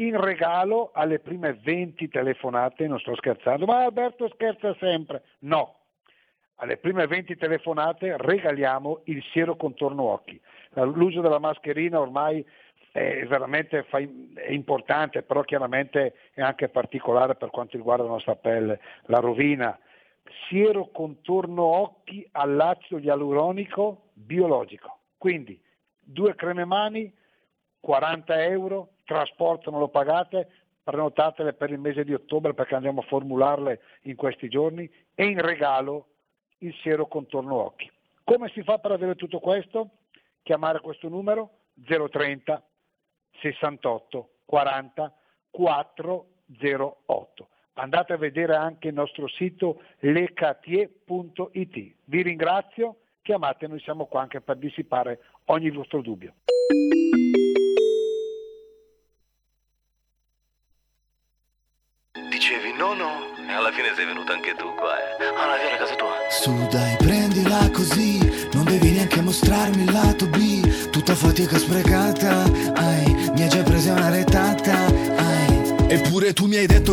in 0.00 0.18
regalo 0.18 0.90
alle 0.92 1.18
prime 1.18 1.52
20 1.52 2.08
telefonate, 2.08 2.86
non 2.86 2.98
sto 2.98 3.14
scherzando, 3.16 3.66
ma 3.66 3.84
Alberto 3.84 4.28
scherza 4.28 4.74
sempre. 4.78 5.22
No, 5.40 5.76
alle 6.56 6.76
prime 6.78 7.06
20 7.06 7.36
telefonate 7.36 8.16
regaliamo 8.16 9.02
il 9.04 9.22
siero 9.32 9.56
contorno 9.56 10.04
occhi. 10.04 10.40
L'uso 10.74 11.20
della 11.20 11.38
mascherina 11.38 12.00
ormai 12.00 12.44
è 12.92 13.24
veramente 13.26 13.86
è 13.86 14.50
importante, 14.50 15.22
però 15.22 15.42
chiaramente 15.42 16.14
è 16.32 16.40
anche 16.40 16.68
particolare 16.68 17.34
per 17.34 17.50
quanto 17.50 17.76
riguarda 17.76 18.04
la 18.04 18.10
nostra 18.10 18.36
pelle, 18.36 18.80
la 19.06 19.18
rovina. 19.18 19.78
Siero 20.48 20.90
contorno 20.92 21.62
occhi 21.62 22.26
all'acido 22.32 23.00
ialuronico 23.00 24.10
biologico. 24.12 24.98
Quindi 25.18 25.60
due 25.98 26.34
creme 26.34 26.64
mani, 26.64 27.12
40 27.80 28.44
euro, 28.44 28.90
trasporto 29.04 29.70
non 29.70 29.80
lo 29.80 29.88
pagate, 29.88 30.48
prenotatele 30.82 31.52
per 31.52 31.70
il 31.70 31.78
mese 31.78 32.04
di 32.04 32.14
ottobre 32.14 32.54
perché 32.54 32.74
andiamo 32.74 33.00
a 33.00 33.06
formularle 33.06 33.80
in 34.02 34.16
questi 34.16 34.48
giorni 34.48 34.90
e 35.14 35.24
in 35.24 35.40
regalo 35.40 36.06
il 36.58 36.74
siero 36.82 37.06
contorno 37.06 37.56
occhi. 37.56 37.90
Come 38.24 38.48
si 38.50 38.62
fa 38.62 38.78
per 38.78 38.92
avere 38.92 39.14
tutto 39.14 39.40
questo? 39.40 39.90
Chiamare 40.42 40.80
questo 40.80 41.08
numero 41.08 41.50
030 41.84 42.62
68 43.40 44.30
40 44.44 45.14
408. 45.50 47.48
Andate 47.74 48.12
a 48.12 48.16
vedere 48.16 48.56
anche 48.56 48.88
il 48.88 48.94
nostro 48.94 49.26
sito 49.28 49.82
lecatie.it. 50.00 51.94
Vi 52.04 52.22
ringrazio, 52.22 52.96
chiamate, 53.22 53.66
noi 53.66 53.80
siamo 53.80 54.06
qua 54.06 54.22
anche 54.22 54.40
per 54.40 54.56
dissipare 54.56 55.20
ogni 55.46 55.70
vostro 55.70 56.02
dubbio. 56.02 56.34
Sei 64.00 64.06
venuto 64.06 64.32
anche 64.32 64.54
tu 64.54 64.74
qua 64.76 64.96
eh. 64.98 65.26
Alla 65.26 65.58
fine 65.58 65.76
casa 65.76 65.94
tua 65.94 66.14
Su 66.30 66.66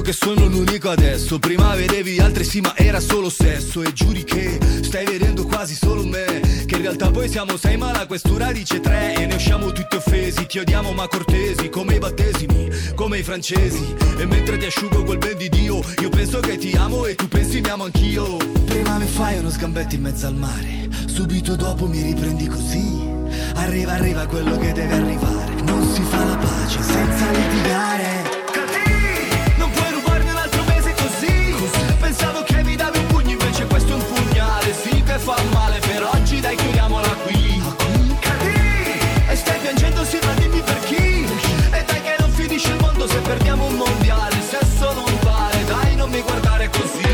che 0.07 0.13
sono 0.13 0.45
l'unico 0.45 0.89
adesso. 0.89 1.37
Prima 1.37 1.75
vedevi 1.75 2.17
altri 2.19 2.45
sì 2.45 2.61
ma 2.61 2.73
era 2.77 3.01
solo 3.01 3.29
sesso. 3.29 3.83
E 3.83 3.91
giuri 3.91 4.23
che 4.23 4.57
stai 4.81 5.03
vedendo 5.05 5.45
quasi 5.45 5.75
solo 5.75 6.05
me. 6.05 6.39
Che 6.65 6.75
in 6.75 6.81
realtà 6.81 7.11
poi 7.11 7.27
siamo 7.27 7.57
sei 7.57 7.75
ma 7.75 7.91
la 7.91 8.05
questura 8.05 8.53
dice 8.53 8.79
tre. 8.79 9.15
E 9.15 9.25
ne 9.25 9.35
usciamo 9.35 9.73
tutti 9.73 9.97
offesi 9.97 10.45
Ti 10.45 10.59
odiamo 10.59 10.93
ma 10.93 11.07
cortesi 11.07 11.67
Come 11.67 11.95
i 11.95 11.99
battesimi, 11.99 12.69
come 12.95 13.17
i 13.17 13.23
francesi. 13.23 13.95
E 14.17 14.25
mentre 14.25 14.57
ti 14.57 14.67
asciugo 14.67 15.03
quel 15.03 15.17
ben 15.17 15.37
di 15.37 15.49
Dio 15.49 15.81
Io 16.01 16.09
penso 16.09 16.39
che 16.39 16.57
ti 16.57 16.71
amo 16.77 17.05
e 17.05 17.15
tu 17.15 17.27
pensi 17.27 17.59
mi 17.59 17.69
amo 17.69 17.83
anch'io. 17.83 18.37
Prima 18.65 18.97
mi 18.97 19.07
fai 19.07 19.39
uno 19.39 19.49
sgambetto 19.49 19.95
in 19.95 20.01
mezzo 20.03 20.25
al 20.25 20.35
mare 20.35 20.87
Subito 21.07 21.57
dopo 21.57 21.85
mi 21.85 22.01
riprendi 22.01 22.47
così. 22.47 23.09
Arriva, 23.55 23.91
arriva 23.91 24.25
quello 24.25 24.57
che 24.57 24.71
deve 24.71 24.93
arrivare. 24.93 25.61
Non 25.63 25.85
si 25.93 26.01
fa 26.03 26.23
la 26.23 26.37
pace 26.37 26.81
senza 26.81 27.29
litigare 27.29 28.36
il 43.07 43.13
se 43.13 43.19
perdiamo 43.21 43.65
un 43.65 43.75
mondiale. 43.75 44.35
Sesso 44.41 44.93
non 44.93 45.19
vale, 45.21 45.63
dai 45.65 45.95
non 45.95 46.09
mi 46.09 46.21
guardare 46.21 46.69
così. 46.69 47.05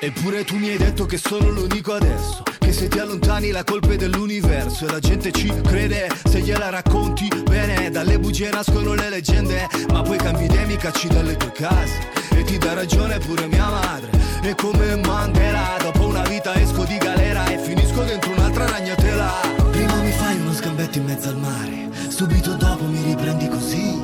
Eppure 0.00 0.44
tu 0.44 0.56
mi 0.56 0.68
hai 0.68 0.76
detto 0.76 1.06
che 1.06 1.16
sono 1.16 1.48
l'unico 1.48 1.92
adesso 1.92 2.42
Che 2.58 2.72
se 2.72 2.88
ti 2.88 2.98
allontani 2.98 3.52
la 3.52 3.62
colpa 3.62 3.92
è 3.92 3.96
dell'universo 3.96 4.88
E 4.88 4.90
la 4.90 4.98
gente 4.98 5.30
ci 5.30 5.48
crede 5.62 6.08
se 6.24 6.40
gliela 6.40 6.70
racconti 6.70 7.28
bene 7.44 7.88
Dalle 7.88 8.18
bugie 8.18 8.50
nascono 8.50 8.94
le 8.94 9.08
leggende 9.08 9.68
Ma 9.90 10.02
poi 10.02 10.18
cambi 10.18 10.46
idea 10.46 10.66
mi 10.66 10.76
cacci 10.76 11.06
dalle 11.06 11.36
tue 11.36 11.52
case 11.52 12.21
E 12.42 12.44
ti 12.44 12.58
dà 12.58 12.74
ragione 12.74 13.18
pure 13.18 13.46
mia 13.46 13.68
madre. 13.68 14.10
E 14.42 14.56
come 14.56 14.96
Mandela 14.96 15.76
Dopo 15.80 16.06
una 16.08 16.22
vita 16.22 16.52
esco 16.60 16.82
di 16.82 16.98
galera 16.98 17.46
E 17.46 17.56
finisco 17.58 18.02
dentro 18.02 18.32
un'altra 18.32 18.66
ragnatela. 18.66 19.30
Prima 19.70 19.94
mi 20.02 20.10
fai 20.10 20.40
uno 20.40 20.52
sgambetto 20.52 20.98
in 20.98 21.04
mezzo 21.04 21.28
al 21.28 21.36
mare 21.36 21.88
Subito 22.08 22.54
dopo 22.54 22.82
mi 22.82 23.00
riprendi 23.04 23.46
così. 23.46 23.96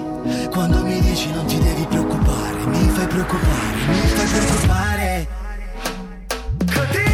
Quando 0.51 0.85
mi 0.85 1.01
dici 1.01 1.33
non 1.33 1.47
ti 1.47 1.59
devi 1.59 1.85
preoccupare 1.87 2.65
Mi 2.67 2.89
fai 2.91 3.07
preoccupare, 3.09 3.77
mi 3.89 4.07
fai 4.07 4.27
preoccupare. 4.29 5.29
Così, 6.65 7.09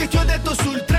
che 0.00 0.08
ti 0.08 0.16
ho 0.16 0.24
detto 0.24 0.54
sul 0.54 0.89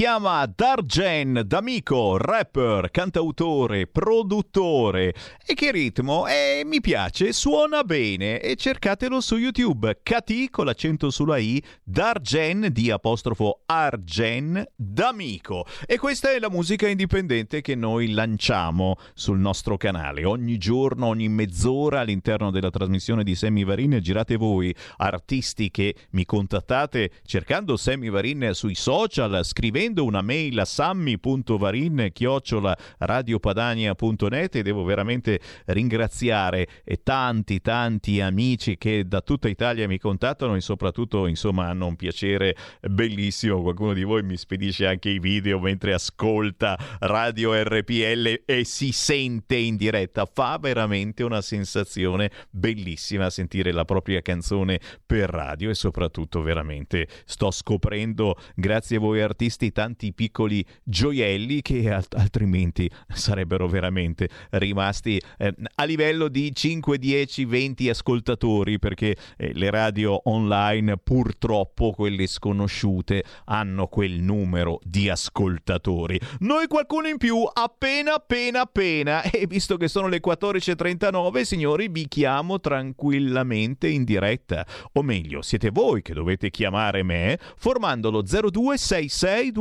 chiama 0.00 0.46
Dargen 0.46 1.42
D'Amico, 1.44 2.16
rapper, 2.16 2.90
cantautore, 2.90 3.86
produttore. 3.86 5.12
E 5.46 5.52
che 5.52 5.70
ritmo? 5.70 6.26
E 6.26 6.62
mi 6.64 6.80
piace, 6.80 7.34
suona 7.34 7.84
bene. 7.84 8.40
E 8.40 8.56
cercatelo 8.56 9.20
su 9.20 9.36
YouTube. 9.36 10.00
Cati 10.02 10.48
con 10.48 10.64
l'accento 10.64 11.10
sulla 11.10 11.36
I, 11.36 11.62
Dargen 11.84 12.68
di 12.72 12.90
apostrofo 12.90 13.60
Argen 13.66 14.66
D'Amico. 14.74 15.66
E 15.84 15.98
questa 15.98 16.30
è 16.30 16.38
la 16.38 16.48
musica 16.48 16.88
indipendente 16.88 17.60
che 17.60 17.74
noi 17.74 18.12
lanciamo 18.12 18.96
sul 19.12 19.38
nostro 19.38 19.76
canale. 19.76 20.24
Ogni 20.24 20.56
giorno, 20.56 21.08
ogni 21.08 21.28
mezz'ora 21.28 22.00
all'interno 22.00 22.50
della 22.50 22.70
trasmissione 22.70 23.22
di 23.22 23.34
Sammy 23.34 23.66
Varin 23.66 23.98
girate 24.00 24.36
voi, 24.36 24.74
artisti 24.96 25.70
che 25.70 25.94
mi 26.12 26.24
contattate 26.24 27.10
cercando 27.26 27.76
Sammy 27.76 28.08
Varin 28.08 28.52
sui 28.54 28.74
social, 28.74 29.44
scrivendo 29.44 29.88
una 29.98 30.22
mail 30.22 30.58
a 30.58 30.64
sammy.varin 30.64 32.10
chiocciola 32.12 32.76
radiopadania.net 32.98 34.56
e 34.56 34.62
devo 34.62 34.84
veramente 34.84 35.40
ringraziare 35.66 36.66
e 36.84 37.00
tanti 37.02 37.60
tanti 37.60 38.20
amici 38.20 38.76
che 38.76 39.06
da 39.06 39.20
tutta 39.20 39.48
Italia 39.48 39.86
mi 39.86 39.98
contattano 39.98 40.54
e 40.54 40.60
soprattutto 40.60 41.26
insomma 41.26 41.68
hanno 41.68 41.86
un 41.86 41.96
piacere 41.96 42.56
bellissimo. 42.80 43.62
Qualcuno 43.62 43.92
di 43.92 44.04
voi 44.04 44.22
mi 44.22 44.36
spedisce 44.36 44.86
anche 44.86 45.08
i 45.08 45.18
video 45.18 45.58
mentre 45.58 45.94
ascolta 45.94 46.78
Radio 47.00 47.52
RPL 47.54 48.42
e 48.44 48.64
si 48.64 48.92
sente 48.92 49.56
in 49.56 49.76
diretta. 49.76 50.26
Fa 50.26 50.58
veramente 50.60 51.22
una 51.22 51.40
sensazione 51.40 52.30
bellissima 52.50 53.30
sentire 53.30 53.72
la 53.72 53.84
propria 53.84 54.20
canzone 54.22 54.80
per 55.04 55.30
radio 55.30 55.70
e 55.70 55.74
soprattutto 55.74 56.42
veramente 56.42 57.08
sto 57.24 57.50
scoprendo 57.50 58.36
grazie 58.54 58.96
a 58.96 59.00
voi 59.00 59.20
artisti 59.20 59.69
tanti 59.72 60.12
piccoli 60.12 60.64
gioielli 60.82 61.62
che 61.62 61.92
alt- 61.92 62.14
altrimenti 62.14 62.90
sarebbero 63.08 63.68
veramente 63.68 64.28
rimasti 64.50 65.20
eh, 65.38 65.54
a 65.74 65.84
livello 65.84 66.28
di 66.28 66.54
5, 66.54 66.98
10, 66.98 67.44
20 67.44 67.88
ascoltatori 67.88 68.78
perché 68.78 69.16
eh, 69.36 69.52
le 69.54 69.70
radio 69.70 70.20
online 70.28 70.96
purtroppo 70.96 71.92
quelle 71.92 72.26
sconosciute 72.26 73.24
hanno 73.44 73.86
quel 73.86 74.20
numero 74.20 74.78
di 74.82 75.08
ascoltatori. 75.08 76.20
Noi 76.40 76.66
qualcuno 76.66 77.08
in 77.08 77.16
più 77.16 77.42
appena 77.52 78.14
appena 78.14 78.60
appena 78.60 79.22
e 79.22 79.46
visto 79.46 79.76
che 79.76 79.88
sono 79.88 80.08
le 80.08 80.20
14.39 80.24 81.42
signori 81.42 81.88
vi 81.88 82.06
chiamo 82.08 82.60
tranquillamente 82.60 83.88
in 83.88 84.04
diretta 84.04 84.66
o 84.92 85.02
meglio 85.02 85.42
siete 85.42 85.70
voi 85.70 86.02
che 86.02 86.14
dovete 86.14 86.50
chiamare 86.50 87.02
me 87.02 87.38
formando 87.56 88.10
lo 88.10 88.26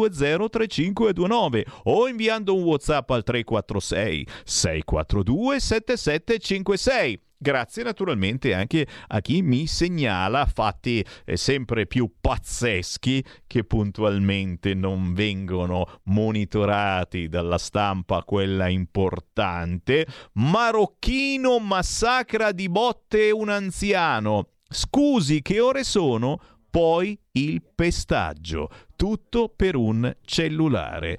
0266203529 0.07 1.63
o 1.83 2.07
inviando 2.07 2.55
un 2.55 2.63
WhatsApp 2.63 3.09
al 3.09 3.23
346 3.23 4.27
642 4.43 5.59
7756. 5.59 7.19
Grazie 7.41 7.83
naturalmente 7.83 8.53
anche 8.53 8.85
a 9.07 9.21
chi 9.21 9.41
mi 9.41 9.65
segnala 9.65 10.45
fatti 10.45 11.05
eh, 11.23 11.37
sempre 11.37 11.87
più 11.87 12.15
pazzeschi 12.19 13.23
che 13.47 13.63
puntualmente 13.63 14.73
non 14.73 15.13
vengono 15.13 15.87
monitorati 16.03 17.29
dalla 17.29 17.57
stampa, 17.57 18.23
quella 18.23 18.67
importante. 18.67 20.05
Marocchino 20.33 21.59
massacra 21.59 22.51
di 22.51 22.67
botte 22.67 23.31
un 23.31 23.47
anziano. 23.47 24.49
Scusi, 24.67 25.41
che 25.41 25.61
ore 25.61 25.85
sono? 25.85 26.41
Poi 26.69 27.17
il 27.33 27.63
pestaggio. 27.75 28.69
Tutto 28.95 29.51
per 29.55 29.75
un 29.75 30.13
cellulare. 30.21 31.17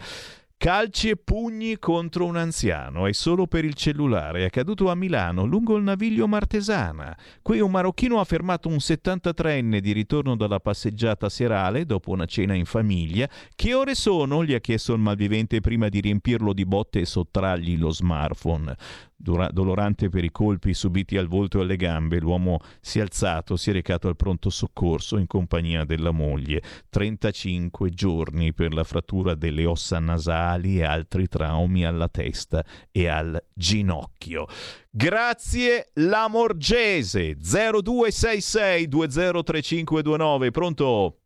Calci 0.61 1.09
e 1.09 1.17
pugni 1.17 1.79
contro 1.79 2.27
un 2.27 2.37
anziano 2.37 3.07
e 3.07 3.15
solo 3.15 3.47
per 3.47 3.65
il 3.65 3.73
cellulare. 3.73 4.41
È 4.41 4.45
accaduto 4.45 4.91
a 4.91 4.95
Milano, 4.95 5.47
lungo 5.47 5.75
il 5.77 5.83
naviglio 5.83 6.29
Martesana. 6.29 7.17
Qui 7.41 7.61
un 7.61 7.71
marocchino 7.71 8.21
ha 8.21 8.25
fermato 8.25 8.69
un 8.69 8.77
73enne 8.77 9.79
di 9.79 9.93
ritorno 9.93 10.37
dalla 10.37 10.61
passeggiata 10.61 11.31
serale 11.31 11.87
dopo 11.87 12.11
una 12.11 12.27
cena 12.27 12.53
in 12.53 12.67
famiglia. 12.67 13.27
Che 13.55 13.73
ore 13.73 13.95
sono? 13.95 14.45
gli 14.45 14.53
ha 14.53 14.61
chiesto 14.61 14.93
il 14.93 15.01
malvivente 15.01 15.61
prima 15.61 15.89
di 15.89 16.01
riempirlo 16.01 16.53
di 16.53 16.67
botte 16.67 17.01
e 17.01 17.07
sottrargli 17.07 17.79
lo 17.79 17.91
smartphone. 17.91 18.77
Dura- 19.23 19.51
dolorante 19.53 20.09
per 20.09 20.25
i 20.25 20.31
colpi 20.31 20.73
subiti 20.73 21.19
al 21.19 21.27
volto 21.27 21.59
e 21.59 21.63
alle 21.63 21.77
gambe, 21.77 22.19
l'uomo 22.19 22.59
si 22.81 23.01
è 23.01 23.03
alzato, 23.03 23.57
si 23.57 23.69
è 23.69 23.75
recato 23.75 24.09
al 24.09 24.17
pronto 24.17 24.49
soccorso 24.49 25.19
in 25.19 25.27
compagnia 25.27 25.85
della 25.85 26.11
moglie. 26.11 26.63
35 26.89 27.91
giorni 27.91 28.55
per 28.55 28.73
la 28.73 28.83
frattura 28.83 29.35
delle 29.35 29.67
ossa 29.67 29.99
nasali 29.99 30.79
e 30.79 30.85
altri 30.85 31.29
traumi 31.29 31.85
alla 31.85 32.09
testa 32.09 32.65
e 32.91 33.09
al 33.09 33.39
ginocchio. 33.53 34.47
Grazie 34.91 35.91
Lamorgese 35.95 37.37
0266 37.37 38.89
203529. 38.89 40.51
Pronto? 40.51 41.17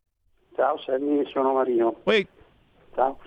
Ciao 0.53 0.77
Sammy, 0.79 1.23
sono 1.31 1.53
Marino. 1.53 1.95
Oi. 2.03 2.27
Ciao. 2.93 3.17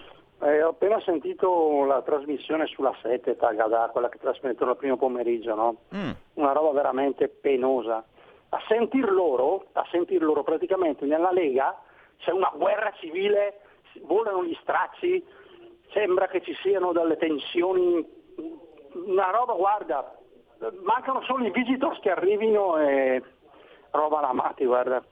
Eh, 0.41 0.63
ho 0.63 0.69
appena 0.69 1.01
sentito 1.01 1.85
la 1.85 2.01
trasmissione 2.03 2.67
sulla 2.67 2.95
7 3.03 3.37
Tagada, 3.37 3.89
quella 3.91 4.09
che 4.09 4.19
trasmettono 4.19 4.71
il 4.71 4.77
primo 4.77 4.97
pomeriggio, 4.97 5.55
no? 5.55 5.77
Mm. 5.95 6.11
Una 6.35 6.53
roba 6.53 6.71
veramente 6.71 7.29
penosa. 7.29 8.05
A 8.51 8.63
sentir 8.69 9.11
loro, 9.11 9.67
a 9.73 9.85
sentir 9.91 10.23
loro 10.23 10.45
praticamente 10.45 11.05
nella 11.07 11.33
Lega 11.33 11.77
c'è 12.19 12.31
una 12.31 12.53
guerra 12.55 12.93
civile, 12.99 13.61
volano 14.03 14.45
gli 14.45 14.57
stracci, 14.61 15.25
sembra 15.93 16.29
che 16.29 16.41
ci 16.43 16.55
siano 16.63 16.93
delle 16.93 17.17
tensioni, 17.17 18.07
una 18.93 19.31
roba, 19.31 19.55
guarda, 19.55 20.17
mancano 20.83 21.21
solo 21.23 21.45
i 21.47 21.51
visitors 21.51 21.99
che 22.01 22.11
arrivino 22.11 22.79
e 22.79 23.23
roba 23.91 24.21
la 24.21 24.33
matti, 24.33 24.65
guarda. 24.65 25.03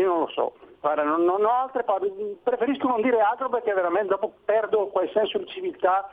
Io 0.00 0.06
non 0.06 0.20
lo 0.20 0.28
so. 0.28 0.54
Guarda, 0.80 1.02
non, 1.02 1.24
non 1.24 1.44
ho 1.44 1.50
altre 1.50 1.82
parole, 1.82 2.36
preferisco 2.42 2.86
non 2.86 3.02
dire 3.02 3.20
altro 3.20 3.48
perché 3.48 3.72
veramente 3.72 4.10
dopo 4.10 4.32
perdo 4.44 4.86
quel 4.86 5.10
senso 5.12 5.38
di 5.38 5.46
civiltà 5.48 6.08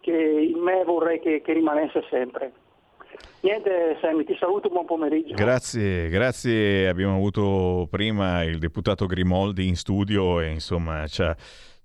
che 0.00 0.12
in 0.12 0.58
me 0.58 0.82
vorrei 0.84 1.20
che, 1.20 1.40
che 1.42 1.52
rimanesse 1.52 2.04
sempre. 2.10 2.52
Niente 3.42 3.96
Sammy, 4.00 4.24
ti 4.24 4.36
saluto, 4.38 4.68
buon 4.68 4.84
pomeriggio. 4.84 5.34
Grazie, 5.34 6.08
grazie. 6.08 6.88
Abbiamo 6.88 7.14
avuto 7.14 7.86
prima 7.90 8.42
il 8.42 8.58
deputato 8.58 9.06
Grimoldi 9.06 9.66
in 9.66 9.76
studio 9.76 10.40
e 10.40 10.50
insomma 10.50 11.06
ci 11.06 11.22
ha 11.22 11.34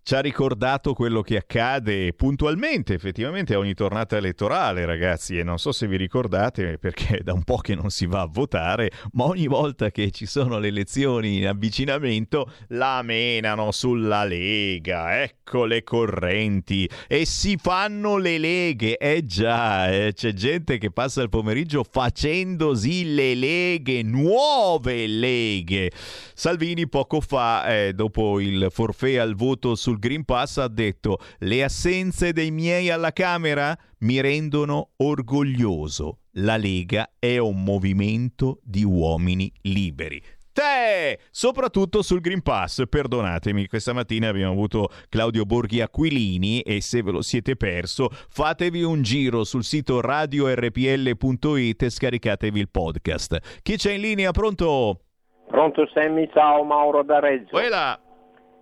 ci 0.05 0.13
ha 0.13 0.19
ricordato 0.19 0.93
quello 0.93 1.23
che 1.23 1.37
accade 1.37 2.13
puntualmente, 2.13 2.93
effettivamente, 2.93 3.55
a 3.55 3.57
ogni 3.57 3.73
tornata 3.73 4.17
elettorale, 4.17 4.85
ragazzi. 4.85 5.39
E 5.39 5.43
non 5.43 5.57
so 5.57 5.71
se 5.71 5.87
vi 5.87 5.97
ricordate, 5.97 6.77
perché 6.77 7.21
da 7.23 7.33
un 7.33 7.43
po' 7.43 7.57
che 7.57 7.73
non 7.73 7.89
si 7.89 8.05
va 8.05 8.21
a 8.21 8.29
votare, 8.31 8.91
ma 9.13 9.23
ogni 9.23 9.47
volta 9.47 9.89
che 9.89 10.11
ci 10.11 10.27
sono 10.27 10.59
le 10.59 10.67
elezioni 10.67 11.37
in 11.37 11.47
avvicinamento, 11.47 12.51
la 12.67 13.01
menano 13.01 13.71
sulla 13.71 14.25
Lega. 14.25 15.23
Ecco 15.23 15.65
le 15.65 15.81
correnti. 15.81 16.87
E 17.07 17.25
si 17.25 17.57
fanno 17.59 18.17
le 18.17 18.37
leghe. 18.37 18.99
Eh 18.99 19.25
già, 19.25 19.91
eh, 19.91 20.13
c'è 20.13 20.33
gente 20.33 20.77
che 20.77 20.91
passa 20.91 21.23
il 21.23 21.29
pomeriggio 21.29 21.83
facendosi 21.83 23.15
le 23.15 23.33
leghe, 23.33 24.03
nuove 24.03 25.07
leghe. 25.07 25.89
Salvini 26.35 26.87
poco 26.87 27.21
fa, 27.21 27.65
eh, 27.75 27.93
dopo 27.93 28.39
il 28.39 28.67
forfè 28.69 29.15
al 29.15 29.33
voto 29.33 29.73
sul 29.73 29.93
sul 29.95 29.99
Green 29.99 30.25
Pass 30.25 30.57
ha 30.57 30.67
detto 30.67 31.19
le 31.39 31.63
assenze 31.63 32.33
dei 32.33 32.51
miei 32.51 32.89
alla 32.89 33.11
Camera 33.11 33.75
mi 33.99 34.19
rendono 34.19 34.89
orgoglioso. 34.97 36.19
La 36.33 36.57
Lega 36.57 37.11
è 37.17 37.37
un 37.37 37.63
movimento 37.63 38.59
di 38.61 38.83
uomini 38.83 39.51
liberi. 39.61 40.21
Te! 40.51 41.19
Soprattutto 41.31 42.01
sul 42.01 42.21
Green 42.21 42.41
Pass, 42.41 42.83
perdonatemi, 42.87 43.67
questa 43.67 43.93
mattina 43.93 44.29
abbiamo 44.29 44.51
avuto 44.51 44.89
Claudio 45.09 45.45
Borghi 45.45 45.81
Aquilini 45.81 46.61
e 46.61 46.81
se 46.81 47.01
ve 47.01 47.11
lo 47.11 47.21
siete 47.21 47.55
perso 47.55 48.09
fatevi 48.09 48.83
un 48.83 49.01
giro 49.01 49.43
sul 49.43 49.63
sito 49.63 50.01
radiorpl.it 50.01 51.83
e 51.83 51.89
scaricatevi 51.89 52.59
il 52.59 52.69
podcast. 52.69 53.61
Chi 53.61 53.77
c'è 53.77 53.93
in 53.93 54.01
linea? 54.01 54.31
Pronto? 54.31 54.99
Pronto 55.47 55.87
Sammy, 55.93 56.29
ciao 56.33 56.63
Mauro 56.63 57.03
da 57.03 57.19
Reggio. 57.19 57.51
Quella. 57.51 57.99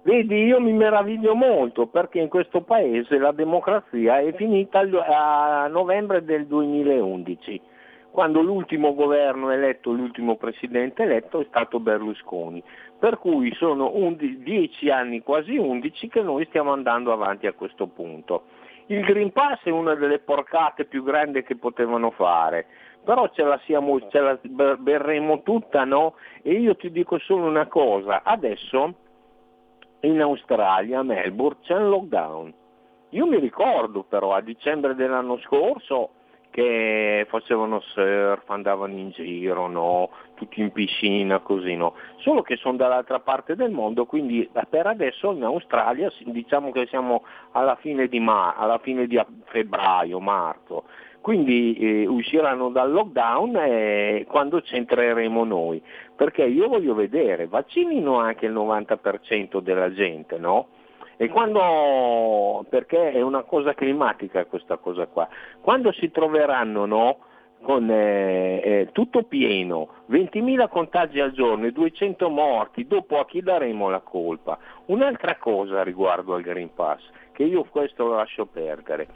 Vedi, 0.05 0.43
io 0.43 0.59
mi 0.59 0.73
meraviglio 0.73 1.33
molto 1.33 1.87
perché 1.87 2.19
in 2.19 2.27
questo 2.27 2.59
paese 2.59 3.17
la 3.17 3.31
democrazia 3.31 4.19
è 4.19 4.33
finita 4.33 4.81
a 4.81 5.67
novembre 5.67 6.25
del 6.25 6.45
2011, 6.45 7.61
quando 8.11 8.41
l'ultimo 8.41 8.95
governo 8.95 9.49
eletto, 9.51 9.93
l'ultimo 9.93 10.35
presidente 10.35 11.03
eletto 11.03 11.39
è 11.39 11.45
stato 11.47 11.79
Berlusconi. 11.79 12.61
Per 12.99 13.17
cui 13.17 13.53
sono 13.55 13.93
dieci 14.39 14.89
anni, 14.89 15.21
quasi 15.21 15.55
undici, 15.55 16.09
che 16.09 16.21
noi 16.21 16.43
stiamo 16.47 16.73
andando 16.73 17.13
avanti 17.13 17.47
a 17.47 17.53
questo 17.53 17.87
punto. 17.87 18.43
Il 18.87 19.05
Green 19.05 19.31
Pass 19.31 19.63
è 19.63 19.69
una 19.69 19.95
delle 19.95 20.19
porcate 20.19 20.83
più 20.83 21.01
grandi 21.03 21.43
che 21.43 21.55
potevano 21.55 22.11
fare, 22.11 22.65
però 23.05 23.29
ce 23.29 23.43
la, 23.43 23.57
siamo, 23.63 24.05
ce 24.09 24.19
la 24.19 24.37
berremo 24.41 25.43
tutta, 25.43 25.85
no? 25.85 26.15
E 26.41 26.51
io 26.55 26.75
ti 26.75 26.91
dico 26.91 27.17
solo 27.19 27.45
una 27.45 27.67
cosa, 27.67 28.21
adesso 28.23 28.95
in 30.03 30.21
Australia, 30.21 30.99
a 30.99 31.03
Melbourne, 31.03 31.59
c'è 31.61 31.75
un 31.75 31.89
lockdown. 31.89 32.53
Io 33.09 33.25
mi 33.25 33.39
ricordo 33.39 34.03
però 34.03 34.33
a 34.33 34.41
dicembre 34.41 34.95
dell'anno 34.95 35.37
scorso 35.39 36.09
che 36.49 37.25
facevano 37.29 37.79
surf, 37.79 38.47
andavano 38.49 38.93
in 38.93 39.09
giro, 39.09 39.67
no? 39.67 40.09
tutti 40.35 40.61
in 40.61 40.71
piscina, 40.71 41.39
così 41.39 41.75
no. 41.75 41.95
Solo 42.17 42.43
che 42.43 42.57
sono 42.57 42.77
dall'altra 42.77 43.19
parte 43.19 43.55
del 43.55 43.71
mondo, 43.71 44.05
quindi 44.05 44.47
per 44.69 44.85
adesso 44.85 45.31
in 45.31 45.43
Australia 45.43 46.11
diciamo 46.25 46.71
che 46.71 46.85
siamo 46.87 47.23
alla 47.53 47.75
fine 47.75 48.07
di, 48.07 48.19
mar- 48.19 48.55
alla 48.57 48.77
fine 48.79 49.07
di 49.07 49.19
febbraio, 49.45 50.19
marzo 50.19 50.83
quindi 51.23 51.73
eh, 51.77 52.05
usciranno 52.05 52.67
dal 52.67 52.91
lockdown 52.91 53.55
eh, 53.55 54.25
quando 54.27 54.59
c'entreremo 54.59 55.45
noi, 55.45 55.81
perché 56.13 56.43
io 56.43 56.67
voglio 56.67 56.93
vedere, 56.93 57.47
vaccinino 57.47 58.19
anche 58.19 58.45
il 58.45 58.51
90% 58.51 59.61
della 59.61 59.93
gente, 59.93 60.37
no? 60.37 60.67
E 61.15 61.29
quando, 61.29 62.65
perché 62.67 63.13
è 63.13 63.21
una 63.21 63.43
cosa 63.43 63.73
climatica 63.73 64.43
questa 64.43 64.75
cosa 64.75 65.07
qua, 65.07 65.29
quando 65.61 65.93
si 65.93 66.11
troveranno 66.11 66.85
no, 66.85 67.17
con 67.63 67.89
eh, 67.89 68.61
eh, 68.63 68.89
tutto 68.91 69.23
pieno, 69.23 70.03
20.000 70.09 70.67
contagi 70.67 71.19
al 71.19 71.31
giorno 71.31 71.65
e 71.65 71.71
200 71.71 72.29
morti, 72.29 72.85
dopo 72.85 73.19
a 73.19 73.25
chi 73.25 73.41
daremo 73.41 73.89
la 73.89 74.01
colpa? 74.01 74.59
Un'altra 74.85 75.37
cosa 75.37 75.81
riguardo 75.81 76.35
al 76.35 76.41
Green 76.41 76.73
Pass, 76.73 77.01
che 77.31 77.43
io 77.43 77.63
questo 77.63 78.05
lo 78.05 78.15
lascio 78.15 78.45
perdere. 78.45 79.07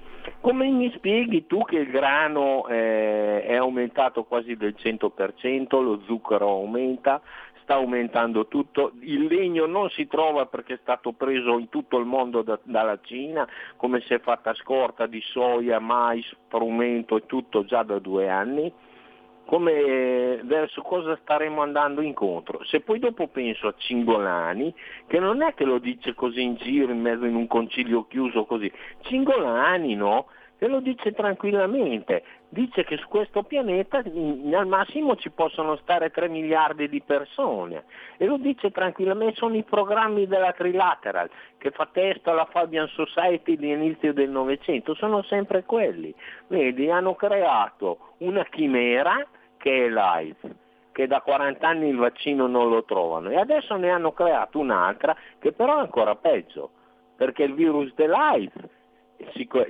Come 0.42 0.68
mi 0.68 0.92
spieghi 0.96 1.46
tu 1.46 1.64
che 1.64 1.78
il 1.78 1.92
grano 1.92 2.68
eh, 2.68 3.44
è 3.44 3.56
aumentato 3.56 4.24
quasi 4.24 4.56
del 4.56 4.76
100%, 4.78 5.82
lo 5.82 6.02
zucchero 6.06 6.50
aumenta, 6.50 7.22
sta 7.68 7.74
aumentando 7.74 8.48
tutto, 8.48 8.94
il 9.02 9.26
legno 9.26 9.66
non 9.66 9.90
si 9.90 10.08
trova 10.08 10.46
perché 10.46 10.76
è 10.76 10.80
stato 10.82 11.12
preso 11.12 11.60
in 11.60 11.68
tutto 11.68 11.98
il 11.98 12.06
mondo 12.06 12.42
da, 12.42 12.58
dalla 12.64 12.98
Cina, 13.02 13.46
come 13.76 14.00
si 14.02 14.14
è 14.14 14.22
fatta 14.22 14.54
scorta 14.54 15.06
di 15.06 15.20
soia, 15.22 15.78
mais, 15.80 16.26
frumento 16.48 17.18
e 17.18 17.26
tutto 17.26 17.66
già 17.66 17.84
da 17.84 18.00
due 18.00 18.30
anni? 18.30 18.72
come, 19.48 20.42
verso 20.44 20.82
cosa 20.82 21.18
staremo 21.22 21.62
andando 21.62 22.02
incontro. 22.02 22.66
Se 22.66 22.82
poi 22.82 23.00
dopo 23.00 23.28
penso 23.28 23.68
a 23.68 23.74
Cingolani, 23.78 24.74
che 25.08 25.20
non 25.20 25.42
è 25.42 25.54
che 25.54 25.64
lo 25.64 25.80
dice 25.80 26.14
così 26.14 26.42
in 26.42 26.56
giro, 26.56 26.92
in 26.92 27.00
mezzo 27.00 27.24
in 27.24 27.36
un 27.36 27.48
concilio 27.48 28.08
chiuso 28.08 28.44
così, 28.44 28.70
Cingolani 29.04 29.96
no, 29.96 30.28
che 30.58 30.68
lo 30.68 30.80
dice 30.80 31.12
tranquillamente, 31.12 32.24
dice 32.50 32.84
che 32.84 32.98
su 32.98 33.08
questo 33.08 33.44
pianeta 33.44 33.98
al 34.00 34.68
massimo 34.68 35.16
ci 35.16 35.30
possono 35.30 35.76
stare 35.78 36.10
3 36.10 36.30
miliardi 36.30 36.90
di 36.90 37.02
persone. 37.02 37.84
E 38.18 38.26
lo 38.26 38.38
dice 38.38 38.72
tranquillamente, 38.72 39.36
sono 39.36 39.56
i 39.56 39.64
programmi 39.64 40.26
della 40.26 40.54
Trilateral 40.54 41.30
che 41.58 41.72
fa 41.72 41.88
testo 41.92 42.32
alla 42.32 42.46
Fabian 42.46 42.88
Society 42.88 43.56
di 43.56 43.72
inizio 43.72 44.14
del 44.14 44.30
Novecento, 44.30 44.96
sono 44.96 45.22
sempre 45.24 45.64
quelli, 45.64 46.14
vedi, 46.48 46.90
hanno 46.90 47.16
creato 47.16 48.14
una 48.20 48.44
chimera 48.46 49.26
che 49.58 49.86
è 49.86 49.90
l'AIDS, 49.90 50.56
che 50.92 51.06
da 51.06 51.22
40 51.22 51.68
anni 51.68 51.90
il 51.90 51.98
vaccino 51.98 52.48
non 52.48 52.70
lo 52.70 52.84
trovano. 52.84 53.30
E 53.30 53.38
adesso 53.38 53.76
ne 53.76 53.92
hanno 53.92 54.12
creato 54.12 54.58
un'altra 54.58 55.16
che 55.38 55.52
però 55.52 55.78
è 55.78 55.82
ancora 55.82 56.16
peggio, 56.16 56.72
perché 57.16 57.44
il 57.44 57.54
virus 57.54 57.94
dell'AIDS 57.94 58.76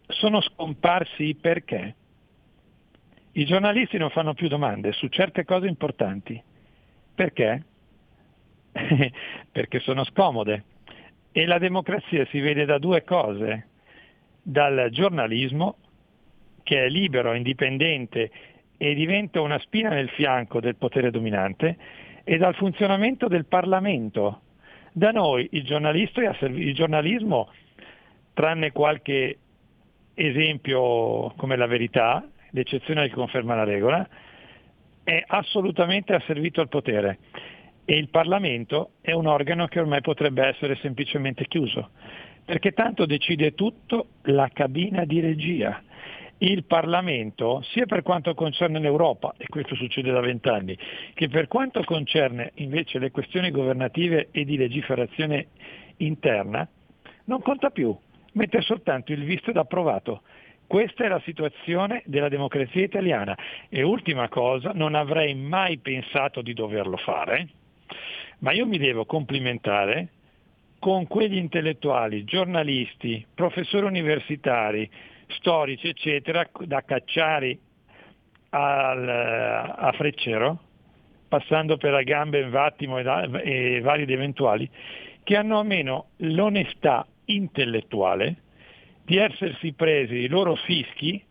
sono 0.08 0.40
scomparsi 0.40 1.36
perché 1.40 1.94
i 3.32 3.44
giornalisti 3.44 3.96
non 3.98 4.10
fanno 4.10 4.34
più 4.34 4.48
domande 4.48 4.92
su 4.92 5.08
certe 5.08 5.44
cose 5.44 5.68
importanti. 5.68 6.42
Perché? 7.14 7.64
perché 9.52 9.78
sono 9.80 10.04
scomode. 10.04 10.64
E 11.30 11.46
la 11.46 11.58
democrazia 11.58 12.26
si 12.26 12.40
vede 12.40 12.64
da 12.64 12.78
due 12.78 13.04
cose, 13.04 13.68
dal 14.42 14.88
giornalismo, 14.90 15.76
che 16.64 16.84
è 16.84 16.88
libero, 16.88 17.32
indipendente 17.32 18.30
e 18.76 18.94
diventa 18.94 19.40
una 19.40 19.58
spina 19.60 19.90
nel 19.90 20.10
fianco 20.10 20.58
del 20.60 20.76
potere 20.76 21.10
dominante, 21.10 21.76
e 22.24 22.36
dal 22.36 22.54
funzionamento 22.56 23.28
del 23.28 23.46
Parlamento. 23.46 24.40
Da 24.92 25.10
noi 25.10 25.48
il, 25.52 25.64
il 25.64 26.74
giornalismo, 26.74 27.50
tranne 28.34 28.72
qualche 28.72 29.38
esempio 30.14 31.32
come 31.36 31.56
la 31.56 31.66
verità, 31.66 32.26
l'eccezione 32.50 33.08
che 33.08 33.14
conferma 33.14 33.54
la 33.54 33.64
regola, 33.64 34.06
è 35.02 35.22
assolutamente 35.26 36.14
asservito 36.14 36.60
al 36.60 36.68
potere 36.68 37.18
e 37.84 37.96
il 37.96 38.10
Parlamento 38.10 38.92
è 39.00 39.12
un 39.12 39.26
organo 39.26 39.66
che 39.66 39.80
ormai 39.80 40.00
potrebbe 40.00 40.46
essere 40.46 40.76
semplicemente 40.76 41.46
chiuso, 41.46 41.90
perché 42.44 42.72
tanto 42.72 43.06
decide 43.06 43.54
tutto 43.54 44.08
la 44.24 44.48
cabina 44.52 45.04
di 45.04 45.20
regia. 45.20 45.82
Il 46.42 46.64
Parlamento, 46.64 47.62
sia 47.62 47.86
per 47.86 48.02
quanto 48.02 48.34
concerne 48.34 48.80
l'Europa, 48.80 49.32
e 49.36 49.46
questo 49.46 49.76
succede 49.76 50.10
da 50.10 50.18
vent'anni, 50.18 50.76
che 51.14 51.28
per 51.28 51.46
quanto 51.46 51.84
concerne 51.84 52.50
invece 52.54 52.98
le 52.98 53.12
questioni 53.12 53.52
governative 53.52 54.26
e 54.32 54.44
di 54.44 54.56
legiferazione 54.56 55.50
interna, 55.98 56.68
non 57.26 57.40
conta 57.42 57.70
più, 57.70 57.96
mette 58.32 58.60
soltanto 58.60 59.12
il 59.12 59.22
visto 59.22 59.50
ed 59.50 59.56
approvato. 59.56 60.22
Questa 60.66 61.04
è 61.04 61.08
la 61.08 61.20
situazione 61.20 62.02
della 62.06 62.28
democrazia 62.28 62.82
italiana 62.82 63.38
e 63.68 63.82
ultima 63.82 64.28
cosa, 64.28 64.72
non 64.74 64.96
avrei 64.96 65.36
mai 65.36 65.78
pensato 65.78 66.42
di 66.42 66.54
doverlo 66.54 66.96
fare, 66.96 67.50
ma 68.38 68.50
io 68.50 68.66
mi 68.66 68.78
devo 68.78 69.04
complimentare 69.04 70.08
con 70.80 71.06
quegli 71.06 71.36
intellettuali, 71.36 72.24
giornalisti, 72.24 73.24
professori 73.32 73.86
universitari, 73.86 74.90
storici, 75.36 75.88
eccetera, 75.88 76.48
da 76.64 76.82
Cacciari 76.82 77.58
al, 78.50 79.08
a 79.08 79.92
Freccero, 79.96 80.60
passando 81.28 81.76
per 81.76 81.92
la 81.92 82.02
gambe 82.02 82.48
Vattimo 82.48 82.98
e, 82.98 83.04
e 83.42 83.80
vari 83.80 84.02
ed 84.02 84.10
eventuali, 84.10 84.68
che 85.22 85.36
hanno 85.36 85.58
almeno 85.58 86.08
l'onestà 86.18 87.06
intellettuale 87.26 88.36
di 89.04 89.16
essersi 89.16 89.72
presi 89.72 90.14
i 90.16 90.28
loro 90.28 90.54
fischi 90.54 91.22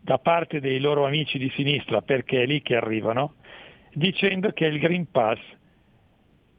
da 0.00 0.18
parte 0.18 0.60
dei 0.60 0.80
loro 0.80 1.04
amici 1.04 1.38
di 1.38 1.50
sinistra, 1.54 2.00
perché 2.00 2.42
è 2.42 2.46
lì 2.46 2.62
che 2.62 2.76
arrivano, 2.76 3.34
dicendo 3.92 4.52
che 4.52 4.66
il 4.66 4.78
Green 4.78 5.10
Pass 5.10 5.38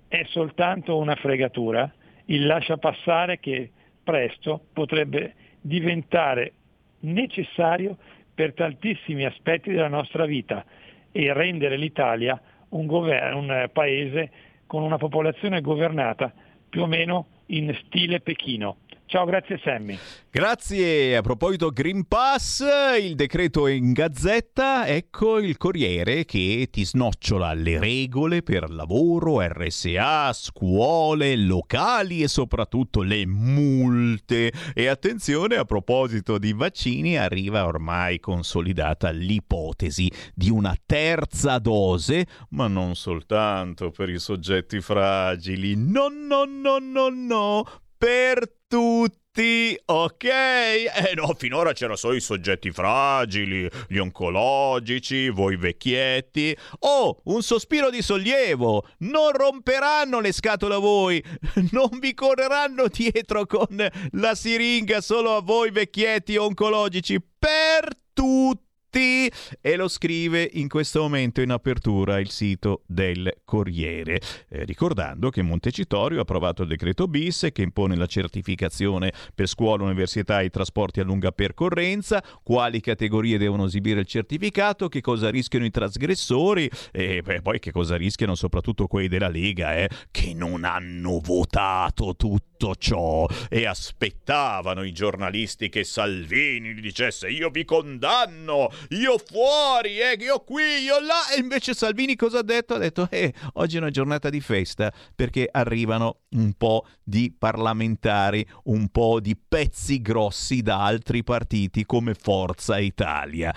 è 0.08 0.24
soltanto 0.28 0.98
una 0.98 1.16
fregatura, 1.16 1.92
il 2.26 2.46
lascia 2.46 2.78
passare 2.78 3.40
che 3.40 3.72
presto 4.04 4.66
potrebbe 4.74 5.34
diventare 5.62 6.54
necessario 7.02 7.98
per 8.34 8.54
tantissimi 8.54 9.26
aspetti 9.26 9.72
della 9.72 9.88
nostra 9.88 10.26
vita 10.26 10.64
e 11.12 11.34
rendere 11.34 11.78
l'Italia 11.78 12.40
un, 12.70 12.86
gover- 12.86 13.34
un 13.34 13.70
paese 13.74 14.32
con 14.66 14.84
una 14.84 14.98
popolazione 14.98 15.62
governata 15.62 16.32
più 16.70 16.84
o 16.84 16.86
meno 16.86 17.28
in 17.48 17.76
stile 17.86 18.22
Pechino. 18.22 18.78
Ciao, 19.10 19.26
grazie 19.26 19.60
Sammy. 19.64 19.98
Grazie. 20.30 21.18
A 21.18 21.22
proposito 21.22 21.72
Green 21.72 22.08
Pass, 22.08 22.64
il 23.02 23.16
decreto 23.16 23.66
è 23.66 23.72
in 23.72 23.92
gazzetta, 23.92 24.86
ecco 24.86 25.40
il 25.40 25.58
Corriere 25.58 26.26
che 26.26 26.68
ti 26.70 26.86
snocciola 26.86 27.54
le 27.54 27.80
regole 27.80 28.44
per 28.44 28.70
lavoro, 28.70 29.42
RSA, 29.42 30.32
scuole, 30.34 31.36
locali 31.38 32.22
e 32.22 32.28
soprattutto 32.28 33.02
le 33.02 33.26
multe. 33.26 34.52
E 34.76 34.86
attenzione, 34.86 35.56
a 35.56 35.66
proposito 35.66 36.38
di 36.38 36.54
vaccini, 36.54 37.18
arriva 37.18 37.66
ormai 37.66 38.20
consolidata 38.20 39.10
l'ipotesi 39.10 40.12
di 40.36 40.52
una 40.52 40.78
terza 40.86 41.58
dose, 41.58 42.28
ma 42.50 42.68
non 42.68 42.94
soltanto 42.94 43.90
per 43.90 44.10
i 44.10 44.20
soggetti 44.20 44.80
fragili. 44.82 45.74
No, 45.76 46.10
no, 46.10 46.46
no, 46.46 46.78
no, 46.78 47.10
no 47.10 47.66
per 48.00 48.50
tutti, 48.66 49.78
ok? 49.86 50.24
Eh 50.24 51.14
no, 51.16 51.36
finora 51.38 51.74
c'erano 51.74 51.98
solo 51.98 52.16
i 52.16 52.22
soggetti 52.22 52.72
fragili, 52.72 53.70
gli 53.90 53.98
oncologici, 53.98 55.28
voi 55.30 55.58
vecchietti. 55.58 56.56
Oh, 56.80 57.20
un 57.26 57.42
sospiro 57.42 57.90
di 57.90 58.02
sollievo! 58.02 58.88
Non 59.00 59.32
romperanno 59.34 60.22
le 60.22 60.32
scatole 60.32 60.76
a 60.76 60.80
voi, 60.80 61.22
non 61.72 62.00
vi 62.00 62.14
correranno 62.14 62.88
dietro 62.88 63.46
con 63.46 63.86
la 64.12 64.34
siringa 64.34 65.02
solo 65.02 65.36
a 65.36 65.42
voi 65.42 65.72
vecchietti 65.72 66.38
oncologici, 66.38 67.22
per 67.38 67.90
tutti 68.14 68.69
tutti 68.90 69.32
e 69.62 69.76
lo 69.76 69.88
scrive 69.88 70.50
in 70.54 70.68
questo 70.68 71.02
momento 71.02 71.42
in 71.42 71.52
apertura 71.52 72.20
il 72.20 72.30
sito 72.30 72.82
del 72.88 73.32
Corriere, 73.46 74.20
eh, 74.50 74.66
ricordando 74.66 75.30
che 75.30 75.44
Montecitorio 75.44 76.20
ha 76.20 76.22
approvato 76.22 76.64
il 76.64 76.70
decreto 76.70 77.08
bis 77.08 77.50
che 77.54 77.62
impone 77.62 77.96
la 77.96 78.08
certificazione 78.08 79.14
per 79.34 79.48
scuola, 79.48 79.84
università 79.84 80.42
e 80.42 80.50
trasporti 80.50 81.00
a 81.00 81.04
lunga 81.04 81.32
percorrenza, 81.32 82.24
quali 82.44 82.82
categorie 82.82 83.38
devono 83.38 83.66
esibire 83.66 84.00
il 84.00 84.08
certificato, 84.08 84.90
che 84.90 85.02
cosa 85.02 85.30
rischiano 85.30 85.66
i 85.66 85.72
trasgressori? 85.72 86.70
E 86.92 87.22
beh, 87.22 87.42
poi 87.42 87.60
che 87.60 87.72
cosa 87.72 87.96
rischiano 87.96 88.34
soprattutto 88.34 88.88
quelli 88.88 89.08
della 89.08 89.30
Lega, 89.30 89.76
eh, 89.76 89.90
che 90.10 90.34
non 90.34 90.64
hanno 90.64 91.20
votato 91.20 92.16
tutto 92.60 92.76
ciò 92.76 93.26
e 93.48 93.66
aspettavano 93.66 94.84
i 94.84 94.92
giornalisti 94.92 95.70
che 95.70 95.86
Salvini 95.86 96.74
gli 96.74 96.82
dicesse 96.82 97.30
io 97.30 97.50
vi 97.50 97.64
condanno 97.64 98.70
io 98.90 99.18
fuori, 99.18 100.00
eh, 100.00 100.18
io 100.20 100.40
qui, 100.42 100.82
io 100.84 101.00
là. 101.00 101.30
E 101.34 101.40
invece 101.40 101.74
Salvini 101.74 102.18
cosa 102.18 102.40
ha 102.40 102.44
detto? 102.44 102.74
Ha 102.74 102.78
detto, 102.78 103.08
eh, 103.10 103.34
oggi 103.54 103.78
è 103.78 103.80
una 103.80 103.90
giornata 103.90 104.30
di 104.30 104.42
festa 104.42 104.92
perché 105.16 105.48
arrivano 105.50 106.24
un 106.32 106.52
po' 106.54 106.86
di 107.02 107.34
parlamentari, 107.36 108.46
un 108.66 108.90
po' 108.90 109.22
di 109.22 109.38
pezzi 109.38 110.02
grossi 110.02 110.62
da 110.62 110.84
altri 110.84 111.24
partiti 111.24 111.86
come 111.86 112.14
Forza 112.14 112.78
Italia. 112.78 113.56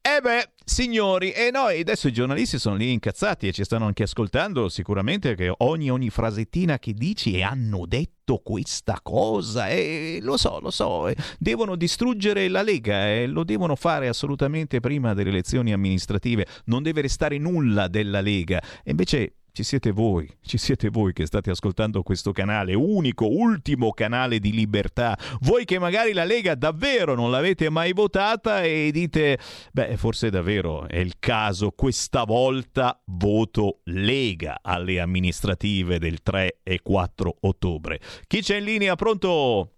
Eh 0.00 0.20
beh, 0.22 0.52
signori, 0.68 1.32
e 1.32 1.50
noi 1.50 1.80
adesso 1.80 2.08
i 2.08 2.12
giornalisti 2.12 2.58
sono 2.58 2.76
lì 2.76 2.92
incazzati 2.92 3.48
e 3.48 3.52
ci 3.52 3.64
stanno 3.64 3.86
anche 3.86 4.02
ascoltando 4.02 4.68
sicuramente 4.68 5.34
che 5.34 5.52
ogni, 5.58 5.90
ogni 5.90 6.10
frasettina 6.10 6.78
che 6.78 6.92
dici 6.92 7.32
e 7.32 7.42
hanno 7.42 7.86
detto 7.86 8.40
questa 8.44 9.00
cosa 9.02 9.68
e 9.68 10.18
lo 10.20 10.36
so, 10.36 10.60
lo 10.60 10.70
so, 10.70 11.10
devono 11.38 11.74
distruggere 11.74 12.48
la 12.48 12.62
Lega 12.62 13.08
e 13.08 13.26
lo 13.26 13.44
devono 13.44 13.76
fare 13.76 14.08
assolutamente 14.08 14.80
prima 14.80 15.14
delle 15.14 15.30
elezioni 15.30 15.72
amministrative, 15.72 16.46
non 16.66 16.82
deve 16.82 17.00
restare 17.00 17.38
nulla 17.38 17.88
della 17.88 18.20
Lega. 18.20 18.62
E 18.84 18.90
invece 18.90 19.36
ci 19.58 19.64
siete 19.64 19.90
voi, 19.90 20.32
ci 20.42 20.56
siete 20.56 20.88
voi 20.88 21.12
che 21.12 21.26
state 21.26 21.50
ascoltando 21.50 22.04
questo 22.04 22.30
canale, 22.30 22.74
unico, 22.74 23.26
ultimo 23.26 23.90
canale 23.90 24.38
di 24.38 24.52
libertà. 24.52 25.18
Voi 25.40 25.64
che 25.64 25.80
magari 25.80 26.12
la 26.12 26.22
Lega 26.22 26.54
davvero 26.54 27.16
non 27.16 27.32
l'avete 27.32 27.68
mai 27.68 27.92
votata 27.92 28.62
e 28.62 28.90
dite, 28.92 29.36
beh, 29.72 29.96
forse 29.96 30.30
davvero 30.30 30.86
è 30.86 30.98
il 30.98 31.18
caso, 31.18 31.72
questa 31.72 32.22
volta 32.22 33.02
voto 33.06 33.80
Lega 33.86 34.60
alle 34.62 35.00
amministrative 35.00 35.98
del 35.98 36.22
3 36.22 36.60
e 36.62 36.80
4 36.80 37.38
ottobre. 37.40 37.98
Chi 38.28 38.42
c'è 38.42 38.58
in 38.58 38.64
linea? 38.64 38.94
Pronto? 38.94 39.72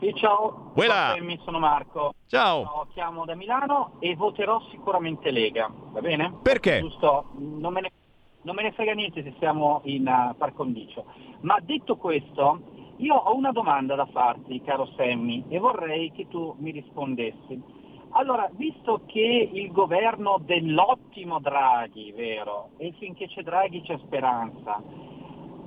Sì, 0.00 0.12
ciao, 0.16 0.72
Quella. 0.74 1.14
sono 1.44 1.60
Marco. 1.60 2.14
Ciao. 2.26 2.62
No, 2.64 2.88
chiamo 2.94 3.24
da 3.24 3.36
Milano 3.36 3.98
e 4.00 4.16
voterò 4.16 4.60
sicuramente 4.72 5.30
Lega, 5.30 5.70
va 5.92 6.00
bene? 6.00 6.38
Perché? 6.42 6.80
Giusto, 6.80 7.30
non 7.38 7.72
me 7.72 7.82
ne 7.82 7.92
non 8.42 8.54
me 8.54 8.62
ne 8.62 8.72
frega 8.72 8.92
niente 8.92 9.22
se 9.22 9.34
siamo 9.38 9.80
in 9.84 10.06
uh, 10.06 10.36
par 10.36 10.52
condicio. 10.54 11.04
Ma 11.40 11.58
detto 11.60 11.96
questo, 11.96 12.60
Io 13.00 13.14
ho 13.14 13.34
una 13.34 13.50
domanda 13.50 13.94
da 13.94 14.04
farti, 14.04 14.60
caro 14.60 14.86
Sammy, 14.94 15.44
e 15.48 15.58
vorrei 15.58 16.12
che 16.12 16.28
tu 16.28 16.54
mi 16.58 16.70
rispondessi. 16.70 17.58
Allora, 18.10 18.50
visto 18.52 19.02
che 19.06 19.48
il 19.50 19.72
governo 19.72 20.38
dell'ottimo 20.44 21.38
Draghi, 21.38 22.12
vero, 22.12 22.70
e 22.76 22.92
finché 22.98 23.26
c'è 23.26 23.42
Draghi 23.42 23.80
c'è 23.82 23.96
speranza, 24.04 24.82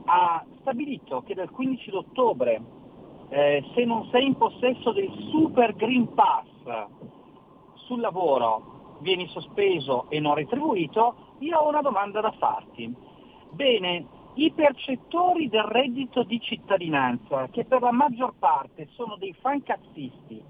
ha 0.06 0.46
stabilito 0.60 1.24
che 1.24 1.34
dal 1.34 1.50
15 1.50 1.90
ottobre, 1.96 2.62
eh, 3.30 3.64
se 3.74 3.84
non 3.84 4.08
sei 4.12 4.28
in 4.28 4.36
possesso 4.36 4.92
del 4.92 5.12
Super 5.32 5.74
Green 5.76 6.14
Pass 6.14 6.46
sul 7.86 8.00
lavoro, 8.00 8.98
vieni 9.00 9.28
sospeso 9.30 10.06
e 10.10 10.20
non 10.20 10.36
retribuito, 10.36 11.16
io 11.44 11.58
ho 11.60 11.68
una 11.68 11.82
domanda 11.82 12.22
da 12.22 12.32
farti. 12.32 12.94
Bene, 13.52 14.06
i 14.36 14.52
percettori 14.52 15.50
del 15.50 15.64
reddito 15.64 16.24
di 16.24 16.40
cittadinanza, 16.40 17.48
che 17.50 17.66
per 17.66 17.82
la 17.82 17.92
maggior 17.92 18.34
parte 18.40 18.88
sono 18.92 19.16
dei 19.18 19.36
fancazzisti, 19.40 20.44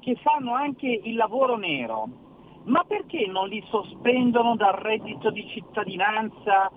che 0.00 0.16
fanno 0.16 0.52
anche 0.52 0.88
il 0.88 1.14
lavoro 1.14 1.56
nero, 1.56 2.08
ma 2.64 2.84
perché 2.84 3.26
non 3.26 3.48
li 3.48 3.64
sospendono 3.68 4.56
dal 4.56 4.74
reddito 4.74 5.30
di 5.30 5.46
cittadinanza 5.48 6.70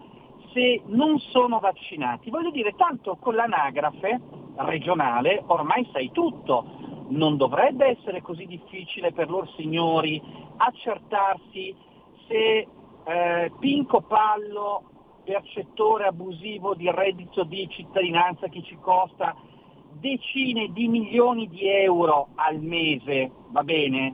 se 0.53 0.81
non 0.85 1.19
sono 1.19 1.59
vaccinati? 1.59 2.29
Voglio 2.29 2.51
dire, 2.51 2.75
tanto 2.75 3.17
con 3.17 3.35
l'anagrafe 3.35 4.21
regionale 4.57 5.43
ormai 5.47 5.87
sai 5.91 6.11
tutto, 6.11 6.65
non 7.09 7.35
dovrebbe 7.35 7.87
essere 7.87 8.21
così 8.21 8.45
difficile 8.45 9.11
per 9.11 9.29
loro 9.29 9.47
signori 9.57 10.21
accertarsi 10.57 11.75
se 12.27 12.67
eh, 13.05 13.51
Pinco 13.59 14.01
Pallo, 14.01 14.83
percettore 15.23 16.05
abusivo 16.05 16.75
di 16.75 16.89
reddito 16.91 17.43
di 17.43 17.67
cittadinanza 17.69 18.47
che 18.47 18.61
ci 18.63 18.77
costa 18.79 19.35
decine 19.99 20.71
di 20.71 20.87
milioni 20.87 21.47
di 21.47 21.67
euro 21.67 22.29
al 22.35 22.59
mese, 22.59 23.31
va 23.49 23.63
bene, 23.63 24.13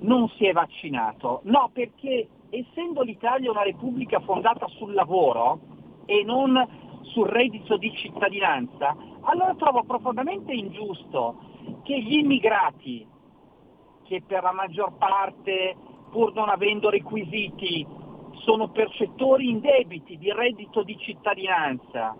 non 0.00 0.28
si 0.36 0.46
è 0.46 0.52
vaccinato. 0.52 1.40
No, 1.44 1.70
perché 1.72 2.28
essendo 2.50 3.02
l'Italia 3.02 3.50
una 3.50 3.62
repubblica 3.62 4.20
fondata 4.20 4.66
sul 4.68 4.92
lavoro 4.92 5.58
e 6.04 6.22
non 6.24 6.82
sul 7.02 7.26
reddito 7.26 7.76
di 7.76 7.92
cittadinanza, 7.94 8.96
allora 9.22 9.54
trovo 9.54 9.82
profondamente 9.84 10.52
ingiusto 10.52 11.36
che 11.82 12.00
gli 12.00 12.18
immigrati, 12.18 13.06
che 14.04 14.22
per 14.26 14.42
la 14.42 14.52
maggior 14.52 14.96
parte, 14.98 15.76
pur 16.10 16.34
non 16.34 16.48
avendo 16.48 16.90
requisiti, 16.90 17.86
sono 18.42 18.68
percettori 18.68 19.48
indebiti 19.48 20.18
di 20.18 20.32
reddito 20.32 20.82
di 20.82 20.96
cittadinanza, 20.98 22.16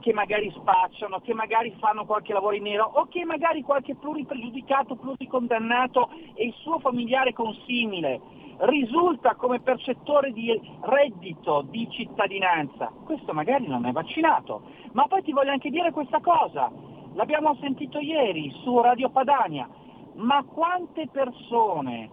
che 0.00 0.12
magari 0.12 0.50
spacciano, 0.50 1.20
che 1.20 1.32
magari 1.32 1.74
fanno 1.78 2.04
qualche 2.04 2.32
lavoro 2.32 2.56
in 2.56 2.64
nero 2.64 2.90
o 2.94 3.06
che 3.06 3.24
magari 3.24 3.62
qualche 3.62 3.94
pluripregiudicato, 3.94 4.96
pluricondannato 4.96 6.10
e 6.34 6.46
il 6.46 6.54
suo 6.54 6.78
familiare 6.80 7.32
consimile 7.32 8.20
risulta 8.58 9.34
come 9.34 9.60
percettore 9.60 10.32
di 10.32 10.50
reddito 10.80 11.62
di 11.68 11.88
cittadinanza, 11.90 12.90
questo 13.04 13.32
magari 13.32 13.66
non 13.66 13.84
è 13.84 13.92
vaccinato. 13.92 14.62
Ma 14.92 15.06
poi 15.06 15.22
ti 15.22 15.32
voglio 15.32 15.50
anche 15.50 15.70
dire 15.70 15.92
questa 15.92 16.20
cosa, 16.20 16.70
l'abbiamo 17.14 17.54
sentito 17.60 17.98
ieri 17.98 18.50
su 18.62 18.80
Radio 18.80 19.10
Padania, 19.10 19.68
ma 20.14 20.42
quante 20.44 21.08
persone 21.08 22.10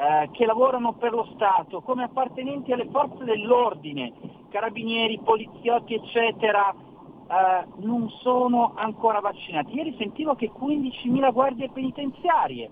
eh, 0.00 0.30
che 0.32 0.46
lavorano 0.46 0.94
per 0.94 1.12
lo 1.12 1.28
Stato 1.34 1.82
come 1.82 2.04
appartenenti 2.04 2.72
alle 2.72 2.88
forze 2.90 3.22
dell'ordine, 3.24 4.12
carabinieri, 4.48 5.20
poliziotti, 5.22 5.92
eccetera, 5.92 6.72
eh, 6.72 7.66
non 7.84 8.08
sono 8.22 8.72
ancora 8.76 9.20
vaccinati. 9.20 9.74
Ieri 9.74 9.94
sentivo 9.98 10.34
che 10.34 10.50
15.000 10.50 11.32
guardie 11.32 11.68
penitenziarie 11.68 12.70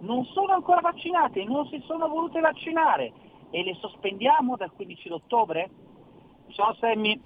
non 0.00 0.24
sono 0.26 0.52
ancora 0.52 0.80
vaccinate, 0.80 1.42
non 1.42 1.66
si 1.66 1.82
sono 1.84 2.06
volute 2.06 2.38
vaccinare 2.38 3.12
e 3.50 3.64
le 3.64 3.74
sospendiamo 3.74 4.54
dal 4.54 4.70
15 4.70 5.10
ottobre? 5.10 5.70
Ciao 6.50 6.74
Sammy. 6.78 7.20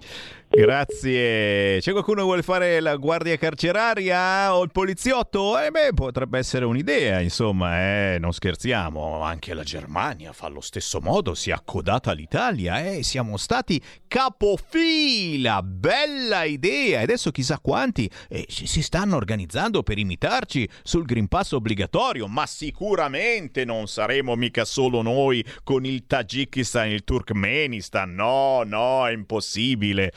Grazie. 0.55 1.79
C'è 1.79 1.91
qualcuno 1.93 2.19
che 2.19 2.25
vuole 2.25 2.43
fare 2.43 2.79
la 2.79 2.95
guardia 2.97 3.35
carceraria 3.37 4.55
o 4.55 4.61
il 4.61 4.69
poliziotto? 4.71 5.57
Eh 5.57 5.71
beh, 5.71 5.93
potrebbe 5.95 6.37
essere 6.37 6.63
un'idea, 6.65 7.21
insomma, 7.21 8.13
eh, 8.13 8.17
non 8.19 8.33
scherziamo. 8.33 9.23
Anche 9.23 9.55
la 9.55 9.63
Germania 9.63 10.31
fa 10.31 10.45
allo 10.45 10.61
stesso 10.61 11.01
modo, 11.01 11.33
si 11.33 11.49
è 11.49 11.53
accodata 11.53 12.11
all'Italia, 12.11 12.85
eh, 12.85 13.01
siamo 13.01 13.37
stati 13.37 13.81
capofila. 14.07 15.63
Bella 15.63 16.43
idea. 16.43 16.99
E 16.99 17.03
adesso 17.03 17.31
chissà 17.31 17.57
quanti 17.57 18.07
eh, 18.29 18.45
si 18.47 18.83
stanno 18.83 19.15
organizzando 19.15 19.81
per 19.81 19.97
imitarci 19.97 20.69
sul 20.83 21.05
Green 21.05 21.29
Pass 21.29 21.53
obbligatorio, 21.53 22.27
ma 22.27 22.45
sicuramente 22.45 23.65
non 23.65 23.87
saremo 23.87 24.35
mica 24.35 24.65
solo 24.65 25.01
noi 25.01 25.43
con 25.63 25.83
il 25.83 26.05
Tagikistan, 26.05 26.91
il 26.91 27.03
Turkmenistan. 27.03 28.13
No, 28.13 28.61
no, 28.61 29.09
impossibile. 29.09 30.13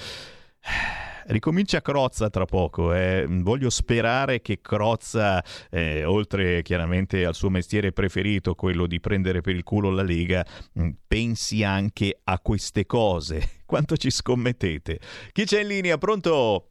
Ricomincia 1.28 1.80
Crozza 1.80 2.30
tra 2.30 2.44
poco, 2.44 2.94
eh. 2.94 3.26
voglio 3.28 3.68
sperare 3.68 4.40
che 4.40 4.60
Crozza, 4.60 5.43
eh, 5.72 6.05
oltre 6.05 6.62
chiaramente 6.62 7.24
al 7.24 7.34
suo 7.34 7.51
mestiere 7.51 7.90
preferito, 7.90 8.55
quello 8.55 8.86
di 8.86 9.01
prendere 9.01 9.40
per 9.40 9.56
il 9.56 9.64
culo 9.64 9.90
la 9.90 10.05
Lega, 10.05 10.44
mm, 10.78 10.90
pensi 11.09 11.64
anche 11.64 12.16
a 12.22 12.38
queste 12.38 12.86
cose. 12.86 13.40
Quanto 13.66 13.97
ci 13.97 14.10
scommettete? 14.10 15.01
Chi 15.32 15.44
c'è 15.44 15.62
in 15.62 15.66
linea? 15.66 15.98
Pronto? 15.98 16.68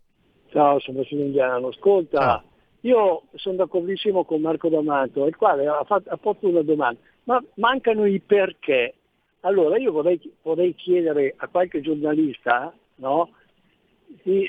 Ciao, 0.52 0.80
sono 0.80 1.04
Indiano. 1.10 1.68
Ascolta, 1.68 2.36
ah. 2.36 2.44
io 2.82 3.24
sono 3.34 3.58
d'accordissimo 3.58 4.24
con 4.24 4.40
Marco 4.40 4.70
D'Amato, 4.70 5.26
il 5.26 5.36
quale 5.36 5.68
ha, 5.68 5.84
fatto, 5.84 6.10
ha 6.10 6.16
posto 6.16 6.48
una 6.48 6.62
domanda, 6.62 7.00
ma 7.24 7.44
mancano 7.56 8.06
i 8.06 8.22
perché. 8.22 8.94
Allora 9.42 9.78
io 9.78 9.92
vorrei, 9.92 10.18
vorrei 10.44 10.74
chiedere 10.76 11.34
a 11.36 11.50
qualche 11.50 11.82
giornalista, 11.82 12.74
no? 12.96 13.32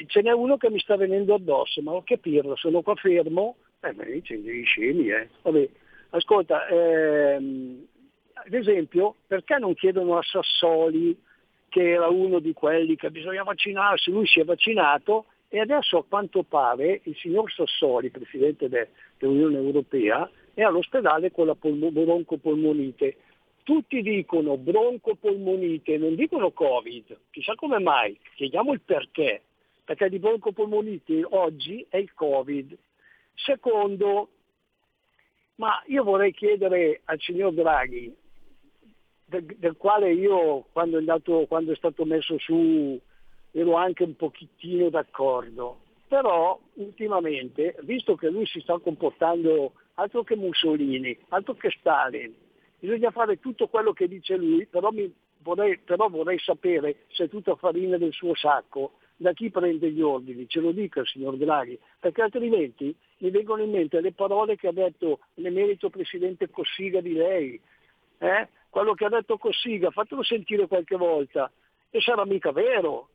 Ce 0.07 0.23
n'è 0.23 0.33
uno 0.33 0.57
che 0.57 0.71
mi 0.71 0.79
sta 0.79 0.97
venendo 0.97 1.35
addosso, 1.35 1.83
ma 1.83 1.93
ho 1.93 2.03
capirlo, 2.03 2.57
sono 2.57 2.83
qua 2.83 2.95
fermo, 2.95 3.57
eh, 3.81 3.93
ma 3.93 4.05
dice 4.05 4.41
scemi, 4.65 5.09
eh. 5.09 5.29
Vabbè, 5.43 5.69
ascolta, 6.11 6.67
ehm, 6.69 7.87
ad 8.35 8.53
esempio, 8.53 9.17
perché 9.27 9.59
non 9.59 9.75
chiedono 9.75 10.17
a 10.17 10.23
Sassoli, 10.23 11.17
che 11.69 11.91
era 11.91 12.09
uno 12.09 12.39
di 12.39 12.53
quelli 12.53 12.97
che 12.97 13.11
bisogna 13.11 13.43
vaccinarsi, 13.43 14.11
lui 14.11 14.27
si 14.27 14.41
è 14.41 14.45
vaccinato 14.45 15.27
e 15.49 15.61
adesso 15.61 15.99
a 15.99 16.05
quanto 16.09 16.43
pare 16.43 17.01
il 17.05 17.17
signor 17.17 17.53
Sassoli, 17.53 18.11
Presidente 18.11 18.69
de, 18.69 18.89
dell'Unione 19.19 19.57
Europea, 19.57 20.29
è 20.55 20.63
all'ospedale 20.63 21.31
con 21.33 21.47
la 21.47 21.55
polmo, 21.55 21.91
broncopolmonite 21.91 23.17
tutti 23.67 24.01
dicono 24.01 24.57
broncopolmonite, 24.57 25.99
non 25.99 26.15
dicono 26.15 26.53
Covid, 26.53 27.19
chissà 27.33 27.57
come 27.57 27.81
mai, 27.81 28.17
chiediamo 28.37 28.73
il 28.73 28.81
perché, 28.81 29.43
perché 29.85 30.09
di 30.09 30.21
broncopolmonite 30.21 31.27
oggi 31.31 31.85
è 31.89 31.97
il 31.97 32.15
Covid. 32.15 32.79
Secondo, 33.35 34.29
ma 35.57 35.83
io 35.87 36.05
vorrei 36.05 36.33
chiedere 36.33 37.01
al 37.07 37.19
signor 37.19 37.55
Draghi, 37.55 38.15
del, 39.25 39.45
del 39.45 39.77
quale 39.77 40.13
io 40.13 40.67
quando 40.71 40.95
è, 40.95 41.01
andato, 41.01 41.47
quando 41.49 41.73
è 41.73 41.77
stato 41.77 42.05
messo 42.05 42.39
su 42.39 42.97
ero 43.51 43.75
anche 43.75 44.05
un 44.05 44.15
pochettino 44.15 44.91
d'accordo, 44.91 45.81
però 46.07 46.57
ultimamente, 46.75 47.75
visto 47.81 48.15
che 48.15 48.29
lui 48.29 48.47
si 48.47 48.61
sta 48.61 48.79
comportando 48.79 49.73
altro 49.95 50.23
che 50.23 50.37
Mussolini, 50.37 51.19
altro 51.31 51.55
che 51.55 51.71
Stalin, 51.81 52.33
bisogna 52.87 53.11
fare 53.11 53.41
tutto 53.41 53.67
quello 53.67 53.93
che 53.93 54.07
dice 54.07 54.37
lui, 54.37 54.65
però, 54.67 54.91
vorrei, 55.39 55.77
però 55.79 56.09
vorrei 56.09 56.39
sapere 56.39 57.07
se 57.09 57.25
è 57.25 57.29
tutta 57.29 57.57
farina 57.57 57.97
del 57.97 58.13
suo 58.13 58.37
sacco, 58.37 58.93
da 59.17 59.33
chi 59.33 59.51
prende 59.51 59.91
gli 59.91 60.01
ordini, 60.01 60.47
ce 60.47 60.61
lo 60.61 60.71
dica 60.71 61.01
il 61.01 61.07
signor 61.07 61.37
Draghi, 61.37 61.77
perché 61.99 62.23
altrimenti 62.23 62.95
mi 63.19 63.31
vengono 63.31 63.63
in 63.63 63.71
mente 63.71 64.01
le 64.01 64.13
parole 64.13 64.57
che 64.57 64.69
ha 64.69 64.73
detto 64.73 65.21
l'emerito 65.35 65.91
presidente 65.91 66.49
Cossiga 66.49 67.01
di 67.01 67.15
lei, 67.15 67.61
eh? 68.19 68.49
quello 68.71 68.95
che 68.95 69.07
ha 69.07 69.09
detto 69.09 69.37
Cossiga, 69.37 69.91
fatelo 69.91 70.23
sentire 70.23 70.69
qualche 70.69 70.97
volta, 70.97 71.51
e 71.91 72.01
sarà 72.01 72.25
mica 72.25 72.53
vero, 72.53 73.09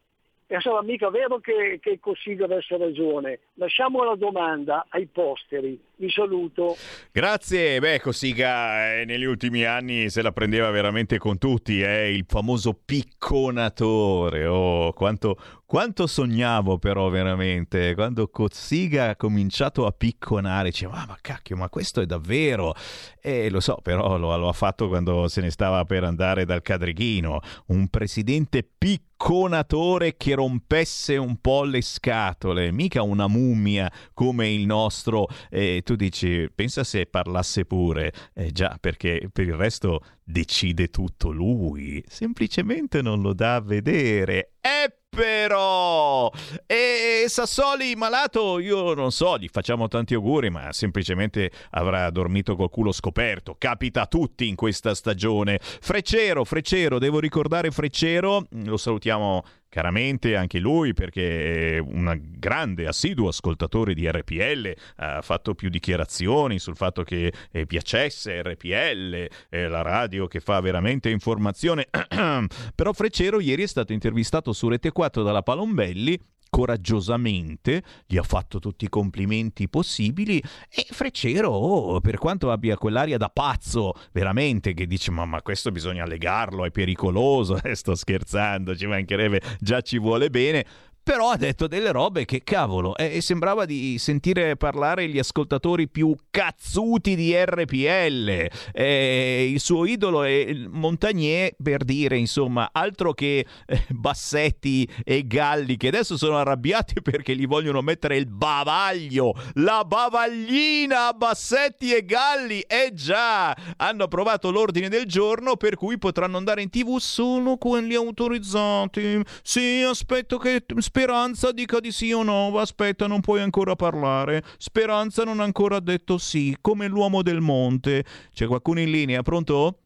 e 0.52 0.60
sarà 0.60 0.84
mica 0.84 1.10
vero 1.10 1.40
che, 1.40 1.80
che 1.82 1.98
Cossiga 2.02 2.44
avesse 2.44 2.76
ragione. 2.76 3.40
Lasciamo 3.54 4.04
la 4.04 4.16
domanda 4.16 4.86
ai 4.90 5.06
posteri. 5.06 5.80
Vi 5.96 6.10
saluto. 6.10 6.76
Grazie. 7.10 7.80
Beh, 7.80 8.02
Cossiga 8.02 8.96
eh, 8.96 9.06
negli 9.06 9.24
ultimi 9.24 9.64
anni 9.64 10.10
se 10.10 10.22
la 10.22 10.34
prendeva 10.34 10.70
veramente 10.70 11.18
con 11.20 11.38
tutti, 11.38 11.80
è 11.82 12.02
eh? 12.02 12.14
il 12.14 12.26
famoso 12.28 12.74
picconatore. 12.74 14.46
Oh, 14.46 14.92
quanto, 14.92 15.38
Quanto 15.72 16.06
sognavo 16.06 16.80
però 16.80 17.08
veramente, 17.08 17.96
quando 17.96 18.28
Cozziga 18.28 19.12
ha 19.12 19.16
cominciato 19.16 19.86
a 19.86 19.94
picconare, 19.94 20.68
diceva 20.68 20.96
ah, 20.96 21.06
ma 21.08 21.18
cacchio, 21.22 21.56
ma 21.56 21.70
questo 21.70 22.02
è 22.02 22.06
davvero? 22.06 22.76
E 23.22 23.50
lo 23.50 23.62
so, 23.62 23.80
però 23.82 24.18
lo, 24.18 24.36
lo 24.36 24.50
ha 24.50 24.52
fatto 24.52 24.90
quando 24.90 25.30
se 25.30 25.40
ne 25.40 25.50
stava 25.50 25.86
per 25.86 26.04
andare 26.04 26.44
dal 26.44 26.62
Cadreghino, 26.62 27.40
un 27.68 27.88
presidente 27.88 28.70
picconatore 28.78 30.18
che 30.18 30.36
rompesse 30.36 31.16
un 31.16 31.38
po' 31.40 31.64
le 31.64 31.82
scatole, 31.82 32.74
mica 32.74 33.02
una 33.02 33.28
mummia 33.28 33.90
come 34.14 34.52
il 34.52 34.66
nostro. 34.66 35.30
E 35.50 35.84
tu 35.86 35.96
dici, 35.96 36.52
pensa 36.54 36.84
se 36.84 37.06
parlasse 37.06 37.64
pure. 37.64 38.12
Eh 38.34 38.52
già, 38.52 38.76
perché 38.78 39.30
per 39.32 39.48
il 39.48 39.56
resto 39.56 40.02
decide 40.22 40.90
tutto 40.90 41.32
lui, 41.32 42.04
semplicemente 42.08 43.02
non 43.02 43.22
lo 43.22 43.34
dà 43.34 43.56
a 43.56 43.62
vedere. 43.62 44.56
E 44.60 44.98
però 45.14 46.32
e 46.66 47.26
Sassoli 47.28 47.96
malato 47.98 48.60
io 48.60 48.94
non 48.94 49.12
so 49.12 49.38
gli 49.38 49.50
facciamo 49.52 49.90
tanti 49.90 50.14
auguri 50.14 50.50
ma 50.50 50.72
semplicemente 50.72 51.52
avrà 51.72 52.10
dormito 52.10 52.56
col 52.56 52.70
culo 52.70 52.94
scoperto. 52.94 53.56
Capita 53.58 54.04
a 54.04 54.08
tutti 54.08 54.48
in 54.48 54.56
questa 54.56 54.96
stagione. 54.96 55.60
Freccero 55.62 56.46
Freccero 56.46 56.98
devo 56.98 57.20
ricordare 57.20 57.72
Freccero 57.72 58.46
lo 58.50 58.78
salutiamo 58.78 59.44
Chiaramente 59.72 60.36
anche 60.36 60.60
lui, 60.60 60.94
perché 60.94 61.76
è 61.76 61.78
un 61.78 62.20
grande, 62.38 62.88
assiduo 62.88 63.30
ascoltatore 63.30 63.94
di 63.94 64.06
RPL, 64.06 64.76
ha 64.98 65.22
fatto 65.22 65.56
più 65.56 65.70
dichiarazioni 65.70 66.60
sul 66.60 66.76
fatto 66.76 67.04
che 67.04 67.32
eh, 67.50 67.66
piacesse 67.66 68.42
RPL, 68.42 69.28
eh, 69.48 69.68
la 69.70 69.82
radio 69.82 70.28
che 70.28 70.42
fa 70.42 70.60
veramente 70.60 71.10
informazione. 71.10 71.88
Però 72.76 72.92
Freccero 72.92 73.40
ieri 73.40 73.64
è 73.64 73.68
stato 73.68 73.94
intervistato 73.94 74.52
su 74.52 74.68
Rete 74.68 74.92
4 74.92 75.24
dalla 75.24 75.42
Palombelli 75.42 76.20
coraggiosamente, 76.52 77.82
gli 78.06 78.18
ha 78.18 78.24
fatto 78.24 78.60
tutti 78.60 78.84
i 78.84 78.90
complimenti 78.90 79.70
possibili 79.70 80.38
e 80.70 80.86
Freccero, 80.90 81.50
oh, 81.50 82.02
per 82.02 82.18
quanto 82.18 82.52
abbia 82.52 82.78
quell'aria 82.78 83.18
da 83.18 83.30
pazzo, 83.30 83.94
veramente, 84.12 84.74
che 84.74 84.86
dice 84.86 85.12
ma, 85.12 85.24
ma 85.26 85.42
questo 85.42 85.72
bisogna 85.72 86.06
legarlo, 86.06 86.66
è 86.66 86.70
pericoloso, 86.70 87.58
eh, 87.64 87.74
sto 87.74 87.96
scherzando, 87.96 88.76
ci 88.76 88.86
mancherebbe, 88.86 89.42
già 89.62 89.80
ci 89.80 89.98
vuole 89.98 90.30
bene, 90.30 90.66
però 91.04 91.32
ha 91.32 91.38
detto 91.38 91.68
delle 91.68 91.92
robe 91.92 92.26
che 92.26 92.42
cavolo, 92.44 92.96
e 92.96 93.22
sembrava 93.22 93.66
di 93.66 93.98
sentire 93.98 94.56
parlare 94.56 95.08
gli 95.08 95.18
ascoltatori 95.18 95.88
più 95.88 96.16
cazzuti 96.30 97.16
di 97.16 97.34
RPL. 97.36 98.50
Eh, 98.72 99.50
il 99.52 99.60
suo 99.60 99.86
idolo 99.86 100.24
è 100.24 100.54
Montagnier, 100.70 101.56
per 101.62 101.84
dire, 101.84 102.18
insomma, 102.18 102.70
altro 102.72 103.14
che 103.14 103.46
eh, 103.66 103.86
Bassetti 103.90 104.88
e 105.04 105.26
Galli, 105.26 105.78
che 105.78 105.88
adesso 105.88 106.18
sono 106.18 106.38
arrabbiati 106.38 107.02
perché 107.02 107.36
gli 107.36 107.48
vogliono 107.48 107.82
mettere 107.82 108.18
il 108.18 108.28
bavaglio, 108.28 109.34
la 109.56 109.84
bavaglina 109.86 111.08
a 111.08 111.14
Bassetti 111.14 111.94
e 111.94 112.06
Galli. 112.06 112.60
Eh 112.62 112.92
già, 112.94 113.56
hanno 113.78 114.04
approvato 114.04 114.52
l'ordine 114.52 114.90
del 114.90 115.06
giorno 115.06 115.56
per 115.56 115.76
cui 115.76 115.98
potranno 115.98 116.38
andare 116.38 116.62
in 116.62 116.70
tv 116.70 116.98
solo 116.98 117.58
quelli 117.58 117.96
autorizzati. 117.96 119.22
Sì, 119.42 119.82
aspetto 119.82 120.38
che 120.38 120.64
Speranza 120.92 121.54
dica 121.54 121.80
di 121.80 121.90
sì 121.90 122.12
o 122.12 122.22
no. 122.22 122.52
Aspetta, 122.58 123.08
non 123.08 123.22
puoi 123.22 123.40
ancora 123.40 123.78
parlare. 123.78 124.42
Speranza 124.58 125.24
non 125.24 125.40
ha 125.40 125.44
ancora 125.46 125.80
detto 125.80 126.18
sì, 126.18 126.58
come 126.60 126.88
l'uomo 126.88 127.22
del 127.22 127.40
monte. 127.40 128.04
C'è 128.34 128.46
qualcuno 128.46 128.82
in 128.82 128.92
linea? 128.92 129.22
Pronto? 129.22 129.78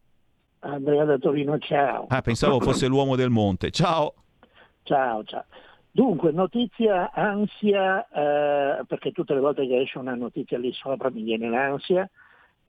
Andrea 0.62 1.04
da 1.04 1.20
Torino, 1.20 1.60
ciao. 1.60 2.08
Ah, 2.10 2.24
pensavo 2.24 2.60
fosse 2.60 2.88
l'uomo 2.88 3.16
del 3.16 3.30
monte. 3.30 3.70
Ciao. 3.70 4.16
Ciao, 4.82 5.24
ciao. 5.26 5.46
Dunque, 5.92 6.32
notizia 6.32 7.12
ansia, 7.14 8.08
eh, 8.10 8.84
perché 8.88 9.12
tutte 9.12 9.36
le 9.36 9.42
volte 9.42 9.68
che 9.68 9.82
esce 9.82 10.00
una 10.00 10.16
notizia 10.16 10.58
lì 10.58 10.74
sopra 10.74 11.12
mi 11.12 11.22
viene 11.22 11.50
l'ansia, 11.50 12.10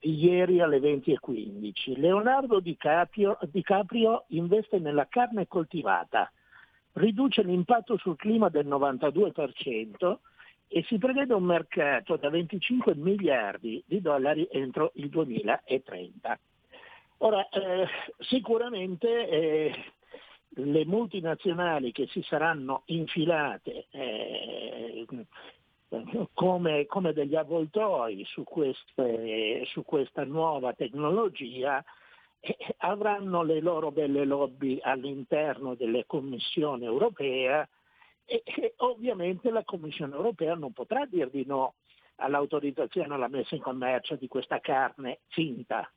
ieri 0.01 0.61
alle 0.61 0.77
20.15. 0.77 1.97
Leonardo 1.97 2.59
DiCaprio, 2.59 3.39
DiCaprio 3.49 4.25
investe 4.27 4.77
nella 4.77 5.07
carne 5.09 5.47
coltivata 5.47 6.31
riduce 6.97 7.43
l'impatto 7.43 7.97
sul 7.97 8.15
clima 8.15 8.49
del 8.49 8.67
92% 8.67 10.17
e 10.67 10.83
si 10.83 10.97
prevede 10.97 11.33
un 11.33 11.43
mercato 11.43 12.17
da 12.17 12.29
25 12.29 12.95
miliardi 12.95 13.81
di 13.85 14.01
dollari 14.01 14.47
entro 14.51 14.91
il 14.95 15.09
2030. 15.09 16.39
Ora, 17.19 17.47
eh, 17.49 17.87
sicuramente 18.19 19.29
eh, 19.29 19.73
le 20.49 20.85
multinazionali 20.85 21.91
che 21.91 22.07
si 22.07 22.21
saranno 22.23 22.83
infilate 22.85 23.87
eh, 23.91 25.05
come, 26.33 26.85
come, 26.85 27.13
degli 27.13 27.35
avvoltoi 27.35 28.25
su, 28.25 28.43
queste, 28.43 29.63
su 29.67 29.83
questa 29.83 30.25
nuova 30.25 30.73
tecnologia 30.73 31.83
avranno 32.77 33.43
le 33.43 33.59
loro 33.59 33.91
belle 33.91 34.25
lobby 34.25 34.79
all'interno 34.81 35.75
della 35.75 36.03
Commissione 36.05 36.85
europea 36.85 37.67
e, 38.25 38.43
e 38.45 38.73
ovviamente 38.77 39.49
la 39.49 39.63
Commissione 39.63 40.15
europea 40.15 40.55
non 40.55 40.73
potrà 40.73 41.05
dir 41.05 41.29
di 41.29 41.45
no 41.45 41.75
all'autorizzazione 42.17 43.13
alla 43.13 43.27
messa 43.27 43.55
in 43.55 43.61
commercio 43.61 44.15
di 44.15 44.27
questa 44.27 44.59
carne 44.59 45.19
finta. 45.27 45.89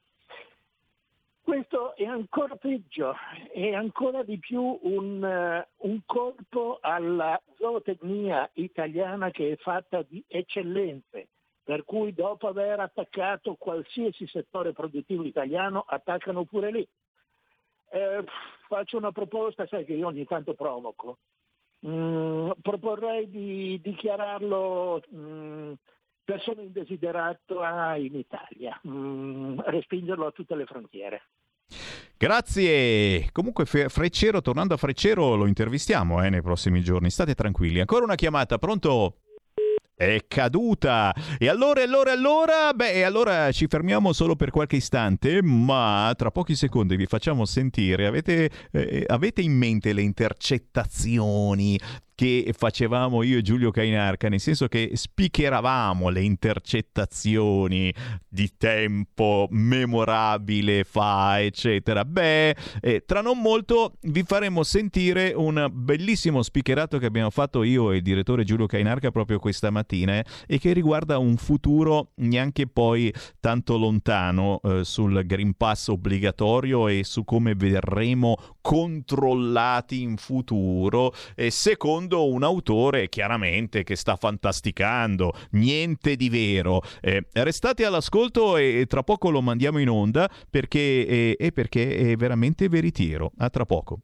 Questo 1.42 1.96
è 1.96 2.04
ancora 2.04 2.54
peggio, 2.56 3.14
è 3.52 3.72
ancora 3.72 4.22
di 4.22 4.38
più 4.38 4.78
un, 4.82 5.22
uh, 5.22 5.88
un, 5.88 6.00
colpo 6.04 6.78
alla 6.80 7.40
zootecnia 7.58 8.48
italiana 8.54 9.30
che 9.30 9.52
è 9.52 9.56
fatta 9.56 10.02
di 10.02 10.22
eccellenze, 10.28 11.28
per 11.70 11.84
cui 11.84 12.12
dopo 12.12 12.48
aver 12.48 12.80
attaccato 12.80 13.54
qualsiasi 13.54 14.26
settore 14.26 14.72
produttivo 14.72 15.22
italiano 15.22 15.84
attaccano 15.86 16.42
pure 16.42 16.72
lì. 16.72 16.88
Eh, 17.92 18.24
faccio 18.66 18.96
una 18.96 19.12
proposta, 19.12 19.68
sai 19.68 19.84
che 19.84 19.92
io 19.92 20.08
ogni 20.08 20.24
tanto 20.24 20.54
provoco. 20.54 21.18
Mm, 21.86 22.50
proporrei 22.60 23.30
di 23.30 23.80
dichiararlo 23.80 25.00
mm, 25.14 25.72
persona 26.24 26.62
indesiderata 26.62 27.94
in 27.94 28.16
Italia, 28.16 28.76
mm, 28.88 29.60
respingerlo 29.66 30.26
a 30.26 30.32
tutte 30.32 30.56
le 30.56 30.66
frontiere. 30.66 31.22
Grazie. 32.16 33.30
Comunque 33.30 33.64
Freccero, 33.64 34.40
tornando 34.40 34.74
a 34.74 34.76
Freccero, 34.76 35.36
lo 35.36 35.46
intervistiamo 35.46 36.20
eh, 36.24 36.30
nei 36.30 36.42
prossimi 36.42 36.80
giorni. 36.80 37.10
State 37.10 37.36
tranquilli. 37.36 37.78
Ancora 37.78 38.02
una 38.02 38.16
chiamata, 38.16 38.58
pronto? 38.58 39.18
È 40.00 40.24
caduta. 40.26 41.14
E 41.38 41.48
allora, 41.48 41.82
allora, 41.82 42.12
allora, 42.12 42.72
beh, 42.74 43.04
allora 43.04 43.52
ci 43.52 43.66
fermiamo 43.68 44.14
solo 44.14 44.34
per 44.34 44.50
qualche 44.50 44.76
istante, 44.76 45.42
ma 45.42 46.10
tra 46.16 46.30
pochi 46.30 46.54
secondi 46.54 46.96
vi 46.96 47.04
facciamo 47.04 47.44
sentire. 47.44 48.06
Avete, 48.06 48.50
eh, 48.72 49.04
avete 49.06 49.42
in 49.42 49.52
mente 49.52 49.92
le 49.92 50.00
intercettazioni 50.00 51.78
che 52.20 52.52
facevamo 52.54 53.22
io 53.22 53.38
e 53.38 53.40
Giulio 53.40 53.70
Cainarca, 53.70 54.28
nel 54.28 54.40
senso 54.40 54.68
che 54.68 54.90
spicheravamo 54.92 56.10
le 56.10 56.20
intercettazioni 56.20 57.90
di 58.28 58.50
tempo 58.58 59.48
memorabile 59.48 60.84
fa, 60.84 61.40
eccetera. 61.40 62.04
Beh, 62.04 62.54
eh, 62.82 63.04
tra 63.06 63.22
non 63.22 63.40
molto 63.40 63.94
vi 64.02 64.22
faremo 64.22 64.64
sentire 64.64 65.32
un 65.34 65.66
bellissimo 65.72 66.42
spicherato 66.42 66.98
che 66.98 67.06
abbiamo 67.06 67.30
fatto 67.30 67.62
io 67.62 67.90
e 67.90 67.96
il 67.96 68.02
direttore 68.02 68.44
Giulio 68.44 68.66
Cainarca 68.66 69.10
proprio 69.10 69.38
questa 69.38 69.70
mattina 69.70 70.18
eh, 70.18 70.24
e 70.46 70.58
che 70.58 70.74
riguarda 70.74 71.16
un 71.16 71.38
futuro 71.38 72.10
neanche 72.16 72.66
poi 72.66 73.10
tanto 73.40 73.78
lontano 73.78 74.60
eh, 74.62 74.84
sul 74.84 75.24
Green 75.24 75.54
Pass 75.54 75.88
obbligatorio 75.88 76.86
e 76.86 77.02
su 77.02 77.24
come 77.24 77.54
verremo 77.54 78.36
controllati 78.60 80.02
in 80.02 80.16
futuro, 80.16 81.12
e 81.34 81.50
secondo 81.50 82.28
un 82.28 82.42
autore 82.42 83.08
chiaramente 83.08 83.84
che 83.84 83.96
sta 83.96 84.16
fantasticando, 84.16 85.32
niente 85.52 86.16
di 86.16 86.28
vero. 86.28 86.82
Eh, 87.00 87.26
restate 87.32 87.84
all'ascolto 87.84 88.56
e, 88.56 88.84
tra 88.88 89.02
poco 89.02 89.30
lo 89.30 89.42
mandiamo 89.42 89.78
in 89.78 89.88
onda 89.88 90.30
perché, 90.48 91.36
eh, 91.36 91.52
perché 91.52 92.12
è 92.12 92.16
veramente 92.16 92.68
veritiero. 92.68 93.32
A 93.38 93.50
tra 93.50 93.64
poco. 93.64 94.00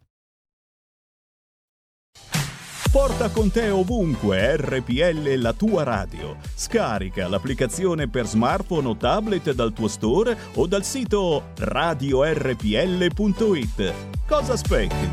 Porta 2.90 3.30
con 3.30 3.50
te 3.50 3.68
ovunque 3.68 4.56
RPL 4.56 5.34
la 5.38 5.52
tua 5.52 5.82
radio. 5.82 6.36
Scarica 6.54 7.28
l'applicazione 7.28 8.08
per 8.08 8.26
smartphone 8.26 8.88
o 8.88 8.96
tablet 8.96 9.52
dal 9.52 9.72
tuo 9.72 9.88
store 9.88 10.36
o 10.54 10.66
dal 10.66 10.84
sito 10.84 11.50
radiorpl.it. 11.56 12.64
Cosa 14.26 14.52
aspetti? 14.54 15.10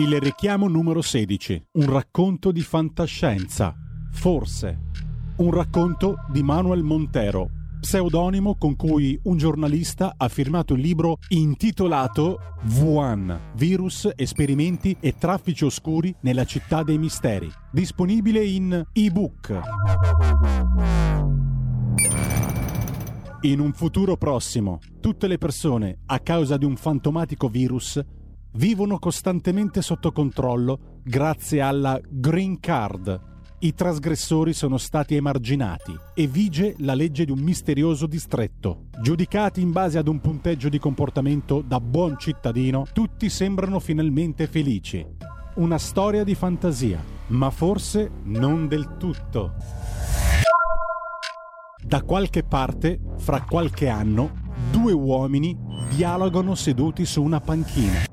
Il 0.00 0.20
richiamo 0.20 0.68
numero 0.68 1.00
16. 1.00 1.68
Un 1.72 1.90
racconto 1.90 2.50
di 2.50 2.62
fantascienza. 2.62 3.74
Forse. 4.10 4.90
Un 5.36 5.50
racconto 5.50 6.16
di 6.30 6.42
Manuel 6.42 6.82
Montero 6.82 7.60
pseudonimo 7.82 8.54
con 8.54 8.76
cui 8.76 9.18
un 9.24 9.36
giornalista 9.36 10.14
ha 10.16 10.28
firmato 10.28 10.74
il 10.74 10.80
libro 10.80 11.18
intitolato 11.30 12.38
Wuhan, 12.78 13.50
virus, 13.56 14.08
esperimenti 14.14 14.96
e 15.00 15.16
traffici 15.18 15.64
oscuri 15.64 16.14
nella 16.20 16.44
città 16.44 16.84
dei 16.84 16.96
misteri, 16.96 17.50
disponibile 17.72 18.44
in 18.44 18.84
ebook. 18.92 19.60
In 23.40 23.58
un 23.58 23.72
futuro 23.72 24.16
prossimo, 24.16 24.78
tutte 25.00 25.26
le 25.26 25.38
persone, 25.38 25.98
a 26.06 26.20
causa 26.20 26.56
di 26.56 26.64
un 26.64 26.76
fantomatico 26.76 27.48
virus, 27.48 28.00
vivono 28.52 29.00
costantemente 29.00 29.82
sotto 29.82 30.12
controllo 30.12 31.00
grazie 31.02 31.60
alla 31.60 32.00
Green 32.08 32.60
Card. 32.60 33.31
I 33.64 33.74
trasgressori 33.74 34.54
sono 34.54 34.76
stati 34.76 35.14
emarginati 35.14 35.96
e 36.14 36.26
vige 36.26 36.74
la 36.78 36.94
legge 36.94 37.24
di 37.24 37.30
un 37.30 37.38
misterioso 37.38 38.08
distretto. 38.08 38.86
Giudicati 39.00 39.60
in 39.60 39.70
base 39.70 39.98
ad 39.98 40.08
un 40.08 40.20
punteggio 40.20 40.68
di 40.68 40.80
comportamento 40.80 41.62
da 41.64 41.78
buon 41.78 42.18
cittadino, 42.18 42.86
tutti 42.92 43.28
sembrano 43.28 43.78
finalmente 43.78 44.48
felici. 44.48 45.06
Una 45.54 45.78
storia 45.78 46.24
di 46.24 46.34
fantasia, 46.34 47.00
ma 47.28 47.50
forse 47.50 48.10
non 48.24 48.66
del 48.66 48.96
tutto. 48.98 49.54
Da 51.84 52.02
qualche 52.02 52.42
parte, 52.42 52.98
fra 53.18 53.42
qualche 53.42 53.86
anno, 53.86 54.32
due 54.72 54.90
uomini 54.90 55.56
dialogano 55.88 56.56
seduti 56.56 57.04
su 57.04 57.22
una 57.22 57.38
panchina. 57.38 58.06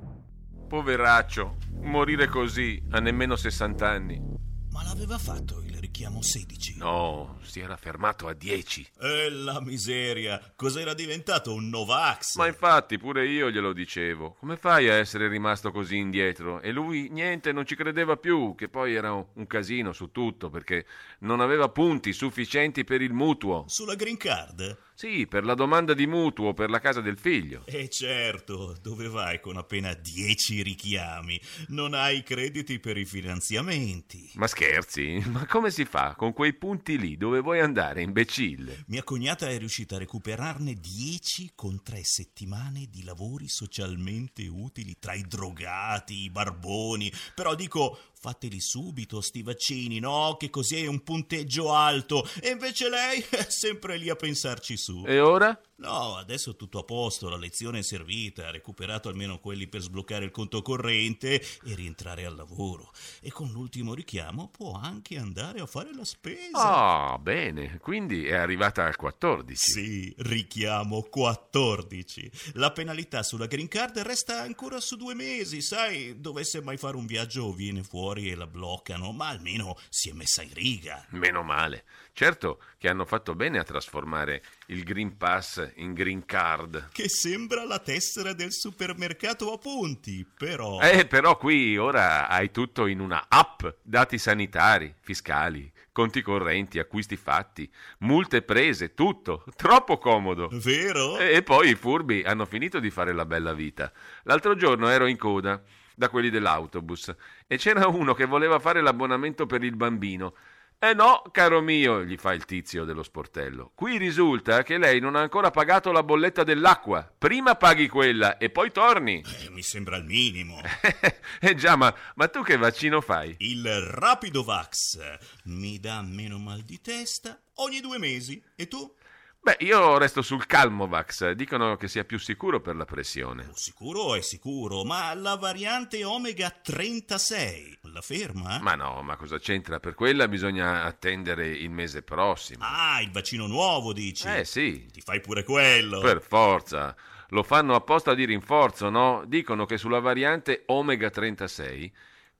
Poveraccio, 0.67 1.55
morire 1.81 2.27
così 2.27 2.79
a 2.91 2.99
nemmeno 2.99 3.35
60 3.35 3.89
anni. 3.89 4.37
Ma 4.71 4.83
l'aveva 4.83 5.17
fatto 5.17 5.61
il 5.65 5.75
richiamo 5.79 6.21
16? 6.21 6.77
No, 6.77 7.39
si 7.41 7.59
era 7.59 7.75
fermato 7.75 8.27
a 8.27 8.33
10. 8.33 8.87
E 8.99 9.29
la 9.31 9.59
miseria, 9.61 10.53
cos'era 10.55 10.93
diventato 10.93 11.53
un 11.53 11.69
Novax? 11.69 12.35
Ma 12.35 12.45
infatti 12.45 12.99
pure 12.99 13.27
io 13.27 13.49
glielo 13.49 13.73
dicevo. 13.73 14.35
Come 14.39 14.57
fai 14.57 14.87
a 14.87 14.93
essere 14.93 15.27
rimasto 15.27 15.71
così 15.71 15.97
indietro? 15.97 16.61
E 16.61 16.71
lui 16.71 17.09
niente, 17.09 17.51
non 17.51 17.65
ci 17.65 17.75
credeva 17.75 18.15
più, 18.15 18.53
che 18.55 18.69
poi 18.69 18.93
era 18.93 19.11
un 19.11 19.47
casino 19.47 19.91
su 19.91 20.11
tutto 20.11 20.51
perché 20.51 20.85
non 21.19 21.39
aveva 21.39 21.69
punti 21.69 22.13
sufficienti 22.13 22.83
per 22.83 23.01
il 23.01 23.13
mutuo. 23.13 23.65
Sulla 23.67 23.95
green 23.95 24.17
card? 24.17 24.77
Sì, 24.99 25.27
per 25.27 25.45
la 25.45 25.53
domanda 25.53 25.93
di 25.93 26.05
mutuo 26.07 26.53
per 26.53 26.69
la 26.69 26.81
casa 26.81 26.99
del 26.99 27.17
figlio. 27.17 27.63
E 27.67 27.87
certo, 27.87 28.77
dove 28.81 29.07
vai 29.07 29.39
con 29.39 29.55
appena 29.55 29.93
10 29.93 30.61
richiami? 30.61 31.39
Non 31.69 31.93
hai 31.93 32.21
crediti 32.21 32.79
per 32.79 32.97
i 32.97 33.05
finanziamenti. 33.05 34.29
Ma 34.33 34.45
scherzi? 34.47 35.23
Ma 35.31 35.45
come 35.45 35.71
si 35.71 35.85
fa 35.85 36.15
con 36.15 36.33
quei 36.33 36.53
punti 36.53 36.97
lì? 36.97 37.15
Dove 37.15 37.39
vuoi 37.39 37.61
andare, 37.61 38.01
imbecille? 38.01 38.83
Mia 38.87 39.03
cognata 39.03 39.47
è 39.47 39.57
riuscita 39.57 39.95
a 39.95 39.99
recuperarne 39.99 40.73
10 40.73 41.53
con 41.55 41.81
tre 41.81 42.01
settimane 42.03 42.87
di 42.89 43.05
lavori 43.05 43.47
socialmente 43.47 44.47
utili 44.47 44.97
tra 44.99 45.13
i 45.13 45.21
drogati, 45.21 46.23
i 46.23 46.29
barboni. 46.29 47.09
Però 47.33 47.55
dico, 47.55 47.97
fateli 48.21 48.59
subito 48.59 49.21
sti 49.21 49.43
vaccini, 49.43 49.99
no? 49.99 50.35
Che 50.37 50.49
così 50.49 50.83
è 50.83 50.87
un 50.87 51.03
punteggio 51.03 51.73
alto. 51.73 52.27
E 52.41 52.49
invece 52.49 52.89
lei 52.89 53.23
è 53.29 53.45
sempre 53.47 53.95
lì 53.95 54.09
a 54.09 54.15
pensarci 54.15 54.75
su. 54.75 55.03
E 55.07 55.19
ora? 55.19 55.57
No, 55.79 56.17
adesso 56.17 56.57
tutto 56.57 56.79
a 56.79 56.83
posto, 56.83 57.29
la 57.29 57.37
lezione 57.37 57.79
è 57.79 57.83
servita, 57.83 58.47
ha 58.47 58.51
recuperato 58.51 59.07
almeno 59.07 59.39
quelli 59.39 59.67
per 59.67 59.79
sbloccare 59.79 60.25
il 60.25 60.31
conto 60.31 60.61
corrente 60.61 61.39
e 61.39 61.75
rientrare 61.75 62.25
al 62.25 62.35
lavoro. 62.35 62.91
E 63.21 63.31
con 63.31 63.49
l'ultimo 63.51 63.93
richiamo 63.93 64.49
può 64.49 64.73
anche 64.73 65.17
andare 65.17 65.61
a 65.61 65.65
fare 65.65 65.95
la 65.95 66.03
spesa. 66.03 67.11
Ah, 67.11 67.17
bene, 67.17 67.77
quindi 67.77 68.27
è 68.27 68.35
arrivata 68.35 68.83
al 68.83 68.97
14. 68.97 69.55
Sì, 69.55 70.13
richiamo 70.17 71.01
14. 71.03 72.29
La 72.55 72.71
penalità 72.73 73.23
sulla 73.23 73.45
green 73.45 73.69
card 73.69 73.99
resta 73.99 74.41
ancora 74.41 74.81
su 74.81 74.97
due 74.97 75.13
mesi, 75.13 75.61
sai, 75.61 76.19
dovesse 76.19 76.61
mai 76.61 76.75
fare 76.75 76.97
un 76.97 77.05
viaggio 77.05 77.53
viene 77.53 77.83
fuori 78.09 78.31
e 78.31 78.35
la 78.35 78.47
bloccano, 78.47 79.11
ma 79.11 79.27
almeno 79.27 79.77
si 79.89 80.09
è 80.09 80.13
messa 80.13 80.41
in 80.41 80.53
riga. 80.53 81.05
Meno 81.09 81.43
male. 81.43 81.83
Certo 82.11 82.59
che 82.77 82.89
hanno 82.89 83.05
fatto 83.05 83.35
bene 83.35 83.59
a 83.59 83.63
trasformare 83.63 84.41
il 84.67 84.83
Green 84.83 85.15
Pass 85.15 85.73
in 85.75 85.93
Green 85.93 86.25
Card. 86.25 86.89
Che 86.91 87.07
sembra 87.07 87.63
la 87.65 87.77
tessera 87.79 88.33
del 88.33 88.51
supermercato 88.51 89.53
a 89.53 89.57
punti, 89.57 90.25
però... 90.25 90.79
Eh, 90.79 91.05
però 91.05 91.37
qui 91.37 91.77
ora 91.77 92.27
hai 92.27 92.49
tutto 92.49 92.87
in 92.87 92.99
una 92.99 93.25
app, 93.29 93.65
dati 93.83 94.17
sanitari, 94.17 94.93
fiscali, 94.99 95.71
conti 95.91 96.21
correnti, 96.23 96.79
acquisti 96.79 97.15
fatti, 97.15 97.71
multe 97.99 98.41
prese, 98.41 98.95
tutto. 98.95 99.45
Troppo 99.55 99.99
comodo. 99.99 100.49
Vero? 100.51 101.19
E, 101.19 101.35
e 101.35 101.43
poi 101.43 101.69
i 101.69 101.75
furbi 101.75 102.23
hanno 102.23 102.45
finito 102.45 102.79
di 102.79 102.89
fare 102.89 103.13
la 103.13 103.25
bella 103.25 103.53
vita. 103.53 103.91
L'altro 104.23 104.55
giorno 104.55 104.89
ero 104.89 105.05
in 105.05 105.17
coda 105.17 105.61
da 105.99 106.07
quelli 106.07 106.29
dell'autobus 106.29 107.13
e 107.45 107.57
c'era 107.57 107.87
uno 107.87 108.13
che 108.13 108.23
voleva 108.23 108.57
fare 108.57 108.79
l'abbonamento 108.79 109.45
per 109.45 109.63
il 109.63 109.75
bambino. 109.75 110.33
Eh 110.81 110.93
no, 110.93 111.23
caro 111.33 111.59
mio, 111.59 112.05
gli 112.05 112.15
fa 112.15 112.31
il 112.31 112.45
tizio 112.45 112.85
dello 112.85 113.03
sportello. 113.03 113.73
Qui 113.75 113.97
risulta 113.97 114.63
che 114.63 114.77
lei 114.77 115.01
non 115.01 115.17
ha 115.17 115.19
ancora 115.19 115.51
pagato 115.51 115.91
la 115.91 116.03
bolletta 116.03 116.45
dell'acqua. 116.45 117.13
Prima 117.17 117.55
paghi 117.55 117.89
quella 117.89 118.37
e 118.37 118.49
poi 118.49 118.71
torni. 118.71 119.21
Eh, 119.41 119.49
mi 119.49 119.61
sembra 119.61 119.97
il 119.97 120.05
minimo. 120.05 120.61
eh 121.41 121.55
già, 121.55 121.75
ma, 121.75 121.93
ma, 122.15 122.29
tu 122.29 122.43
che 122.43 122.55
vaccino 122.55 123.01
fai? 123.01 123.35
Il 123.39 123.69
Rapido 123.69 124.41
Vax. 124.41 124.99
Mi 125.43 125.81
dà 125.81 126.01
meno 126.01 126.37
mal 126.37 126.61
di 126.61 126.79
testa 126.79 127.37
ogni 127.55 127.81
due 127.81 127.97
mesi. 127.97 128.41
E 128.55 128.69
tu? 128.69 128.95
Beh, 129.41 129.55
io 129.59 129.97
resto 129.97 130.21
sul 130.21 130.45
Calmovax. 130.45 131.31
Dicono 131.31 131.77
che 131.77 131.87
sia 131.87 132.03
più 132.03 132.19
sicuro 132.19 132.59
per 132.59 132.75
la 132.75 132.85
pressione. 132.85 133.49
Sicuro 133.53 134.15
è 134.15 134.21
sicuro, 134.21 134.83
ma 134.83 135.13
la 135.13 135.35
variante 135.37 136.03
Omega 136.03 136.49
36 136.49 137.79
la 137.83 138.01
ferma? 138.01 138.59
Ma 138.59 138.75
no, 138.75 139.01
ma 139.01 139.15
cosa 139.15 139.39
c'entra? 139.39 139.79
Per 139.79 139.95
quella 139.95 140.27
bisogna 140.27 140.83
attendere 140.83 141.47
il 141.47 141.69
mese 141.69 142.03
prossimo. 142.03 142.63
Ah, 142.67 143.01
il 143.01 143.11
vaccino 143.11 143.47
nuovo, 143.47 143.93
dici? 143.93 144.27
Eh 144.27 144.43
sì. 144.43 144.85
Ti 144.91 145.01
fai 145.01 145.21
pure 145.21 145.43
quello. 145.43 145.99
Per 146.01 146.21
forza. 146.21 146.93
Lo 147.29 147.43
fanno 147.43 147.75
apposta 147.75 148.13
di 148.13 148.25
rinforzo, 148.25 148.89
no? 148.89 149.23
Dicono 149.25 149.65
che 149.65 149.77
sulla 149.77 149.99
variante 149.99 150.63
Omega 150.67 151.09
36 151.09 151.91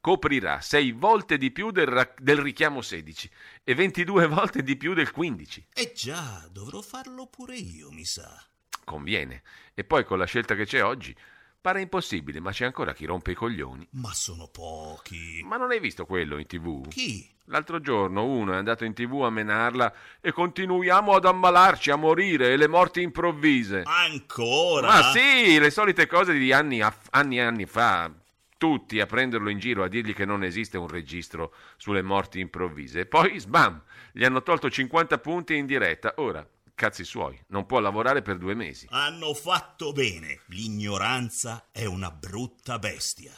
coprirà 0.01 0.61
6 0.61 0.91
volte 0.93 1.37
di 1.37 1.51
più 1.51 1.71
del, 1.71 1.87
ra- 1.87 2.13
del, 2.17 2.37
richiamo 2.37 2.81
16 2.81 3.29
e 3.63 3.75
22 3.75 4.27
volte 4.27 4.63
di 4.63 4.75
più 4.75 4.93
del 4.93 5.11
15. 5.11 5.67
Eh 5.73 5.91
già, 5.95 6.47
dovrò 6.51 6.81
farlo 6.81 7.27
pure 7.27 7.55
io, 7.55 7.91
mi 7.91 8.05
sa. 8.05 8.43
Conviene. 8.83 9.43
E 9.73 9.83
poi 9.83 10.03
con 10.03 10.17
la 10.17 10.25
scelta 10.25 10.55
che 10.55 10.65
c'è 10.65 10.83
oggi, 10.83 11.15
pare 11.61 11.81
impossibile, 11.81 12.39
ma 12.39 12.51
c'è 12.51 12.65
ancora 12.65 12.93
chi 12.93 13.05
rompe 13.05 13.31
i 13.31 13.35
coglioni. 13.35 13.87
Ma 13.91 14.13
sono 14.13 14.47
pochi. 14.47 15.41
Ma 15.43 15.57
non 15.57 15.71
hai 15.71 15.79
visto 15.79 16.05
quello 16.05 16.37
in 16.37 16.47
tv? 16.47 16.87
Chi? 16.87 17.29
L'altro 17.45 17.81
giorno 17.81 18.25
uno 18.25 18.53
è 18.53 18.57
andato 18.57 18.85
in 18.85 18.93
tv 18.93 19.23
a 19.23 19.29
menarla 19.31 19.91
e 20.21 20.31
continuiamo 20.31 21.15
ad 21.15 21.25
ammalarci, 21.25 21.89
a 21.89 21.95
morire 21.95 22.53
e 22.53 22.57
le 22.57 22.67
morti 22.67 23.01
improvvise. 23.01 23.81
Ancora? 23.85 24.87
Ma 24.87 25.11
sì, 25.11 25.57
le 25.57 25.71
solite 25.71 26.05
cose 26.05 26.33
di 26.33 26.51
anni, 26.53 26.81
a- 26.81 26.95
anni 27.11 27.37
e 27.37 27.41
anni 27.41 27.65
fa 27.65 28.11
tutti 28.59 28.99
a 28.99 29.05
prenderlo 29.07 29.49
in 29.49 29.57
giro, 29.57 29.83
a 29.83 29.87
dirgli 29.87 30.13
che 30.13 30.25
non 30.25 30.43
esiste 30.43 30.77
un 30.77 30.87
registro 30.87 31.55
sulle 31.77 32.03
morti 32.03 32.39
improvvise. 32.41 32.99
E 32.99 33.05
poi, 33.07 33.39
sbam, 33.39 33.81
gli 34.11 34.23
hanno 34.23 34.43
tolto 34.43 34.69
50 34.69 35.17
punti 35.17 35.55
in 35.55 35.65
diretta. 35.65 36.13
Ora, 36.17 36.47
cazzi 36.75 37.03
suoi, 37.03 37.41
non 37.47 37.65
può 37.65 37.79
lavorare 37.79 38.21
per 38.21 38.37
due 38.37 38.53
mesi. 38.53 38.85
Hanno 38.89 39.33
fatto 39.33 39.93
bene. 39.93 40.41
L'ignoranza 40.47 41.69
è 41.71 41.85
una 41.85 42.11
brutta 42.11 42.77
bestia. 42.77 43.33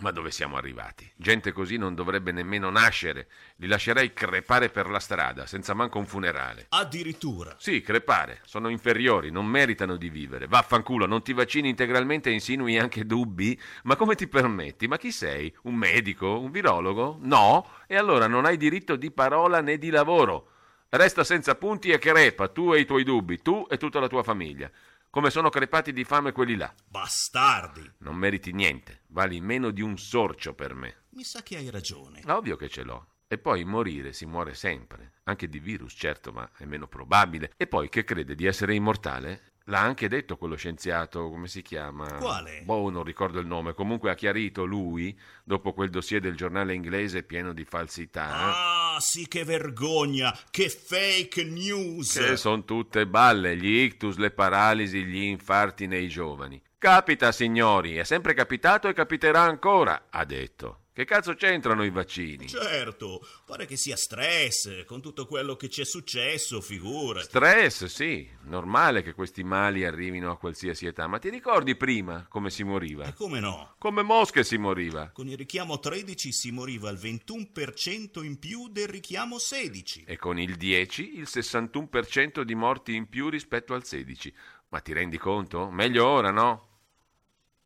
Ma 0.00 0.10
dove 0.12 0.30
siamo 0.30 0.56
arrivati? 0.56 1.10
Gente 1.16 1.50
così 1.50 1.76
non 1.76 1.94
dovrebbe 1.94 2.30
nemmeno 2.30 2.70
nascere. 2.70 3.28
Li 3.56 3.66
lascerei 3.66 4.12
crepare 4.12 4.68
per 4.68 4.88
la 4.88 5.00
strada, 5.00 5.44
senza 5.46 5.74
manco 5.74 5.98
un 5.98 6.06
funerale. 6.06 6.66
Addirittura? 6.68 7.56
Sì, 7.58 7.80
crepare. 7.80 8.40
Sono 8.44 8.68
inferiori, 8.68 9.30
non 9.30 9.46
meritano 9.46 9.96
di 9.96 10.08
vivere. 10.08 10.46
Vaffanculo, 10.46 11.06
non 11.06 11.22
ti 11.22 11.32
vaccini 11.32 11.68
integralmente 11.68 12.30
e 12.30 12.34
insinui 12.34 12.78
anche 12.78 13.06
dubbi? 13.06 13.60
Ma 13.84 13.96
come 13.96 14.14
ti 14.14 14.28
permetti? 14.28 14.86
Ma 14.86 14.98
chi 14.98 15.10
sei? 15.10 15.52
Un 15.62 15.74
medico? 15.74 16.38
Un 16.38 16.50
virologo? 16.50 17.18
No? 17.22 17.66
E 17.86 17.96
allora 17.96 18.28
non 18.28 18.44
hai 18.44 18.56
diritto 18.56 18.94
di 18.94 19.10
parola 19.10 19.60
né 19.60 19.78
di 19.78 19.90
lavoro. 19.90 20.50
Resta 20.90 21.24
senza 21.24 21.54
punti 21.54 21.90
e 21.90 21.98
crepa, 21.98 22.48
tu 22.48 22.72
e 22.72 22.80
i 22.80 22.86
tuoi 22.86 23.04
dubbi, 23.04 23.42
tu 23.42 23.66
e 23.68 23.76
tutta 23.76 24.00
la 24.00 24.08
tua 24.08 24.22
famiglia 24.22 24.70
come 25.10 25.30
sono 25.30 25.48
crepati 25.48 25.92
di 25.92 26.04
fame 26.04 26.32
quelli 26.32 26.56
là. 26.56 26.72
Bastardi! 26.86 27.90
Non 27.98 28.16
meriti 28.16 28.52
niente, 28.52 29.02
vali 29.08 29.40
meno 29.40 29.70
di 29.70 29.82
un 29.82 29.96
sorcio 29.98 30.54
per 30.54 30.74
me. 30.74 31.04
Mi 31.10 31.24
sa 31.24 31.42
che 31.42 31.56
hai 31.56 31.70
ragione. 31.70 32.22
Ovvio 32.26 32.56
che 32.56 32.68
ce 32.68 32.82
l'ho. 32.82 33.06
E 33.26 33.36
poi 33.36 33.64
morire 33.64 34.12
si 34.12 34.24
muore 34.24 34.54
sempre, 34.54 35.12
anche 35.24 35.48
di 35.48 35.58
virus, 35.58 35.94
certo, 35.94 36.32
ma 36.32 36.50
è 36.56 36.64
meno 36.64 36.88
probabile. 36.88 37.52
E 37.56 37.66
poi 37.66 37.88
che 37.88 38.04
crede 38.04 38.34
di 38.34 38.46
essere 38.46 38.74
immortale? 38.74 39.52
L'ha 39.68 39.80
anche 39.80 40.08
detto 40.08 40.38
quello 40.38 40.56
scienziato, 40.56 41.28
come 41.28 41.46
si 41.46 41.60
chiama? 41.60 42.06
Quale? 42.14 42.62
Boh, 42.62 42.88
non 42.88 43.02
ricordo 43.02 43.38
il 43.38 43.46
nome. 43.46 43.74
Comunque 43.74 44.10
ha 44.10 44.14
chiarito 44.14 44.64
lui, 44.64 45.16
dopo 45.44 45.74
quel 45.74 45.90
dossier 45.90 46.22
del 46.22 46.36
giornale 46.36 46.72
inglese 46.72 47.22
pieno 47.22 47.52
di 47.52 47.64
falsità, 47.64 48.94
Ah, 48.94 48.96
sì, 48.98 49.28
che 49.28 49.44
vergogna! 49.44 50.34
Che 50.50 50.70
fake 50.70 51.44
news! 51.44 52.14
che 52.14 52.36
sono 52.36 52.64
tutte 52.64 53.06
balle, 53.06 53.56
gli 53.56 53.82
ictus, 53.82 54.16
le 54.16 54.30
paralisi, 54.30 55.04
gli 55.04 55.22
infarti 55.22 55.86
nei 55.86 56.08
giovani. 56.08 56.60
Capita, 56.78 57.30
signori, 57.30 57.96
è 57.96 58.04
sempre 58.04 58.32
capitato 58.32 58.88
e 58.88 58.94
capiterà 58.94 59.42
ancora, 59.42 60.06
ha 60.08 60.24
detto. 60.24 60.84
Che 60.98 61.04
cazzo 61.04 61.34
c'entrano 61.34 61.84
i 61.84 61.90
vaccini? 61.90 62.48
Certo, 62.48 63.24
pare 63.46 63.66
che 63.66 63.76
sia 63.76 63.94
stress 63.94 64.84
con 64.84 65.00
tutto 65.00 65.26
quello 65.26 65.54
che 65.54 65.68
ci 65.68 65.80
è 65.80 65.84
successo, 65.84 66.60
figura. 66.60 67.22
Stress, 67.22 67.84
sì, 67.84 68.28
normale 68.46 69.04
che 69.04 69.12
questi 69.12 69.44
mali 69.44 69.84
arrivino 69.84 70.32
a 70.32 70.36
qualsiasi 70.36 70.86
età, 70.86 71.06
ma 71.06 71.20
ti 71.20 71.28
ricordi 71.28 71.76
prima 71.76 72.26
come 72.28 72.50
si 72.50 72.64
moriva? 72.64 73.04
E 73.04 73.14
come 73.14 73.38
no? 73.38 73.76
Come 73.78 74.02
mosche 74.02 74.42
si 74.42 74.58
moriva. 74.58 75.10
Con 75.10 75.28
il 75.28 75.36
richiamo 75.36 75.78
13 75.78 76.32
si 76.32 76.50
moriva 76.50 76.88
al 76.88 76.96
21% 76.96 78.24
in 78.24 78.40
più 78.40 78.68
del 78.68 78.88
richiamo 78.88 79.38
16. 79.38 80.02
E 80.04 80.16
con 80.16 80.40
il 80.40 80.56
10 80.56 81.16
il 81.16 81.28
61% 81.30 82.40
di 82.40 82.56
morti 82.56 82.96
in 82.96 83.08
più 83.08 83.28
rispetto 83.28 83.72
al 83.72 83.84
16. 83.84 84.34
Ma 84.70 84.80
ti 84.80 84.92
rendi 84.92 85.16
conto? 85.16 85.70
Meglio 85.70 86.04
ora, 86.04 86.32
no? 86.32 86.66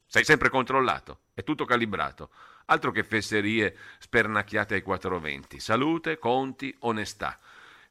Sei 0.05 0.23
sempre 0.23 0.51
controllato, 0.51 1.21
è 1.33 1.43
tutto 1.43 1.65
calibrato. 1.65 2.29
Altro 2.73 2.91
che 2.91 3.05
fesserie 3.05 3.77
spernacchiate 3.99 4.73
ai 4.77 4.81
420. 4.81 5.61
Salute, 5.61 6.19
conti, 6.19 6.75
onestà. 6.81 7.39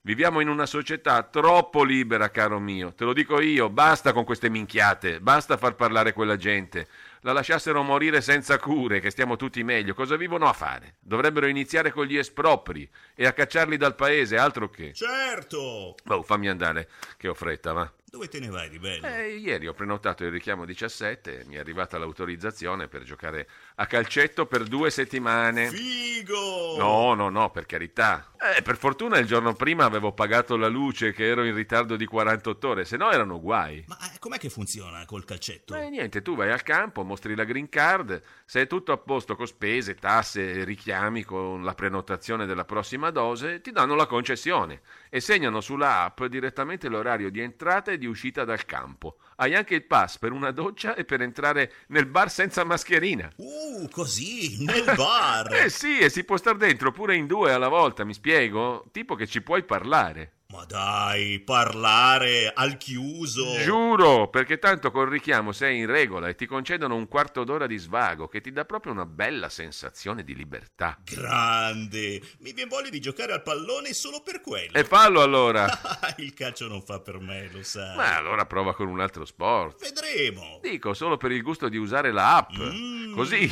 Viviamo 0.01 0.39
in 0.39 0.47
una 0.47 0.65
società 0.65 1.21
troppo 1.21 1.83
libera, 1.83 2.31
caro 2.31 2.59
mio. 2.59 2.91
Te 2.91 3.03
lo 3.03 3.13
dico 3.13 3.39
io, 3.39 3.69
basta 3.69 4.11
con 4.11 4.23
queste 4.23 4.49
minchiate, 4.49 5.19
basta 5.19 5.57
far 5.57 5.75
parlare 5.75 6.13
quella 6.13 6.35
gente. 6.35 6.87
La 7.19 7.31
lasciassero 7.31 7.83
morire 7.83 8.21
senza 8.21 8.57
cure, 8.57 8.99
che 8.99 9.11
stiamo 9.11 9.35
tutti 9.35 9.61
meglio. 9.63 9.93
Cosa 9.93 10.15
vivono 10.15 10.47
a 10.47 10.53
fare? 10.53 10.95
Dovrebbero 10.99 11.45
iniziare 11.45 11.91
con 11.91 12.05
gli 12.05 12.17
espropri 12.17 12.89
e 13.13 13.27
a 13.27 13.33
cacciarli 13.33 13.77
dal 13.77 13.93
paese, 13.93 14.37
altro 14.37 14.71
che. 14.71 14.93
Certo! 14.93 15.93
Oh, 16.07 16.23
fammi 16.23 16.49
andare, 16.49 16.89
che 17.17 17.27
ho 17.27 17.35
fretta, 17.35 17.71
va. 17.71 17.93
Dove 18.11 18.27
te 18.27 18.41
ne 18.41 18.49
vai 18.49 18.67
di 18.67 18.77
bello? 18.77 19.07
Eh, 19.07 19.37
ieri 19.37 19.67
ho 19.67 19.73
prenotato 19.73 20.25
il 20.25 20.31
richiamo 20.31 20.65
17 20.65 21.39
e 21.39 21.45
mi 21.45 21.55
è 21.55 21.59
arrivata 21.59 21.97
l'autorizzazione 21.97 22.89
per 22.89 23.03
giocare 23.03 23.47
a 23.75 23.85
calcetto 23.85 24.47
per 24.47 24.65
due 24.65 24.89
settimane. 24.89 25.69
Figo! 25.69 26.75
No, 26.77 27.13
no, 27.13 27.29
no, 27.29 27.51
per 27.51 27.65
carità. 27.65 28.33
Eh, 28.57 28.63
per 28.63 28.75
fortuna 28.75 29.17
il 29.17 29.27
giorno 29.27 29.53
prima 29.53 29.85
avevo 29.85 30.11
pagato 30.11 30.57
la 30.57 30.67
luce 30.67 31.13
che 31.13 31.25
ero 31.25 31.45
in 31.45 31.55
ritardo 31.55 31.95
di 31.95 32.05
48 32.05 32.67
ore, 32.67 32.83
se 32.83 32.97
no 32.97 33.11
erano 33.11 33.39
guai. 33.39 33.85
Ma 33.87 33.97
eh, 34.13 34.19
com'è 34.19 34.37
che 34.37 34.49
funziona 34.49 35.05
col 35.05 35.23
calcetto? 35.23 35.73
Eh, 35.75 35.89
niente, 35.89 36.21
tu 36.21 36.35
vai 36.35 36.51
al 36.51 36.63
campo, 36.63 37.03
mostri 37.03 37.33
la 37.33 37.45
green 37.45 37.69
card, 37.69 38.21
se 38.43 38.61
è 38.63 38.67
tutto 38.67 38.91
a 38.91 38.97
posto 38.97 39.37
con 39.37 39.47
spese, 39.47 39.95
tasse, 39.95 40.65
richiami 40.65 41.23
con 41.23 41.63
la 41.63 41.75
prenotazione 41.75 42.45
della 42.45 42.65
prossima 42.65 43.09
dose, 43.09 43.61
ti 43.61 43.71
danno 43.71 43.95
la 43.95 44.05
concessione 44.05 44.81
e 45.09 45.21
segnano 45.21 45.61
sulla 45.61 46.03
app 46.03 46.23
direttamente 46.25 46.89
l'orario 46.89 47.29
di 47.29 47.39
entrata 47.39 47.91
e 47.91 47.99
di 48.01 48.07
uscita 48.07 48.43
dal 48.43 48.65
campo. 48.65 49.17
Hai 49.35 49.53
anche 49.53 49.75
il 49.75 49.85
pass 49.85 50.17
per 50.17 50.31
una 50.31 50.49
doccia 50.49 50.95
e 50.95 51.05
per 51.05 51.21
entrare 51.21 51.71
nel 51.89 52.07
bar 52.07 52.31
senza 52.31 52.63
mascherina. 52.63 53.31
Uh, 53.35 53.87
così, 53.89 54.65
nel 54.65 54.91
bar! 54.95 55.53
eh 55.53 55.69
sì, 55.69 55.99
e 55.99 56.09
si 56.09 56.23
può 56.23 56.35
star 56.35 56.57
dentro 56.57 56.91
pure 56.91 57.15
in 57.15 57.27
due 57.27 57.53
alla 57.53 57.67
volta, 57.67 58.03
mi 58.03 58.15
spiego? 58.15 58.87
Tipo 58.91 59.13
che 59.13 59.27
ci 59.27 59.43
puoi 59.43 59.63
parlare. 59.63 60.40
Ma 60.51 60.65
dai, 60.65 61.39
parlare 61.39 62.51
al 62.53 62.75
chiuso! 62.75 63.57
Giuro, 63.59 64.27
perché 64.27 64.59
tanto 64.59 64.91
col 64.91 65.07
richiamo 65.07 65.53
sei 65.53 65.79
in 65.79 65.85
regola 65.85 66.27
e 66.27 66.35
ti 66.35 66.45
concedono 66.45 66.93
un 66.95 67.07
quarto 67.07 67.45
d'ora 67.45 67.67
di 67.67 67.77
svago 67.77 68.27
che 68.27 68.41
ti 68.41 68.51
dà 68.51 68.65
proprio 68.65 68.91
una 68.91 69.05
bella 69.05 69.47
sensazione 69.47 70.25
di 70.25 70.35
libertà. 70.35 70.97
Grande! 71.05 72.21
Mi 72.39 72.51
viene 72.51 72.69
voglia 72.69 72.89
di 72.89 72.99
giocare 72.99 73.31
al 73.31 73.43
pallone 73.43 73.93
solo 73.93 74.21
per 74.21 74.41
quello. 74.41 74.73
E 74.73 74.83
fallo 74.83 75.21
allora! 75.21 75.69
Il 76.17 76.33
calcio 76.33 76.67
non 76.67 76.81
fa 76.81 76.99
per 76.99 77.19
me, 77.19 77.49
lo 77.49 77.63
sai. 77.63 77.95
Ma 77.95 78.17
allora 78.17 78.45
prova 78.45 78.75
con 78.75 78.89
un 78.89 78.99
altro 78.99 79.23
sport. 79.23 79.79
Vedremo. 79.79 80.59
Dico, 80.61 80.93
solo 80.93 81.15
per 81.15 81.31
il 81.31 81.43
gusto 81.43 81.69
di 81.69 81.77
usare 81.77 82.11
la 82.11 82.35
app. 82.35 82.51
Mm. 82.57 83.13
Così. 83.13 83.49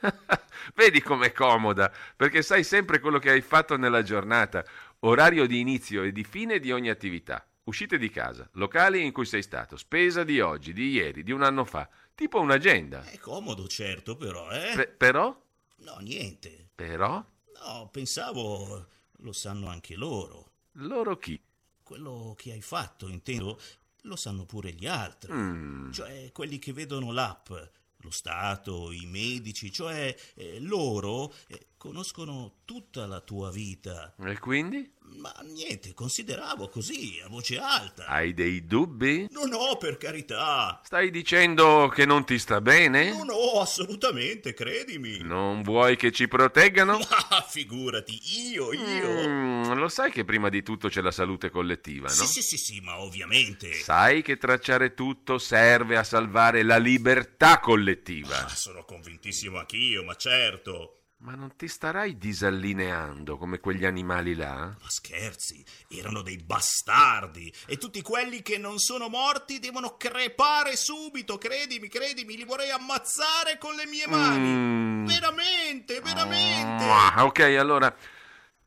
Vedi 0.74 1.02
com'è 1.02 1.32
comoda, 1.32 1.90
perché 2.16 2.42
sai 2.42 2.62
sempre 2.64 3.00
quello 3.00 3.18
che 3.18 3.30
hai 3.30 3.40
fatto 3.40 3.76
nella 3.76 4.02
giornata, 4.02 4.64
orario 5.00 5.46
di 5.46 5.60
inizio 5.60 6.02
e 6.02 6.12
di 6.12 6.24
fine 6.24 6.58
di 6.58 6.72
ogni 6.72 6.88
attività. 6.88 7.46
Uscite 7.64 7.98
di 7.98 8.08
casa, 8.08 8.48
locali 8.52 9.04
in 9.04 9.12
cui 9.12 9.26
sei 9.26 9.42
stato, 9.42 9.76
spesa 9.76 10.24
di 10.24 10.40
oggi, 10.40 10.72
di 10.72 10.88
ieri, 10.88 11.22
di 11.22 11.32
un 11.32 11.42
anno 11.42 11.64
fa, 11.64 11.86
tipo 12.14 12.40
un'agenda. 12.40 13.02
È 13.02 13.18
comodo, 13.18 13.68
certo, 13.68 14.16
però, 14.16 14.50
eh? 14.50 14.72
Pe- 14.74 14.88
però? 14.88 15.38
No, 15.80 15.96
niente. 16.00 16.70
Però? 16.74 17.22
No, 17.62 17.88
pensavo 17.92 18.86
lo 19.18 19.32
sanno 19.32 19.68
anche 19.68 19.96
loro. 19.96 20.52
Loro 20.72 21.18
chi? 21.18 21.38
Quello 21.82 22.34
che 22.38 22.52
hai 22.52 22.62
fatto, 22.62 23.06
intendo, 23.08 23.60
lo 24.02 24.16
sanno 24.16 24.46
pure 24.46 24.72
gli 24.72 24.86
altri. 24.86 25.32
Mm. 25.32 25.90
Cioè, 25.90 26.32
quelli 26.32 26.58
che 26.58 26.72
vedono 26.72 27.12
l'app, 27.12 27.50
lo 27.98 28.10
Stato, 28.10 28.92
i 28.92 29.06
medici, 29.06 29.72
cioè 29.72 30.14
eh, 30.34 30.60
loro 30.60 31.34
eh, 31.48 31.68
conoscono 31.78 32.56
tutta 32.64 33.06
la 33.06 33.20
tua 33.20 33.50
vita. 33.50 34.14
E 34.22 34.38
quindi? 34.38 34.90
Ma 35.20 35.34
niente, 35.42 35.94
consideravo 35.94 36.68
così, 36.68 37.18
a 37.24 37.28
voce 37.28 37.58
alta. 37.58 38.06
Hai 38.06 38.34
dei 38.34 38.66
dubbi? 38.66 39.26
No, 39.30 39.44
no, 39.44 39.76
per 39.78 39.96
carità. 39.96 40.82
Stai 40.84 41.10
dicendo 41.10 41.88
che 41.88 42.04
non 42.04 42.26
ti 42.26 42.38
sta 42.38 42.60
bene? 42.60 43.10
No, 43.10 43.24
no, 43.24 43.60
assolutamente, 43.60 44.52
credimi. 44.52 45.18
Non 45.22 45.62
vuoi 45.62 45.96
che 45.96 46.12
ci 46.12 46.28
proteggano? 46.28 46.98
Ma 46.98 47.40
figurati, 47.48 48.20
io, 48.50 48.72
io. 48.72 49.28
Mm, 49.28 49.72
lo 49.72 49.88
sai 49.88 50.10
che 50.10 50.24
prima 50.24 50.50
di 50.50 50.62
tutto 50.62 50.88
c'è 50.88 51.00
la 51.00 51.12
salute 51.12 51.48
collettiva, 51.48 52.08
no? 52.08 52.14
Sì, 52.14 52.26
sì, 52.26 52.42
sì, 52.42 52.58
sì, 52.58 52.80
ma 52.80 53.00
ovviamente. 53.00 53.72
Sai 53.72 54.22
che 54.22 54.36
tracciare 54.36 54.94
tutto 54.94 55.38
serve 55.38 55.96
a 55.96 56.04
salvare 56.04 56.62
la 56.62 56.78
libertà 56.78 57.60
collettiva. 57.60 58.44
Ah, 58.44 58.48
sono 58.48 58.84
convintissimo 58.84 59.58
anch'io, 59.58 60.04
ma 60.04 60.16
certo. 60.16 60.97
Ma 61.20 61.34
non 61.34 61.56
ti 61.56 61.66
starai 61.66 62.16
disallineando 62.16 63.38
come 63.38 63.58
quegli 63.58 63.84
animali 63.84 64.34
là? 64.36 64.66
Ma 64.80 64.88
scherzi, 64.88 65.64
erano 65.88 66.22
dei 66.22 66.36
bastardi 66.36 67.52
e 67.66 67.76
tutti 67.76 68.00
quelli 68.02 68.40
che 68.40 68.56
non 68.56 68.78
sono 68.78 69.08
morti 69.08 69.58
devono 69.58 69.96
crepare 69.96 70.76
subito, 70.76 71.36
credimi, 71.36 71.88
credimi, 71.88 72.36
li 72.36 72.44
vorrei 72.44 72.70
ammazzare 72.70 73.58
con 73.58 73.74
le 73.74 73.86
mie 73.86 74.06
mani. 74.06 74.48
Mm. 74.48 75.06
Veramente, 75.06 76.00
veramente. 76.00 76.84
Ah, 76.84 77.24
ok, 77.24 77.40
allora 77.58 77.94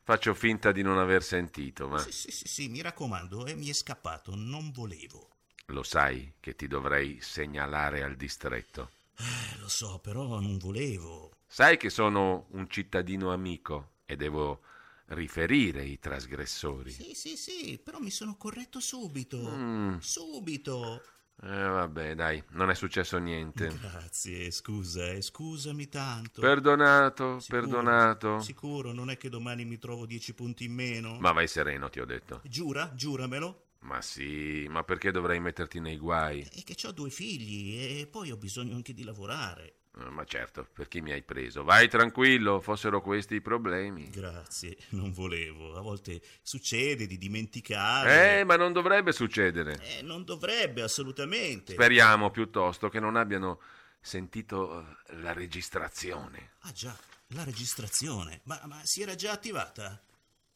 faccio 0.04 0.34
finta 0.34 0.72
di 0.72 0.82
non 0.82 0.98
aver 0.98 1.22
sentito, 1.22 1.88
ma 1.88 1.98
Sì, 1.98 2.12
sì, 2.12 2.30
sì, 2.30 2.46
sì, 2.46 2.68
mi 2.68 2.82
raccomando, 2.82 3.46
eh, 3.46 3.54
mi 3.54 3.70
è 3.70 3.72
scappato, 3.72 4.34
non 4.36 4.70
volevo. 4.72 5.30
lo 5.66 5.82
sai 5.82 6.34
che 6.38 6.54
ti 6.54 6.66
dovrei 6.68 7.18
segnalare 7.22 8.02
al 8.02 8.14
distretto. 8.14 8.90
Eh, 9.16 9.58
lo 9.58 9.68
so, 9.68 9.98
però 10.00 10.38
non 10.38 10.58
volevo. 10.58 11.31
Sai 11.52 11.76
che 11.76 11.90
sono 11.90 12.46
un 12.52 12.66
cittadino 12.66 13.30
amico 13.30 13.96
e 14.06 14.16
devo 14.16 14.62
riferire 15.08 15.84
i 15.84 15.98
trasgressori. 15.98 16.90
Sì, 16.90 17.12
sì, 17.12 17.36
sì, 17.36 17.78
però 17.78 17.98
mi 17.98 18.10
sono 18.10 18.38
corretto 18.38 18.80
subito. 18.80 19.36
Mm. 19.38 19.98
Subito. 19.98 21.02
Eh, 21.42 21.48
vabbè, 21.48 22.14
dai, 22.14 22.42
non 22.52 22.70
è 22.70 22.74
successo 22.74 23.18
niente. 23.18 23.66
Grazie, 23.66 24.50
scusa, 24.50 25.10
eh, 25.10 25.20
scusami 25.20 25.90
tanto. 25.90 26.40
Perdonato, 26.40 27.38
Sicuro, 27.38 27.60
perdonato. 27.60 28.40
Sicuro, 28.40 28.92
non 28.94 29.10
è 29.10 29.18
che 29.18 29.28
domani 29.28 29.66
mi 29.66 29.76
trovo 29.76 30.06
dieci 30.06 30.32
punti 30.32 30.64
in 30.64 30.72
meno? 30.72 31.18
Ma 31.20 31.32
vai 31.32 31.48
sereno, 31.48 31.90
ti 31.90 32.00
ho 32.00 32.06
detto. 32.06 32.40
Giura? 32.44 32.94
Giuramelo? 32.94 33.72
Ma 33.80 34.00
sì, 34.00 34.66
ma 34.70 34.84
perché 34.84 35.10
dovrei 35.10 35.38
metterti 35.38 35.80
nei 35.80 35.98
guai? 35.98 36.48
È 36.50 36.62
che 36.62 36.86
ho 36.86 36.92
due 36.92 37.10
figli 37.10 38.00
e 38.00 38.06
poi 38.06 38.30
ho 38.30 38.38
bisogno 38.38 38.74
anche 38.74 38.94
di 38.94 39.04
lavorare. 39.04 39.80
Eh, 39.98 40.10
Ma 40.10 40.24
certo, 40.24 40.66
per 40.72 40.88
chi 40.88 41.00
mi 41.00 41.12
hai 41.12 41.22
preso? 41.22 41.64
Vai 41.64 41.88
tranquillo, 41.88 42.60
fossero 42.60 43.00
questi 43.02 43.36
i 43.36 43.40
problemi. 43.40 44.08
Grazie, 44.10 44.76
non 44.90 45.12
volevo. 45.12 45.76
A 45.76 45.80
volte 45.80 46.20
succede 46.42 47.06
di 47.06 47.18
dimenticare. 47.18 48.40
Eh, 48.40 48.44
ma 48.44 48.56
non 48.56 48.72
dovrebbe 48.72 49.12
succedere. 49.12 49.78
Eh, 49.98 50.02
non 50.02 50.24
dovrebbe, 50.24 50.82
assolutamente. 50.82 51.74
Speriamo 51.74 52.30
piuttosto 52.30 52.88
che 52.88 53.00
non 53.00 53.16
abbiano 53.16 53.60
sentito 54.00 54.80
eh, 54.80 55.16
la 55.16 55.32
registrazione. 55.32 56.52
Ah 56.60 56.72
già, 56.72 56.96
la 57.28 57.44
registrazione. 57.44 58.40
Ma, 58.44 58.60
ma 58.64 58.80
si 58.84 59.02
era 59.02 59.14
già 59.14 59.32
attivata? 59.32 60.02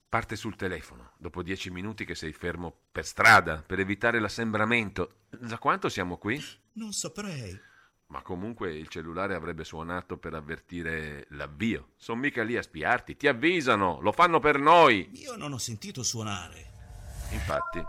Parte 0.09 0.37
sul 0.37 0.57
telefono, 0.57 1.13
dopo 1.19 1.43
dieci 1.43 1.69
minuti 1.69 2.05
che 2.05 2.15
sei 2.15 2.33
fermo 2.33 2.75
per 2.91 3.05
strada, 3.05 3.63
per 3.67 3.81
evitare 3.81 4.19
l'assembramento. 4.19 5.25
Da 5.29 5.59
quanto 5.59 5.89
siamo 5.91 6.17
qui? 6.17 6.43
Non 6.75 6.93
saprei. 6.93 7.59
Ma 8.09 8.23
comunque 8.23 8.73
il 8.73 8.89
cellulare 8.89 9.35
avrebbe 9.35 9.65
suonato 9.65 10.17
per 10.17 10.35
avvertire 10.35 11.27
l'avvio. 11.31 11.89
Sono 11.97 12.21
mica 12.21 12.45
lì 12.45 12.57
a 12.57 12.63
spiarti, 12.63 13.17
ti 13.17 13.27
avvisano, 13.27 14.01
lo 14.01 14.13
fanno 14.13 14.39
per 14.39 14.59
noi. 14.59 15.11
Io 15.15 15.35
non 15.37 15.53
ho 15.53 15.59
sentito 15.59 16.03
suonare. 16.03 16.73
Infatti, 17.31 17.85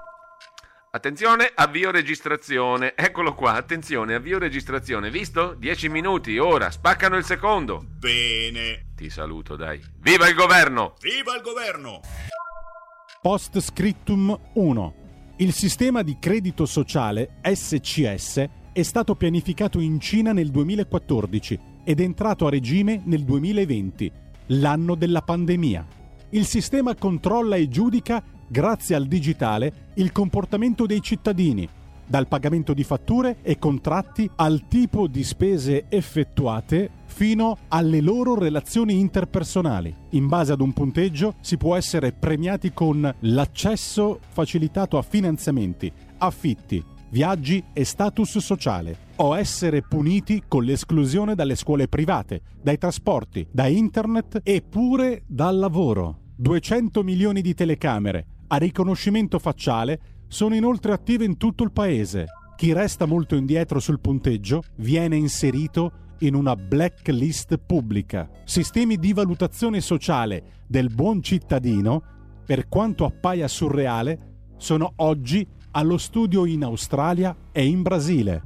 Attenzione, 0.90 1.52
avvio 1.54 1.92
registrazione. 1.92 2.96
Eccolo 2.96 3.36
qua, 3.36 3.54
attenzione, 3.54 4.16
avvio 4.16 4.40
registrazione. 4.40 5.12
Visto? 5.12 5.54
10 5.54 5.90
minuti, 5.90 6.40
ora, 6.40 6.72
spaccano 6.72 7.18
il 7.18 7.24
secondo. 7.24 7.86
Bene. 7.86 8.94
Ti 8.96 9.10
saluto, 9.10 9.56
dai. 9.56 9.80
Viva 10.00 10.28
il 10.28 10.34
governo! 10.34 10.96
Viva 11.00 11.36
il 11.36 11.42
governo! 11.44 12.00
Post 13.22 13.60
scriptum 13.60 14.36
1. 14.54 14.96
Il 15.38 15.54
sistema 15.54 16.02
di 16.02 16.18
credito 16.20 16.66
sociale 16.66 17.42
SCS 17.44 18.57
è 18.78 18.84
stato 18.84 19.16
pianificato 19.16 19.80
in 19.80 20.00
Cina 20.00 20.34
nel 20.34 20.52
2014 20.52 21.60
ed 21.84 22.00
è 22.00 22.04
entrato 22.04 22.46
a 22.46 22.52
regime 22.52 23.02
nel 23.06 23.24
2020, 23.24 24.12
l'anno 24.50 24.94
della 24.94 25.24
pandemia. 25.24 25.84
Il 26.30 26.46
sistema 26.46 26.94
controlla 26.94 27.56
e 27.56 27.70
giudica, 27.70 28.22
grazie 28.48 28.94
al 28.94 29.08
digitale, 29.08 29.90
il 29.96 30.12
comportamento 30.12 30.86
dei 30.86 31.02
cittadini, 31.02 31.68
dal 32.06 32.28
pagamento 32.28 32.76
di 32.76 32.84
fatture 32.84 33.38
e 33.42 33.58
contratti 33.58 34.30
al 34.36 34.68
tipo 34.68 35.08
di 35.08 35.24
spese 35.24 35.86
effettuate 35.90 36.92
fino 37.06 37.58
alle 37.70 38.00
loro 38.00 38.38
relazioni 38.38 39.00
interpersonali. 39.00 39.92
In 40.12 40.28
base 40.28 40.52
ad 40.52 40.62
un 40.62 40.72
punteggio 40.72 41.34
si 41.42 41.58
può 41.58 41.76
essere 41.76 42.12
premiati 42.12 42.72
con 42.74 43.12
l'accesso 43.22 44.20
facilitato 44.30 45.00
a 45.00 45.02
finanziamenti, 45.02 45.92
affitti, 46.20 46.84
viaggi 47.10 47.64
e 47.74 47.84
status 47.84 48.38
sociale 48.40 49.06
o 49.18 49.38
essere 49.38 49.82
puniti 49.82 50.44
con 50.48 50.64
l'esclusione 50.64 51.36
dalle 51.36 51.56
scuole 51.56 51.88
private, 51.88 52.42
dai 52.62 52.78
trasporti, 52.78 53.48
da 53.52 53.68
internet 53.68 54.42
e 54.44 54.62
pure 54.62 55.24
dal 55.26 55.58
lavoro. 55.58 56.20
200 56.36 57.04
milioni 57.04 57.42
di 57.42 57.54
telecamere 57.54 58.26
a 58.48 58.58
riconoscimento 58.58 59.40
facciale 59.40 60.00
sono 60.28 60.56
inoltre 60.56 60.94
attive 60.94 61.26
in 61.26 61.38
tutto 61.38 61.64
il 61.64 61.72
paese. 61.72 62.26
Chi 62.56 62.74
resta 62.74 63.06
molto 63.06 63.36
indietro 63.36 63.80
sul 63.80 64.00
punteggio 64.00 64.64
viene 64.78 65.16
inserito 65.16 66.16
in 66.20 66.34
una 66.34 66.56
blacklist 66.56 67.58
pubblica. 67.58 68.30
Sistemi 68.46 68.98
di 68.98 69.14
valutazione 69.14 69.82
sociale 69.82 70.64
del 70.68 70.90
buon 70.94 71.22
cittadino, 71.22 72.02
per 72.46 72.68
quanto 72.68 73.06
appaia 73.06 73.48
surreale, 73.48 74.36
sono 74.58 74.94
oggi 74.98 75.48
allo 75.78 76.00
studio 76.00 76.48
in 76.48 76.64
Australia 76.64 77.36
e 77.52 77.64
in 77.68 77.84
Brasile. 77.84 78.42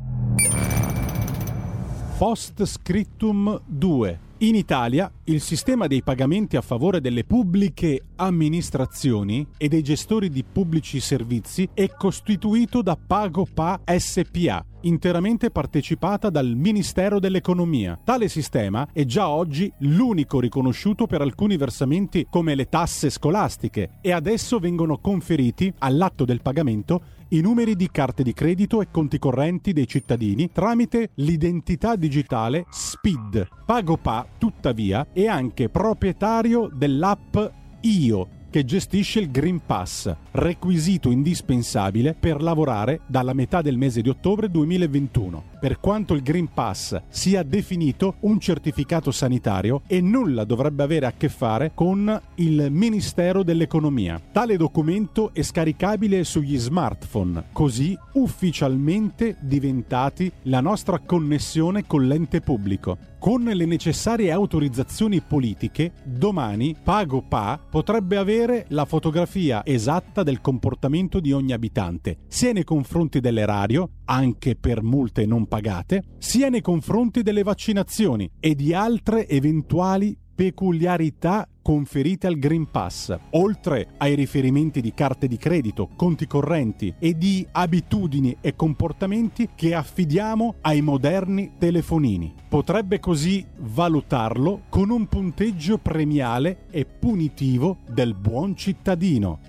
Post 2.17 2.65
scriptum 2.65 3.61
2. 3.65 4.19
In 4.39 4.55
Italia 4.55 5.09
il 5.25 5.39
sistema 5.39 5.87
dei 5.87 6.01
pagamenti 6.01 6.57
a 6.57 6.61
favore 6.61 6.99
delle 6.99 7.23
pubbliche 7.23 8.01
amministrazioni 8.15 9.47
e 9.55 9.67
dei 9.69 9.81
gestori 9.81 10.29
di 10.29 10.43
pubblici 10.43 10.99
servizi 10.99 11.69
è 11.73 11.87
costituito 11.89 12.81
da 12.81 12.97
PagoPA 12.97 13.81
SPA, 13.97 14.65
interamente 14.81 15.51
partecipata 15.51 16.29
dal 16.29 16.53
Ministero 16.55 17.19
dell'Economia. 17.19 17.99
Tale 18.03 18.27
sistema 18.29 18.87
è 18.91 19.05
già 19.05 19.29
oggi 19.29 19.71
l'unico 19.79 20.39
riconosciuto 20.39 21.05
per 21.05 21.21
alcuni 21.21 21.55
versamenti 21.55 22.25
come 22.29 22.55
le 22.55 22.67
tasse 22.67 23.09
scolastiche 23.09 23.99
e 24.01 24.11
adesso 24.11 24.57
vengono 24.59 24.97
conferiti 24.97 25.71
all'atto 25.77 26.25
del 26.25 26.41
pagamento 26.41 27.19
i 27.33 27.41
numeri 27.41 27.75
di 27.75 27.89
carte 27.89 28.23
di 28.23 28.33
credito 28.33 28.81
e 28.81 28.89
conti 28.91 29.17
correnti 29.19 29.73
dei 29.73 29.87
cittadini 29.87 30.51
tramite 30.51 31.11
l'identità 31.15 31.95
digitale 31.95 32.65
SPID. 32.69 33.47
PagoPA, 33.65 34.27
tuttavia, 34.37 35.07
è 35.13 35.27
anche 35.27 35.69
proprietario 35.69 36.69
dell'app 36.73 37.37
IO 37.81 38.39
che 38.51 38.65
gestisce 38.65 39.21
il 39.21 39.31
Green 39.31 39.61
Pass, 39.65 40.13
requisito 40.31 41.09
indispensabile 41.09 42.13
per 42.13 42.41
lavorare 42.41 42.99
dalla 43.07 43.33
metà 43.33 43.61
del 43.61 43.77
mese 43.77 44.01
di 44.01 44.09
ottobre 44.09 44.51
2021, 44.51 45.43
per 45.59 45.79
quanto 45.79 46.13
il 46.13 46.21
Green 46.21 46.49
Pass 46.53 47.01
sia 47.07 47.43
definito 47.43 48.15
un 48.19 48.39
certificato 48.39 49.09
sanitario 49.11 49.83
e 49.87 50.01
nulla 50.01 50.43
dovrebbe 50.43 50.83
avere 50.83 51.05
a 51.05 51.13
che 51.15 51.29
fare 51.29 51.71
con 51.73 52.21
il 52.35 52.67
Ministero 52.69 53.41
dell'Economia. 53.41 54.21
Tale 54.31 54.57
documento 54.57 55.31
è 55.33 55.41
scaricabile 55.41 56.23
sugli 56.25 56.57
smartphone, 56.57 57.45
così 57.53 57.97
ufficialmente 58.13 59.37
diventati 59.39 60.29
la 60.43 60.59
nostra 60.59 60.99
connessione 60.99 61.87
con 61.87 62.05
l'ente 62.05 62.41
pubblico. 62.41 63.10
Con 63.21 63.43
le 63.43 63.65
necessarie 63.67 64.31
autorizzazioni 64.31 65.21
politiche, 65.21 65.91
domani 66.03 66.75
PagoPA 66.83 67.67
potrebbe 67.69 68.17
avere 68.17 68.65
la 68.69 68.85
fotografia 68.85 69.63
esatta 69.63 70.23
del 70.23 70.41
comportamento 70.41 71.19
di 71.19 71.31
ogni 71.31 71.53
abitante, 71.53 72.21
sia 72.27 72.51
nei 72.51 72.63
confronti 72.63 73.19
dell'erario, 73.19 73.91
anche 74.05 74.55
per 74.55 74.81
multe 74.81 75.27
non 75.27 75.45
pagate, 75.45 76.03
sia 76.17 76.49
nei 76.49 76.61
confronti 76.61 77.21
delle 77.21 77.43
vaccinazioni 77.43 78.27
e 78.39 78.55
di 78.55 78.73
altre 78.73 79.27
eventuali 79.27 80.17
peculiarità 80.33 81.47
conferite 81.61 82.27
al 82.27 82.37
Green 82.37 82.69
Pass, 82.69 83.15
oltre 83.31 83.89
ai 83.97 84.15
riferimenti 84.15 84.81
di 84.81 84.93
carte 84.93 85.27
di 85.27 85.37
credito, 85.37 85.89
conti 85.95 86.27
correnti 86.27 86.93
e 86.99 87.17
di 87.17 87.45
abitudini 87.51 88.37
e 88.41 88.55
comportamenti 88.55 89.49
che 89.55 89.73
affidiamo 89.73 90.55
ai 90.61 90.81
moderni 90.81 91.53
telefonini. 91.57 92.33
Potrebbe 92.47 92.99
così 92.99 93.45
valutarlo 93.57 94.63
con 94.69 94.89
un 94.89 95.07
punteggio 95.07 95.77
premiale 95.77 96.65
e 96.69 96.85
punitivo 96.85 97.77
del 97.87 98.13
buon 98.13 98.55
cittadino. 98.55 99.39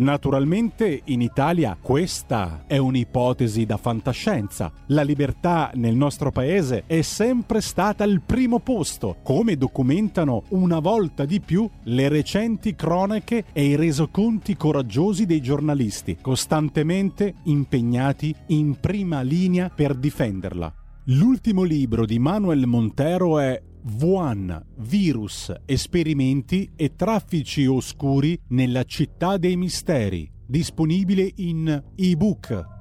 Naturalmente 0.00 1.02
in 1.04 1.20
Italia 1.20 1.76
questa 1.78 2.64
è 2.66 2.78
un'ipotesi 2.78 3.66
da 3.66 3.76
fantascienza. 3.76 4.72
La 4.86 5.02
libertà 5.02 5.72
nel 5.74 5.94
nostro 5.94 6.30
paese 6.30 6.84
è 6.86 7.02
sempre 7.02 7.60
stata 7.60 8.02
al 8.02 8.22
primo 8.24 8.60
posto, 8.60 9.18
come 9.22 9.58
documentano 9.58 10.44
una 10.50 10.78
volta 10.78 11.26
di 11.26 11.40
più 11.40 11.68
le 11.82 12.08
recenti 12.08 12.74
cronache 12.74 13.44
e 13.52 13.66
i 13.66 13.76
resoconti 13.76 14.56
coraggiosi 14.56 15.26
dei 15.26 15.42
giornalisti, 15.42 16.16
costantemente 16.18 17.34
impegnati 17.44 18.34
in 18.46 18.80
prima 18.80 19.20
linea 19.20 19.68
per 19.68 19.94
difenderla. 19.94 20.72
L'ultimo 21.04 21.62
libro 21.62 22.06
di 22.06 22.18
Manuel 22.18 22.66
Montero 22.66 23.38
è 23.38 23.60
Wuhan, 23.82 24.66
virus, 24.76 25.52
esperimenti 25.64 26.70
e 26.76 26.94
traffici 26.94 27.66
oscuri 27.66 28.38
nella 28.48 28.84
città 28.84 29.36
dei 29.36 29.56
misteri, 29.56 30.30
disponibile 30.46 31.30
in 31.36 31.82
ebook. 31.96 32.79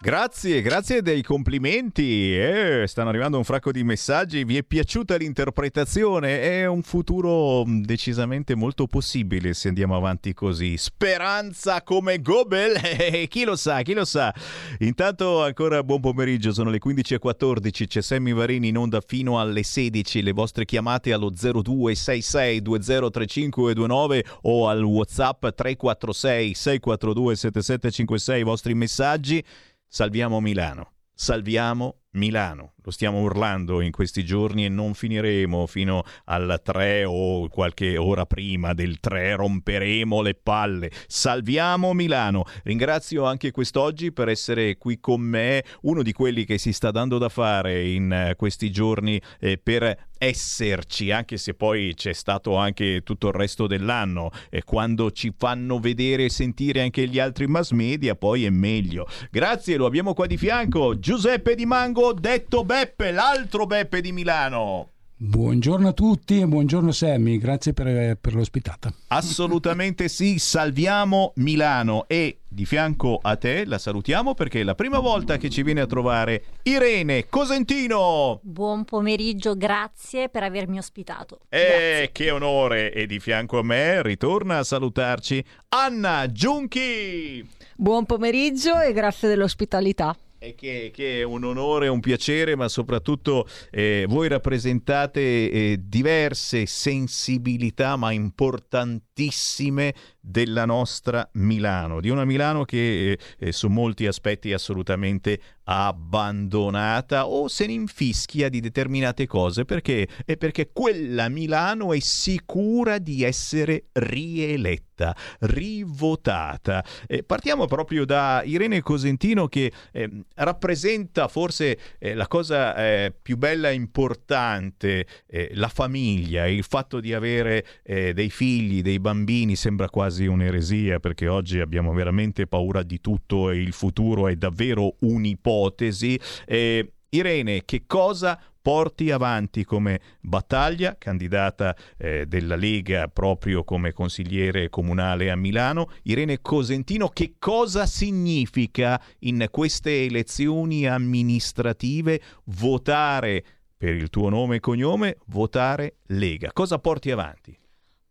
Grazie, 0.00 0.62
grazie 0.62 1.02
dei 1.02 1.24
complimenti. 1.24 2.32
Eh, 2.32 2.84
stanno 2.86 3.08
arrivando 3.08 3.36
un 3.36 3.42
fracco 3.42 3.72
di 3.72 3.82
messaggi. 3.82 4.44
Vi 4.44 4.56
è 4.56 4.62
piaciuta 4.62 5.16
l'interpretazione? 5.16 6.40
È 6.40 6.66
un 6.66 6.82
futuro 6.82 7.64
decisamente 7.66 8.54
molto 8.54 8.86
possibile 8.86 9.54
se 9.54 9.66
andiamo 9.66 9.96
avanti 9.96 10.34
così. 10.34 10.76
Speranza 10.76 11.82
come 11.82 12.22
Gobel? 12.22 12.76
Eh, 13.08 13.26
chi 13.28 13.44
lo 13.44 13.56
sa, 13.56 13.82
chi 13.82 13.92
lo 13.92 14.04
sa. 14.04 14.32
Intanto 14.80 15.42
ancora 15.42 15.82
buon 15.82 16.00
pomeriggio, 16.00 16.52
sono 16.52 16.70
le 16.70 16.78
15.14. 16.84 17.86
C'è 17.86 18.02
Sammy 18.02 18.32
Varini 18.32 18.68
in 18.68 18.76
onda 18.76 19.00
fino 19.04 19.40
alle 19.40 19.62
16. 19.62 20.22
Le 20.22 20.32
vostre 20.32 20.64
chiamate 20.64 21.12
allo 21.12 21.30
0266 21.30 22.62
203529 22.62 24.24
o 24.42 24.68
al 24.68 24.82
WhatsApp 24.82 25.40
346 25.40 26.54
642 26.54 27.36
7756. 27.36 28.40
I 28.40 28.44
vostri 28.44 28.74
messaggi. 28.74 29.44
Salviamo 29.90 30.38
Milano. 30.42 30.92
Salviamo 31.14 32.02
Milano. 32.10 32.74
Lo 32.88 32.94
stiamo 32.94 33.20
urlando 33.20 33.82
in 33.82 33.90
questi 33.92 34.24
giorni 34.24 34.64
e 34.64 34.70
non 34.70 34.94
finiremo 34.94 35.66
fino 35.66 36.04
al 36.24 36.58
3 36.64 37.04
o 37.04 37.46
qualche 37.48 37.98
ora 37.98 38.24
prima 38.24 38.72
del 38.72 38.98
3. 38.98 39.34
Romperemo 39.34 40.22
le 40.22 40.32
palle. 40.32 40.90
Salviamo 41.06 41.92
Milano. 41.92 42.46
Ringrazio 42.62 43.26
anche 43.26 43.50
quest'oggi 43.50 44.10
per 44.10 44.30
essere 44.30 44.78
qui 44.78 45.00
con 45.00 45.20
me, 45.20 45.64
uno 45.82 46.02
di 46.02 46.12
quelli 46.12 46.46
che 46.46 46.56
si 46.56 46.72
sta 46.72 46.90
dando 46.90 47.18
da 47.18 47.28
fare 47.28 47.86
in 47.90 48.32
questi 48.38 48.70
giorni 48.70 49.20
eh, 49.38 49.58
per 49.58 50.06
esserci, 50.18 51.10
anche 51.10 51.36
se 51.36 51.54
poi 51.54 51.94
c'è 51.94 52.12
stato 52.12 52.56
anche 52.56 53.02
tutto 53.02 53.28
il 53.28 53.34
resto 53.34 53.66
dell'anno. 53.66 54.30
E 54.50 54.64
quando 54.64 55.10
ci 55.10 55.32
fanno 55.36 55.78
vedere 55.78 56.24
e 56.24 56.30
sentire 56.30 56.82
anche 56.82 57.06
gli 57.06 57.18
altri 57.18 57.46
mass 57.46 57.70
media, 57.70 58.14
poi 58.14 58.44
è 58.44 58.50
meglio. 58.50 59.06
Grazie, 59.30 59.76
lo 59.76 59.86
abbiamo 59.86 60.14
qua 60.14 60.26
di 60.26 60.36
fianco. 60.36 60.98
Giuseppe 60.98 61.54
Di 61.54 61.66
Mango, 61.66 62.12
detto 62.12 62.64
Beppe, 62.78 63.10
l'altro 63.10 63.66
Beppe 63.66 64.00
di 64.00 64.12
Milano. 64.12 64.90
Buongiorno 65.16 65.88
a 65.88 65.92
tutti 65.92 66.38
e 66.38 66.46
buongiorno 66.46 66.92
Sammy, 66.92 67.36
grazie 67.36 67.72
per, 67.72 68.16
per, 68.20 68.36
l'ospitata. 68.36 68.94
Assolutamente 69.08 70.06
sì, 70.06 70.38
salviamo 70.38 71.32
Milano 71.38 72.04
e 72.06 72.42
di 72.46 72.64
fianco 72.64 73.18
a 73.20 73.34
te 73.34 73.64
la 73.64 73.78
salutiamo 73.78 74.34
perché 74.34 74.60
è 74.60 74.62
la 74.62 74.76
prima 74.76 75.00
volta 75.00 75.38
che 75.38 75.50
ci 75.50 75.64
viene 75.64 75.80
a 75.80 75.86
trovare 75.86 76.44
Irene 76.62 77.26
Cosentino. 77.28 78.38
Buon 78.44 78.84
pomeriggio, 78.84 79.56
grazie 79.56 80.28
per 80.28 80.44
avermi 80.44 80.78
ospitato. 80.78 81.40
Eh, 81.48 82.10
che 82.12 82.30
onore! 82.30 82.92
E 82.92 83.06
di 83.06 83.18
fianco 83.18 83.58
a 83.58 83.64
me 83.64 84.02
ritorna 84.02 84.58
a 84.58 84.62
salutarci 84.62 85.44
Anna 85.70 86.30
Giunchi. 86.30 87.44
Buon 87.74 88.06
pomeriggio 88.06 88.80
e 88.80 88.92
grazie 88.92 89.28
dell'ospitalità. 89.28 90.16
E 90.40 90.54
che, 90.54 90.92
che, 90.94 91.20
è 91.20 91.22
un 91.24 91.42
onore, 91.42 91.88
un 91.88 91.98
piacere, 91.98 92.54
ma 92.54 92.68
soprattutto 92.68 93.44
eh, 93.72 94.04
voi 94.08 94.28
rappresentate 94.28 95.20
eh, 95.20 95.80
diverse 95.82 96.64
sensibilità, 96.64 97.96
ma 97.96 98.12
importantissime 98.12 99.94
della 100.20 100.64
nostra 100.64 101.28
Milano, 101.34 102.00
di 102.00 102.10
una 102.10 102.24
Milano 102.24 102.64
che 102.64 103.12
eh, 103.12 103.18
eh, 103.38 103.52
su 103.52 103.68
molti 103.68 104.06
aspetti 104.06 104.50
è 104.50 104.54
assolutamente 104.54 105.40
abbandonata 105.70 107.26
o 107.26 107.46
se 107.46 107.66
ne 107.66 107.74
infischia 107.74 108.48
di 108.48 108.60
determinate 108.60 109.26
cose 109.26 109.64
perché, 109.64 110.08
è 110.24 110.36
perché 110.36 110.70
quella 110.72 111.28
Milano 111.28 111.92
è 111.92 111.98
sicura 112.00 112.98
di 112.98 113.22
essere 113.22 113.88
rieletta, 113.92 115.14
rivotata. 115.40 116.84
Eh, 117.06 117.22
partiamo 117.22 117.66
proprio 117.66 118.06
da 118.06 118.42
Irene 118.44 118.80
Cosentino 118.80 119.46
che 119.46 119.70
eh, 119.92 120.10
rappresenta 120.36 121.28
forse 121.28 121.78
eh, 121.98 122.14
la 122.14 122.26
cosa 122.28 122.74
eh, 122.74 123.14
più 123.20 123.36
bella 123.36 123.68
e 123.68 123.74
importante, 123.74 125.06
la 125.52 125.68
famiglia, 125.68 126.46
il 126.46 126.64
fatto 126.64 127.00
di 127.00 127.12
avere 127.12 127.64
dei 127.82 128.30
figli, 128.30 128.82
dei 128.82 128.98
bambini, 128.98 129.56
sembra 129.56 129.88
quasi 129.88 130.17
quasi 130.18 130.26
un'eresia 130.26 130.98
perché 130.98 131.28
oggi 131.28 131.60
abbiamo 131.60 131.92
veramente 131.92 132.46
paura 132.46 132.82
di 132.82 133.00
tutto 133.00 133.50
e 133.50 133.58
il 133.58 133.72
futuro 133.72 134.26
è 134.26 134.34
davvero 134.34 134.96
un'ipotesi. 135.00 136.18
Eh, 136.44 136.92
Irene, 137.10 137.64
che 137.64 137.84
cosa 137.86 138.38
porti 138.60 139.10
avanti 139.10 139.64
come 139.64 140.00
battaglia, 140.20 140.96
candidata 140.98 141.74
eh, 141.96 142.26
della 142.26 142.56
Lega 142.56 143.08
proprio 143.08 143.64
come 143.64 143.92
consigliere 143.92 144.68
comunale 144.68 145.30
a 145.30 145.36
Milano. 145.36 145.88
Irene 146.02 146.40
Cosentino, 146.40 147.08
che 147.08 147.34
cosa 147.38 147.86
significa 147.86 149.00
in 149.20 149.46
queste 149.50 150.04
elezioni 150.04 150.86
amministrative 150.86 152.20
votare 152.46 153.44
per 153.76 153.94
il 153.94 154.10
tuo 154.10 154.28
nome 154.28 154.56
e 154.56 154.60
cognome, 154.60 155.18
votare 155.26 155.98
Lega? 156.08 156.50
Cosa 156.52 156.78
porti 156.78 157.10
avanti? 157.10 157.56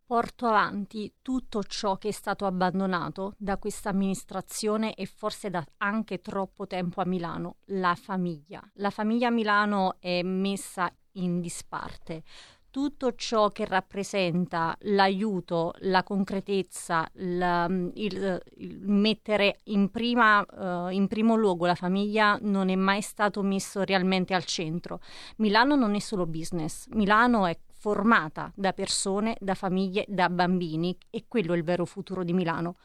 Porto 0.08 0.48
avanti 0.48 1.16
tutto 1.22 1.62
ciò 1.64 1.98
che 1.98 2.08
è 2.08 2.12
stato 2.12 2.46
abbandonato 2.46 3.34
da 3.38 3.58
questa 3.58 3.90
amministrazione 3.90 4.94
e 4.96 5.06
forse 5.06 5.50
da 5.50 5.64
anche 5.80 6.22
troppo 6.22 6.66
tempo 6.66 7.02
a 7.02 7.06
Milano, 7.06 7.58
la 7.66 7.94
famiglia. 7.94 8.64
La 8.76 8.90
famiglia 8.90 9.30
Milano 9.30 9.98
è 10.00 10.24
messa 10.24 10.90
in 11.14 11.42
disparte. 11.42 12.24
Tutto 12.70 13.16
ciò 13.16 13.50
che 13.50 13.66
rappresenta 13.66 14.78
l'aiuto, 14.82 15.74
la 15.80 16.04
concretezza, 16.04 17.06
la, 17.16 17.66
il, 17.66 18.42
il, 18.58 18.88
mettere 18.88 19.60
in, 19.66 19.90
prima, 19.90 20.40
uh, 20.40 20.90
in 20.90 21.08
primo 21.08 21.36
luogo 21.36 21.66
la 21.66 21.76
famiglia 21.76 22.38
non 22.42 22.70
è 22.70 22.76
mai 22.76 23.02
stato 23.02 23.42
messo 23.42 23.84
realmente 23.84 24.34
al 24.34 24.46
centro. 24.46 25.02
Milano 25.38 25.76
non 25.76 25.96
è 25.96 26.00
solo 26.00 26.26
business, 26.26 26.88
Milano 26.92 27.46
è 27.46 27.58
formata 27.78 28.52
da 28.56 28.74
persone, 28.74 29.38
da 29.40 29.54
famiglie, 29.54 30.06
da 30.08 30.30
bambini 30.30 30.98
e 31.10 31.26
quello 31.28 31.54
è 31.54 31.58
il 31.58 31.64
vero 31.64 31.86
futuro 31.86 32.24
di 32.24 32.34
Milano. 32.34 32.76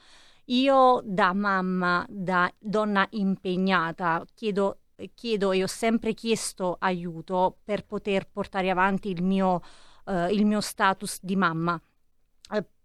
Io 0.46 1.00
da 1.04 1.32
mamma, 1.32 2.04
da 2.08 2.52
donna 2.58 3.06
impegnata, 3.10 4.24
chiedo, 4.34 4.80
chiedo 5.14 5.52
e 5.52 5.62
ho 5.62 5.68
sempre 5.68 6.14
chiesto 6.14 6.76
aiuto 6.78 7.58
per 7.64 7.84
poter 7.84 8.28
portare 8.28 8.70
avanti 8.70 9.08
il 9.10 9.22
mio, 9.22 9.62
uh, 10.04 10.26
il 10.30 10.44
mio 10.44 10.60
status 10.60 11.18
di 11.22 11.36
mamma 11.36 11.80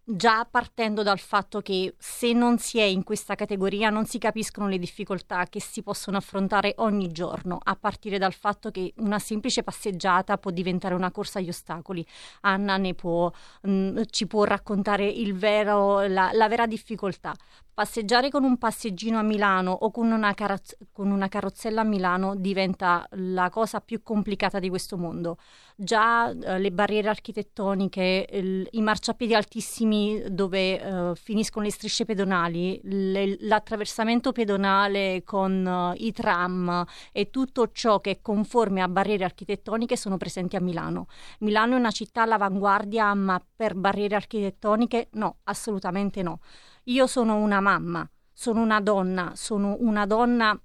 già 0.10 0.48
partendo 0.50 1.04
dal 1.04 1.20
fatto 1.20 1.60
che 1.60 1.94
se 1.98 2.32
non 2.32 2.60
si 2.60 2.80
è 2.80 2.84
in 2.84 3.04
questa 3.04 3.36
categoria 3.36 3.90
non 3.90 4.06
si 4.06 4.20
capiscono 4.20 4.70
le 4.70 4.78
difficoltà 4.78 5.46
che 5.48 5.60
si 5.60 5.84
possono 5.84 6.16
affrontare 6.16 6.76
ogni 6.78 7.12
giorno, 7.12 7.60
a 7.62 7.76
partire 7.76 8.18
dal 8.18 8.34
fatto 8.34 8.72
che 8.72 8.94
una 8.98 9.20
semplice 9.20 9.64
passeggiata 9.64 10.38
può 10.38 10.52
diventare 10.52 10.96
una 10.96 11.12
corsa 11.12 11.40
agli 11.40 11.50
ostacoli. 11.50 12.06
Anna 12.42 12.78
può, 12.94 13.30
mh, 13.64 13.70
mm, 13.70 13.98
ci 14.10 14.28
può 14.28 14.46
raccontare 14.46 15.12
vero, 15.34 16.08
la, 16.08 16.30
la 16.32 16.48
vera 16.48 16.66
difficoltà. 16.66 17.36
Passeggiare 17.78 18.32
con 18.32 18.44
un 18.44 18.58
passeggino 18.58 19.20
a 19.20 19.22
Milano 19.22 19.72
o 19.72 19.92
con 19.92 20.12
una, 20.12 20.34
carroz- 20.34 20.76
con 20.92 21.12
una, 21.12 21.28
carrozzella 21.28 21.82
a 21.82 21.84
Milano 21.84 22.34
diventa 22.36 23.08
la 23.12 23.52
cosa 23.52 23.82
più 23.82 24.02
complicata 24.02 24.58
di 24.58 24.68
questo 24.68 24.98
mondo. 24.98 25.38
Già 25.76 26.32
eh, 26.32 26.58
le 26.58 26.72
barriere 26.72 27.08
architettoniche, 27.08 28.30
il, 28.32 28.68
i 28.72 28.82
marciapiedi 28.82 29.36
altissimi 29.36 30.24
dove 30.32 30.82
eh, 30.82 31.12
finiscono 31.14 31.66
le 31.66 31.72
strisce 31.72 32.04
pedonali, 32.06 32.80
le, 32.82 33.38
l'attraversamento 33.42 34.32
pedonale 34.32 35.22
con 35.24 35.64
uh, 35.64 36.04
i 36.04 36.12
tram 36.12 36.84
e 37.12 37.30
tutto 37.30 37.70
ciò 37.72 38.02
che 38.02 38.10
è 38.10 38.22
conforme 38.24 38.82
a 38.82 38.88
barriere 38.88 39.24
architettoniche 39.24 39.96
sono 39.96 40.18
presenti 40.18 40.56
a 40.56 40.62
Milano. 40.62 41.06
Milano 41.42 41.76
è 41.76 41.78
una 41.78 41.92
città 41.92 42.24
all'avanguardia, 42.24 43.14
ma 43.14 43.40
per 43.56 43.76
barriere 43.76 44.16
architettoniche 44.16 45.10
no, 45.12 45.42
assolutamente 45.44 46.24
no. 46.24 46.40
Io 46.90 47.06
sono 47.06 47.36
una 47.36 47.60
mamma, 47.60 48.10
sono 48.32 48.62
una 48.62 48.80
donna, 48.80 49.34
sono 49.36 49.76
una 49.80 50.06
donna 50.06 50.58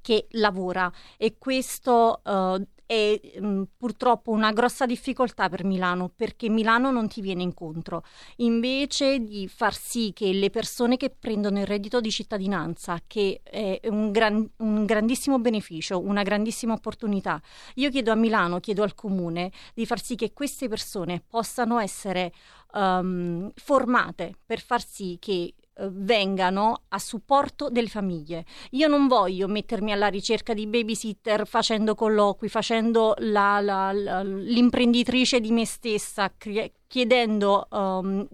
che 0.00 0.26
lavora 0.32 0.92
e 1.16 1.38
questo 1.38 2.20
uh, 2.24 2.66
è 2.86 3.20
mh, 3.38 3.46
mm, 3.46 3.62
purtroppo 3.76 4.30
una 4.30 4.52
grossa 4.52 4.86
difficoltà 4.86 5.48
per 5.48 5.64
Milano 5.64 6.10
perché 6.14 6.48
Milano 6.48 6.90
non 6.90 7.08
ti 7.08 7.20
viene 7.20 7.42
incontro. 7.42 8.04
Invece 8.36 9.20
di 9.20 9.48
far 9.48 9.74
sì 9.74 10.12
che 10.14 10.32
le 10.32 10.50
persone 10.50 10.96
che 10.96 11.10
prendono 11.10 11.58
il 11.60 11.66
reddito 11.66 12.00
di 12.00 12.10
cittadinanza, 12.10 13.00
che 13.06 13.40
è 13.42 13.80
un, 13.84 14.10
gran, 14.10 14.48
un 14.58 14.84
grandissimo 14.84 15.38
beneficio, 15.38 16.00
una 16.00 16.22
grandissima 16.22 16.72
opportunità, 16.74 17.40
io 17.76 17.90
chiedo 17.90 18.12
a 18.12 18.16
Milano, 18.16 18.60
chiedo 18.60 18.82
al 18.82 18.94
comune 18.94 19.52
di 19.74 19.86
far 19.86 20.02
sì 20.02 20.14
che 20.14 20.32
queste 20.32 20.68
persone 20.68 21.22
possano 21.26 21.78
essere 21.78 22.32
um, 22.74 23.50
formate 23.54 24.36
per 24.44 24.60
far 24.60 24.84
sì 24.84 25.16
che 25.20 25.54
vengano 25.90 26.82
a 26.88 26.98
supporto 26.98 27.68
delle 27.70 27.88
famiglie. 27.88 28.44
Io 28.70 28.88
non 28.88 29.08
voglio 29.08 29.48
mettermi 29.48 29.92
alla 29.92 30.08
ricerca 30.08 30.54
di 30.54 30.66
babysitter 30.66 31.46
facendo 31.46 31.94
colloqui, 31.94 32.48
facendo 32.48 33.14
la, 33.18 33.60
la, 33.60 33.92
la, 33.92 34.22
l'imprenditrice 34.22 35.40
di 35.40 35.50
me 35.50 35.64
stessa, 35.66 36.32
cre- 36.36 36.72
chiedendo 36.92 37.68
um, 37.70 38.28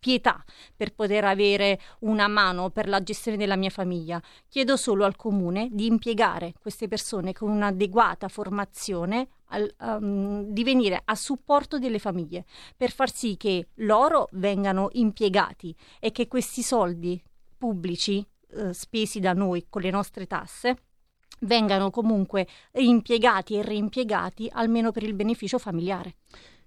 pietà 0.00 0.44
per 0.74 0.92
poter 0.96 1.24
avere 1.24 1.78
una 2.00 2.26
mano 2.26 2.70
per 2.70 2.88
la 2.88 3.00
gestione 3.04 3.36
della 3.36 3.54
mia 3.54 3.70
famiglia. 3.70 4.20
Chiedo 4.48 4.76
solo 4.76 5.04
al 5.04 5.14
comune 5.14 5.68
di 5.70 5.86
impiegare 5.86 6.54
queste 6.58 6.88
persone 6.88 7.32
con 7.32 7.50
un'adeguata 7.50 8.26
formazione 8.26 9.28
al, 9.50 9.72
um, 9.78 10.42
di 10.42 10.64
venire 10.64 11.02
a 11.04 11.14
supporto 11.14 11.78
delle 11.78 12.00
famiglie 12.00 12.46
per 12.76 12.90
far 12.90 13.12
sì 13.12 13.36
che 13.36 13.68
loro 13.74 14.26
vengano 14.32 14.88
impiegati 14.94 15.72
e 16.00 16.10
che 16.10 16.26
questi 16.26 16.62
soldi 16.64 17.22
pubblici 17.56 18.26
eh, 18.56 18.74
spesi 18.74 19.20
da 19.20 19.34
noi 19.34 19.66
con 19.68 19.82
le 19.82 19.90
nostre 19.90 20.26
tasse 20.26 20.78
vengano 21.42 21.90
comunque 21.90 22.48
impiegati 22.72 23.54
e 23.54 23.62
reimpiegati 23.62 24.50
almeno 24.52 24.90
per 24.90 25.04
il 25.04 25.14
beneficio 25.14 25.58
familiare. 25.58 26.16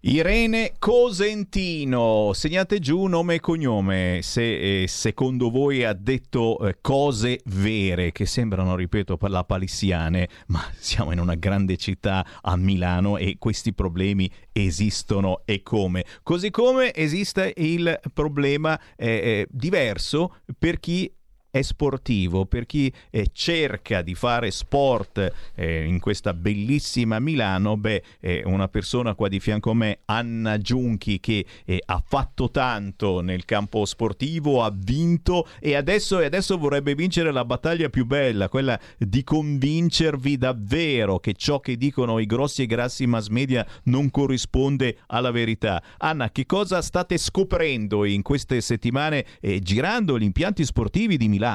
Irene 0.07 0.75
Cosentino, 0.79 2.31
segnate 2.33 2.79
giù 2.79 3.07
nome 3.07 3.35
e 3.35 3.39
cognome 3.41 4.21
se 4.23 4.83
eh, 4.83 4.87
secondo 4.87 5.49
voi 5.49 5.83
ha 5.83 5.91
detto 5.91 6.65
eh, 6.65 6.77
cose 6.79 7.41
vere 7.47 8.13
che 8.13 8.25
sembrano, 8.25 8.77
ripeto, 8.77 9.17
la 9.23 9.43
palissiane, 9.43 10.29
ma 10.47 10.63
siamo 10.79 11.11
in 11.11 11.19
una 11.19 11.35
grande 11.35 11.75
città 11.75 12.25
a 12.41 12.55
Milano 12.55 13.17
e 13.17 13.35
questi 13.37 13.73
problemi 13.73 14.31
esistono 14.53 15.41
e 15.43 15.61
come. 15.61 16.05
Così 16.23 16.51
come 16.51 16.93
esiste 16.93 17.53
il 17.57 17.99
problema 18.13 18.79
eh, 18.95 19.07
eh 19.07 19.47
diverso 19.49 20.37
per 20.57 20.79
chi 20.79 21.13
è 21.57 21.61
sportivo, 21.61 22.45
per 22.45 22.65
chi 22.65 22.91
eh, 23.09 23.29
cerca 23.31 24.01
di 24.01 24.15
fare 24.15 24.51
sport 24.51 25.31
eh, 25.55 25.85
in 25.85 25.99
questa 25.99 26.33
bellissima 26.33 27.19
Milano, 27.19 27.77
beh, 27.77 28.03
è 28.19 28.41
una 28.45 28.67
persona 28.67 29.15
qua 29.15 29.27
di 29.27 29.39
fianco 29.39 29.71
a 29.71 29.75
me, 29.75 29.99
Anna 30.05 30.57
Giunchi, 30.57 31.19
che 31.19 31.45
eh, 31.65 31.81
ha 31.83 32.01
fatto 32.05 32.51
tanto 32.51 33.21
nel 33.21 33.45
campo 33.45 33.85
sportivo, 33.85 34.63
ha 34.63 34.71
vinto 34.73 35.47
e 35.59 35.75
adesso, 35.75 36.19
e 36.19 36.25
adesso 36.25 36.57
vorrebbe 36.57 36.95
vincere 36.95 37.31
la 37.31 37.45
battaglia 37.45 37.89
più 37.89 38.05
bella, 38.05 38.49
quella 38.49 38.79
di 38.97 39.23
convincervi 39.23 40.37
davvero 40.37 41.19
che 41.19 41.33
ciò 41.33 41.59
che 41.59 41.75
dicono 41.77 42.19
i 42.19 42.25
grossi 42.25 42.63
e 42.63 42.65
grassi 42.67 43.05
mass 43.07 43.27
media 43.29 43.65
non 43.83 44.11
corrisponde 44.11 44.97
alla 45.07 45.31
verità. 45.31 45.81
Anna, 45.97 46.29
che 46.31 46.45
cosa 46.45 46.81
state 46.81 47.17
scoprendo 47.17 48.05
in 48.05 48.21
queste 48.21 48.61
settimane 48.61 49.25
eh, 49.41 49.59
girando 49.59 50.19
gli 50.19 50.23
impianti 50.23 50.63
sportivi 50.63 51.17
di 51.17 51.27
Milano? 51.27 51.46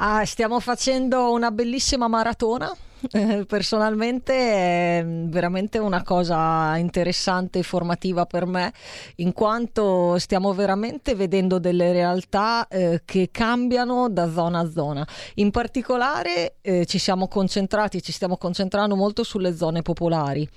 Ah, 0.00 0.24
stiamo 0.24 0.60
facendo 0.60 1.32
una 1.32 1.50
bellissima 1.50 2.06
maratona 2.08 2.72
personalmente 3.46 4.34
è 4.34 5.04
veramente 5.06 5.78
una 5.78 6.02
cosa 6.02 6.76
interessante 6.76 7.60
e 7.60 7.62
formativa 7.62 8.26
per 8.26 8.46
me, 8.46 8.72
in 9.16 9.32
quanto 9.32 10.18
stiamo 10.18 10.52
veramente 10.52 11.14
vedendo 11.14 11.58
delle 11.58 11.92
realtà 11.92 12.66
eh, 12.68 13.02
che 13.04 13.28
cambiano 13.30 14.08
da 14.08 14.30
zona 14.30 14.60
a 14.60 14.70
zona. 14.70 15.06
In 15.34 15.50
particolare 15.50 16.56
eh, 16.60 16.86
ci 16.86 16.98
siamo 16.98 17.28
concentrati, 17.28 18.02
ci 18.02 18.12
stiamo 18.12 18.36
concentrando 18.36 18.96
molto 18.96 19.22
sulle 19.22 19.54
zone 19.54 19.82
popolari. 19.82 20.48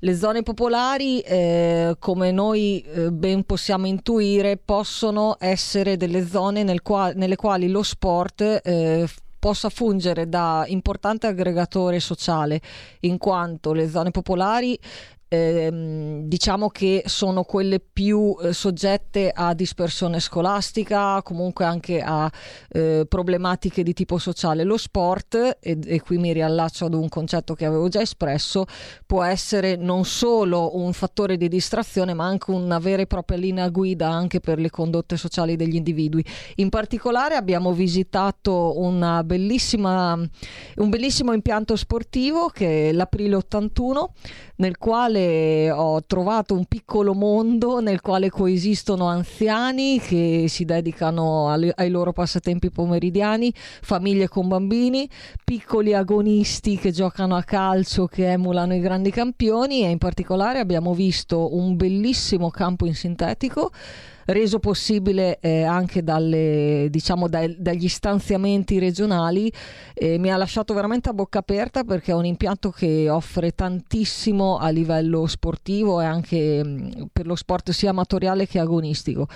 Le 0.00 0.14
zone 0.16 0.42
popolari, 0.42 1.20
eh, 1.20 1.96
come 1.98 2.30
noi 2.30 2.80
eh, 2.80 3.10
ben 3.10 3.44
possiamo 3.44 3.86
intuire, 3.86 4.56
possono 4.56 5.36
essere 5.38 5.96
delle 5.96 6.26
zone 6.26 6.62
nel 6.62 6.82
qua- 6.82 7.12
nelle 7.14 7.36
quali 7.36 7.68
lo 7.68 7.82
sport 7.82 8.60
eh, 8.62 9.08
possa 9.38 9.68
fungere 9.68 10.28
da 10.28 10.64
importante 10.66 11.26
aggregatore 11.26 12.00
sociale, 12.00 12.60
in 13.00 13.18
quanto 13.18 13.72
le 13.72 13.88
zone 13.88 14.10
popolari 14.10 14.78
ehm, 15.28 16.22
diciamo 16.22 16.68
che 16.68 17.02
sono 17.06 17.42
quelle 17.42 17.80
più 17.80 18.36
eh, 18.40 18.52
soggette 18.52 19.30
a 19.34 19.54
dispersione 19.54 20.20
scolastica, 20.20 21.20
comunque 21.22 21.64
anche 21.64 22.00
a 22.00 22.30
eh, 22.68 23.06
problematiche 23.08 23.82
di 23.82 23.92
tipo 23.92 24.18
sociale. 24.18 24.64
Lo 24.64 24.76
sport, 24.76 25.58
e, 25.60 25.78
e, 25.84 26.00
qui 26.00 26.18
mi 26.18 26.32
riallaccio 26.32 26.86
ad 26.86 26.94
un 26.94 27.08
concetto 27.08 27.54
che 27.54 27.64
avevo 27.64 27.88
già 27.88 28.00
espresso, 28.00 28.66
può 29.04 29.22
essere 29.22 29.76
non 29.76 30.04
solo 30.04 30.76
un 30.76 30.92
fattore 30.92 31.36
di 31.36 31.48
distrazione, 31.48 32.14
ma 32.14 32.26
anche 32.26 32.50
una 32.50 32.78
vera 32.78 33.02
e 33.02 33.06
propria 33.06 33.38
linea 33.38 33.68
guida 33.68 34.08
anche 34.08 34.40
per 34.40 34.58
le 34.58 34.70
condotte 34.70 35.16
sociali 35.16 35.56
degli 35.56 35.74
individui. 35.74 36.24
In 36.56 36.68
particolare 36.68 37.34
abbiamo 37.34 37.72
visitato 37.72 38.78
un 38.78 39.22
bellissimo 39.24 41.32
impianto 41.32 41.76
sportivo 41.76 42.48
che 42.48 42.90
è 42.90 42.92
l'Aprile 42.92 43.36
81, 43.36 44.12
nel 44.56 44.78
quale 44.78 45.15
quale 45.16 45.70
ho 45.70 46.04
trovato 46.04 46.54
un 46.54 46.66
piccolo 46.66 47.14
mondo 47.14 47.80
nel 47.80 48.00
quale 48.00 48.28
coesistono 48.28 49.06
anziani 49.06 49.98
che 49.98 50.44
si 50.48 50.64
dedicano 50.64 51.48
ai, 51.48 51.90
loro 51.90 52.12
passatempi 52.12 52.70
pomeridiani, 52.70 53.52
famiglie 53.80 54.28
con 54.28 54.48
bambini, 54.48 55.08
piccoli 55.42 55.94
agonisti 55.94 56.76
che 56.76 56.90
giocano 56.90 57.34
a 57.36 57.42
calcio, 57.42 58.06
che 58.06 58.30
emulano 58.30 58.74
i 58.74 58.80
grandi 58.80 59.10
campioni 59.10 59.84
e 59.84 59.90
in 59.90 59.98
particolare 59.98 60.58
abbiamo 60.58 60.92
visto 60.92 61.56
un 61.56 61.76
bellissimo 61.76 62.50
campo 62.50 62.86
in 62.86 62.94
sintetico 62.94 63.70
reso 64.26 64.58
possibile 64.58 65.38
eh, 65.40 65.62
anche 65.62 66.02
dalle, 66.02 66.88
diciamo, 66.90 67.28
dai, 67.28 67.56
dagli 67.58 67.88
stanziamenti 67.88 68.78
regionali, 68.78 69.52
eh, 69.94 70.18
mi 70.18 70.30
ha 70.30 70.36
lasciato 70.36 70.74
veramente 70.74 71.08
a 71.08 71.12
bocca 71.12 71.38
aperta 71.38 71.84
perché 71.84 72.12
è 72.12 72.14
un 72.14 72.24
impianto 72.24 72.70
che 72.70 73.08
offre 73.08 73.52
tantissimo 73.52 74.58
a 74.58 74.68
livello 74.68 75.26
sportivo 75.26 76.00
e 76.00 76.04
anche 76.04 76.62
mh, 76.64 77.08
per 77.12 77.26
lo 77.26 77.34
sport 77.36 77.70
sia 77.70 77.90
amatoriale 77.90 78.46
che 78.46 78.58
agonistico. 78.58 79.28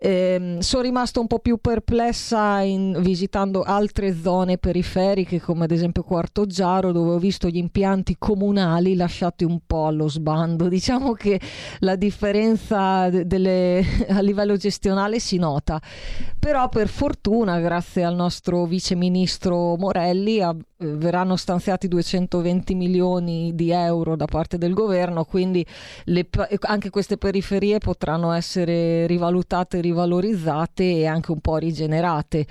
Eh, 0.00 0.58
sono 0.60 0.82
rimasta 0.82 1.18
un 1.18 1.26
po' 1.26 1.40
più 1.40 1.58
perplessa 1.58 2.60
in, 2.60 2.96
visitando 3.00 3.62
altre 3.62 4.14
zone 4.14 4.56
periferiche 4.56 5.40
come 5.40 5.64
ad 5.64 5.72
esempio 5.72 6.04
Quarto 6.04 6.46
Giaro 6.46 6.92
dove 6.92 7.14
ho 7.14 7.18
visto 7.18 7.48
gli 7.48 7.56
impianti 7.56 8.14
comunali 8.16 8.94
lasciati 8.94 9.42
un 9.42 9.58
po' 9.66 9.86
allo 9.86 10.08
sbando. 10.08 10.68
Diciamo 10.78 11.14
che 11.14 11.40
la 11.80 11.96
differenza 11.96 13.10
delle, 13.10 13.84
a 14.08 14.20
livello 14.20 14.56
gestionale 14.56 15.18
si 15.18 15.36
nota, 15.36 15.82
però 16.38 16.68
per 16.68 16.86
fortuna 16.86 17.58
grazie 17.58 18.04
al 18.04 18.14
nostro 18.14 18.66
vice 18.66 18.94
ministro 18.94 19.74
Morelli 19.76 20.40
a, 20.40 20.50
eh, 20.50 20.86
verranno 20.86 21.34
stanziati 21.34 21.88
220 21.88 22.74
milioni 22.76 23.52
di 23.56 23.72
euro 23.72 24.14
da 24.14 24.26
parte 24.26 24.58
del 24.58 24.74
governo, 24.74 25.24
quindi 25.24 25.66
le, 26.04 26.28
anche 26.60 26.90
queste 26.90 27.16
periferie 27.16 27.78
potranno 27.78 28.30
essere 28.30 29.04
rivalutate 29.08 29.80
rivalorizzate 29.88 30.84
e 30.84 31.06
anche 31.06 31.32
un 31.32 31.40
po' 31.40 31.56
rigenerate. 31.56 32.46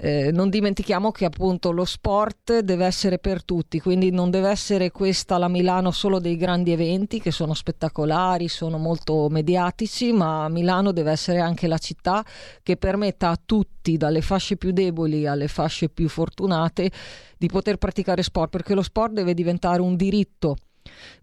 Eh, 0.00 0.30
non 0.32 0.48
dimentichiamo 0.48 1.10
che 1.10 1.24
appunto 1.24 1.70
lo 1.70 1.84
sport 1.84 2.60
deve 2.60 2.86
essere 2.86 3.18
per 3.18 3.44
tutti, 3.44 3.80
quindi 3.80 4.10
non 4.10 4.30
deve 4.30 4.48
essere 4.48 4.90
questa 4.90 5.38
la 5.38 5.48
Milano 5.48 5.90
solo 5.90 6.18
dei 6.18 6.36
grandi 6.36 6.72
eventi 6.72 7.20
che 7.20 7.30
sono 7.30 7.54
spettacolari, 7.54 8.48
sono 8.48 8.78
molto 8.78 9.28
mediatici, 9.28 10.12
ma 10.12 10.48
Milano 10.48 10.92
deve 10.92 11.10
essere 11.10 11.40
anche 11.40 11.66
la 11.66 11.78
città 11.78 12.24
che 12.62 12.76
permetta 12.76 13.30
a 13.30 13.40
tutti, 13.44 13.96
dalle 13.96 14.20
fasce 14.20 14.56
più 14.56 14.70
deboli 14.70 15.26
alle 15.26 15.48
fasce 15.48 15.88
più 15.88 16.08
fortunate, 16.08 16.90
di 17.36 17.48
poter 17.48 17.76
praticare 17.76 18.22
sport, 18.22 18.50
perché 18.50 18.74
lo 18.74 18.82
sport 18.82 19.12
deve 19.12 19.34
diventare 19.34 19.80
un 19.80 19.96
diritto 19.96 20.56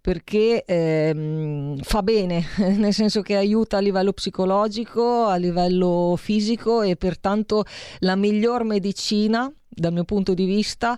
perché 0.02 0.64
ehm, 0.66 1.78
fa 1.80 2.04
bene, 2.04 2.46
nel 2.78 2.94
senso 2.94 3.22
che 3.22 3.36
aiuta 3.36 3.78
a 3.78 3.80
livello 3.80 4.14
psicologico, 4.14 5.26
a 5.26 5.36
livello 5.36 6.16
fisico 6.18 6.82
e 6.82 6.96
pertanto 6.96 7.64
la 8.00 8.16
miglior 8.16 8.64
medicina 8.64 9.52
dal 9.68 9.94
mio 9.94 10.04
punto 10.04 10.34
di 10.34 10.46
vista 10.46 10.98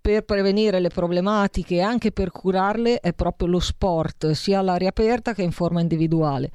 per 0.00 0.24
prevenire 0.24 0.78
le 0.78 0.88
problematiche 0.88 1.76
e 1.76 1.80
anche 1.80 2.12
per 2.12 2.30
curarle 2.30 3.00
è 3.00 3.12
proprio 3.12 3.48
lo 3.48 3.58
sport, 3.60 4.30
sia 4.30 4.60
all'aria 4.60 4.88
aperta 4.88 5.34
che 5.34 5.42
in 5.42 5.50
forma 5.50 5.80
individuale. 5.80 6.50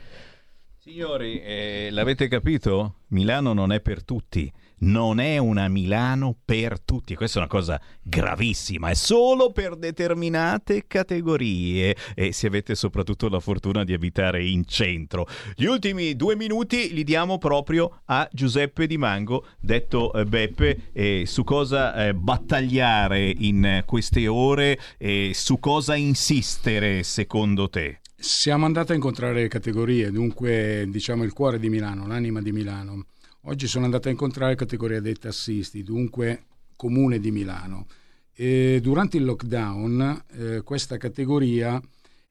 Signori, 0.77 1.41
eh, 1.41 1.89
l'avete 1.91 2.27
capito? 2.27 2.95
Milano 3.09 3.53
non 3.53 3.71
è 3.71 3.81
per 3.81 4.03
tutti 4.03 4.51
non 4.81 5.19
è 5.19 5.37
una 5.37 5.67
Milano 5.67 6.35
per 6.43 6.79
tutti. 6.79 7.15
Questa 7.15 7.39
è 7.39 7.41
una 7.41 7.51
cosa 7.51 7.81
gravissima, 8.01 8.89
è 8.89 8.93
solo 8.93 9.51
per 9.51 9.75
determinate 9.75 10.85
categorie 10.87 11.95
e 12.15 12.31
se 12.31 12.47
avete 12.47 12.75
soprattutto 12.75 13.29
la 13.29 13.39
fortuna 13.39 13.83
di 13.83 13.93
abitare 13.93 14.43
in 14.45 14.65
centro. 14.65 15.27
Gli 15.55 15.65
ultimi 15.65 16.15
due 16.15 16.35
minuti 16.35 16.93
li 16.93 17.03
diamo 17.03 17.37
proprio 17.37 18.01
a 18.05 18.27
Giuseppe 18.31 18.87
Di 18.87 18.97
Mango, 18.97 19.45
detto 19.59 20.13
eh, 20.13 20.25
Beppe, 20.25 20.89
eh, 20.93 21.23
su 21.25 21.43
cosa 21.43 22.07
eh, 22.07 22.13
battagliare 22.13 23.29
in 23.29 23.83
queste 23.85 24.27
ore 24.27 24.79
e 24.97 25.31
su 25.33 25.59
cosa 25.59 25.95
insistere 25.95 27.03
secondo 27.03 27.69
te. 27.69 27.99
Siamo 28.15 28.65
andati 28.65 28.91
a 28.91 28.95
incontrare 28.95 29.47
categorie, 29.47 30.11
dunque 30.11 30.85
diciamo 30.87 31.23
il 31.23 31.33
cuore 31.33 31.57
di 31.57 31.69
Milano, 31.69 32.05
l'anima 32.05 32.39
di 32.39 32.51
Milano 32.51 33.05
Oggi 33.45 33.65
sono 33.65 33.85
andato 33.85 34.07
a 34.07 34.11
incontrare 34.11 34.53
categoria 34.53 35.01
dei 35.01 35.15
tassisti, 35.15 35.81
dunque 35.81 36.43
comune 36.75 37.19
di 37.19 37.31
Milano. 37.31 37.87
E 38.33 38.77
durante 38.83 39.17
il 39.17 39.23
lockdown 39.23 40.25
eh, 40.33 40.61
questa 40.61 40.97
categoria 40.97 41.81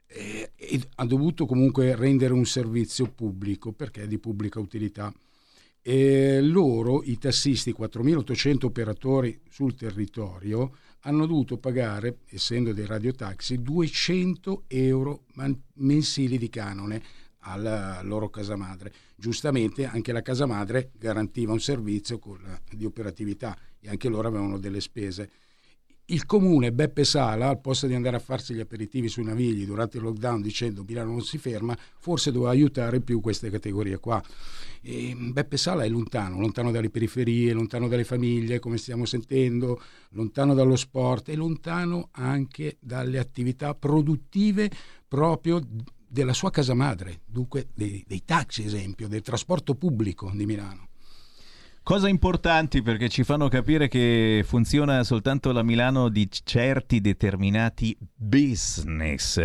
eh, 0.06 0.50
ha 0.94 1.04
dovuto 1.04 1.46
comunque 1.46 1.96
rendere 1.96 2.32
un 2.32 2.46
servizio 2.46 3.06
pubblico 3.06 3.72
perché 3.72 4.02
è 4.02 4.06
di 4.06 4.18
pubblica 4.18 4.60
utilità. 4.60 5.12
E 5.82 6.40
loro, 6.42 7.02
i 7.02 7.18
tassisti, 7.18 7.74
4.800 7.76 8.66
operatori 8.66 9.40
sul 9.50 9.74
territorio, 9.74 10.76
hanno 11.00 11.26
dovuto 11.26 11.56
pagare, 11.56 12.18
essendo 12.26 12.72
dei 12.72 12.86
radiotaxi, 12.86 13.60
200 13.60 14.64
euro 14.68 15.24
mensili 15.74 16.38
di 16.38 16.48
canone 16.48 17.02
alla 17.40 18.00
loro 18.02 18.28
casa 18.28 18.56
madre. 18.56 18.92
Giustamente 19.14 19.84
anche 19.84 20.12
la 20.12 20.22
casa 20.22 20.46
madre 20.46 20.90
garantiva 20.98 21.52
un 21.52 21.60
servizio 21.60 22.18
di 22.72 22.84
operatività 22.84 23.56
e 23.80 23.88
anche 23.88 24.08
loro 24.08 24.28
avevano 24.28 24.58
delle 24.58 24.80
spese. 24.80 25.30
Il 26.10 26.26
comune 26.26 26.72
Beppe 26.72 27.04
Sala, 27.04 27.48
al 27.48 27.60
posto 27.60 27.86
di 27.86 27.94
andare 27.94 28.16
a 28.16 28.20
farsi 28.20 28.52
gli 28.52 28.58
aperitivi 28.58 29.08
sui 29.08 29.22
navigli 29.22 29.64
durante 29.64 29.98
il 29.98 30.02
lockdown 30.02 30.42
dicendo 30.42 30.82
Milano 30.84 31.12
non 31.12 31.22
si 31.22 31.38
ferma, 31.38 31.78
forse 32.00 32.32
doveva 32.32 32.50
aiutare 32.50 33.00
più 33.00 33.20
queste 33.20 33.48
categorie 33.48 33.98
qua. 33.98 34.20
E 34.82 35.14
Beppe 35.16 35.56
Sala 35.56 35.84
è 35.84 35.88
lontano, 35.88 36.40
lontano 36.40 36.72
dalle 36.72 36.90
periferie, 36.90 37.52
lontano 37.52 37.86
dalle 37.86 38.02
famiglie, 38.02 38.58
come 38.58 38.76
stiamo 38.76 39.04
sentendo, 39.04 39.80
lontano 40.10 40.52
dallo 40.54 40.74
sport 40.74 41.28
e 41.28 41.36
lontano 41.36 42.08
anche 42.10 42.76
dalle 42.80 43.20
attività 43.20 43.76
produttive 43.76 44.68
proprio 45.06 45.60
della 46.10 46.32
sua 46.32 46.50
casa 46.50 46.74
madre, 46.74 47.20
dunque 47.24 47.68
dei, 47.72 48.04
dei 48.06 48.24
taxi 48.24 48.64
esempio, 48.64 49.06
del 49.06 49.22
trasporto 49.22 49.76
pubblico 49.76 50.30
di 50.34 50.44
Milano. 50.44 50.88
Cosa 51.82 52.08
importanti 52.08 52.82
perché 52.82 53.08
ci 53.08 53.24
fanno 53.24 53.48
capire 53.48 53.88
che 53.88 54.44
funziona 54.44 55.02
soltanto 55.02 55.50
la 55.50 55.62
Milano 55.62 56.08
di 56.08 56.28
certi 56.30 57.00
determinati 57.00 57.96
business. 58.14 59.40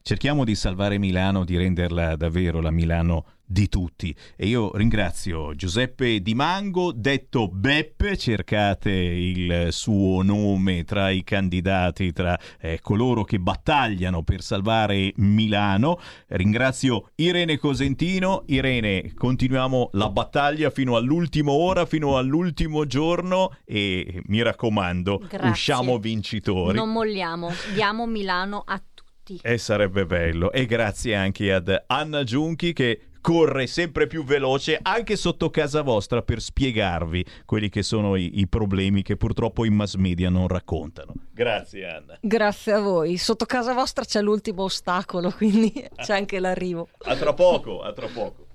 Cerchiamo 0.00 0.44
di 0.44 0.54
salvare 0.54 0.98
Milano, 0.98 1.44
di 1.44 1.56
renderla 1.56 2.16
davvero 2.16 2.60
la 2.60 2.70
Milano 2.70 3.26
di 3.54 3.68
tutti. 3.68 4.14
E 4.36 4.48
io 4.48 4.72
ringrazio 4.74 5.54
Giuseppe 5.54 6.20
Di 6.20 6.34
Mango, 6.34 6.90
detto 6.92 7.46
Beppe, 7.46 8.16
cercate 8.16 8.90
il 8.90 9.68
suo 9.70 10.22
nome 10.22 10.82
tra 10.82 11.08
i 11.10 11.22
candidati, 11.22 12.12
tra 12.12 12.36
eh, 12.60 12.80
coloro 12.82 13.22
che 13.22 13.38
battagliano 13.38 14.24
per 14.24 14.42
salvare 14.42 15.12
Milano. 15.16 16.00
Ringrazio 16.26 17.10
Irene 17.14 17.56
Cosentino. 17.56 18.42
Irene, 18.46 19.14
continuiamo 19.14 19.90
la 19.92 20.10
battaglia 20.10 20.70
fino 20.70 20.96
all'ultima 20.96 21.52
ora, 21.52 21.86
fino 21.86 22.18
all'ultimo 22.18 22.86
giorno 22.86 23.56
e 23.64 24.20
mi 24.26 24.42
raccomando, 24.42 25.22
Grazie. 25.28 25.48
usciamo 25.48 25.98
vincitori. 25.98 26.76
Non 26.76 26.90
molliamo, 26.90 27.52
diamo 27.72 28.04
Milano 28.06 28.64
a 28.66 28.78
tutti. 28.78 29.38
E 29.42 29.58
sarebbe 29.58 30.06
bello. 30.06 30.50
E 30.50 30.66
grazie 30.66 31.14
anche 31.14 31.52
ad 31.52 31.84
Anna 31.86 32.24
Giunchi 32.24 32.72
che 32.72 33.00
corre 33.24 33.66
sempre 33.66 34.06
più 34.06 34.22
veloce 34.22 34.78
anche 34.82 35.16
sotto 35.16 35.48
casa 35.48 35.80
vostra 35.80 36.20
per 36.20 36.42
spiegarvi 36.42 37.24
quelli 37.46 37.70
che 37.70 37.82
sono 37.82 38.16
i, 38.16 38.40
i 38.40 38.46
problemi 38.46 39.00
che 39.00 39.16
purtroppo 39.16 39.64
i 39.64 39.70
mass 39.70 39.94
media 39.94 40.28
non 40.28 40.46
raccontano. 40.46 41.14
Grazie 41.32 41.88
Anna. 41.88 42.18
Grazie 42.20 42.74
a 42.74 42.80
voi. 42.80 43.16
Sotto 43.16 43.46
casa 43.46 43.72
vostra 43.72 44.04
c'è 44.04 44.20
l'ultimo 44.20 44.64
ostacolo, 44.64 45.30
quindi 45.36 45.72
c'è 45.96 46.12
anche 46.12 46.38
l'arrivo. 46.38 46.88
A 47.04 47.16
tra 47.16 47.32
poco, 47.32 47.80
a 47.80 47.94
tra 47.94 48.08
poco. 48.08 48.46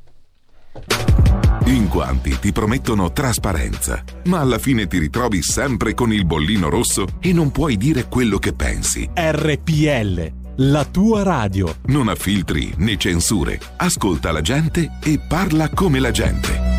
In 1.66 1.88
quanti 1.88 2.38
ti 2.40 2.52
promettono 2.52 3.12
trasparenza, 3.12 4.04
ma 4.26 4.40
alla 4.40 4.60
fine 4.60 4.86
ti 4.86 5.00
ritrovi 5.00 5.42
sempre 5.42 5.96
con 5.96 6.14
il 6.14 6.26
bollino 6.26 6.70
rosso 6.70 7.06
e 7.20 7.34
non 7.34 7.52
puoi 7.52 7.76
dire 7.76 8.08
quello 8.08 8.38
che 8.38 8.54
pensi. 8.54 9.10
RPL, 9.14 10.39
la 10.62 10.84
tua 10.84 11.24
radio. 11.24 11.74
Non 11.86 12.10
ha 12.10 12.16
filtri 12.16 12.74
né 12.78 12.98
censure. 12.98 13.60
Ascolta 13.78 14.32
la 14.32 14.42
gente 14.42 14.90
e 15.02 15.18
parla 15.20 15.70
come 15.70 16.00
la 16.00 16.12
gente. 16.12 16.79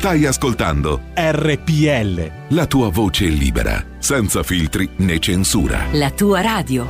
Stai 0.00 0.24
ascoltando 0.24 1.02
RPL. 1.12 2.54
la 2.54 2.64
tua 2.64 2.88
voce 2.88 3.26
libera, 3.26 3.84
senza 3.98 4.42
filtri 4.42 4.88
né 4.96 5.18
censura. 5.18 5.88
La 5.92 6.10
tua 6.10 6.40
radio. 6.40 6.88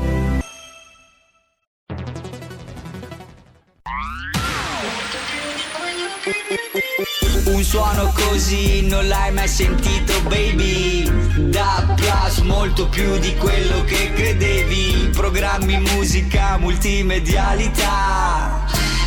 Un 7.46 7.64
suono 7.64 8.12
così 8.14 8.86
non 8.86 9.08
l'hai 9.08 9.32
mai 9.32 9.48
sentito 9.48 10.12
baby 10.28 11.50
Da 11.50 11.92
Plus 11.96 12.38
molto 12.42 12.88
più 12.88 13.18
di 13.18 13.34
quello 13.34 13.82
che 13.86 14.12
credevi 14.14 15.10
Programmi, 15.12 15.80
musica, 15.80 16.58
multimedialità 16.58 18.69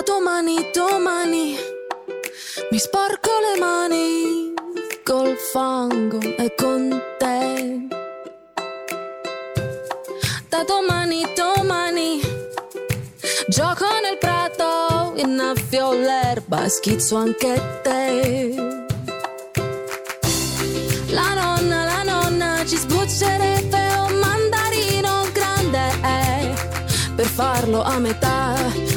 Da 0.00 0.14
domani, 0.14 0.56
domani 0.72 1.58
mi 2.70 2.78
sporco 2.78 3.30
le 3.44 3.60
mani 3.60 4.54
col 5.04 5.36
fango 5.36 6.18
e 6.20 6.54
con 6.56 7.02
te. 7.18 7.86
Da 10.48 10.64
domani, 10.64 11.30
domani 11.36 12.18
gioco 13.48 13.84
nel 14.00 14.16
prato, 14.16 15.12
innaffio 15.16 15.92
l'erba 15.92 16.64
e 16.64 16.70
schizzo 16.70 17.16
anche 17.16 17.60
te. 17.82 18.54
La 21.10 21.34
nonna, 21.34 21.84
la 21.84 22.02
nonna 22.04 22.64
ci 22.64 22.76
sbuccerebbe 22.76 23.82
un 24.08 24.18
mandarino 24.18 25.28
grande 25.30 25.90
eh, 26.02 26.54
per 27.14 27.26
farlo 27.26 27.82
a 27.82 27.98
metà. 27.98 28.89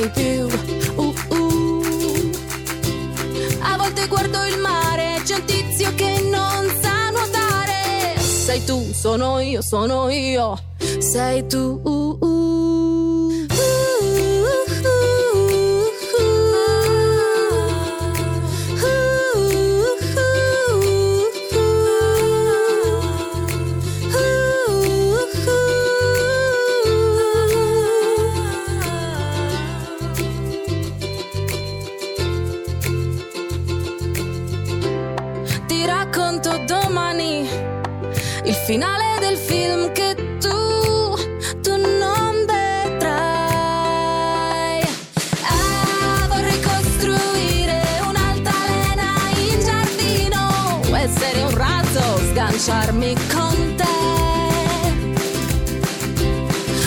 Mai 0.00 0.10
più. 0.10 0.46
Uh, 0.96 1.14
uh. 1.28 2.30
A 3.60 3.76
volte 3.76 4.06
guardo 4.08 4.44
il 4.46 4.58
mare, 4.58 5.20
c'è 5.24 5.34
un 5.34 5.44
tizio 5.44 5.94
che 5.94 6.20
non 6.22 6.72
sa 6.80 7.10
nuotare. 7.10 8.18
Sei 8.18 8.64
tu, 8.64 8.92
sono 8.92 9.40
io, 9.40 9.60
sono 9.62 10.08
io, 10.08 10.58
sei 10.98 11.46
tu. 11.46 11.80
Uh, 11.82 13.19
finale 38.70 39.18
del 39.18 39.36
film 39.36 39.90
che 39.90 40.14
tu, 40.38 41.16
tu 41.60 41.74
non 41.74 42.46
vedrai. 42.46 43.66
Ah, 45.42 46.28
vorrei 46.28 46.60
costruire 46.60 47.82
un'altalena 48.06 49.08
in 49.38 49.58
giardino, 49.58 50.82
essere 50.94 51.42
un 51.42 51.56
razzo, 51.56 52.18
sganciarmi 52.30 53.12
con 53.34 53.74
te. 53.74 53.88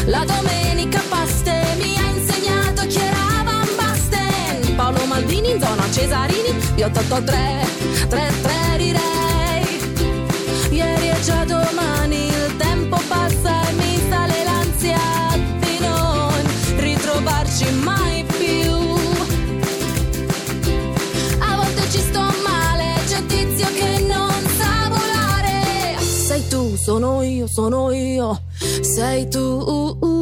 La 0.06 0.24
domenica 0.24 1.02
paste 1.10 1.76
mi 1.80 1.98
ha 1.98 2.08
insegnato 2.16 2.88
chi 2.88 3.00
era 3.00 3.44
Van 3.44 3.68
Basten, 3.76 4.74
Paolo 4.78 5.06
Maldini 5.06 5.52
in 5.52 5.60
zona 5.62 5.84
Cesarini, 5.92 6.56
io 6.78 6.86
883, 6.86 8.08
33 8.08 8.63
sono 27.48 27.92
io, 27.92 27.92
sono 27.92 27.92
io, 27.92 28.42
sei 28.82 29.30
tu. 29.30 29.98
La 30.00 30.13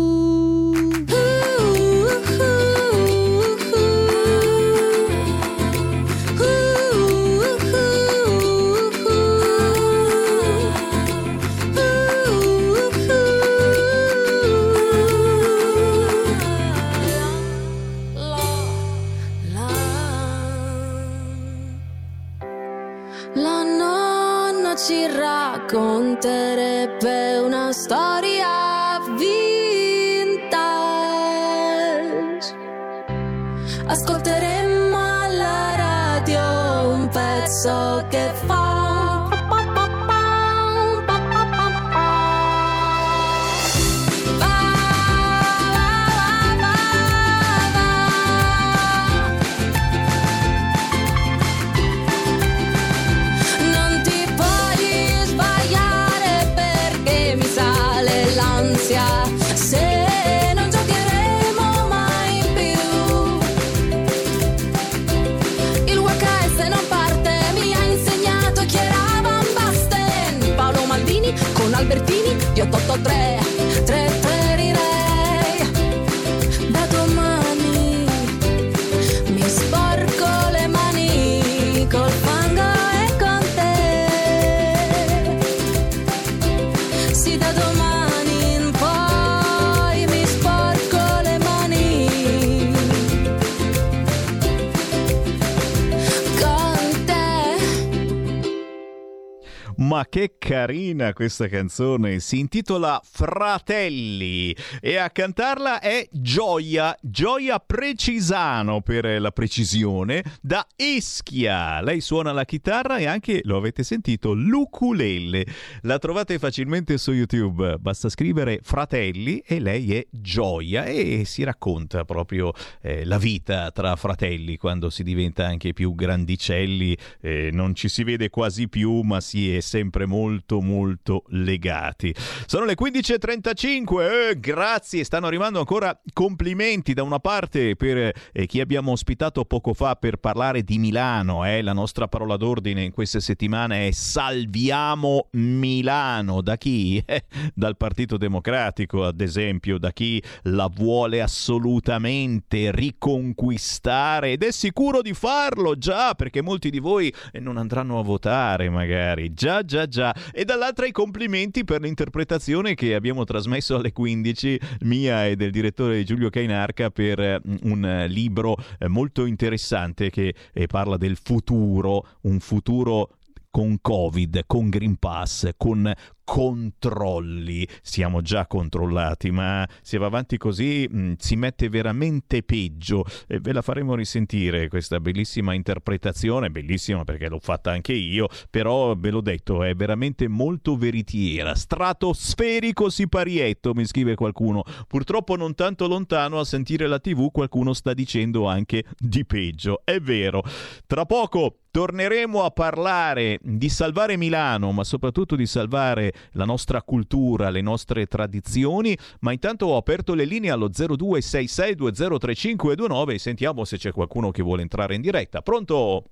che 100.11 100.35
carina 100.37 101.13
questa 101.13 101.47
canzone, 101.47 102.19
si 102.19 102.37
intitola 102.37 102.99
Fratelli 103.01 104.53
e 104.81 104.97
a 104.97 105.09
cantarla 105.09 105.79
è 105.79 106.05
Gioia, 106.11 106.93
Gioia 106.99 107.59
Precisano 107.59 108.81
per 108.81 109.21
la 109.21 109.31
precisione, 109.31 110.21
da 110.41 110.67
Ischia. 110.75 111.79
Lei 111.79 112.01
suona 112.01 112.33
la 112.33 112.43
chitarra 112.43 112.97
e 112.97 113.05
anche, 113.05 113.39
lo 113.45 113.55
avete 113.55 113.83
sentito, 113.83 114.33
l'ukulele. 114.33 115.45
La 115.83 115.97
trovate 115.97 116.39
facilmente 116.39 116.97
su 116.97 117.13
YouTube, 117.13 117.77
basta 117.79 118.09
scrivere 118.09 118.59
Fratelli 118.63 119.41
e 119.45 119.61
lei 119.61 119.95
è 119.95 120.05
Gioia 120.09 120.83
e 120.83 121.23
si 121.23 121.43
racconta 121.43 122.03
proprio 122.03 122.51
eh, 122.81 123.05
la 123.05 123.17
vita 123.17 123.71
tra 123.71 123.95
fratelli 123.95 124.57
quando 124.57 124.89
si 124.89 125.03
diventa 125.03 125.45
anche 125.45 125.71
più 125.71 125.95
grandicelli, 125.95 126.97
eh, 127.21 127.49
non 127.53 127.75
ci 127.75 127.87
si 127.87 128.03
vede 128.03 128.29
quasi 128.29 128.67
più 128.67 128.99
ma 129.03 129.21
si 129.21 129.55
è 129.55 129.61
sempre 129.61 129.99
molto 130.05 130.61
molto 130.61 131.23
legati. 131.29 132.13
Sono 132.45 132.65
le 132.65 132.75
15.35, 132.75 134.29
eh, 134.31 134.39
grazie, 134.39 135.03
stanno 135.03 135.27
arrivando 135.27 135.59
ancora 135.59 135.99
complimenti 136.13 136.93
da 136.93 137.03
una 137.03 137.19
parte 137.19 137.75
per 137.75 138.11
eh, 138.31 138.45
chi 138.45 138.59
abbiamo 138.59 138.91
ospitato 138.91 139.45
poco 139.45 139.73
fa 139.73 139.95
per 139.95 140.17
parlare 140.17 140.63
di 140.63 140.77
Milano, 140.77 141.45
eh, 141.45 141.61
la 141.61 141.73
nostra 141.73 142.07
parola 142.07 142.37
d'ordine 142.37 142.83
in 142.83 142.91
queste 142.91 143.19
settimane 143.19 143.87
è 143.87 143.91
salviamo 143.91 145.27
Milano, 145.31 146.41
da 146.41 146.57
chi? 146.57 147.03
Eh, 147.11 147.25
dal 147.53 147.75
Partito 147.75 148.15
Democratico 148.15 149.03
ad 149.03 149.19
esempio, 149.19 149.77
da 149.77 149.91
chi 149.91 150.23
la 150.43 150.69
vuole 150.73 151.21
assolutamente 151.21 152.71
riconquistare. 152.71 154.31
Ed 154.31 154.43
è 154.43 154.51
sicuro 154.51 155.01
di 155.01 155.13
farlo 155.13 155.77
già 155.77 156.13
perché 156.13 156.41
molti 156.41 156.69
di 156.69 156.79
voi 156.79 157.13
eh, 157.31 157.39
non 157.39 157.57
andranno 157.57 157.99
a 157.99 158.03
votare 158.03 158.69
magari, 158.69 159.33
già 159.33 159.63
già 159.63 159.87
già 159.91 160.15
e 160.31 160.45
dall'altra 160.45 160.87
i 160.87 160.91
complimenti 160.91 161.63
per 161.63 161.81
l'interpretazione 161.81 162.73
che 162.73 162.95
abbiamo 162.95 163.25
trasmesso 163.25 163.75
alle 163.75 163.91
15 163.91 164.59
mia 164.85 165.27
e 165.27 165.35
del 165.35 165.51
direttore 165.51 166.03
Giulio 166.03 166.31
Cainarca 166.31 166.89
per 166.89 167.19
eh, 167.19 167.41
un 167.63 167.85
eh, 167.85 168.07
libro 168.07 168.55
eh, 168.79 168.87
molto 168.87 169.25
interessante 169.25 170.09
che 170.09 170.33
eh, 170.53 170.65
parla 170.65 170.97
del 170.97 171.17
futuro, 171.21 172.07
un 172.21 172.39
futuro 172.39 173.17
con 173.51 173.79
Covid, 173.81 174.43
con 174.47 174.69
Green 174.69 174.95
Pass, 174.95 175.49
con 175.57 175.91
controlli. 176.23 177.67
Siamo 177.81 178.21
già 178.21 178.47
controllati, 178.47 179.31
ma 179.31 179.67
se 179.81 179.97
va 179.97 180.07
avanti 180.07 180.37
così 180.37 180.87
mh, 180.89 181.13
si 181.17 181.35
mette 181.35 181.69
veramente 181.69 182.43
peggio. 182.43 183.05
E 183.27 183.39
ve 183.39 183.53
la 183.53 183.61
faremo 183.61 183.95
risentire 183.95 184.67
questa 184.67 184.99
bellissima 184.99 185.53
interpretazione, 185.53 186.49
bellissima 186.49 187.03
perché 187.03 187.29
l'ho 187.29 187.39
fatta 187.39 187.71
anche 187.71 187.93
io, 187.93 188.27
però 188.49 188.95
ve 188.95 189.09
l'ho 189.09 189.21
detto, 189.21 189.63
è 189.63 189.73
veramente 189.75 190.27
molto 190.27 190.75
veritiera. 190.75 191.55
Stratosferico 191.55 192.89
siparietto, 192.89 193.73
mi 193.73 193.85
scrive 193.85 194.15
qualcuno. 194.15 194.63
Purtroppo 194.87 195.35
non 195.35 195.55
tanto 195.55 195.87
lontano 195.87 196.39
a 196.39 196.45
sentire 196.45 196.87
la 196.87 196.99
TV 196.99 197.31
qualcuno 197.31 197.73
sta 197.73 197.93
dicendo 197.93 198.47
anche 198.47 198.85
di 198.97 199.25
peggio. 199.25 199.81
È 199.83 199.99
vero. 199.99 200.43
Tra 200.85 201.05
poco 201.05 201.57
torneremo 201.71 202.43
a 202.43 202.51
parlare 202.51 203.39
di 203.41 203.69
salvare 203.69 204.17
Milano, 204.17 204.71
ma 204.71 204.83
soprattutto 204.83 205.35
di 205.35 205.45
salvare 205.45 206.10
la 206.33 206.45
nostra 206.45 206.81
cultura, 206.81 207.49
le 207.49 207.61
nostre 207.61 208.05
tradizioni, 208.05 208.97
ma 209.21 209.31
intanto 209.31 209.67
ho 209.67 209.77
aperto 209.77 210.13
le 210.13 210.25
linee 210.25 210.51
allo 210.51 210.69
0266203529 210.69 213.13
e 213.13 213.19
sentiamo 213.19 213.63
se 213.65 213.77
c'è 213.77 213.91
qualcuno 213.91 214.31
che 214.31 214.41
vuole 214.43 214.61
entrare 214.61 214.95
in 214.95 215.01
diretta. 215.01 215.41
Pronto? 215.41 216.03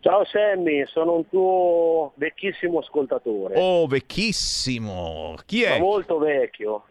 Ciao 0.00 0.24
Sammy, 0.24 0.84
sono 0.86 1.16
un 1.16 1.28
tuo 1.28 2.12
vecchissimo 2.16 2.78
ascoltatore. 2.78 3.54
Oh, 3.58 3.86
vecchissimo! 3.86 5.34
Chi 5.46 5.62
Ma 5.64 5.74
è? 5.74 5.78
molto 5.80 6.18
vecchio. 6.18 6.84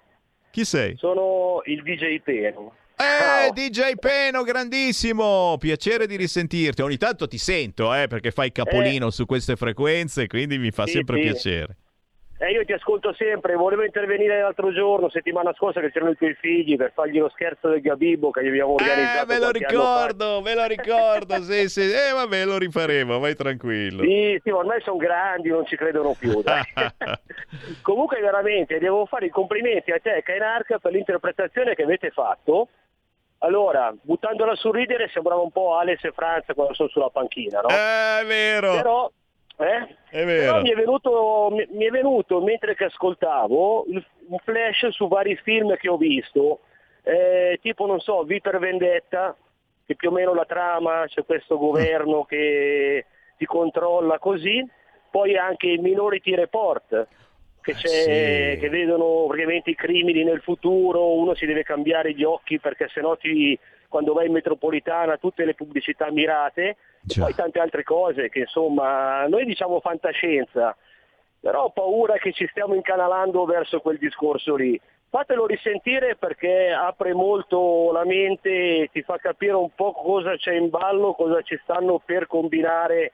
Chi 0.52 0.66
sei? 0.66 0.96
Sono 0.98 1.62
il 1.66 1.82
DJ 1.82 2.20
Peno. 2.22 2.74
Eh, 2.98 3.52
DJ 3.54 3.96
Peno, 4.00 4.44
grandissimo! 4.44 5.56
Piacere 5.60 6.08
di 6.08 6.18
risentirti. 6.18 6.82
Ogni 6.82 6.98
tanto 6.98 7.28
ti 7.28 7.38
sento, 7.38 7.94
eh, 7.94 8.08
perché 8.08 8.32
fai 8.32 8.52
capolino 8.52 9.10
su 9.12 9.26
queste 9.26 9.56
frequenze, 9.56 10.28
quindi 10.28 10.58
mi 10.58 10.72
fa 10.72 10.86
Sì, 10.86 10.94
sempre 10.94 11.18
sì. 11.18 11.22
piacere. 11.24 11.78
Eh, 12.38 12.52
io 12.52 12.66
ti 12.66 12.74
ascolto 12.74 13.14
sempre, 13.14 13.56
volevo 13.56 13.86
intervenire 13.86 14.42
l'altro 14.42 14.74
giorno, 14.74 15.10
settimana 15.10 15.54
scorsa 15.54 15.80
che 15.80 15.90
c'erano 15.90 16.12
i 16.12 16.18
tuoi 16.18 16.34
figli 16.34 16.76
per 16.76 16.92
fargli 16.94 17.18
lo 17.20 17.30
scherzo 17.30 17.70
del 17.70 17.80
Gabibbo 17.80 18.30
che 18.32 18.44
gli 18.44 18.48
abbiamo 18.48 18.74
organizzato. 18.74 19.32
Eh, 19.32 19.34
me 19.34 19.40
lo 19.40 19.52
ricordo, 19.52 20.42
me 20.42 20.54
lo 20.54 20.66
ricordo, 20.66 21.42
sì, 21.44 21.70
sì. 21.70 21.84
Eh, 21.84 22.12
vabbè, 22.12 22.44
lo 22.44 22.58
rifaremo, 22.58 23.20
vai 23.20 23.36
tranquillo. 23.36 24.04
Sì, 24.04 24.38
sì, 24.44 24.50
ormai 24.50 24.82
sono 24.82 24.98
grandi, 24.98 25.48
non 25.48 25.66
ci 25.66 25.78
credono 25.78 26.14
più. 26.20 26.44
Comunque 27.82 28.20
veramente 28.20 28.80
devo 28.80 29.06
fare 29.06 29.28
i 29.28 29.30
complimenti 29.30 29.92
a 29.92 30.00
te, 30.00 30.22
Kainarca, 30.22 30.80
per 30.80 30.92
l'interpretazione 30.92 31.74
che 31.74 31.84
avete 31.84 32.10
fatto. 32.10 32.68
Allora, 33.40 33.94
buttandola 34.02 34.54
a 34.54 34.56
sorridere 34.56 35.08
sembrava 35.08 35.42
un 35.42 35.52
po' 35.52 35.78
Alex 35.78 36.04
e 36.04 36.12
Franz 36.12 36.46
quando 36.54 36.74
sono 36.74 36.90
sulla 36.90 37.10
panchina, 37.10 37.62
no? 37.62 37.70
Eh, 37.70 38.22
è 38.22 38.26
vero. 38.26 38.74
Però, 38.76 39.12
eh? 39.58 39.96
È 40.10 40.26
vero. 40.26 40.52
Però 40.52 40.62
mi 40.62 40.72
è 40.72 40.76
venuto, 40.76 41.48
mi, 41.52 41.68
mi 41.72 41.86
è 41.86 41.90
venuto 41.90 42.42
mentre 42.42 42.76
che 42.76 42.86
ascoltavo 42.86 43.86
il- 43.88 44.06
un 44.28 44.38
flash 44.40 44.88
su 44.90 45.08
vari 45.08 45.36
film 45.38 45.76
che 45.78 45.90
ho 45.90 45.98
visto, 45.98 46.62
eh, 47.04 47.60
tipo 47.62 47.86
non 47.86 48.00
so, 48.00 48.24
V 48.24 48.40
per 48.42 48.60
Vendetta, 48.60 49.36
che 49.86 49.96
più 49.96 50.10
o 50.10 50.12
meno 50.12 50.34
la 50.34 50.46
trama, 50.46 51.04
c'è 51.08 51.24
questo 51.26 51.58
governo 51.58 52.24
che 52.26 53.06
ti 53.38 53.46
controlla 53.46 54.18
così, 54.18 54.66
poi 55.12 55.38
anche 55.38 55.68
il 55.68 55.82
Minority 55.82 56.34
Report, 56.34 57.08
che, 57.62 57.74
c'è, 57.74 58.54
sì. 58.54 58.60
che 58.60 58.70
vedono 58.70 59.26
praticamente 59.28 59.70
i 59.72 59.76
crimini 59.76 60.24
nel 60.24 60.42
futuro, 60.42 61.14
uno 61.16 61.34
si 61.36 61.46
deve 61.46 61.64
cambiare 61.64 62.14
gli 62.14 62.24
occhi 62.24 62.60
perché 62.60 62.88
sennò 62.90 63.16
ti, 63.18 63.58
quando 63.88 64.14
vai 64.14 64.26
in 64.28 64.34
metropolitana 64.34 65.18
tutte 65.18 65.46
le 65.46 65.54
pubblicità 65.54 66.12
mirate 66.12 66.78
e 67.08 67.20
poi 67.20 67.34
tante 67.36 67.60
altre 67.60 67.84
cose 67.84 68.30
che 68.30 68.40
insomma 68.40 69.26
noi 69.28 69.46
diciamo 69.46 69.80
fantascienza, 69.80 70.76
però 71.40 71.66
ho 71.66 71.70
paura 71.70 72.18
che 72.18 72.34
ci 72.34 72.48
stiamo 72.48 72.74
incanalando 72.74 73.46
verso 73.46 73.80
quel 73.80 73.98
discorso 73.98 74.56
lì. 74.56 74.80
Fatelo 75.10 75.46
risentire 75.46 76.16
perché 76.16 76.72
apre 76.72 77.14
molto 77.14 77.92
la 77.94 78.04
mente 78.04 78.50
e 78.50 78.90
ti 78.92 79.02
fa 79.02 79.18
capire 79.18 79.54
un 79.54 79.70
po' 79.74 79.94
cosa 79.94 80.36
c'è 80.36 80.56
in 80.56 80.70
ballo, 80.70 81.14
cosa 81.14 81.42
ci 81.42 81.58
stanno 81.64 82.02
per 82.04 82.28
combinare 82.28 83.14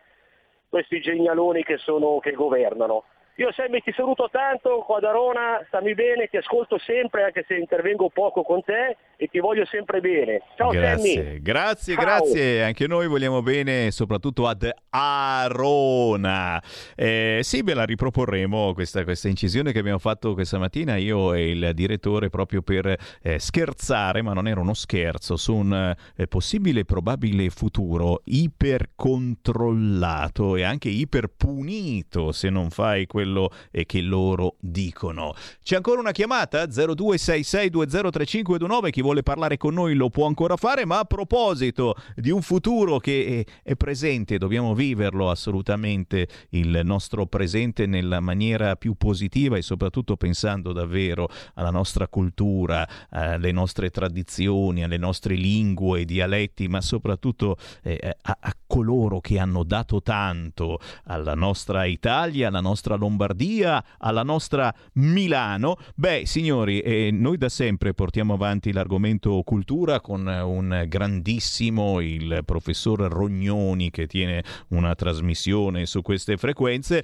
questi 0.68 1.02
genialoni 1.02 1.64
che, 1.64 1.78
sono, 1.78 2.18
che 2.20 2.32
governano. 2.32 3.04
Io 3.42 3.52
Sammy 3.54 3.82
ti 3.82 3.92
saluto 3.96 4.30
tanto 4.32 4.84
qua 4.86 5.00
da 5.00 5.10
Rona, 5.10 5.64
stammi 5.66 5.96
bene, 5.96 6.28
ti 6.28 6.38
ascolto 6.38 6.78
sempre 6.78 7.24
anche 7.24 7.44
se 7.48 7.56
intervengo 7.56 8.10
poco 8.10 8.44
con 8.44 8.64
te 8.64 8.98
e 9.16 9.30
ti 9.30 9.40
voglio 9.40 9.66
sempre 9.66 10.00
bene. 10.00 10.44
Ciao 10.56 10.70
Grazie, 10.70 11.24
Sammy. 11.24 11.42
grazie, 11.42 11.96
Ciao. 11.96 12.04
grazie. 12.04 12.64
Anche 12.64 12.86
noi 12.86 13.08
vogliamo 13.08 13.42
bene, 13.42 13.90
soprattutto 13.90 14.48
ad 14.48 14.70
Arona. 14.92 16.62
Eh, 16.96 17.40
sì, 17.42 17.64
ve 17.64 17.74
la 17.74 17.84
riproporremo 17.84 18.76
questa, 18.76 19.04
questa 19.04 19.28
incisione 19.28 19.72
che 19.72 19.80
abbiamo 19.80 19.98
fatto 19.98 20.36
questa 20.36 20.60
mattina, 20.60 20.98
io 20.98 21.34
e 21.34 21.50
il 21.50 21.72
direttore, 21.74 22.30
proprio 22.30 22.62
per 22.62 22.96
eh, 23.24 23.40
scherzare, 23.40 24.22
ma 24.22 24.34
non 24.34 24.48
era 24.48 24.60
uno 24.60 24.76
scherzo, 24.76 25.36
su 25.36 25.56
un 25.56 25.96
eh, 26.16 26.28
possibile 26.28 26.82
e 26.82 26.86
probabile 26.86 27.50
futuro 27.50 28.22
ipercontrollato 28.26 30.58
e 30.58 30.62
anche 30.62 30.90
iperpunito 30.90 32.32
se 32.32 32.52
non 32.52 32.70
fai 32.70 33.08
quello 33.08 33.30
eh, 33.72 33.86
che 33.86 34.02
loro 34.02 34.56
dicono. 34.60 35.34
C'è 35.64 35.76
ancora 35.76 36.00
una 36.00 36.12
chiamata? 36.12 36.66
0266203529, 36.66 38.90
chi 38.90 39.02
vuole 39.02 39.24
parlare 39.24 39.58
con 39.58 39.74
noi 39.74 39.96
lo 39.96 40.10
può 40.10 40.28
ancora 40.28 40.58
fare, 40.58 40.86
ma 40.86 41.00
a 41.00 41.06
proposito 41.06 41.96
di 42.16 42.30
un 42.30 42.42
futuro 42.42 43.00
che 43.00 43.46
è, 43.46 43.72
è 43.72 43.76
presente, 43.76 44.38
dobbiamo 44.38 44.74
viverlo 44.74 45.30
assolutamente 45.30 46.28
il 46.50 46.82
nostro 46.84 47.26
presente 47.26 47.86
nella 47.86 48.20
maniera 48.20 48.76
più 48.76 48.96
positiva 48.96 49.56
e 49.58 49.62
soprattutto 49.62 50.18
pensando 50.18 50.74
davvero 50.74 51.30
alla 51.56 51.72
nostra 51.72 52.08
cultura, 52.08 52.88
alle 53.10 53.52
nostre 53.52 53.90
tradizioni, 53.90 54.84
alle 54.84 54.98
nostre 54.98 55.36
lingue, 55.36 56.06
dialetti, 56.06 56.68
ma 56.68 56.82
soprattutto 56.82 57.58
eh, 57.84 58.16
a, 58.22 58.38
a 58.40 58.56
coloro 58.72 59.20
che 59.20 59.38
hanno 59.38 59.64
dato 59.64 60.02
tanto 60.02 60.80
alla 61.04 61.34
nostra 61.34 61.84
Italia, 61.84 62.48
alla 62.48 62.62
nostra 62.62 62.96
Lombardia, 62.96 63.84
alla 63.98 64.24
nostra 64.24 64.74
Milano. 64.94 65.76
Beh, 65.94 66.22
signori, 66.26 66.80
eh, 66.80 67.10
noi 67.12 67.36
da 67.36 67.50
sempre 67.50 67.94
portiamo 67.94 68.34
avanti 68.34 68.72
l'argomento 68.72 69.42
cultura 69.44 70.00
con 70.00 70.26
un 70.26 70.86
grandissimo, 70.88 72.00
il 72.00 72.44
professor 72.46 73.02
Rognoni, 73.12 73.90
che 73.90 74.08
tiene 74.08 74.42
una 74.70 74.96
trasmissione 74.96 75.86
su 75.86 76.02
queste 76.02 76.38
frequenze. 76.38 77.04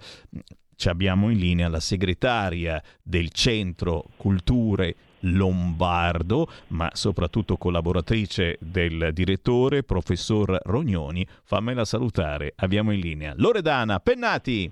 Ci 0.74 0.88
abbiamo 0.88 1.30
in 1.30 1.38
linea 1.38 1.68
la 1.68 1.82
segretaria 1.82 2.82
del 3.04 3.30
Centro 3.32 4.06
Culture 4.16 4.96
Lombardo, 5.22 6.48
ma 6.68 6.90
soprattutto 6.94 7.58
collaboratrice 7.58 8.58
del 8.60 9.10
direttore, 9.14 9.84
professor 9.84 10.60
Rognoni. 10.64 11.26
Fammela 11.44 11.86
salutare. 11.86 12.54
Abbiamo 12.58 12.92
in 12.92 13.00
linea 13.00 13.34
Loredana 13.36 14.00
Pennati. 14.00 14.72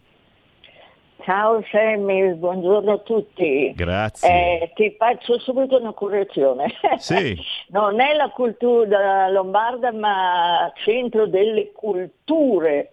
Ciao 1.26 1.60
Sammy, 1.72 2.36
buongiorno 2.36 2.92
a 2.92 2.98
tutti. 3.00 3.74
Grazie. 3.76 4.30
Eh, 4.30 4.72
ti 4.76 4.96
faccio 4.96 5.40
subito 5.40 5.76
una 5.80 5.92
correzione. 5.92 6.72
Sì. 6.98 7.36
non 7.70 8.00
è 8.00 8.14
la 8.14 8.30
cultura 8.30 9.28
lombarda, 9.30 9.92
ma 9.92 10.72
centro 10.84 11.26
delle 11.26 11.72
culture 11.72 12.12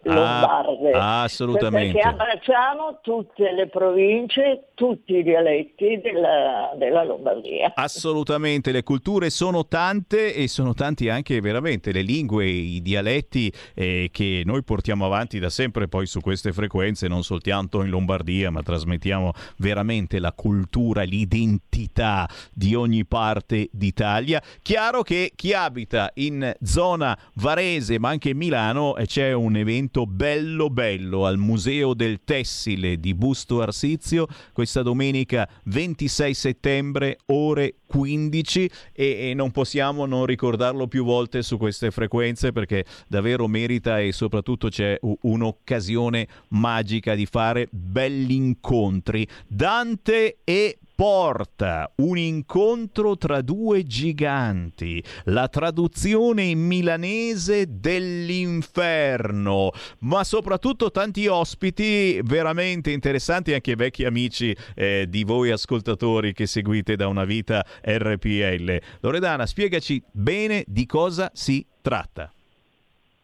lombarde. 0.02 0.92
Ah, 0.92 1.22
assolutamente. 1.22 1.92
Perché 1.92 2.08
abbracciamo 2.08 2.98
tutte 3.02 3.50
le 3.52 3.68
province, 3.68 4.68
tutti 4.74 5.16
i 5.16 5.22
dialetti 5.22 6.00
della, 6.02 6.72
della 6.76 7.02
Lombardia. 7.04 7.72
Assolutamente, 7.74 8.72
le 8.72 8.82
culture 8.82 9.30
sono 9.30 9.66
tante 9.66 10.34
e 10.34 10.48
sono 10.48 10.74
tanti 10.74 11.08
anche 11.08 11.40
veramente 11.40 11.92
le 11.92 12.02
lingue, 12.02 12.46
i 12.46 12.82
dialetti 12.82 13.52
eh, 13.74 14.10
che 14.12 14.42
noi 14.44 14.62
portiamo 14.62 15.06
avanti 15.06 15.38
da 15.38 15.48
sempre 15.48 15.88
poi 15.88 16.06
su 16.06 16.20
queste 16.20 16.52
frequenze, 16.52 17.08
non 17.08 17.22
soltanto 17.22 17.82
in 17.82 17.88
Lombardia, 17.88 18.50
ma 18.50 18.62
trasmettiamo 18.62 19.32
veramente 19.58 20.18
la 20.18 20.32
cultura, 20.32 21.02
l'identità 21.02 22.28
di 22.52 22.74
ogni 22.74 23.06
parte 23.06 23.68
d'Italia. 23.72 24.42
Chiaro 24.60 25.02
che 25.02 25.32
chi 25.34 25.54
abita 25.54 26.10
in 26.14 26.52
zona 26.62 27.16
Varese, 27.34 27.98
ma 27.98 28.10
anche 28.10 28.34
Milano, 28.34 28.96
eh, 28.96 29.06
c'è 29.22 29.32
un 29.32 29.54
evento 29.54 30.04
bello 30.04 30.68
bello 30.68 31.26
al 31.26 31.38
Museo 31.38 31.94
del 31.94 32.22
Tessile 32.24 32.98
di 32.98 33.14
Busto 33.14 33.62
Arsizio 33.62 34.26
questa 34.52 34.82
domenica 34.82 35.48
26 35.66 36.34
settembre, 36.34 37.18
ore 37.26 37.76
15 37.86 38.70
e, 38.92 39.28
e, 39.30 39.34
non 39.34 39.52
possiamo 39.52 40.06
non 40.06 40.26
ricordarlo 40.26 40.88
più 40.88 41.04
volte 41.04 41.42
su 41.42 41.56
queste 41.56 41.92
frequenze 41.92 42.50
perché 42.50 42.84
davvero 43.06 43.46
merita 43.46 44.00
e 44.00 44.10
soprattutto 44.10 44.68
c'è 44.68 44.98
un'occasione 45.00 46.26
magica 46.48 47.14
di 47.14 47.26
fare 47.26 47.68
belli 47.70 48.34
incontri. 48.34 49.24
Dante 49.46 50.38
e 50.42 50.78
Porta, 50.94 51.90
un 51.96 52.18
incontro 52.18 53.16
tra 53.16 53.40
due 53.40 53.84
giganti, 53.84 55.02
la 55.24 55.48
traduzione 55.48 56.44
in 56.44 56.60
milanese 56.60 57.66
dell'inferno, 57.80 59.70
ma 60.00 60.22
soprattutto 60.22 60.90
tanti 60.90 61.26
ospiti 61.26 62.20
veramente 62.22 62.90
interessanti, 62.90 63.54
anche 63.54 63.74
vecchi 63.74 64.04
amici 64.04 64.54
eh, 64.74 65.06
di 65.08 65.24
voi 65.24 65.50
ascoltatori 65.50 66.32
che 66.32 66.46
seguite 66.46 66.94
da 66.96 67.08
una 67.08 67.24
vita 67.24 67.64
RPL. 67.82 68.80
Loredana, 69.00 69.46
spiegaci 69.46 70.02
bene 70.12 70.62
di 70.66 70.86
cosa 70.86 71.30
si 71.32 71.66
tratta. 71.80 72.32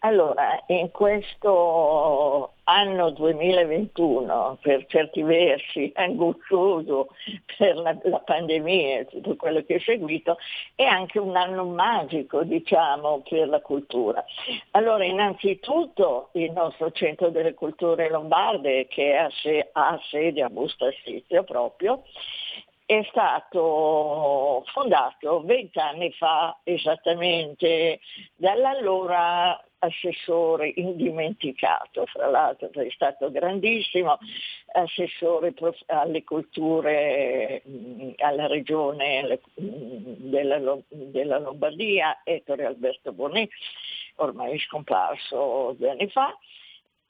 Allora, 0.02 0.62
in 0.68 0.92
questo 0.92 2.52
anno 2.64 3.10
2021, 3.10 4.58
per 4.60 4.86
certi 4.86 5.22
versi 5.22 5.90
angoscioso 5.94 7.08
per 7.56 7.74
la, 7.74 7.98
la, 8.04 8.20
pandemia 8.20 9.00
e 9.00 9.06
tutto 9.06 9.34
quello 9.34 9.64
che 9.64 9.74
è 9.76 9.80
seguito, 9.80 10.36
è 10.76 10.84
anche 10.84 11.18
un 11.18 11.34
anno 11.34 11.64
magico, 11.64 12.44
diciamo, 12.44 13.24
per 13.28 13.48
la 13.48 13.60
cultura. 13.60 14.24
Allora, 14.72 15.04
innanzitutto 15.04 16.28
il 16.34 16.52
nostro 16.52 16.92
Centro 16.92 17.30
delle 17.30 17.54
Culture 17.54 18.08
Lombarde, 18.08 18.86
che 18.86 19.16
ha, 19.16 19.28
ha 19.72 20.00
sede 20.10 20.42
a 20.42 20.48
Busto 20.48 20.84
Assizio 20.84 21.42
proprio, 21.42 22.04
è 22.88 23.04
stato 23.10 24.64
fondato 24.72 25.42
vent'anni 25.42 26.10
fa 26.12 26.58
esattamente 26.64 28.00
dall'allora 28.34 29.62
assessore 29.80 30.72
indimenticato, 30.74 32.06
fra 32.06 32.30
l'altro 32.30 32.70
è 32.72 32.88
stato 32.88 33.30
grandissimo, 33.30 34.16
assessore 34.72 35.52
alle 35.88 36.24
culture 36.24 37.62
alla 38.16 38.46
regione 38.46 39.38
della, 39.54 40.78
della 40.88 41.38
Lombardia, 41.40 42.22
Ettore 42.24 42.64
Alberto 42.64 43.12
Bonet, 43.12 43.50
ormai 44.16 44.58
scomparso 44.60 45.74
due 45.76 45.90
anni 45.90 46.08
fa, 46.08 46.34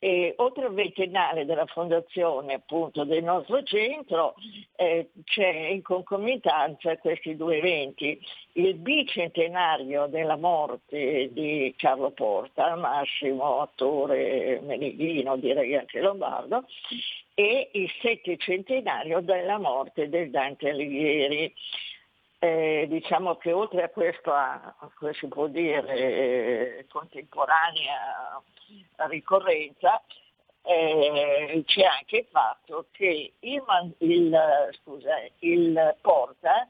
e 0.01 0.35
oltre 0.37 0.67
al 0.67 0.75
ventennale 0.75 1.45
della 1.45 1.67
fondazione 1.67 2.55
appunto 2.55 3.05
del 3.05 3.25
nostro 3.25 3.63
centro 3.65 4.35
eh, 4.77 5.11
c'è 5.25 5.49
in 5.49 5.83
concomitanza 5.83 6.97
questi 6.99 7.35
due 7.35 7.57
eventi, 7.59 8.21
il 8.53 8.75
bicentenario 8.75 10.07
della 10.07 10.37
morte 10.37 11.31
di 11.33 11.75
Carlo 11.77 12.11
Porta, 12.11 12.77
massimo 12.77 13.61
attore 13.61 14.61
meneghino, 14.63 15.37
direi 15.37 15.75
anche 15.75 16.01
lombardo, 16.01 16.65
e 17.35 17.71
il 17.73 17.91
settecentenario 18.01 19.21
della 19.21 19.59
morte 19.59 20.09
del 20.09 20.31
Dante 20.31 20.71
Alighieri. 20.71 21.53
Eh, 22.41 22.87
diciamo 22.89 23.37
che 23.37 23.53
oltre 23.53 23.83
a 23.83 23.89
questa, 23.89 24.77
come 24.95 25.13
si 25.15 25.27
può 25.27 25.49
dire, 25.49 26.79
eh, 26.79 26.87
contemporanea 26.89 28.41
ricorrenza, 29.09 30.01
eh, 30.63 31.63
c'è 31.67 31.83
anche 31.83 32.19
il 32.19 32.27
fatto 32.31 32.87
che 32.93 33.33
il, 33.41 33.63
il, 33.99 34.39
scusa, 34.81 35.15
il 35.41 35.97
Porta 36.01 36.69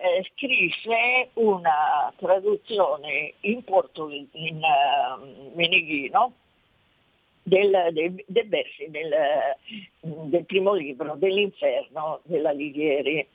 eh, 0.00 0.26
scrisse 0.32 1.28
una 1.34 2.12
traduzione 2.16 3.34
in, 3.40 3.62
porto, 3.62 4.08
in 4.10 4.60
uh, 4.62 5.52
meneghino 5.54 6.32
del, 7.42 7.90
del, 7.92 8.24
del, 8.26 8.48
del, 8.88 9.10
del, 10.00 10.44
primo 10.46 10.72
libro, 10.72 11.14
dell'inferno 11.16 12.20
della 12.24 12.52
Lighieri 12.52 13.26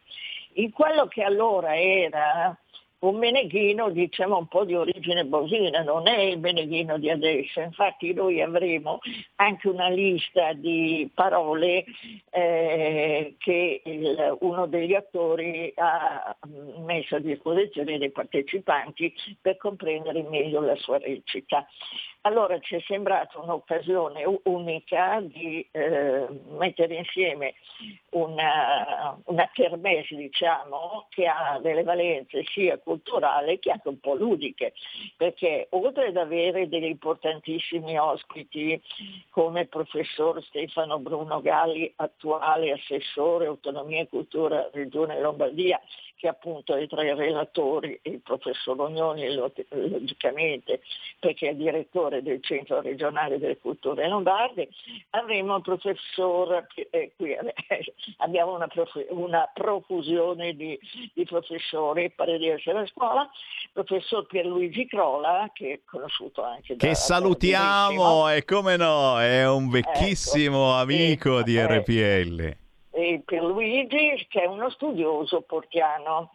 in 0.55 0.71
quello 0.71 1.07
che 1.07 1.23
allora 1.23 1.79
era 1.79 2.57
un 2.99 3.17
meneghino 3.17 3.89
diciamo 3.89 4.37
un 4.37 4.47
po' 4.47 4.65
di 4.65 4.73
origine 4.73 5.25
bosina, 5.25 5.83
non 5.83 6.07
è 6.07 6.17
il 6.21 6.39
meneghino 6.39 6.97
di 6.97 7.09
adesso, 7.09 7.59
infatti 7.59 8.13
noi 8.13 8.41
avremo 8.41 8.99
anche 9.35 9.67
una 9.67 9.89
lista 9.89 10.53
di 10.53 11.09
parole 11.13 11.85
eh, 12.31 13.35
che 13.37 13.81
il, 13.83 14.37
uno 14.39 14.65
degli 14.65 14.93
attori 14.93 15.71
ha 15.75 16.35
messo 16.83 17.17
a 17.17 17.19
disposizione 17.19 17.97
dei 17.97 18.11
partecipanti 18.11 19.13
per 19.39 19.57
comprendere 19.57 20.23
meglio 20.23 20.61
la 20.61 20.75
sua 20.75 20.97
recita. 20.97 21.67
Allora 22.25 22.57
ci 22.59 22.75
è 22.75 22.81
sembrata 22.87 23.39
un'occasione 23.39 24.23
unica 24.45 25.21
di 25.21 25.65
eh, 25.69 26.25
mettere 26.57 26.95
insieme 26.95 27.53
una, 28.09 29.15
una 29.25 29.47
kermesse, 29.53 30.15
diciamo, 30.15 31.05
che 31.09 31.27
ha 31.27 31.59
delle 31.61 31.83
valenze 31.83 32.43
sia 32.45 32.79
culturali 32.79 33.59
che 33.59 33.69
anche 33.69 33.89
un 33.89 33.99
po' 33.99 34.15
ludiche, 34.15 34.73
perché 35.15 35.67
oltre 35.69 36.07
ad 36.07 36.17
avere 36.17 36.67
degli 36.67 36.85
importantissimi 36.85 37.95
ospiti 37.99 38.81
come 39.29 39.61
il 39.61 39.67
professor 39.67 40.43
Stefano 40.45 40.97
Bruno 40.97 41.41
Galli, 41.41 41.93
attuale 41.97 42.71
assessore 42.71 43.45
autonomia 43.45 44.01
e 44.01 44.07
cultura 44.07 44.67
Regione 44.73 45.19
Lombardia, 45.19 45.79
che 46.15 46.27
appunto 46.27 46.75
è 46.75 46.87
tra 46.87 47.03
i 47.03 47.13
relatori 47.13 47.99
il 48.03 48.21
professor 48.21 48.79
Ognoni 48.79 49.33
logicamente 49.33 50.81
perché 51.19 51.49
è 51.49 51.55
direttore 51.55 52.21
del 52.21 52.41
Centro 52.41 52.81
regionale 52.81 53.37
delle 53.37 53.57
culture 53.57 54.07
lombarde, 54.07 54.69
avremo 55.11 55.57
il 55.57 55.61
professor, 55.61 56.65
eh, 56.89 57.11
qui 57.15 57.31
eh, 57.31 57.53
abbiamo 58.17 58.55
una, 58.55 58.67
prof, 58.67 59.05
una 59.09 59.49
profusione 59.53 60.55
di, 60.55 60.79
di, 61.13 61.25
professori, 61.25 62.11
pare 62.11 62.37
di 62.37 62.47
essere 62.47 62.79
a 62.79 62.87
scuola, 62.87 63.21
il 63.21 63.69
professor 63.71 64.25
Pierluigi 64.25 64.87
Crola 64.87 65.49
che 65.53 65.73
è 65.73 65.79
conosciuto 65.85 66.43
anche 66.43 66.75
da... 66.75 66.87
Che 66.87 66.95
salutiamo 66.95 68.29
e 68.29 68.43
come 68.45 68.77
no, 68.77 69.19
è 69.19 69.47
un 69.47 69.69
vecchissimo 69.69 70.69
ecco, 70.69 70.79
amico 70.79 71.41
di 71.43 71.57
eh, 71.57 71.67
E 72.97 73.23
Pierluigi 73.25 74.25
che 74.29 74.43
è 74.43 74.45
uno 74.45 74.69
studioso 74.69 75.41
portiano. 75.41 76.31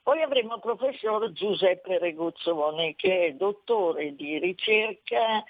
Poi 0.00 0.22
avremo 0.22 0.54
il 0.54 0.60
professor 0.60 1.32
Giuseppe 1.32 1.98
Reguzzoni 1.98 2.94
che 2.94 3.26
è 3.26 3.32
dottore 3.32 4.14
di 4.14 4.38
ricerca 4.38 5.42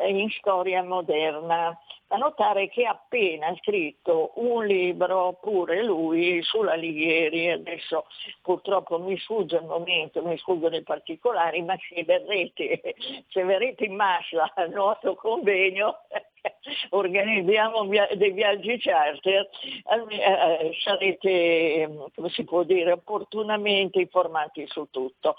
in 0.00 0.28
storia 0.32 0.82
moderna. 0.82 1.74
Da 2.12 2.18
notare 2.18 2.68
che 2.68 2.84
ha 2.84 2.90
appena 2.90 3.56
scritto 3.56 4.32
un 4.34 4.66
libro 4.66 5.38
pure 5.40 5.82
lui 5.82 6.42
sulla 6.42 6.74
Lighieri, 6.74 7.48
adesso 7.48 8.04
purtroppo 8.42 8.98
mi 8.98 9.16
sfugge 9.16 9.56
il 9.56 9.64
momento, 9.64 10.22
mi 10.22 10.36
sfuggono 10.36 10.76
i 10.76 10.82
particolari, 10.82 11.62
ma 11.62 11.74
se 11.88 12.04
verrete, 12.04 12.96
se 13.28 13.42
verrete 13.44 13.86
in 13.86 13.94
massa 13.94 14.52
al 14.54 14.68
nostro 14.68 15.14
convegno 15.14 16.00
organizziamo 16.90 17.86
dei 18.14 18.32
viaggi 18.32 18.78
charter, 18.78 19.48
eh, 20.08 20.76
sarete, 20.80 22.10
come 22.14 22.28
si 22.30 22.44
può 22.44 22.62
dire, 22.62 22.92
opportunamente 22.92 24.00
informati 24.00 24.66
su 24.66 24.88
tutto. 24.90 25.36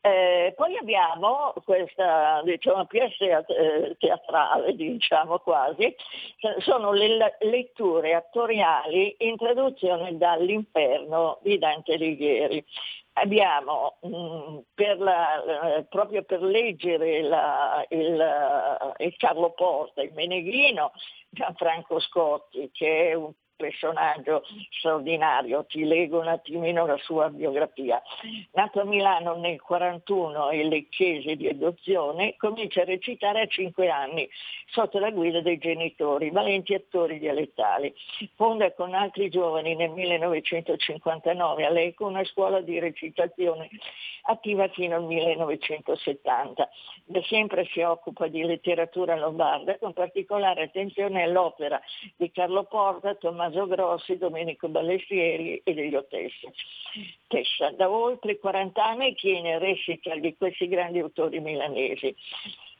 Eh, 0.00 0.52
poi 0.56 0.76
abbiamo 0.76 1.54
questa 1.64 2.42
diciamo, 2.44 2.84
pièce 2.86 3.44
teatrale, 3.98 4.74
diciamo 4.74 5.38
quasi, 5.38 5.94
sono 6.58 6.92
le 6.92 7.36
letture 7.40 8.14
attoriali 8.14 9.14
in 9.18 9.36
traduzione 9.36 10.16
dall'inferno 10.16 11.38
di 11.42 11.58
Dante 11.58 11.94
Alighieri. 11.94 12.64
Abbiamo 13.16 13.98
mh, 14.00 14.58
per 14.74 14.98
la- 14.98 15.76
eh, 15.76 15.84
proprio 15.84 16.24
per 16.24 16.42
leggere 16.42 17.22
la- 17.22 17.84
il, 17.90 18.94
il 18.98 19.16
Carlo 19.16 19.52
Porta, 19.52 20.02
il 20.02 20.12
Meneghino, 20.14 20.92
Gianfranco 21.30 22.00
Scotti, 22.00 22.70
che 22.72 23.10
è 23.10 23.14
un 23.14 23.32
personaggio 23.56 24.42
straordinario, 24.70 25.64
ti 25.66 25.84
leggo 25.84 26.20
un 26.20 26.28
attimino 26.28 26.86
la 26.86 26.98
sua 26.98 27.28
biografia. 27.30 28.02
Nato 28.52 28.80
a 28.80 28.84
Milano 28.84 29.36
nel 29.36 29.60
41 29.60 30.50
e 30.50 30.64
lecchese 30.64 31.36
di 31.36 31.48
adozione, 31.48 32.36
comincia 32.36 32.82
a 32.82 32.84
recitare 32.84 33.42
a 33.42 33.46
5 33.46 33.88
anni 33.88 34.28
sotto 34.66 34.98
la 34.98 35.10
guida 35.10 35.40
dei 35.40 35.58
genitori, 35.58 36.30
valenti 36.30 36.74
attori 36.74 37.18
dialettali. 37.18 37.94
Fonda 38.34 38.72
con 38.72 38.94
altri 38.94 39.30
giovani 39.30 39.74
nel 39.74 39.90
1959 39.90 41.64
a 41.64 41.70
Lecco 41.70 42.06
una 42.06 42.24
scuola 42.24 42.60
di 42.60 42.78
recitazione 42.78 43.68
attiva 44.26 44.68
fino 44.68 44.96
al 44.96 45.04
1970. 45.04 46.68
Da 47.04 47.22
sempre 47.24 47.66
si 47.66 47.80
occupa 47.80 48.26
di 48.26 48.42
letteratura 48.42 49.16
lombarda 49.16 49.78
con 49.78 49.92
particolare 49.92 50.64
attenzione 50.64 51.22
all'opera 51.22 51.80
di 52.16 52.30
Carlo 52.30 52.64
Porta, 52.64 53.14
Tommaso 53.14 53.43
Grossi, 53.48 54.16
Domenico 54.18 54.68
Ballestieri 54.68 55.60
e 55.64 55.74
degli 55.74 55.94
Otessi. 55.94 56.48
Tessa, 57.26 57.70
da 57.70 57.90
oltre 57.90 58.38
40 58.38 58.84
anni 58.84 59.14
tiene 59.14 59.58
recital 59.58 60.20
di 60.20 60.36
questi 60.36 60.68
grandi 60.68 61.00
autori 61.00 61.40
milanesi. 61.40 62.14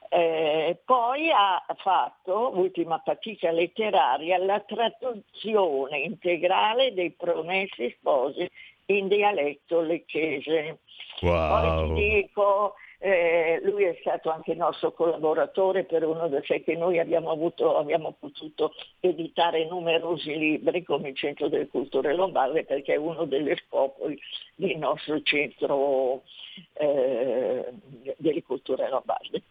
Eh, 0.08 0.78
poi 0.84 1.30
ha 1.30 1.64
fatto, 1.78 2.52
ultima 2.54 3.00
fatica 3.04 3.50
letteraria, 3.50 4.38
la 4.38 4.60
traduzione 4.60 5.98
integrale 5.98 6.94
dei 6.94 7.10
Promessi 7.10 7.92
Sposi 7.98 8.48
in 8.86 9.08
dialetto 9.08 9.80
lecchese. 9.80 10.78
Poi 11.18 11.94
ti 11.94 11.94
dico, 11.94 12.74
eh, 12.98 13.60
lui 13.64 13.84
è 13.84 13.96
stato 14.00 14.30
anche 14.30 14.54
nostro 14.54 14.92
collaboratore 14.92 15.84
per 15.84 16.04
uno 16.04 16.28
dei 16.28 16.42
sei 16.44 16.62
che 16.62 16.76
noi 16.76 16.98
abbiamo, 16.98 17.30
avuto, 17.30 17.76
abbiamo 17.76 18.14
potuto 18.18 18.72
editare 19.00 19.66
numerosi 19.66 20.36
libri 20.36 20.82
come 20.82 21.10
il 21.10 21.16
Centro 21.16 21.48
delle 21.48 21.68
Culture 21.68 22.14
Lombarde 22.14 22.64
perché 22.64 22.94
è 22.94 22.96
uno 22.96 23.24
degli 23.24 23.54
scopoli 23.66 24.18
del 24.54 24.76
nostro 24.76 25.20
centro 25.22 26.22
eh, 26.74 27.72
delle 28.16 28.42
culture 28.42 28.88
lombarde 28.88 29.42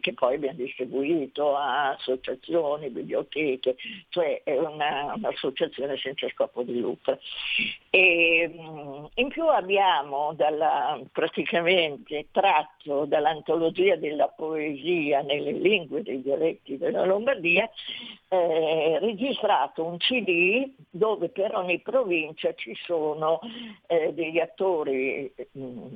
che 0.00 0.12
poi 0.14 0.34
abbiamo 0.34 0.56
distribuito 0.58 1.54
a 1.56 1.90
associazioni, 1.90 2.88
biblioteche, 2.90 3.76
cioè 4.08 4.42
è 4.42 4.56
una- 4.58 5.12
un'associazione 5.14 5.96
senza 5.98 6.28
scopo 6.30 6.62
di 6.62 6.80
lucro. 6.80 7.18
E, 7.90 8.48
mh, 8.48 9.08
in 9.16 9.28
più 9.28 9.46
abbiamo 9.46 10.32
dalla- 10.34 11.00
praticamente 11.12 12.26
tratto 12.32 13.04
dall'antologia 13.04 13.96
della 13.96 14.28
poesia 14.28 15.22
nelle 15.22 15.52
lingue 15.52 16.02
dei 16.02 16.22
dialetti 16.22 16.76
della 16.78 17.04
Lombardia, 17.04 17.68
eh, 18.28 18.98
registrato 19.00 19.84
un 19.84 19.98
CD 19.98 20.68
dove 20.90 21.28
per 21.28 21.54
ogni 21.54 21.78
provincia 21.80 22.52
ci 22.54 22.74
sono 22.84 23.40
eh, 23.86 24.12
degli 24.12 24.38
attori 24.38 25.32
mh, 25.52 25.86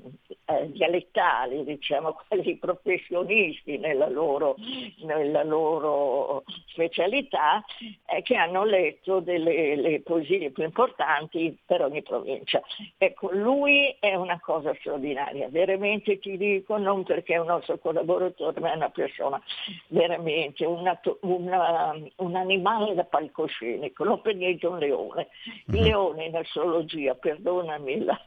eh, 0.45 0.71
dialettali, 0.71 1.65
diciamo 1.65 2.19
quelli 2.29 2.57
professionisti 2.57 3.38
nella 3.79 4.09
loro, 4.09 4.57
nella 5.03 5.43
loro 5.45 6.43
specialità, 6.67 7.65
eh, 8.07 8.23
che 8.23 8.35
hanno 8.37 8.65
letto 8.65 9.21
delle 9.21 9.77
le 9.77 10.01
poesie 10.01 10.51
più 10.51 10.65
importanti 10.65 11.57
per 11.65 11.83
ogni 11.83 12.03
provincia. 12.03 12.61
Ecco, 12.97 13.31
lui 13.33 13.95
è 14.01 14.15
una 14.15 14.41
cosa 14.41 14.75
straordinaria, 14.79 15.49
veramente 15.49 16.19
ti 16.19 16.37
dico, 16.37 16.77
non 16.79 17.05
perché 17.05 17.35
è 17.35 17.39
un 17.39 17.47
nostro 17.47 17.79
collaboratore, 17.79 18.61
ma 18.61 18.73
è 18.73 18.77
una 18.77 18.91
persona 18.91 19.41
veramente, 19.89 20.65
una- 20.65 20.99
una- 21.21 21.95
un 22.17 22.35
animale 22.37 22.95
da 22.95 23.05
palcoscenico, 23.05 24.05
lo 24.05 24.19
prendete 24.19 24.67
un 24.67 24.79
leone. 24.79 25.29
Il 25.67 25.83
leone 25.83 26.25
in 26.27 26.37
astrologia, 26.37 27.15
perdonami 27.15 28.05
la, 28.05 28.21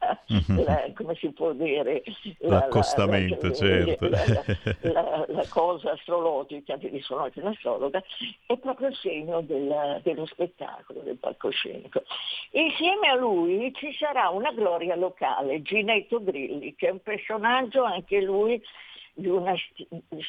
la- 0.48 0.86
come 0.96 1.16
si 1.16 1.30
può 1.32 1.52
dire, 1.54 2.04
la- 2.40 2.50
la- 2.50 2.60
L'accostamento, 3.52 4.08
la- 4.08 4.18
certo. 4.18 4.91
La, 4.92 5.26
la- 5.28 5.48
cosa 5.48 5.92
astrologica 5.92 6.76
di 6.76 6.88
risonazione 6.88 7.50
astrologa 7.50 8.04
è 8.46 8.58
proprio 8.58 8.88
il 8.90 8.96
segno 8.96 9.42
del- 9.42 10.00
dello 10.04 10.26
spettacolo, 10.26 11.02
del 11.02 11.18
palcoscenico. 11.18 12.04
Insieme 12.52 13.08
a 13.10 13.16
lui 13.16 13.74
ci 13.76 13.94
sarà 13.94 14.30
una 14.30 14.52
gloria 14.52 14.96
locale, 14.96 15.62
Ginetto 15.62 16.24
Grilli, 16.24 16.76
che 16.76 16.88
è 16.88 16.92
un 16.92 17.02
personaggio 17.02 17.84
anche 17.84 18.22
lui 18.22 18.62
di 19.14 19.28
una 19.28 19.54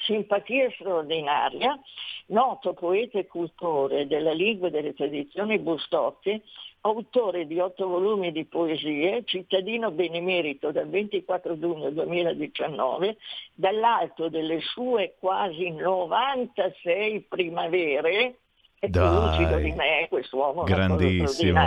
simpatia 0.05 0.71
straordinaria, 0.73 1.79
noto 2.27 2.75
poeta 2.75 3.19
e 3.19 3.27
cultore 3.27 4.07
della 4.07 4.33
lingua 4.33 4.69
e 4.69 4.71
delle 4.73 4.93
tradizioni 4.95 5.59
bustocche, 5.59 6.43
autore 6.83 7.47
di 7.47 7.61
otto 7.61 7.87
volumi 7.87 8.33
di 8.33 8.45
poesie, 8.45 9.23
cittadino 9.25 9.91
benemerito 9.91 10.73
dal 10.73 10.89
24 10.89 11.59
giugno 11.59 11.91
2019, 11.91 13.17
dall'alto 13.55 14.29
delle 14.29 14.61
sue 14.61 15.15
quasi 15.19 15.71
96 15.71 17.27
primavere, 17.29 18.39
è 18.79 18.89
più 18.89 19.01
Dai. 19.01 19.15
lucido 19.15 19.57
di 19.59 19.73
me 19.73 20.07
quest'uomo, 20.09 20.65
Grandissimo. 20.65 21.61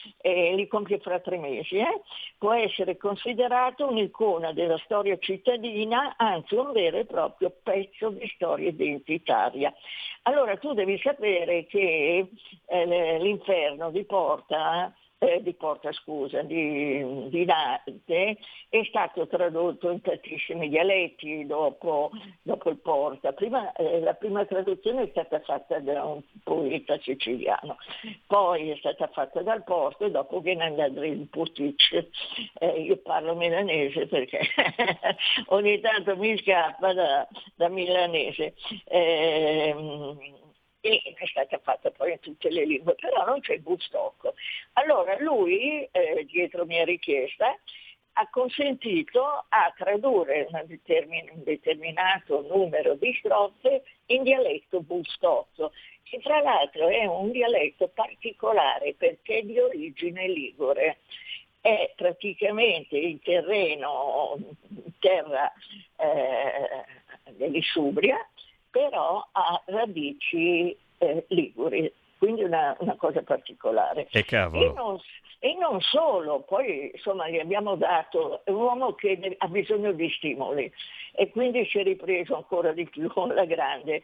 Straordinaria, 0.00 0.52
e 0.52 0.54
li 0.54 0.66
compie 0.66 0.98
fra 0.98 1.20
tre 1.20 1.38
mesi, 1.38 1.76
eh, 1.76 2.00
può 2.38 2.52
essere 2.52 2.96
considerato 2.96 3.88
un'icona 3.88 4.52
della 4.52 4.78
storia 4.78 5.18
cittadina, 5.18 6.14
anzi 6.16 6.54
un 6.54 6.72
vero 6.72 6.98
e 6.98 7.04
proprio 7.04 7.52
pezzo 7.62 8.10
di 8.10 8.30
storia 8.34 8.68
identitaria. 8.68 9.72
Allora 10.22 10.56
tu 10.56 10.74
devi 10.74 10.98
sapere 10.98 11.66
che 11.66 12.28
eh, 12.66 13.18
l'inferno 13.18 13.90
di 13.90 14.04
Porta 14.04 14.94
eh, 15.22 15.42
di 15.42 15.52
Porta, 15.52 15.92
scusa, 15.92 16.40
di, 16.40 17.28
di 17.28 17.44
Dante, 17.44 18.38
è 18.70 18.82
stato 18.88 19.26
tradotto 19.26 19.90
in 19.90 20.00
tantissimi 20.00 20.70
dialetti 20.70 21.44
dopo, 21.44 22.10
dopo 22.40 22.70
il 22.70 22.78
Porta. 22.78 23.32
Prima, 23.34 23.70
eh, 23.72 24.00
la 24.00 24.14
prima 24.14 24.46
traduzione 24.46 25.02
è 25.02 25.08
stata 25.10 25.38
fatta 25.40 25.78
da 25.78 26.04
un 26.04 26.22
poeta 26.42 26.98
siciliano, 27.00 27.76
poi 28.26 28.70
è 28.70 28.76
stata 28.76 29.08
fatta 29.08 29.42
dal 29.42 29.62
Porta 29.62 30.06
e 30.06 30.10
dopo 30.10 30.40
viene 30.40 30.68
in 31.04 31.28
Putic. 31.28 32.08
Eh, 32.58 32.80
io 32.80 32.96
parlo 32.96 33.34
milanese 33.34 34.06
perché 34.06 34.40
ogni 35.48 35.80
tanto 35.80 36.16
mi 36.16 36.38
scappa 36.38 36.94
da, 36.94 37.28
da 37.56 37.68
milanese. 37.68 38.54
Ehm, 38.86 40.18
e 40.80 41.02
è 41.04 41.26
stata 41.26 41.58
fatta 41.58 41.90
poi 41.90 42.12
in 42.12 42.20
tutte 42.20 42.50
le 42.50 42.64
lingue, 42.64 42.94
però 42.94 43.24
non 43.24 43.40
c'è 43.40 43.54
il 43.54 43.60
bustocco. 43.60 44.34
Allora 44.74 45.16
lui, 45.18 45.88
eh, 45.90 46.26
dietro 46.30 46.64
mia 46.64 46.84
richiesta, 46.84 47.56
ha 48.14 48.28
consentito 48.30 49.44
a 49.48 49.72
tradurre 49.76 50.48
un 50.50 50.66
determinato 51.44 52.46
numero 52.48 52.94
di 52.94 53.14
strofe 53.18 53.82
in 54.06 54.22
dialetto 54.22 54.80
bustocco, 54.80 55.72
che 56.02 56.18
tra 56.20 56.40
l'altro 56.40 56.88
è 56.88 57.04
un 57.06 57.30
dialetto 57.30 57.88
particolare 57.88 58.94
perché 58.94 59.38
è 59.38 59.42
di 59.42 59.58
origine 59.58 60.28
ligure. 60.28 60.98
È 61.60 61.92
praticamente 61.94 62.96
il 62.96 63.20
terreno, 63.22 64.38
terra 64.98 65.52
eh, 65.96 67.32
dell'Isubria, 67.32 68.16
però 68.70 69.26
ha 69.32 69.62
radici 69.66 70.76
eh, 70.98 71.24
liguri, 71.28 71.92
quindi 72.18 72.42
una, 72.42 72.76
una 72.80 72.96
cosa 72.96 73.22
particolare. 73.22 74.08
E. 74.10 74.24
E 74.68 74.72
non, 74.72 75.00
e 75.38 75.56
non 75.58 75.80
solo, 75.80 76.40
poi 76.40 76.90
insomma 76.92 77.28
gli 77.28 77.38
abbiamo 77.38 77.76
dato, 77.76 78.44
è 78.44 78.50
un 78.50 78.60
uomo 78.60 78.94
che 78.94 79.36
ha 79.38 79.48
bisogno 79.48 79.92
di 79.92 80.10
stimoli 80.10 80.70
e 81.12 81.30
quindi 81.30 81.66
si 81.66 81.78
è 81.78 81.82
ripreso 81.82 82.36
ancora 82.36 82.72
di 82.72 82.84
più 82.84 83.10
alla 83.14 83.46
grande. 83.46 84.02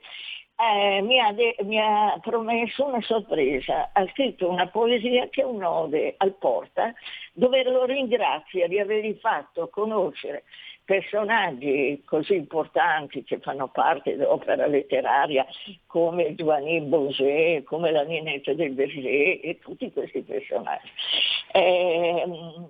Eh, 0.58 1.02
mi, 1.02 1.20
ha 1.20 1.32
de- 1.32 1.56
mi 1.64 1.78
ha 1.78 2.18
promesso 2.22 2.86
una 2.86 3.02
sorpresa, 3.02 3.90
ha 3.92 4.06
scritto 4.12 4.48
una 4.48 4.66
poesia 4.68 5.28
che 5.28 5.42
è 5.42 5.44
un'ode 5.44 6.14
al 6.16 6.32
Porta, 6.32 6.94
dove 7.34 7.62
lo 7.64 7.84
ringrazia 7.84 8.66
di 8.66 8.80
avergli 8.80 9.18
fatto 9.20 9.68
conoscere 9.68 10.44
personaggi 10.86 12.00
così 12.06 12.36
importanti 12.36 13.24
che 13.24 13.40
fanno 13.40 13.66
parte 13.68 14.16
dell'opera 14.16 14.66
letteraria 14.66 15.44
come 15.86 16.34
Giovanni 16.36 16.80
Bosé, 16.80 17.64
come 17.66 17.90
la 17.90 18.04
Ninetta 18.04 18.54
del 18.54 18.70
Berger 18.70 19.04
e 19.42 19.58
tutti 19.60 19.92
questi 19.92 20.22
personaggi. 20.22 20.88
Eh, 21.52 22.24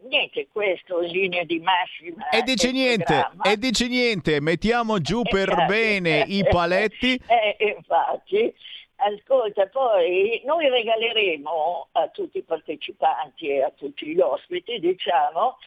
niente, 0.09 0.49
questo 0.51 1.03
in 1.03 1.11
linea 1.11 1.45
di 1.45 1.61
massima. 1.61 2.29
E 2.31 2.43
dice 2.43 2.73
niente, 2.73 3.29
e 3.45 3.57
dice 3.59 3.87
niente, 3.87 4.41
mettiamo 4.41 4.99
giù 4.99 5.21
per 5.23 5.51
Esatto. 5.51 5.67
bene 5.67 6.25
i 6.27 6.43
paletti. 6.49 7.21
Eh, 7.27 7.75
infatti, 7.77 8.53
ascolta, 8.97 9.67
poi 9.67 10.41
noi 10.47 10.69
regaleremo 10.71 11.89
a 11.93 12.09
tutti 12.09 12.39
i 12.39 12.43
partecipanti 12.43 13.49
e 13.49 13.63
a 13.63 13.73
tutti 13.77 14.07
gli 14.07 14.21
ospiti, 14.21 14.81
diciamo, 14.81 15.59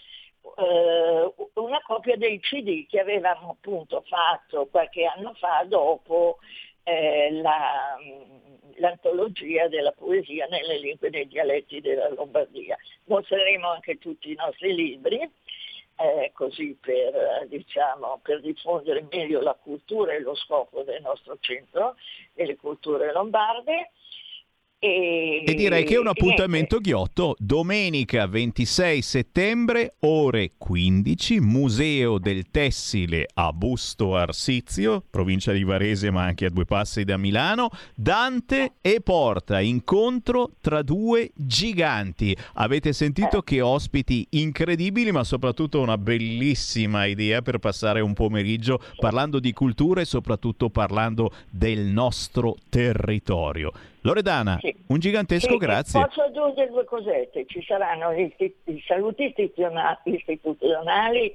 eh, 0.57 1.33
una 1.53 1.81
copia 1.85 2.15
dei 2.15 2.39
CD 2.39 2.87
che 2.87 2.99
avevamo 2.99 3.51
appunto 3.51 4.03
fatto 4.07 4.67
qualche 4.67 5.05
anno 5.05 5.33
fa 5.35 5.63
dopo 5.67 6.37
eh, 6.83 7.31
la- 7.41 7.97
l'antologia 8.75 9.67
della 9.67 9.91
poesia 9.91 10.47
nelle 10.47 10.79
lingue 10.79 11.07
e 11.07 11.11
nei 11.11 11.27
dialetti 11.27 11.81
della 11.81 12.09
Lombardia. 12.09 12.77
Mostreremo 13.05 13.69
anche 13.69 13.97
tutti 13.97 14.31
i 14.31 14.35
nostri 14.35 14.73
libri 14.73 15.29
eh, 15.99 16.31
così 16.33 16.77
per, 16.79 17.45
diciamo, 17.47 18.19
per 18.23 18.39
diffondere 18.41 19.05
meglio 19.11 19.41
la 19.41 19.53
cultura 19.53 20.13
e 20.13 20.21
lo 20.21 20.33
scopo 20.33 20.83
del 20.83 21.01
nostro 21.01 21.37
centro 21.41 21.95
delle 22.33 22.55
culture 22.55 23.11
lombarde. 23.11 23.91
E, 24.81 25.43
E 25.45 25.55
direi 25.55 25.83
che 25.83 25.95
è 25.95 25.99
un 25.99 26.07
appuntamento 26.07 26.79
ghiotto 26.79 27.35
domenica 27.37 28.25
26 28.27 29.01
settembre, 29.01 29.95
ore 29.99 30.51
15, 30.57 31.41
Museo 31.41 32.17
del 32.17 32.49
Tessile 32.49 33.27
a 33.33 33.51
Busto 33.51 34.15
Arsizio, 34.15 35.03
provincia 35.09 35.51
di 35.51 35.65
Varese 35.65 36.11
ma 36.11 36.23
anche 36.23 36.45
a 36.45 36.49
due 36.49 36.63
passi 36.63 37.03
da 37.03 37.17
Milano, 37.17 37.71
Dante 37.93 38.75
e 38.79 39.01
Porta, 39.01 39.59
incontro 39.59 40.51
tra 40.61 40.81
due 40.81 41.29
giganti. 41.35 42.33
Avete 42.53 42.93
sentito 42.93 43.41
che 43.41 43.59
ospiti 43.59 44.25
incredibili 44.29 45.11
ma 45.11 45.25
soprattutto 45.25 45.81
una 45.81 45.97
bellissima 45.97 47.03
idea 47.03 47.41
per 47.41 47.57
passare 47.57 47.99
un 47.99 48.13
pomeriggio 48.13 48.81
parlando 48.97 49.41
di 49.41 49.51
cultura 49.51 49.99
e 49.99 50.05
soprattutto 50.05 50.69
parlando 50.69 51.33
del 51.49 51.81
nostro 51.81 52.55
territorio. 52.69 53.73
Loredana, 54.01 54.59
un 54.87 54.99
gigantesco 54.99 55.51
Sì, 55.51 55.57
grazie. 55.57 56.01
Posso 56.05 56.21
aggiungere 56.23 56.69
due 56.69 56.85
cosette? 56.85 57.45
Ci 57.45 57.61
saranno 57.63 58.11
isti- 58.13 58.55
i 58.65 58.81
saluti 58.87 59.25
istituziona- 59.25 59.99
istituzionali 60.05 61.31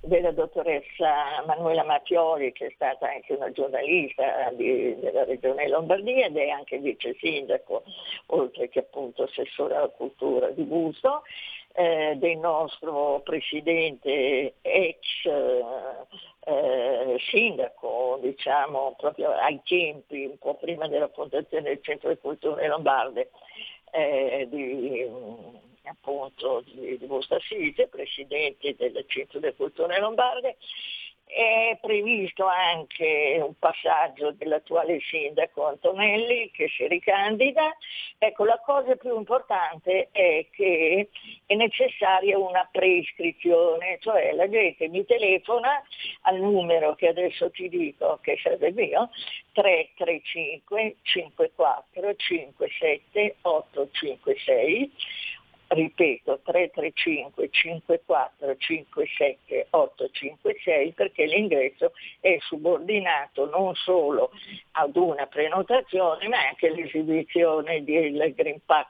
della 0.00 0.30
dottoressa 0.30 1.42
Manuela 1.46 1.84
Mattioli, 1.84 2.52
che 2.52 2.66
è 2.66 2.72
stata 2.74 3.10
anche 3.10 3.32
una 3.34 3.50
giornalista 3.50 4.50
di- 4.54 4.94
della 5.00 5.24
regione 5.24 5.68
Lombardia 5.68 6.26
ed 6.26 6.36
è 6.36 6.48
anche 6.48 6.78
vice 6.78 7.16
sindaco, 7.18 7.82
oltre 8.26 8.68
che 8.68 8.78
appunto 8.80 9.24
assessore 9.24 9.74
alla 9.74 9.88
cultura 9.88 10.48
di 10.50 10.62
Busto, 10.62 11.22
eh, 11.76 12.14
del 12.16 12.38
nostro 12.38 13.20
presidente 13.22 14.54
ex 14.62 15.26
eh, 15.26 17.18
sindaco, 17.30 18.18
diciamo, 18.22 18.94
proprio 18.96 19.32
ai 19.32 19.60
tempi, 19.62 20.24
un 20.24 20.38
po' 20.38 20.54
prima 20.54 20.88
della 20.88 21.08
fondazione 21.08 21.64
del 21.64 21.82
Centro 21.82 22.08
di 22.08 22.18
Culture 22.18 22.66
Lombarde, 22.66 23.30
eh, 23.90 24.46
di, 24.48 25.06
mm, 25.06 25.56
appunto 25.84 26.62
di, 26.64 26.96
di 26.96 27.08
Assise, 27.28 27.88
presidente 27.88 28.74
del 28.76 29.04
Centro 29.06 29.38
delle 29.38 29.54
Culture 29.54 30.00
Lombarde, 30.00 30.56
è 31.26 31.76
previsto 31.80 32.46
anche 32.46 33.38
un 33.44 33.58
passaggio 33.58 34.30
dell'attuale 34.30 35.00
sindaco 35.00 35.66
Antonelli 35.66 36.50
che 36.52 36.68
si 36.68 36.86
ricandida. 36.86 37.76
Ecco, 38.18 38.44
la 38.44 38.60
cosa 38.64 38.94
più 38.94 39.16
importante 39.16 40.08
è 40.12 40.46
che 40.50 41.08
è 41.44 41.54
necessaria 41.54 42.38
una 42.38 42.66
preiscrizione, 42.70 43.98
cioè 44.00 44.32
la 44.32 44.48
gente 44.48 44.88
mi 44.88 45.04
telefona 45.04 45.82
al 46.22 46.36
numero 46.36 46.94
che 46.94 47.08
adesso 47.08 47.50
ti 47.50 47.68
dico, 47.68 48.18
che 48.22 48.38
il 48.44 48.74
mio, 48.74 49.10
335 49.52 50.96
54 51.02 52.14
57 52.14 53.36
856 53.42 54.92
ripeto 55.68 56.40
335 56.44 57.48
54 57.50 58.56
57 58.56 59.66
856 59.70 60.92
perché 60.92 61.26
l'ingresso 61.26 61.92
è 62.20 62.36
subordinato 62.40 63.48
non 63.50 63.74
solo 63.74 64.30
ad 64.72 64.96
una 64.96 65.26
prenotazione 65.26 66.28
ma 66.28 66.46
anche 66.46 66.68
all'esibizione 66.68 67.82
del 67.82 68.32
Green 68.34 68.60
Pass. 68.64 68.88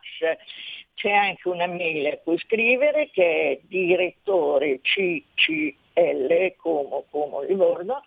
C'è 0.95 1.11
anche 1.11 1.49
una 1.49 1.67
mail 1.67 2.07
a 2.07 2.17
cui 2.19 2.39
scrivere 2.39 3.11
che 3.11 3.51
è 3.53 3.59
direttore 3.67 4.81
CCL 4.81 6.55
come, 6.57 7.05
come 7.11 7.47
Livorno 7.47 8.03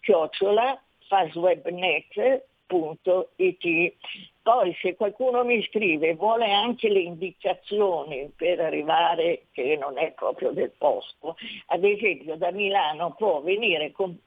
chiocciola 0.00 0.80
fastwebnet.it 1.06 2.42
poi 4.42 4.76
se 4.80 4.96
qualcuno 4.96 5.44
mi 5.44 5.62
scrive 5.64 6.14
vuole 6.14 6.50
anche 6.50 6.88
le 6.88 7.00
indicazioni 7.00 8.32
per 8.34 8.60
arrivare, 8.60 9.46
che 9.52 9.76
non 9.80 9.98
è 9.98 10.12
proprio 10.12 10.50
del 10.50 10.72
posto, 10.76 11.36
ad 11.66 11.84
esempio 11.84 12.36
da 12.36 12.50
Milano 12.50 13.14
può 13.16 13.40
venire 13.40 13.92
com- 13.92 14.18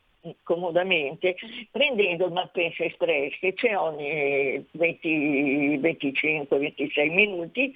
comodamente 0.43 1.35
prendendo 1.69 2.25
il 2.25 2.31
Malpensa 2.31 2.83
Express 2.83 3.37
che 3.39 3.53
c'è 3.53 3.77
ogni 3.77 4.65
25-26 4.75 7.11
minuti 7.11 7.71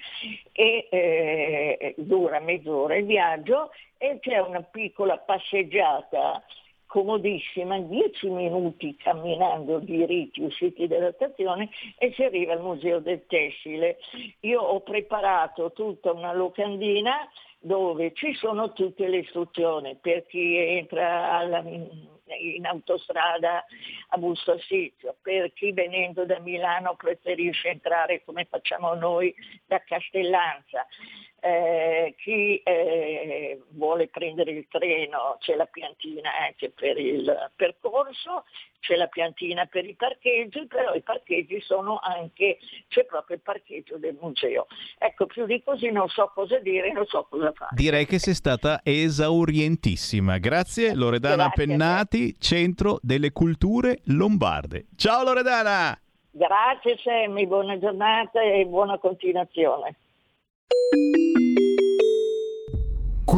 e 0.52 0.88
eh, 0.90 1.94
dura 1.98 2.40
mezz'ora 2.40 2.96
il 2.96 3.06
viaggio 3.06 3.70
e 3.98 4.18
c'è 4.20 4.40
una 4.40 4.64
piccola 4.64 5.18
passeggiata 5.18 6.44
comodissima, 6.90 7.78
10 7.78 8.30
minuti 8.30 8.96
camminando 8.98 9.78
diritti 9.78 10.42
usciti 10.42 10.88
dalla 10.88 11.12
stazione 11.14 11.70
e 12.00 12.12
si 12.14 12.24
arriva 12.24 12.54
al 12.54 12.62
Museo 12.62 13.00
del 13.00 13.28
Tessile. 13.28 14.00
Io 14.40 14.60
ho 14.60 14.82
preparato 14.82 15.72
tutta 15.72 16.12
una 16.12 16.34
locandina 16.34 17.30
dove 17.60 18.12
ci 18.14 18.34
sono 18.34 18.74
tutte 18.74 19.08
le 19.08 19.18
istruzioni 19.18 19.98
per 20.02 20.26
chi 20.26 20.58
entra 20.58 21.38
alla- 21.38 21.64
in 22.38 22.66
autostrada 22.66 23.66
a 24.10 24.18
Busto 24.18 24.52
Arsizio, 24.52 25.16
per 25.22 25.52
chi 25.54 25.72
venendo 25.72 26.26
da 26.26 26.40
Milano 26.40 26.96
preferisce 26.96 27.70
entrare 27.70 28.24
come 28.24 28.46
facciamo 28.46 28.94
noi 28.96 29.34
da 29.66 29.80
Castellanza, 29.80 30.86
eh, 31.42 32.16
chi 32.18 32.62
eh, 32.64 33.62
vuole 33.70 34.08
prendere 34.08 34.52
il 34.52 34.68
treno 34.70 35.38
c'è 35.40 35.56
la 35.56 35.66
piantina 35.66 36.32
anche 36.46 36.70
per 36.70 36.98
il 36.98 37.52
percorso, 37.56 38.46
c'è 38.80 38.96
la 38.96 39.08
piantina 39.08 39.66
per 39.66 39.86
i 39.86 39.96
parcheggi, 39.96 40.66
però 40.68 40.94
i 40.94 41.02
parcheggi 41.02 41.60
sono 41.62 42.00
anche, 42.02 42.58
c'è 42.88 43.06
proprio 43.06 43.38
il 43.38 43.42
parcheggio 43.42 43.98
del 43.98 44.18
museo. 44.20 44.68
Ecco, 44.98 45.26
più 45.26 45.46
di 45.46 45.62
così 45.64 45.92
non 45.92 46.08
so 46.10 46.32
cosa 46.34 46.60
dire, 46.60 46.92
non 46.92 47.06
so 47.06 47.28
cosa 47.30 47.52
fare. 47.54 47.72
Direi 47.76 48.06
che 48.06 48.20
sei 48.20 48.34
stata 48.34 48.82
esaurientissima. 48.84 50.38
Grazie 50.38 50.94
Loredana 50.94 51.48
Grazie. 51.48 51.66
Pennati, 51.66 52.36
Centro 52.40 53.00
delle 53.02 53.32
Culture 53.32 54.00
Lombarde. 54.06 54.88
Ciao 54.96 55.24
Loredana! 55.24 56.00
Grazie 56.32 56.98
Sammy, 57.04 57.48
buona 57.48 57.78
giornata 57.80 58.42
e 58.42 58.66
buona 58.66 58.98
continuazione. 58.98 59.96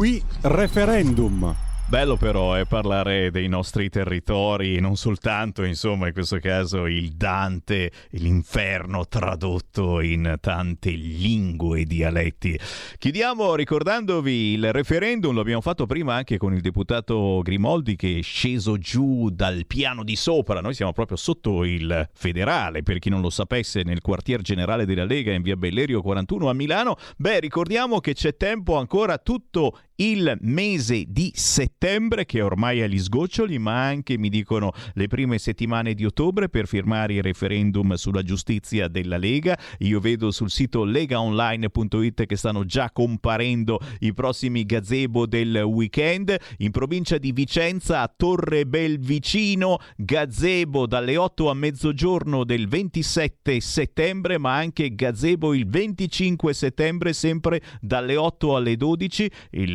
Qui 0.02 0.20
referendum. 0.40 1.54
Bello 1.92 2.16
però 2.16 2.54
è 2.54 2.64
parlare 2.64 3.30
dei 3.30 3.48
nostri 3.48 3.90
territori, 3.90 4.80
non 4.80 4.96
soltanto, 4.96 5.62
insomma, 5.62 6.06
in 6.06 6.14
questo 6.14 6.38
caso 6.38 6.86
il 6.86 7.10
Dante, 7.10 7.92
l'inferno 8.12 9.06
tradotto 9.06 10.00
in 10.00 10.36
tante 10.40 10.88
lingue 10.88 11.80
e 11.80 11.84
dialetti. 11.84 12.58
Chiudiamo 12.96 13.54
ricordandovi 13.54 14.52
il 14.54 14.72
referendum, 14.72 15.34
lo 15.34 15.42
abbiamo 15.42 15.60
fatto 15.60 15.84
prima 15.84 16.14
anche 16.14 16.38
con 16.38 16.54
il 16.54 16.62
deputato 16.62 17.42
Grimoldi 17.42 17.94
che 17.94 18.20
è 18.20 18.22
sceso 18.22 18.78
giù 18.78 19.28
dal 19.28 19.66
piano 19.66 20.02
di 20.02 20.16
sopra, 20.16 20.62
noi 20.62 20.72
siamo 20.72 20.94
proprio 20.94 21.18
sotto 21.18 21.62
il 21.62 22.08
federale, 22.14 22.82
per 22.82 23.00
chi 23.00 23.10
non 23.10 23.20
lo 23.20 23.28
sapesse, 23.28 23.82
nel 23.82 24.00
quartier 24.00 24.40
generale 24.40 24.86
della 24.86 25.04
Lega 25.04 25.34
in 25.34 25.42
via 25.42 25.56
Bellerio 25.56 26.00
41 26.00 26.48
a 26.48 26.54
Milano. 26.54 26.96
Beh, 27.18 27.38
ricordiamo 27.38 28.00
che 28.00 28.14
c'è 28.14 28.34
tempo 28.34 28.78
ancora 28.78 29.18
tutto 29.18 29.78
il 29.96 30.36
mese 30.40 31.04
di 31.08 31.32
settembre 31.34 32.24
che 32.24 32.40
ormai 32.40 32.80
è 32.80 32.82
agli 32.82 32.98
sgoccioli, 32.98 33.58
ma 33.58 33.84
anche 33.84 34.16
mi 34.18 34.28
dicono 34.28 34.72
le 34.94 35.06
prime 35.06 35.38
settimane 35.38 35.94
di 35.94 36.04
ottobre 36.04 36.48
per 36.48 36.66
firmare 36.66 37.14
il 37.14 37.22
referendum 37.22 37.94
sulla 37.94 38.22
giustizia 38.22 38.88
della 38.88 39.16
Lega. 39.16 39.58
Io 39.80 40.00
vedo 40.00 40.30
sul 40.30 40.50
sito 40.50 40.84
legaonline.it 40.84 42.26
che 42.26 42.36
stanno 42.36 42.64
già 42.64 42.90
comparendo 42.90 43.80
i 44.00 44.12
prossimi 44.12 44.64
gazebo 44.64 45.26
del 45.26 45.56
weekend. 45.56 46.36
In 46.58 46.70
provincia 46.70 47.18
di 47.18 47.32
Vicenza 47.32 48.00
a 48.00 48.12
Torre 48.14 48.66
Belvicino, 48.66 49.78
gazebo 49.96 50.86
dalle 50.86 51.16
8 51.16 51.50
a 51.50 51.54
mezzogiorno 51.54 52.44
del 52.44 52.68
27 52.68 53.60
settembre, 53.60 54.38
ma 54.38 54.54
anche 54.54 54.94
gazebo 54.94 55.54
il 55.54 55.66
25 55.68 56.52
settembre 56.52 57.12
sempre 57.12 57.60
dalle 57.80 58.16
8 58.16 58.56
alle 58.56 58.76
12. 58.76 59.30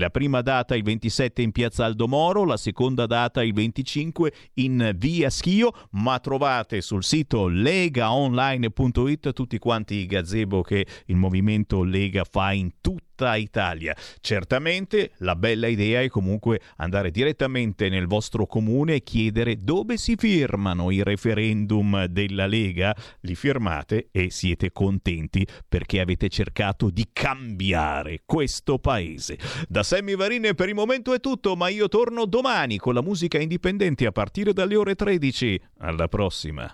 La 0.07 0.13
prima 0.13 0.41
data 0.41 0.73
il 0.73 0.83
27 0.83 1.41
in 1.41 1.51
piazza 1.51 1.83
Aldomoro, 1.83 2.45
la 2.45 2.55
seconda 2.55 3.05
data 3.07 3.43
il 3.43 3.51
25 3.51 4.31
in 4.53 4.93
via 4.95 5.29
Schio, 5.29 5.73
ma 5.91 6.17
trovate 6.19 6.79
sul 6.79 7.03
sito 7.03 7.49
legaonline.it 7.49 9.33
tutti 9.33 9.59
quanti 9.59 9.95
i 9.95 10.05
gazebo 10.05 10.61
che 10.61 10.87
il 11.07 11.17
movimento 11.17 11.83
Lega 11.83 12.23
fa 12.23 12.53
in 12.53 12.71
tutta 13.17 13.35
Italia. 13.35 13.95
Certamente 14.21 15.13
la 15.17 15.35
bella 15.35 15.65
idea 15.65 16.01
è 16.01 16.07
comunque 16.07 16.61
andare 16.77 17.09
direttamente 17.09 17.89
nel 17.89 18.05
vostro 18.05 18.45
comune 18.45 18.95
e 18.95 19.03
chiedere 19.03 19.57
dove 19.57 19.97
si 19.97 20.15
firmano 20.15 20.91
i 20.91 21.01
referendum 21.01 22.05
della 22.05 22.45
Lega. 22.45 22.95
Li 23.21 23.33
firmate 23.33 24.09
e 24.11 24.29
siete 24.29 24.71
contenti 24.71 25.45
perché 25.67 25.99
avete 25.99 26.29
cercato 26.29 26.91
di 26.91 27.07
cambiare 27.11 28.21
questo 28.23 28.77
paese. 28.77 29.37
Da 29.67 29.81
Sammy 29.81 30.15
Varine 30.15 30.53
per 30.53 30.69
il 30.69 30.75
momento 30.75 31.13
è 31.13 31.19
tutto, 31.19 31.55
ma 31.55 31.69
io 31.69 31.87
torno 31.87 32.25
domani 32.25 32.77
con 32.77 32.93
la 32.93 33.01
musica 33.01 33.39
indipendente 33.39 34.05
a 34.05 34.11
partire 34.11 34.53
dalle 34.53 34.75
ore 34.75 34.93
13. 34.93 35.59
Alla 35.79 36.07
prossima. 36.07 36.71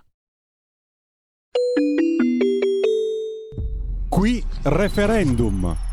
Qui 4.10 4.44
referendum. 4.64 5.93